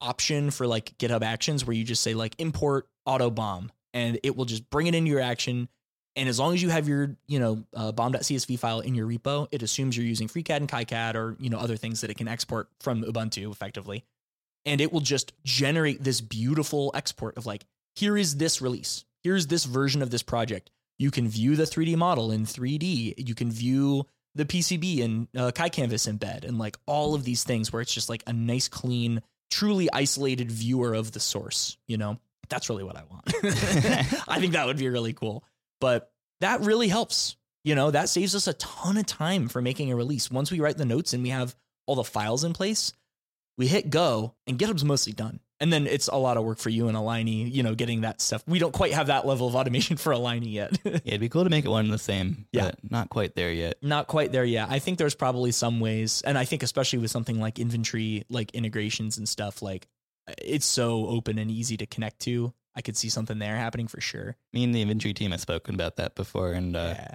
option 0.00 0.50
for 0.50 0.66
like 0.66 0.96
GitHub 0.98 1.22
Actions 1.22 1.64
where 1.64 1.74
you 1.74 1.84
just 1.84 2.02
say 2.02 2.14
like 2.14 2.34
import 2.38 2.88
AutoBOM 3.06 3.70
and 3.92 4.18
it 4.22 4.36
will 4.36 4.44
just 4.44 4.68
bring 4.70 4.86
it 4.86 4.94
into 4.94 5.10
your 5.10 5.20
action. 5.20 5.68
And 6.16 6.28
as 6.28 6.38
long 6.38 6.54
as 6.54 6.62
you 6.62 6.68
have 6.68 6.88
your, 6.88 7.16
you 7.26 7.40
know, 7.40 7.64
uh, 7.74 7.90
BOM.csv 7.90 8.58
file 8.58 8.80
in 8.80 8.94
your 8.94 9.06
repo, 9.08 9.48
it 9.50 9.62
assumes 9.62 9.96
you're 9.96 10.06
using 10.06 10.28
FreeCAD 10.28 10.56
and 10.56 10.68
KiCad 10.68 11.16
or, 11.16 11.36
you 11.40 11.50
know, 11.50 11.58
other 11.58 11.76
things 11.76 12.02
that 12.02 12.10
it 12.10 12.16
can 12.16 12.28
export 12.28 12.68
from 12.80 13.02
Ubuntu 13.02 13.50
effectively 13.50 14.04
and 14.66 14.80
it 14.80 14.92
will 14.92 15.00
just 15.00 15.32
generate 15.44 16.02
this 16.02 16.20
beautiful 16.20 16.90
export 16.94 17.36
of 17.36 17.46
like 17.46 17.64
here 17.94 18.16
is 18.16 18.36
this 18.36 18.60
release. 18.60 19.04
Here's 19.22 19.46
this 19.46 19.64
version 19.64 20.02
of 20.02 20.10
this 20.10 20.22
project. 20.22 20.70
You 20.98 21.10
can 21.10 21.28
view 21.28 21.56
the 21.56 21.64
3d 21.64 21.96
model 21.96 22.30
in 22.30 22.44
3d 22.44 23.14
you 23.16 23.34
can 23.34 23.50
view 23.50 24.06
the 24.36 24.44
pcb 24.44 24.98
in 24.98 25.28
uh, 25.36 25.50
KiCanvas 25.52 26.12
embed 26.12 26.44
and 26.44 26.58
like 26.58 26.76
all 26.86 27.14
of 27.14 27.24
these 27.24 27.44
things 27.44 27.72
where 27.72 27.82
it's 27.82 27.94
just 27.94 28.08
like 28.08 28.22
a 28.26 28.32
nice 28.32 28.68
clean 28.68 29.22
truly 29.50 29.88
isolated 29.92 30.50
viewer 30.50 30.94
of 30.94 31.12
the 31.12 31.20
source 31.20 31.76
you 31.86 31.96
know? 31.96 32.18
That's 32.48 32.68
really 32.68 32.84
what 32.84 32.96
i 32.96 33.02
want. 33.10 33.24
I 34.28 34.38
think 34.38 34.52
that 34.52 34.66
would 34.66 34.76
be 34.76 34.88
really 34.88 35.14
cool. 35.14 35.44
But 35.80 36.12
that 36.40 36.60
really 36.60 36.88
helps 36.88 37.36
you 37.64 37.74
know? 37.74 37.90
That 37.90 38.08
saves 38.08 38.34
us 38.34 38.46
a 38.46 38.52
ton 38.54 38.98
of 38.98 39.06
time 39.06 39.48
for 39.48 39.62
making 39.62 39.90
a 39.90 39.96
release. 39.96 40.30
Once 40.30 40.52
we 40.52 40.60
write 40.60 40.76
the 40.76 40.84
notes 40.84 41.12
and 41.12 41.22
we 41.22 41.30
have 41.30 41.56
all 41.86 41.96
the 41.96 42.04
files 42.04 42.44
in 42.44 42.52
place 42.52 42.92
we 43.56 43.66
hit 43.66 43.90
go 43.90 44.34
and 44.46 44.58
GitHub's 44.58 44.84
mostly 44.84 45.12
done. 45.12 45.40
And 45.60 45.72
then 45.72 45.86
it's 45.86 46.08
a 46.08 46.16
lot 46.16 46.36
of 46.36 46.44
work 46.44 46.58
for 46.58 46.68
you 46.68 46.88
and 46.88 46.96
Aligni, 46.96 47.50
you 47.50 47.62
know, 47.62 47.74
getting 47.74 48.00
that 48.02 48.20
stuff. 48.20 48.42
We 48.46 48.58
don't 48.58 48.72
quite 48.72 48.92
have 48.92 49.06
that 49.06 49.24
level 49.24 49.46
of 49.46 49.54
automation 49.54 49.96
for 49.98 50.12
Aligni 50.12 50.52
yet. 50.52 50.76
Yeah, 50.84 50.98
it'd 51.04 51.20
be 51.20 51.28
cool 51.28 51.44
to 51.44 51.50
make 51.50 51.64
it 51.64 51.68
one 51.68 51.84
and 51.84 51.94
the 51.94 51.98
same. 51.98 52.46
Yeah. 52.52 52.66
but 52.66 52.90
not 52.90 53.08
quite 53.08 53.34
there 53.34 53.52
yet. 53.52 53.76
Not 53.80 54.08
quite 54.08 54.32
there 54.32 54.44
yet. 54.44 54.68
I 54.70 54.78
think 54.78 54.98
there's 54.98 55.14
probably 55.14 55.52
some 55.52 55.80
ways, 55.80 56.22
and 56.26 56.36
I 56.36 56.44
think 56.44 56.62
especially 56.62 56.98
with 56.98 57.10
something 57.10 57.38
like 57.40 57.54
InvenTree, 57.54 58.24
like 58.28 58.50
integrations 58.50 59.16
and 59.16 59.28
stuff, 59.28 59.62
like 59.62 59.86
it's 60.38 60.66
so 60.66 61.06
open 61.06 61.38
and 61.38 61.50
easy 61.50 61.76
to 61.78 61.86
connect 61.86 62.20
to. 62.20 62.52
I 62.76 62.82
could 62.82 62.96
see 62.96 63.08
something 63.08 63.38
there 63.38 63.56
happening 63.56 63.86
for 63.86 64.00
sure. 64.00 64.36
Me 64.52 64.64
and 64.64 64.74
the 64.74 64.84
InvenTree 64.84 65.14
team 65.14 65.30
have 65.30 65.40
spoken 65.40 65.74
about 65.76 65.96
that 65.96 66.16
before, 66.16 66.52
and 66.52 66.76
uh, 66.76 66.94
yeah. 66.96 67.14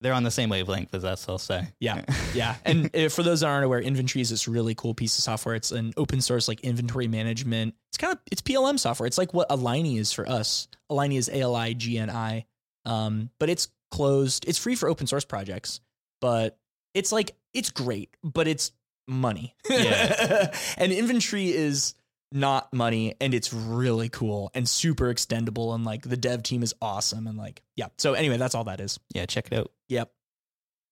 They're 0.00 0.12
on 0.12 0.24
the 0.24 0.30
same 0.30 0.50
wavelength 0.50 0.94
as 0.94 1.04
us. 1.04 1.28
I'll 1.28 1.38
say. 1.38 1.68
Yeah. 1.80 2.04
Yeah. 2.34 2.56
And 2.64 2.94
uh, 2.94 3.08
for 3.08 3.22
those 3.22 3.40
that 3.40 3.46
aren't 3.46 3.64
aware, 3.64 3.82
InvenTree 3.82 4.20
is 4.20 4.30
this 4.30 4.46
really 4.46 4.74
cool 4.74 4.94
piece 4.94 5.16
of 5.18 5.24
software. 5.24 5.54
It's 5.54 5.72
an 5.72 5.92
open 5.96 6.20
source 6.20 6.48
like 6.48 6.60
inventory 6.60 7.08
management. 7.08 7.74
It's 7.88 7.96
kind 7.96 8.12
of 8.12 8.18
it's 8.30 8.42
PLM 8.42 8.78
software. 8.78 9.06
It's 9.06 9.18
like 9.18 9.32
what 9.32 9.48
Aligni 9.48 9.98
is 9.98 10.12
for 10.12 10.28
us. 10.28 10.68
Aligni 10.90 11.16
is 11.16 11.28
A 11.28 11.40
L 11.40 11.54
I 11.54 11.72
G 11.72 11.98
N 11.98 12.10
I. 12.10 12.46
Um, 12.84 13.30
but 13.38 13.48
it's 13.48 13.68
closed. 13.90 14.46
It's 14.46 14.58
free 14.58 14.74
for 14.74 14.88
open 14.88 15.06
source 15.06 15.24
projects, 15.24 15.80
but 16.20 16.58
it's 16.94 17.10
like 17.10 17.32
it's 17.54 17.70
great, 17.70 18.10
but 18.22 18.46
it's 18.46 18.72
money. 19.08 19.54
Yeah. 19.68 20.52
and 20.76 20.92
InvenTree 20.92 21.48
is 21.48 21.94
not 22.32 22.72
money 22.72 23.14
and 23.20 23.32
it's 23.34 23.52
really 23.52 24.08
cool 24.08 24.50
and 24.54 24.68
super 24.68 25.12
extendable 25.12 25.74
and 25.74 25.84
like 25.84 26.02
the 26.02 26.16
dev 26.16 26.42
team 26.42 26.62
is 26.62 26.74
awesome 26.82 27.26
and 27.26 27.38
like 27.38 27.62
yeah. 27.76 27.86
So 27.98 28.14
anyway, 28.14 28.36
that's 28.36 28.54
all 28.54 28.64
that 28.64 28.80
is. 28.80 28.98
yeah, 29.14 29.26
check 29.26 29.46
it 29.50 29.58
out. 29.58 29.70
Yep. 29.88 30.10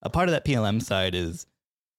A 0.03 0.11
part 0.11 0.28
of 0.28 0.32
that 0.32 0.45
PLM 0.45 0.82
side 0.82 1.14
is 1.14 1.47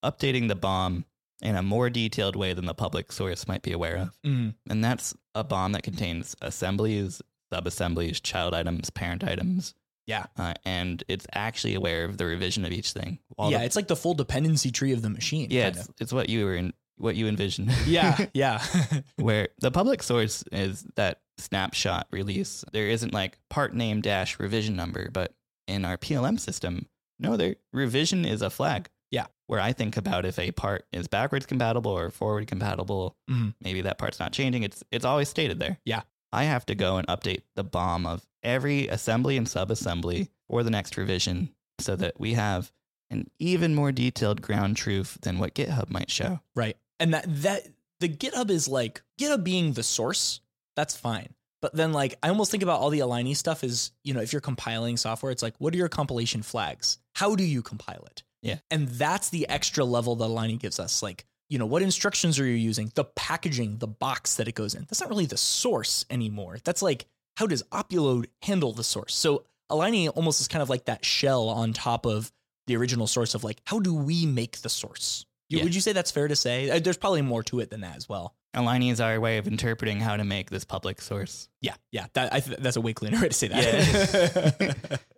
updating 0.04 0.48
the 0.48 0.56
BOM 0.56 1.06
in 1.42 1.56
a 1.56 1.64
more 1.64 1.90
detailed 1.90 2.36
way 2.36 2.54
than 2.54 2.66
the 2.66 2.74
public 2.74 3.12
source 3.12 3.48
might 3.48 3.62
be 3.62 3.72
aware 3.74 3.98
of. 3.98 4.18
Mm. 4.26 4.54
And 4.70 4.84
that's 4.84 5.14
a 5.34 5.44
BOM 5.44 5.74
that 5.74 5.84
contains 5.84 6.36
assemblies, 6.42 7.22
sub-assemblies 7.52 8.20
child 8.22 8.54
items, 8.54 8.90
parent 8.90 9.24
items. 9.24 9.74
Yeah. 10.08 10.28
Uh, 10.38 10.54
and 10.66 11.04
it's 11.08 11.26
actually 11.34 11.74
aware 11.74 12.06
of 12.06 12.18
the 12.18 12.26
revision 12.26 12.64
of 12.64 12.72
each 12.72 12.92
thing. 12.92 13.20
All 13.38 13.52
yeah, 13.52 13.58
the- 13.60 13.66
it's 13.66 13.76
like 13.76 13.88
the 13.88 13.96
full 13.96 14.14
dependency 14.14 14.72
tree 14.72 14.94
of 14.94 15.02
the 15.02 15.10
machine. 15.10 15.48
yeah, 15.50 15.68
it's, 15.70 15.90
it's 16.00 16.14
what 16.14 16.30
you 16.30 16.46
were 16.46 16.56
in, 16.56 16.74
what 16.98 17.16
you 17.16 17.28
envision. 17.28 17.72
yeah, 17.86 18.26
yeah, 18.34 18.64
where 19.18 19.50
the 19.60 19.72
public 19.72 20.02
source 20.04 20.44
is 20.52 20.86
that 20.96 21.22
snapshot 21.38 22.08
release. 22.12 22.64
There 22.72 22.88
isn't 22.88 23.14
like 23.14 23.38
part 23.50 23.74
name 23.74 24.02
dash 24.02 24.40
revision 24.40 24.76
number, 24.76 25.10
but 25.12 25.34
in 25.68 25.84
our 25.86 25.98
PLM 25.98 26.40
system, 26.40 26.88
no, 27.20 27.38
there 27.38 27.56
revision 27.74 28.26
is 28.26 28.42
a 28.42 28.50
flag. 28.50 28.90
Yeah. 29.12 29.26
Where 29.48 29.60
I 29.62 29.74
think 29.74 29.96
about 29.98 30.26
if 30.26 30.40
a 30.40 30.52
part 30.52 30.86
is 30.92 31.08
backwards 31.08 31.46
compatible 31.46 31.92
or 31.92 32.10
forward 32.10 32.48
compatible, 32.48 33.16
Mhm. 33.30 33.54
maybe 33.62 33.82
that 33.82 33.98
part's 33.98 34.20
not 34.20 34.32
changing. 34.34 34.64
It's 34.64 34.84
it's 34.92 35.06
always 35.06 35.30
stated 35.30 35.60
there. 35.60 35.80
Yeah. 35.86 36.02
I 36.34 36.44
have 36.46 36.66
to 36.66 36.76
go 36.76 36.98
and 36.98 37.08
update 37.08 37.44
the 37.56 37.64
BOM 37.64 38.06
of 38.06 38.26
every 38.44 38.88
assembly 38.90 39.38
and 39.38 39.48
subassembly 39.48 40.30
for 40.50 40.64
the 40.64 40.70
next 40.72 40.98
revision 40.98 41.54
so 41.80 41.96
that 41.96 42.20
we 42.20 42.34
have 42.34 42.72
an 43.10 43.30
even 43.40 43.74
more 43.76 43.92
detailed 43.92 44.42
ground 44.42 44.76
truth 44.78 45.18
than 45.22 45.38
what 45.40 45.54
GitHub 45.56 45.90
might 45.90 46.10
show. 46.10 46.40
right. 46.56 46.76
And 47.00 47.14
that 47.14 47.26
that 47.44 47.68
the 48.00 48.10
GitHub 48.10 48.50
is 48.50 48.68
like 48.68 49.02
GitHub 49.20 49.44
being 49.44 49.74
the 49.74 49.84
source. 49.84 50.42
That's 50.76 50.96
fine. 50.96 51.30
But 51.62 51.74
then 51.74 51.94
like 51.94 52.18
I 52.22 52.30
almost 52.30 52.52
think 52.52 52.64
about 52.64 52.80
all 52.80 52.90
the 52.90 53.00
Aligni 53.00 53.36
stuff 53.36 53.64
is, 53.64 53.92
you 54.04 54.14
know, 54.14 54.22
if 54.22 54.34
you're 54.34 54.42
compiling 54.42 54.98
software, 54.98 55.32
it's 55.32 55.44
like, 55.44 55.56
what 55.58 55.74
are 55.74 55.78
your 55.78 55.90
compilation 55.90 56.42
flags? 56.42 57.00
How 57.16 57.36
do 57.36 57.44
you 57.44 57.62
compile 57.62 58.06
it? 58.12 58.24
Yeah. 58.42 58.60
And 58.70 58.88
that's 58.88 59.30
the 59.30 59.50
extra 59.50 59.84
level 59.84 60.16
that 60.18 60.26
Aligni 60.26 60.60
gives 60.60 60.80
us. 60.80 61.02
Like, 61.02 61.26
you 61.50 61.58
know, 61.58 61.66
what 61.66 61.82
instructions 61.82 62.40
are 62.40 62.46
you 62.46 62.54
using? 62.54 62.92
The 62.94 63.06
packaging, 63.06 63.78
the 63.78 63.88
box 63.88 64.36
that 64.36 64.48
it 64.48 64.56
goes 64.56 64.76
in. 64.76 64.82
That's 64.82 65.02
not 65.02 65.10
really 65.10 65.26
the 65.26 65.38
source 65.38 66.06
anymore. 66.10 66.58
That's 66.64 66.82
like, 66.82 67.06
how 67.38 67.48
does 67.48 67.64
Opulode 67.72 68.28
handle 68.42 68.74
the 68.74 68.84
source? 68.84 69.16
So 69.16 69.46
Aligni 69.72 70.10
almost 70.16 70.42
is 70.42 70.48
kind 70.48 70.62
of 70.62 70.70
like 70.70 70.86
that 70.86 71.04
shell 71.04 71.50
on 71.50 71.74
top 71.74 72.06
of 72.06 72.32
the 72.68 72.76
original 72.78 73.08
source 73.08 73.34
of 73.34 73.44
like, 73.44 73.62
how 73.66 73.80
do 73.80 73.94
we 73.94 74.26
make 74.26 74.62
the 74.62 74.70
source? 74.70 75.26
You, 75.50 75.60
Yeah. 75.60 75.64
Would 75.66 75.76
you 75.76 75.82
say 75.82 75.94
that's 75.94 76.12
fair 76.12 76.28
to 76.28 76.36
say? 76.36 76.70
Uh, 76.70 76.80
There's 76.80 76.98
probably 76.98 77.22
more 77.22 77.44
to 77.44 77.60
it 77.60 77.70
than 77.70 77.82
that 77.82 77.96
as 77.96 78.10
well. 78.10 78.36
Aligni 78.56 78.92
is 78.92 79.02
our 79.02 79.20
way 79.20 79.38
of 79.38 79.48
interpreting 79.48 80.00
how 80.00 80.16
to 80.18 80.24
make 80.24 80.50
this 80.50 80.64
public 80.64 81.02
source. 81.02 81.50
Yeah, 81.62 81.76
yeah, 81.92 82.08
that 82.14 82.34
I 82.34 82.40
th- 82.40 82.58
that's 82.60 82.78
a 82.78 82.82
way 82.82 82.94
cleaner 82.94 83.20
way 83.22 83.28
to 83.28 83.34
say 83.34 83.48
that. 83.50 85.00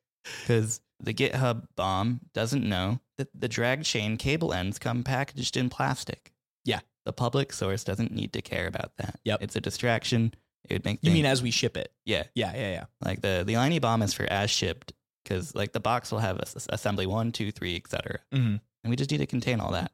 Because 0.41 0.81
the 0.99 1.13
GitHub 1.13 1.67
BOM 1.77 2.19
doesn't 2.33 2.67
know 2.67 2.99
that 3.17 3.29
the 3.33 3.47
drag 3.47 3.83
chain 3.83 4.17
cable 4.17 4.51
ends 4.53 4.77
come 4.77 5.03
packaged 5.03 5.55
in 5.55 5.69
plastic. 5.69 6.33
Yeah. 6.65 6.79
The 7.05 7.13
public 7.13 7.53
source 7.53 7.85
doesn't 7.85 8.11
need 8.11 8.33
to 8.33 8.41
care 8.41 8.67
about 8.67 8.91
that. 8.97 9.19
Yep. 9.23 9.41
It's 9.41 9.55
a 9.55 9.61
distraction. 9.61 10.33
It 10.69 10.73
would 10.73 10.83
make 10.85 10.99
you 11.01 11.11
mean 11.11 11.25
as 11.25 11.41
we 11.41 11.51
ship 11.51 11.77
it? 11.77 11.93
yeah. 12.05 12.23
Yeah, 12.35 12.51
yeah, 12.53 12.71
yeah. 12.71 12.85
Like 13.01 13.21
the, 13.21 13.43
the 13.47 13.53
Aligni 13.53 13.79
BOM 13.79 14.01
is 14.01 14.13
for 14.13 14.23
as 14.29 14.49
shipped 14.51 14.91
because 15.23 15.55
like 15.55 15.71
the 15.71 15.79
box 15.79 16.11
will 16.11 16.19
have 16.19 16.39
as- 16.41 16.67
assembly 16.69 17.05
one, 17.05 17.31
two, 17.31 17.53
three, 17.53 17.77
etc. 17.77 18.19
Mhm. 18.33 18.59
And 18.83 18.89
we 18.89 18.97
just 18.97 19.09
need 19.11 19.19
to 19.19 19.25
contain 19.27 19.61
all 19.61 19.71
that. 19.71 19.93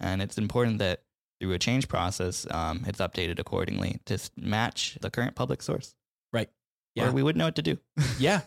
And 0.00 0.22
it's 0.22 0.38
important 0.38 0.78
that 0.78 1.02
through 1.40 1.52
a 1.52 1.58
change 1.58 1.88
process, 1.88 2.46
um, 2.50 2.84
it's 2.86 2.98
updated 3.00 3.38
accordingly 3.38 4.00
to 4.06 4.18
match 4.36 4.98
the 5.00 5.10
current 5.10 5.34
public 5.34 5.62
source. 5.62 5.94
Right. 6.32 6.48
Yeah. 6.94 7.08
Or 7.08 7.12
we 7.12 7.22
wouldn't 7.22 7.38
know 7.38 7.46
what 7.46 7.56
to 7.56 7.62
do. 7.62 7.78
Yeah. 8.18 8.40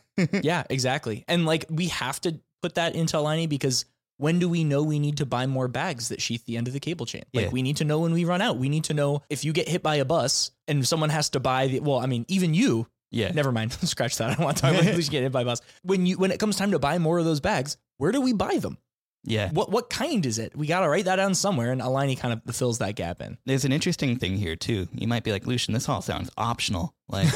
yeah, 0.43 0.63
exactly. 0.69 1.23
And 1.27 1.45
like 1.45 1.65
we 1.69 1.87
have 1.87 2.19
to 2.21 2.39
put 2.61 2.75
that 2.75 2.95
into 2.95 3.17
Aligni 3.17 3.47
because 3.47 3.85
when 4.17 4.37
do 4.39 4.47
we 4.47 4.63
know 4.63 4.83
we 4.83 4.99
need 4.99 5.17
to 5.17 5.25
buy 5.25 5.47
more 5.47 5.67
bags 5.67 6.09
that 6.09 6.21
sheath 6.21 6.45
the 6.45 6.57
end 6.57 6.67
of 6.67 6.73
the 6.73 6.79
cable 6.79 7.05
chain? 7.05 7.23
Like 7.33 7.45
Yeah. 7.45 7.51
we 7.51 7.61
need 7.63 7.77
to 7.77 7.85
know 7.85 7.99
when 7.99 8.13
we 8.13 8.23
run 8.25 8.41
out. 8.41 8.57
We 8.57 8.69
need 8.69 8.83
to 8.85 8.93
know 8.93 9.23
if 9.29 9.43
you 9.45 9.51
get 9.53 9.67
hit 9.67 9.81
by 9.81 9.95
a 9.95 10.05
bus 10.05 10.51
and 10.67 10.85
someone 10.87 11.09
has 11.09 11.29
to 11.31 11.39
buy 11.39 11.67
the 11.67 11.79
well, 11.79 11.97
I 11.99 12.05
mean, 12.05 12.25
even 12.27 12.53
you, 12.53 12.87
Yeah. 13.09 13.31
never 13.31 13.51
mind, 13.51 13.71
scratch 13.83 14.17
that. 14.17 14.29
I 14.31 14.33
don't 14.35 14.45
want 14.45 14.57
to 14.57 14.61
talk 14.63 14.73
about 14.73 14.85
you 14.97 15.03
get 15.03 15.23
hit 15.23 15.31
by 15.31 15.41
a 15.41 15.45
bus. 15.45 15.61
When 15.83 16.05
you 16.05 16.17
when 16.17 16.31
it 16.31 16.39
comes 16.39 16.55
time 16.57 16.71
to 16.71 16.79
buy 16.79 16.97
more 16.99 17.17
of 17.19 17.25
those 17.25 17.39
bags, 17.39 17.77
where 17.97 18.11
do 18.11 18.21
we 18.21 18.33
buy 18.33 18.57
them? 18.57 18.77
Yeah. 19.23 19.51
What 19.51 19.69
what 19.71 19.89
kind 19.89 20.25
is 20.25 20.39
it? 20.39 20.55
We 20.55 20.65
gotta 20.67 20.89
write 20.89 21.05
that 21.05 21.17
down 21.17 21.35
somewhere 21.35 21.71
and 21.71 21.79
Aligni 21.81 22.17
kind 22.17 22.33
of 22.45 22.55
fills 22.55 22.79
that 22.79 22.95
gap 22.95 23.21
in. 23.21 23.37
There's 23.45 23.65
an 23.65 23.71
interesting 23.71 24.17
thing 24.17 24.35
here 24.37 24.55
too. 24.55 24.87
You 24.93 25.07
might 25.07 25.23
be 25.23 25.31
like, 25.31 25.45
Lucian, 25.45 25.73
this 25.73 25.87
all 25.87 26.01
sounds 26.01 26.31
optional. 26.37 26.95
Like 27.07 27.27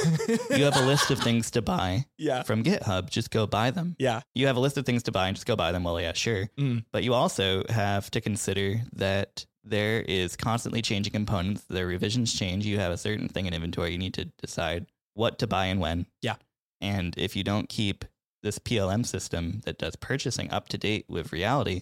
you 0.49 0.63
have 0.63 0.77
a 0.77 0.85
list 0.85 1.11
of 1.11 1.19
things 1.19 1.51
to 1.51 1.61
buy 1.61 2.05
Yeah. 2.17 2.43
from 2.43 2.63
GitHub, 2.63 3.09
just 3.09 3.29
go 3.29 3.45
buy 3.45 3.71
them. 3.71 3.95
Yeah. 3.99 4.21
You 4.33 4.47
have 4.47 4.55
a 4.55 4.59
list 4.61 4.77
of 4.77 4.85
things 4.85 5.03
to 5.03 5.11
buy 5.11 5.27
and 5.27 5.35
just 5.35 5.45
go 5.45 5.55
buy 5.55 5.71
them. 5.71 5.83
Well, 5.83 5.99
yeah, 6.01 6.13
sure. 6.13 6.49
Mm. 6.57 6.85
But 6.91 7.03
you 7.03 7.13
also 7.13 7.63
have 7.69 8.09
to 8.11 8.21
consider 8.21 8.81
that 8.93 9.45
there 9.63 10.01
is 10.01 10.35
constantly 10.35 10.81
changing 10.81 11.11
components. 11.13 11.63
Their 11.69 11.87
revisions 11.87 12.33
change. 12.33 12.65
You 12.65 12.79
have 12.79 12.91
a 12.93 12.97
certain 12.97 13.27
thing 13.27 13.45
in 13.47 13.53
inventory. 13.53 13.91
You 13.91 13.97
need 13.97 14.13
to 14.15 14.25
decide 14.41 14.85
what 15.13 15.39
to 15.39 15.47
buy 15.47 15.65
and 15.65 15.79
when. 15.79 16.05
Yeah. 16.21 16.35
And 16.81 17.13
if 17.17 17.35
you 17.35 17.43
don't 17.43 17.67
keep 17.69 18.05
this 18.45 18.59
PLM 18.59 19.05
system 19.05 19.61
that 19.65 19.77
does 19.77 19.97
purchasing 19.97 20.49
up 20.51 20.69
to 20.69 20.77
date 20.77 21.05
with 21.09 21.33
reality, 21.33 21.81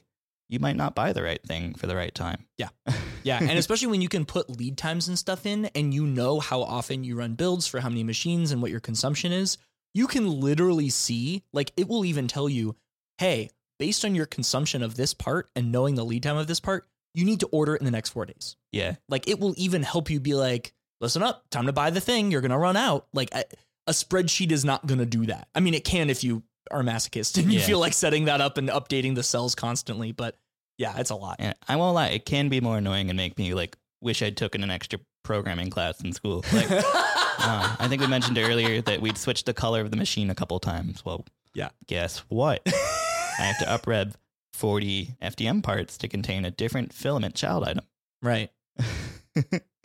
you 0.50 0.60
might 0.60 0.76
not 0.76 0.96
buy 0.96 1.14
the 1.14 1.22
right 1.22 1.44
thing 1.44 1.76
for 1.76 1.86
the 1.86 1.96
right 1.96 2.16
time. 2.16 2.46
Yeah. 2.58 2.70
Yeah, 3.26 3.40
and 3.40 3.58
especially 3.58 3.88
when 3.88 4.02
you 4.02 4.10
can 4.10 4.26
put 4.26 4.50
lead 4.50 4.78
times 4.78 5.08
and 5.08 5.18
stuff 5.18 5.46
in 5.46 5.68
and 5.76 5.94
you 5.94 6.06
know 6.06 6.42
how 6.42 6.62
often 6.62 7.06
you 7.06 7.16
run 7.16 7.36
builds 7.36 7.68
for 7.68 7.80
how 7.80 7.88
many 7.88 8.04
machines 8.04 8.52
and 8.52 8.62
what 8.62 8.70
your 8.70 8.82
consumption 8.82 9.32
is, 9.32 9.58
you 9.94 10.08
can 10.08 10.42
literally 10.42 10.90
see, 10.90 11.42
like 11.54 11.72
it 11.78 11.88
will 11.88 12.04
even 12.04 12.28
tell 12.28 12.50
you, 12.50 12.76
hey, 13.20 13.50
based 13.80 14.04
on 14.04 14.14
your 14.14 14.26
consumption 14.26 14.84
of 14.84 14.96
this 14.98 15.14
part 15.14 15.50
and 15.56 15.72
knowing 15.72 15.96
the 15.96 16.04
lead 16.04 16.24
time 16.24 16.36
of 16.36 16.48
this 16.48 16.60
part, 16.60 16.86
you 17.14 17.24
need 17.24 17.40
to 17.40 17.48
order 17.48 17.76
it 17.76 17.80
in 17.80 17.86
the 17.86 17.92
next 17.92 18.10
4 18.10 18.26
days. 18.26 18.58
yeah. 18.74 18.96
Like 19.08 19.30
it 19.30 19.40
will 19.40 19.54
even 19.56 19.84
help 19.84 20.10
you 20.10 20.20
be 20.20 20.34
like, 20.34 20.74
listen 21.00 21.24
up, 21.24 21.46
time 21.50 21.68
to 21.68 21.72
buy 21.72 21.92
the 21.92 22.02
thing, 22.02 22.30
you're 22.30 22.42
going 22.42 22.52
to 22.52 22.58
run 22.58 22.76
out. 22.76 23.08
Like 23.14 23.30
a, 23.34 23.46
a 23.88 23.94
spreadsheet 23.94 24.52
is 24.52 24.66
not 24.66 24.86
going 24.86 25.00
to 25.00 25.06
do 25.06 25.28
that. 25.28 25.48
I 25.56 25.62
mean, 25.62 25.76
it 25.76 25.86
can 25.86 26.10
if 26.10 26.26
you 26.26 26.44
are 26.72 26.82
masochist 26.84 27.38
and 27.38 27.52
you 27.54 27.60
Yeah. 27.60 27.66
feel 27.66 27.80
like 27.80 27.94
setting 27.94 28.26
that 28.26 28.42
up 28.42 28.58
and 28.58 28.70
updating 28.70 29.16
the 29.16 29.24
cells 29.24 29.56
constantly, 29.56 30.12
but 30.12 30.38
yeah, 30.78 30.98
it's 30.98 31.10
a 31.12 31.16
lot. 31.16 31.36
And 31.40 31.56
I 31.68 31.76
won't 31.76 31.96
lie, 31.96 32.08
it 32.08 32.26
can 32.26 32.50
be 32.50 32.60
more 32.62 32.78
annoying 32.78 33.10
and 33.10 33.18
make 33.18 33.38
me 33.38 33.54
like 33.54 33.78
wish 34.02 34.22
I'd 34.22 34.36
taken 34.38 34.64
an 34.64 34.72
extra 34.72 35.00
programming 35.24 35.70
class 35.70 36.02
in 36.02 36.14
school. 36.14 36.44
Like, 36.54 36.70
uh, 36.70 37.76
I 37.80 37.88
think 37.90 38.00
we 38.02 38.08
mentioned 38.08 38.38
earlier 38.38 38.82
that 38.82 39.02
we'd 39.02 39.18
switched 39.18 39.46
the 39.48 39.54
color 39.54 39.82
of 39.82 39.92
the 39.92 39.98
machine 39.98 40.30
a 40.30 40.36
couple 40.36 40.60
times. 40.60 41.04
Well, 41.04 41.26
Yeah. 41.54 41.70
Guess 41.88 42.20
what? 42.30 42.62
I 42.68 43.44
have 43.44 43.58
to 43.60 43.66
uprev 43.66 44.14
40 44.54 45.16
FDM 45.22 45.64
parts 45.64 45.98
to 46.00 46.08
contain 46.08 46.46
a 46.46 46.52
different 46.52 46.94
filament 46.94 47.36
child 47.36 47.64
item. 47.64 47.86
right. 48.22 48.50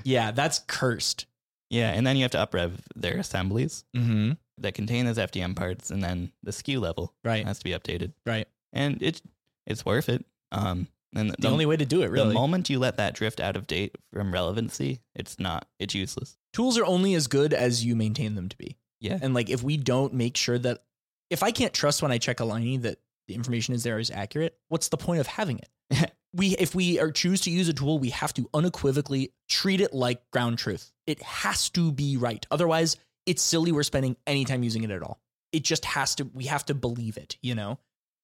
Yeah, 0.05 0.31
that's 0.31 0.61
cursed. 0.61 1.27
Yeah, 1.71 1.91
and 1.93 2.07
then 2.07 2.17
you 2.17 2.23
have 2.23 2.31
to 2.33 2.39
uprev 2.39 2.73
their 2.95 3.17
assemblies 3.19 3.85
Mm-hmm. 3.97 4.33
That 4.61 4.75
contain 4.75 5.07
those 5.07 5.19
FDM 5.19 5.55
parts, 5.57 5.91
and 5.91 6.03
then 6.03 6.33
the 6.43 6.51
SKU 6.53 6.81
level 6.81 7.15
Right. 7.25 7.45
has 7.47 7.59
to 7.59 7.65
be 7.65 7.71
updated. 7.71 8.13
Right. 8.27 8.47
And 8.73 9.03
it's 9.03 9.23
it's 9.67 9.85
worth 9.85 10.09
it. 10.09 10.25
Um, 10.53 10.89
and 11.15 11.35
The, 11.39 11.49
only 11.49 11.65
way 11.67 11.77
to 11.77 11.87
do 11.87 12.03
it, 12.03 12.11
really, 12.11 12.29
the 12.29 12.35
moment 12.35 12.69
you 12.69 12.79
let 12.79 12.97
that 12.99 13.15
drift 13.15 13.41
out 13.41 13.57
of 13.57 13.67
date 13.67 13.97
from 14.13 14.33
relevancy, 14.33 15.01
it's 15.15 15.39
not 15.39 15.67
it's 15.79 15.95
useless. 15.95 16.37
Tools 16.53 16.77
are 16.79 16.85
only 16.85 17.15
as 17.15 17.27
good 17.29 17.55
as 17.55 17.85
you 17.85 17.97
maintain 17.97 18.35
them 18.35 18.49
to 18.49 18.57
be. 18.57 18.77
Yeah. 19.01 19.19
And 19.21 19.33
like 19.35 19.49
if 19.49 19.63
we 19.63 19.77
don't 19.77 20.13
make 20.15 20.37
sure 20.37 20.59
that 20.59 20.83
if 21.31 21.43
I 21.43 21.51
can't 21.51 21.73
trust 21.73 22.03
when 22.03 22.11
I 22.13 22.19
check 22.19 22.39
Aligni 22.39 22.83
that 22.83 22.99
the 23.27 23.35
information 23.35 23.75
is 23.75 23.83
there 23.85 23.99
is 23.99 24.11
accurate, 24.11 24.57
what's 24.69 24.89
the 24.89 24.97
point 24.97 25.21
of 25.21 25.27
having 25.27 25.61
it? 25.61 26.13
we 26.35 26.57
if 26.57 26.75
we 26.75 26.99
are 26.99 27.11
choose 27.11 27.41
to 27.43 27.51
use 27.51 27.69
a 27.69 27.73
tool, 27.75 27.99
we 27.99 28.11
have 28.11 28.35
to 28.35 28.49
unequivocally 28.53 29.33
treat 29.49 29.81
it 29.81 29.95
like 29.95 30.31
ground 30.31 30.59
truth. 30.59 30.93
It 31.07 31.23
has 31.23 31.71
to 31.71 31.91
be 31.93 32.17
right. 32.19 32.45
Otherwise, 32.51 32.97
it's 33.29 33.43
silly 33.43 33.73
we're 33.73 33.83
spending 33.83 34.17
any 34.27 34.47
time 34.47 34.63
using 34.63 34.83
it 34.85 34.91
at 34.91 35.03
all. 35.03 35.21
It 35.53 35.63
just 35.63 35.85
has 35.85 36.15
to 36.17 36.25
we 36.25 36.45
have 36.45 36.65
to 36.67 36.75
believe 36.75 37.19
it, 37.19 37.37
you 37.43 37.55
know? 37.55 37.79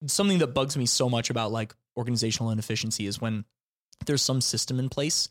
Something 0.07 0.39
that 0.39 0.49
bugs 0.49 0.77
me 0.77 0.87
so 0.87 1.11
much 1.11 1.31
about 1.31 1.53
like 1.53 1.75
organizational 1.97 2.51
inefficiency 2.51 3.07
is 3.07 3.21
when 3.21 3.45
there's 4.07 4.23
some 4.23 4.41
system 4.41 4.79
in 4.79 4.89
place 4.89 5.29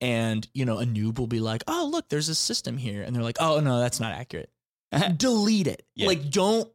and 0.00 0.46
you 0.52 0.64
know 0.64 0.78
a 0.78 0.84
noob 0.84 1.18
will 1.18 1.26
be 1.26 1.40
like 1.40 1.62
oh 1.66 1.88
look 1.90 2.08
there's 2.08 2.28
a 2.28 2.34
system 2.34 2.76
here. 2.76 3.02
And 3.02 3.16
they're 3.16 3.22
like 3.22 3.38
oh 3.40 3.60
no 3.60 3.80
that's 3.80 3.98
not 3.98 4.12
accurate. 4.12 4.50
Delete 5.16 5.68
it. 5.68 5.86
Yeah. 5.96 6.06
like 6.06 6.30
don't 6.30 6.70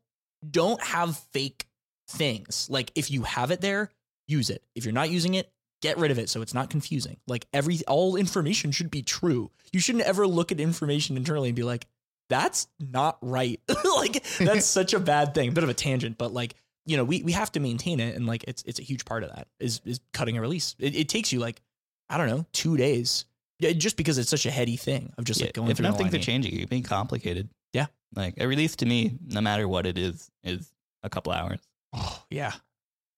don't 0.50 0.82
have 0.82 1.18
fake 1.32 1.68
things. 2.10 2.68
Like 2.70 2.92
if 2.96 3.12
you 3.12 3.24
have 3.24 3.52
it 3.52 3.62
there 3.62 3.92
use 4.28 4.50
it. 4.50 4.64
If 4.74 4.86
you're 4.86 4.94
not 4.94 5.12
using 5.12 5.36
it 5.36 5.52
get 5.82 5.98
rid 5.98 6.12
of 6.12 6.20
it 6.20 6.30
so 6.30 6.42
it's 6.42 6.54
not 6.56 6.72
confusing. 6.72 7.18
Like 7.28 7.46
every 7.54 7.80
all 7.88 8.16
information 8.16 8.72
should 8.72 8.90
be 8.90 9.04
true. 9.04 9.52
You 9.72 9.80
shouldn't 9.80 10.06
ever 10.06 10.28
look 10.28 10.52
at 10.52 10.60
information 10.60 11.16
internally 11.16 11.50
and 11.50 11.56
be 11.56 11.64
like 11.64 11.86
that's 12.30 12.68
not 12.80 13.18
right 13.22 13.60
like 13.98 14.24
that's 14.38 14.66
such 14.80 14.94
a 14.94 15.00
bad 15.00 15.34
thing 15.34 15.50
A 15.50 15.52
bit 15.52 15.64
of 15.64 15.70
a 15.70 15.74
tangent 15.74 16.18
but 16.18 16.32
like 16.34 16.56
you 16.86 16.96
know 16.98 17.04
we, 17.04 17.24
we 17.24 17.32
have 17.34 17.52
to 17.54 17.60
maintain 17.60 18.00
it 18.00 18.16
and 18.16 18.26
like 18.26 18.44
it's 18.48 18.64
it's 18.64 18.80
a 18.80 18.84
huge 18.84 19.04
part 19.06 19.24
of 19.24 19.30
that 19.36 19.48
is 19.60 19.82
is 19.86 20.00
cutting 20.14 20.38
a 20.38 20.42
release 20.42 20.76
it, 20.80 20.96
it 20.96 21.10
takes 21.10 21.32
you 21.34 21.40
like 21.40 21.62
i 22.10 22.18
don't 22.18 22.28
know 22.28 22.46
two 22.54 22.78
days 22.78 23.26
yeah, 23.62 23.74
just 23.74 23.98
because 23.98 24.18
it's 24.18 24.30
such 24.30 24.46
a 24.46 24.52
heady 24.52 24.78
thing 24.78 25.12
of 25.18 25.26
just 25.26 25.42
Yeah, 25.42 25.48
like 25.48 25.54
going 25.56 25.70
if 25.70 25.76
through 25.78 25.88
enough 25.88 25.98
things 25.98 26.14
are 26.14 26.20
changing, 26.20 26.54
you're 26.58 26.66
being 26.66 26.82
complicated. 26.82 27.50
Yeah. 27.74 27.88
Like 28.16 28.36
a 28.40 28.48
release 28.48 28.78
to 28.78 28.86
me, 28.86 29.18
no 29.28 29.42
matter 29.42 29.68
what 29.68 29.86
it 29.86 29.98
is, 29.98 30.32
is 30.46 30.72
a 31.04 31.10
couple 31.10 31.34
hours. 31.34 31.60
oh 31.92 32.24
yeah 32.30 32.54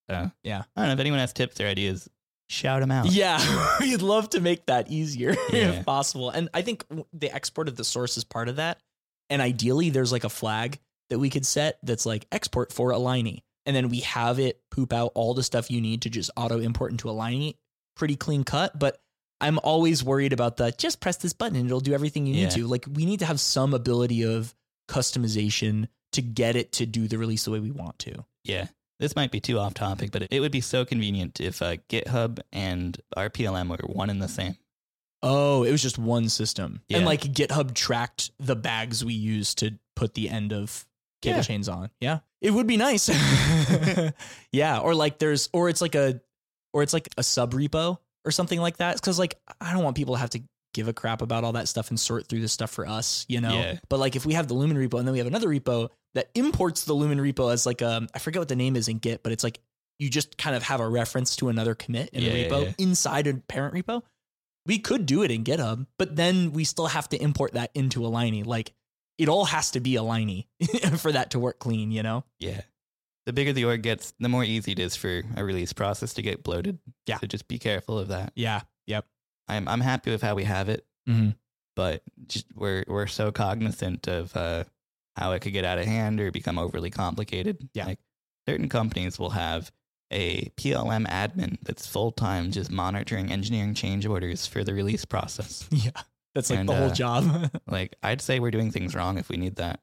So 0.10 0.32
Yeah. 0.44 0.64
I 0.76 0.82
don't 0.82 0.88
know 0.88 0.94
if 0.94 1.00
anyone 1.00 1.20
has 1.20 1.32
tips 1.32 1.62
or 1.62 1.68
ideas, 1.68 2.10
shout 2.50 2.82
them 2.82 2.90
out. 2.90 3.06
Yeah, 3.12 3.38
we'd 3.82 4.02
love 4.02 4.32
to 4.32 4.40
make 4.42 4.66
that 4.66 4.90
easier 4.90 5.36
Yeah. 5.52 5.74
if 5.74 5.86
possible. 5.86 6.32
And 6.32 6.50
I 6.56 6.64
think 6.64 6.86
the 7.14 7.30
export 7.32 7.68
of 7.68 7.76
the 7.76 7.84
source 7.84 8.18
is 8.18 8.24
part 8.24 8.50
of 8.50 8.56
that. 8.56 8.80
And 9.32 9.42
ideally, 9.42 9.90
there's 9.90 10.12
like 10.12 10.24
a 10.26 10.30
flag 10.30 10.80
that 11.10 11.18
we 11.18 11.32
could 11.32 11.46
set 11.46 11.80
that's 11.82 12.06
like 12.06 12.28
export 12.32 12.72
for 12.72 12.92
Aligni. 12.92 13.42
And 13.66 13.76
then 13.76 13.90
we 13.90 14.02
have 14.02 14.38
it 14.40 14.60
poop 14.72 14.94
out 14.94 15.12
all 15.16 15.34
the 15.34 15.42
stuff 15.44 15.72
you 15.72 15.82
need 15.82 16.04
to 16.04 16.10
just 16.10 16.30
auto 16.38 16.60
import 16.60 16.92
into 16.92 17.08
Aligni. 17.08 17.56
Pretty 17.96 18.16
clean 18.16 18.44
cut. 18.44 18.78
But 18.78 19.02
I'm 19.40 19.58
always 19.64 20.04
worried 20.04 20.34
about 20.34 20.58
the 20.58 20.72
just 20.72 21.00
press 21.00 21.18
this 21.18 21.34
button 21.34 21.56
and 21.58 21.66
it'll 21.66 21.80
do 21.80 21.94
everything 21.94 22.26
you 22.28 22.36
Yeah. 22.36 22.44
need 22.46 22.52
to. 22.52 22.68
Like 22.68 22.86
we 22.92 23.06
need 23.06 23.20
to 23.20 23.26
have 23.26 23.40
some 23.40 23.74
ability 23.74 24.24
of 24.24 24.54
customization 24.90 25.88
to 26.14 26.22
get 26.22 26.56
it 26.56 26.74
to 26.74 26.86
do 26.86 27.08
the 27.08 27.18
release 27.18 27.46
the 27.46 27.52
way 27.52 27.60
we 27.60 27.72
want 27.72 27.98
to. 28.00 28.26
Yeah. 28.44 28.68
This 29.00 29.16
might 29.16 29.32
be 29.32 29.40
too 29.40 29.58
off 29.58 29.74
topic, 29.74 30.12
but 30.12 30.28
it 30.30 30.40
would 30.42 30.52
be 30.52 30.62
so 30.62 30.86
convenient 30.86 31.40
if 31.42 31.62
uh, 31.62 31.78
GitHub 31.90 32.40
and 32.52 33.00
our 33.18 33.30
PLM 33.32 33.68
were 33.70 33.78
one 33.88 34.10
and 34.12 34.22
the 34.22 34.28
same. 34.28 34.58
Oh, 35.24 35.64
it 35.64 35.72
was 35.72 35.82
just 35.82 35.98
one 36.00 36.30
system. 36.30 36.82
And 36.90 37.06
like 37.06 37.22
GitHub 37.22 37.74
tracked 37.74 38.32
the 38.40 38.56
bags 38.56 39.06
we 39.06 39.14
used 39.14 39.60
to 39.60 39.78
put 39.96 40.14
the 40.16 40.30
end 40.30 40.52
of 40.54 40.86
cable 41.22 41.38
Yeah. 41.38 41.44
chains 41.44 41.70
on. 41.70 41.90
Yeah. 42.00 42.20
It 42.42 42.52
would 42.52 42.66
be 42.66 42.78
nice. 42.78 43.08
yeah. 44.52 44.80
Or 44.80 44.96
like 44.96 45.20
there's, 45.20 45.50
or 45.54 45.70
it's 45.70 45.82
like 45.82 45.96
a, 45.96 46.22
or 46.74 46.84
it's 46.84 46.94
like 46.94 47.08
a 47.18 47.24
sub 47.24 47.54
repo 47.54 47.98
or 48.26 48.32
something 48.32 48.60
like 48.60 48.78
that. 48.78 49.00
Cause 49.02 49.20
like 49.20 49.40
I 49.60 49.74
don't 49.74 49.84
want 49.84 49.96
people 49.96 50.16
to 50.16 50.20
have 50.22 50.32
to 50.32 50.42
give 50.74 50.88
a 50.88 50.94
crap 50.94 51.22
about 51.22 51.44
all 51.44 51.52
that 51.54 51.68
stuff 51.68 51.90
and 51.90 52.00
sort 52.00 52.28
through 52.28 52.42
the 52.42 52.48
stuff 52.48 52.72
for 52.72 52.88
us, 52.88 53.26
you 53.28 53.42
know? 53.42 53.54
Yeah. 53.54 53.76
But 53.90 54.00
like 54.00 54.16
if 54.16 54.26
we 54.26 54.34
have 54.34 54.48
the 54.48 54.54
Lumen 54.54 54.78
repo 54.78 54.98
and 55.00 55.08
then 55.08 55.12
we 55.14 55.20
have 55.20 55.28
another 55.28 55.50
repo 55.50 55.90
that 56.16 56.30
imports 56.34 56.86
the 56.86 56.94
Lumen 56.94 57.20
repo 57.20 57.52
as 57.52 57.66
like 57.66 57.82
um 57.82 58.08
I 58.14 58.20
forget 58.20 58.40
what 58.40 58.48
the 58.50 58.56
name 58.56 58.76
is 58.76 58.88
in 58.88 58.98
Git, 58.98 59.22
but 59.24 59.32
it's 59.34 59.44
like 59.44 59.60
you 60.00 60.10
just 60.10 60.38
kind 60.38 60.56
of 60.56 60.64
have 60.64 60.80
a 60.80 60.88
reference 60.90 61.36
to 61.38 61.50
another 61.50 61.76
commit 61.76 62.10
in 62.10 62.22
Yeah, 62.24 62.32
a 62.32 62.38
yeah, 62.38 62.48
repo 62.50 62.64
yeah. 62.66 62.72
inside 62.80 63.28
a 63.28 63.34
parent 63.36 63.76
repo. 63.76 64.02
We 64.66 64.80
could 64.80 65.06
do 65.06 65.24
it 65.24 65.32
in 65.32 65.44
GitHub, 65.44 65.88
but 65.98 66.16
then 66.16 66.52
we 66.52 66.64
still 66.64 66.88
have 66.88 67.10
to 67.10 67.22
import 67.22 67.54
that 67.54 67.72
into 67.74 68.02
Aligni. 68.02 68.46
Like 68.46 68.74
it 69.18 69.28
all 69.30 69.46
has 69.46 69.72
to 69.72 69.80
be 69.80 69.94
Aligni 69.94 70.48
for 71.00 71.12
that 71.12 71.32
to 71.32 71.40
work 71.40 71.60
clean, 71.60 71.92
you 71.92 72.04
know? 72.04 72.24
Yeah. 72.40 72.62
The 73.26 73.34
bigger 73.34 73.54
the 73.54 73.66
org 73.66 73.82
gets, 73.84 74.14
the 74.20 74.30
more 74.30 74.44
easy 74.44 74.72
it 74.74 74.80
is 74.80 74.96
for 74.96 75.24
a 75.36 75.44
release 75.44 75.74
process 75.74 76.14
to 76.16 76.22
get 76.22 76.44
bloated. 76.44 76.80
Yeah. 77.08 77.18
So 77.20 77.28
just 77.28 77.48
be 77.48 77.60
careful 77.60 77.98
of 78.00 78.08
that. 78.10 78.34
Yeah. 78.36 78.62
Yep. 78.88 79.06
I'm 79.48 79.68
I'm 79.68 79.82
happy 79.82 80.12
with 80.12 80.22
how 80.22 80.36
we 80.36 80.44
have 80.46 80.70
it, 80.70 80.86
Mhm. 81.10 81.36
but 81.76 82.02
just 82.28 82.46
we're 82.56 82.84
we're 82.88 83.08
so 83.08 83.32
cognizant 83.32 84.08
of 84.08 84.36
uh, 84.36 84.64
how 85.16 85.34
it 85.34 85.42
could 85.42 85.54
get 85.54 85.66
out 85.66 85.78
of 85.78 85.86
hand 85.86 86.20
or 86.20 86.32
become 86.32 86.58
overly 86.58 86.90
complicated. 86.90 87.70
Yeah. 87.74 87.86
Like 87.88 88.00
certain 88.48 88.70
companies 88.70 89.20
will 89.20 89.32
have 89.32 89.72
a 90.12 90.50
PLM 90.58 91.08
admin 91.08 91.58
that's 91.64 91.88
full 91.88 92.12
time 92.12 92.52
just 92.52 92.70
monitoring 92.72 93.32
engineering 93.32 93.74
change 93.74 94.06
orders 94.06 94.46
for 94.46 94.64
the 94.64 94.74
release 94.74 95.06
process. 95.06 95.68
Yeah. 95.72 95.92
That's 96.36 96.50
like 96.50 96.60
And, 96.60 96.70
the 96.70 96.76
whole 96.76 96.92
uh, 96.92 96.94
job. 96.94 97.52
Like 97.68 97.96
I'd 98.04 98.22
say 98.22 98.40
we're 98.40 98.52
doing 98.52 98.72
things 98.72 98.96
wrong 98.96 99.18
if 99.18 99.28
we 99.30 99.38
need 99.38 99.56
that. 99.58 99.80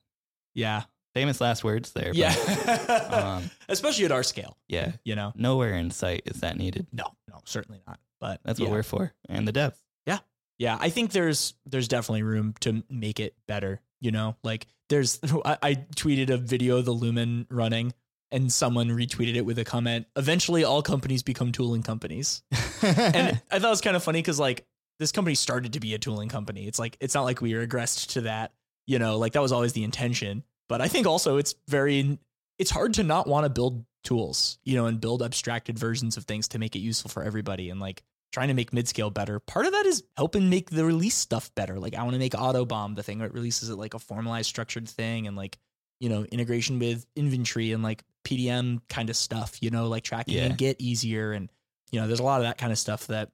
yeah. 0.54 0.82
Famous 1.14 1.40
last 1.40 1.64
words 1.64 1.92
there. 1.92 2.12
but, 2.12 2.16
Yeah. 2.16 3.36
um, 3.38 3.50
Especially 3.68 4.04
at 4.04 4.12
our 4.12 4.22
scale, 4.22 4.56
yeah. 4.68 4.92
you 5.04 5.16
know? 5.16 5.32
Nowhere 5.34 5.74
in 5.74 5.90
sight 5.90 6.22
is 6.26 6.40
that 6.42 6.56
needed. 6.56 6.86
No, 6.92 7.06
no, 7.28 7.40
certainly 7.44 7.80
not. 7.86 7.98
But 8.20 8.40
That's 8.44 8.60
what 8.60 8.66
yeah. 8.66 8.72
we're 8.72 8.82
for. 8.82 9.12
And 9.28 9.48
the 9.48 9.52
devs. 9.52 9.76
Yeah, 10.06 10.18
Yeah. 10.58 10.76
I 10.78 10.90
think 10.90 11.10
there's 11.12 11.54
there's 11.66 11.88
definitely 11.88 12.22
room 12.22 12.54
to 12.60 12.84
make 12.90 13.18
it 13.20 13.34
better. 13.48 13.80
You 14.00 14.12
know, 14.12 14.36
like 14.44 14.66
there's 14.90 15.18
I, 15.44 15.58
I 15.62 15.74
tweeted 15.96 16.30
a 16.30 16.36
video 16.36 16.76
of 16.76 16.84
the 16.84 16.92
Lumen 16.92 17.46
running, 17.50 17.92
and 18.30 18.52
someone 18.52 18.88
retweeted 18.88 19.34
it 19.36 19.42
with 19.42 19.58
a 19.58 19.64
comment. 19.64 20.06
Eventually, 20.16 20.64
all 20.64 20.82
companies 20.82 21.22
become 21.22 21.52
tooling 21.52 21.82
companies, 21.82 22.42
and 22.82 23.40
I 23.50 23.58
thought 23.58 23.68
it 23.68 23.70
was 23.70 23.80
kind 23.80 23.96
of 23.96 24.02
funny 24.02 24.20
because 24.20 24.38
like 24.38 24.66
this 24.98 25.12
company 25.12 25.34
started 25.34 25.74
to 25.74 25.80
be 25.80 25.94
a 25.94 25.98
tooling 25.98 26.28
company. 26.28 26.66
It's 26.66 26.78
like 26.78 26.96
it's 27.00 27.14
not 27.14 27.22
like 27.22 27.40
we 27.40 27.52
regressed 27.52 28.08
to 28.12 28.22
that. 28.22 28.52
You 28.86 28.98
know, 28.98 29.18
like 29.18 29.32
that 29.34 29.42
was 29.42 29.52
always 29.52 29.72
the 29.72 29.84
intention. 29.84 30.44
But 30.68 30.80
I 30.80 30.88
think 30.88 31.06
also 31.06 31.36
it's 31.36 31.54
very 31.68 32.18
it's 32.58 32.70
hard 32.70 32.94
to 32.94 33.02
not 33.02 33.26
want 33.26 33.44
to 33.44 33.50
build 33.50 33.84
tools, 34.04 34.58
you 34.64 34.76
know, 34.76 34.86
and 34.86 35.00
build 35.00 35.22
abstracted 35.22 35.78
versions 35.78 36.16
of 36.16 36.24
things 36.24 36.48
to 36.48 36.58
make 36.58 36.74
it 36.74 36.80
useful 36.80 37.10
for 37.10 37.22
everybody. 37.22 37.70
And 37.70 37.80
like 37.80 38.02
trying 38.32 38.48
to 38.48 38.54
make 38.54 38.72
mid-scale 38.72 39.10
better. 39.10 39.40
Part 39.40 39.66
of 39.66 39.72
that 39.72 39.86
is 39.86 40.04
helping 40.16 40.50
make 40.50 40.70
the 40.70 40.84
release 40.84 41.14
stuff 41.14 41.54
better. 41.54 41.78
Like 41.78 41.94
I 41.94 42.02
want 42.02 42.14
to 42.14 42.18
make 42.18 42.32
AutoBOM 42.32 42.94
the 42.94 43.02
thing 43.02 43.18
that 43.18 43.32
releases 43.32 43.70
it 43.70 43.76
like 43.76 43.94
a 43.94 43.98
formalized 43.98 44.48
structured 44.48 44.88
thing 44.88 45.26
and 45.26 45.36
like, 45.36 45.58
you 46.00 46.08
know, 46.08 46.24
integration 46.24 46.78
with 46.78 47.06
InvenTree 47.14 47.72
and 47.72 47.82
like 47.82 48.04
PDM 48.28 48.80
kind 48.88 49.10
of 49.10 49.16
stuff, 49.16 49.56
you 49.62 49.70
know, 49.70 49.88
like 49.88 50.02
tracking 50.04 50.34
Yeah. 50.34 50.44
and 50.46 50.58
get 50.58 50.80
easier. 50.80 51.32
And, 51.32 51.50
you 51.90 52.00
know, 52.00 52.06
there's 52.06 52.20
a 52.20 52.24
lot 52.24 52.40
of 52.40 52.46
that 52.46 52.58
kind 52.58 52.72
of 52.72 52.78
stuff 52.78 53.06
that, 53.08 53.30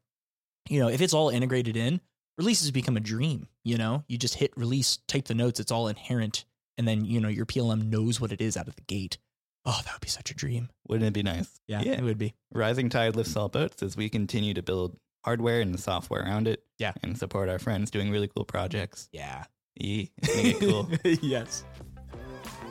you 0.68 0.78
know, 0.80 0.88
if 0.88 1.00
it's 1.00 1.12
all 1.14 1.28
integrated 1.30 1.76
in, 1.76 2.00
releases 2.38 2.70
become 2.70 2.96
a 2.96 3.00
dream, 3.00 3.48
you 3.64 3.76
know? 3.76 4.04
You 4.08 4.16
just 4.18 4.34
hit 4.34 4.52
release, 4.56 4.98
type 5.08 5.24
the 5.26 5.34
notes, 5.34 5.60
it's 5.60 5.72
all 5.72 5.88
inherent. 5.88 6.44
And 6.78 6.86
then, 6.88 7.04
you 7.04 7.20
know, 7.20 7.28
your 7.28 7.46
PLM 7.46 7.88
knows 7.90 8.20
what 8.20 8.32
it 8.32 8.40
is 8.40 8.56
out 8.56 8.68
of 8.68 8.76
the 8.76 8.82
gate. 8.82 9.18
Oh, 9.66 9.80
that 9.84 9.94
would 9.94 10.00
be 10.00 10.08
such 10.08 10.30
a 10.30 10.34
dream. 10.34 10.68
Wouldn't 10.88 11.06
it 11.08 11.12
be 11.14 11.22
nice? 11.22 11.48
Yeah, 11.66 11.82
Yeah. 11.82 11.92
it 11.92 12.02
would 12.02 12.18
be. 12.18 12.34
Rising 12.52 12.88
tide 12.90 13.16
lifts 13.16 13.36
all 13.36 13.48
boats 13.48 13.82
as 13.82 13.96
we 13.96 14.08
continue 14.08 14.52
to 14.54 14.62
build 14.62 14.98
hardware 15.24 15.60
and 15.60 15.72
the 15.72 15.78
software 15.78 16.22
around 16.22 16.48
it. 16.48 16.62
Yeah. 16.78 16.92
And 17.02 17.16
support 17.16 17.48
our 17.48 17.58
friends 17.58 17.90
doing 17.90 18.10
really 18.10 18.28
cool 18.28 18.44
projects. 18.44 19.08
Yeah. 19.12 19.44
E, 19.80 20.10
it's 20.18 20.60
gonna 20.60 20.72
cool. 20.72 20.88
yes. 21.22 21.64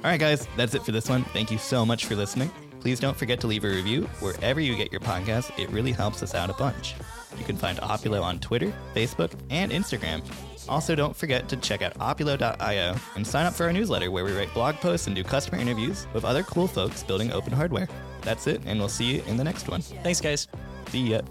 All 0.03 0.09
right, 0.09 0.19
guys, 0.19 0.47
that's 0.57 0.75
it 0.75 0.83
for 0.83 0.91
this 0.91 1.07
one. 1.09 1.23
Thank 1.25 1.49
you 1.49 1.57
so 1.57 1.85
much 1.85 2.05
for 2.05 2.15
listening. 2.15 2.51
Please 2.81 2.99
don't 2.99 3.15
forget 3.15 3.39
to 3.39 3.47
leave 3.47 3.63
a 3.63 3.69
review 3.69 4.03
wherever 4.19 4.59
you 4.59 4.75
get 4.75 4.91
your 4.91 4.99
podcast. 4.99 5.57
It 5.57 5.69
really 5.69 5.93
helps 5.93 6.21
us 6.21 6.35
out 6.35 6.49
a 6.49 6.53
bunch. 6.53 6.95
You 7.37 7.45
can 7.45 7.55
find 7.55 7.77
Opulo 7.79 8.21
on 8.21 8.39
Twitter, 8.39 8.73
Facebook, 8.93 9.31
and 9.49 9.71
Instagram. 9.71 10.21
Also, 10.67 10.93
don't 10.93 11.15
forget 11.15 11.47
to 11.49 11.55
check 11.55 11.81
out 11.81 11.93
opulo.io 11.99 12.95
and 13.15 13.25
sign 13.25 13.45
up 13.45 13.53
for 13.53 13.63
our 13.63 13.71
newsletter 13.73 14.11
where 14.11 14.25
we 14.25 14.33
write 14.33 14.53
blog 14.53 14.75
posts 14.75 15.07
and 15.07 15.15
do 15.15 15.23
customer 15.23 15.57
interviews 15.57 16.05
with 16.13 16.25
other 16.25 16.43
cool 16.43 16.67
folks 16.67 17.03
building 17.03 17.31
open 17.31 17.53
hardware. 17.53 17.87
That's 18.21 18.47
it, 18.47 18.61
and 18.65 18.79
we'll 18.79 18.89
see 18.89 19.15
you 19.15 19.23
in 19.27 19.37
the 19.37 19.43
next 19.43 19.69
one. 19.69 19.81
Thanks, 19.81 20.19
guys. 20.19 20.49
See 20.89 21.11
ya. 21.11 21.21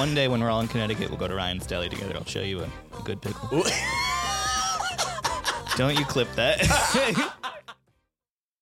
One 0.00 0.14
day 0.14 0.28
when 0.28 0.40
we're 0.40 0.48
all 0.48 0.62
in 0.62 0.66
Connecticut, 0.66 1.10
we'll 1.10 1.18
go 1.18 1.28
to 1.28 1.34
Ryan's 1.34 1.66
Deli 1.66 1.90
together. 1.90 2.16
I'll 2.16 2.24
show 2.24 2.40
you 2.40 2.60
a, 2.60 2.64
a 2.64 3.02
good 3.04 3.20
pickle. 3.20 3.50
Don't 5.76 5.94
you 5.98 6.06
clip 6.06 6.34
that. 6.36 7.36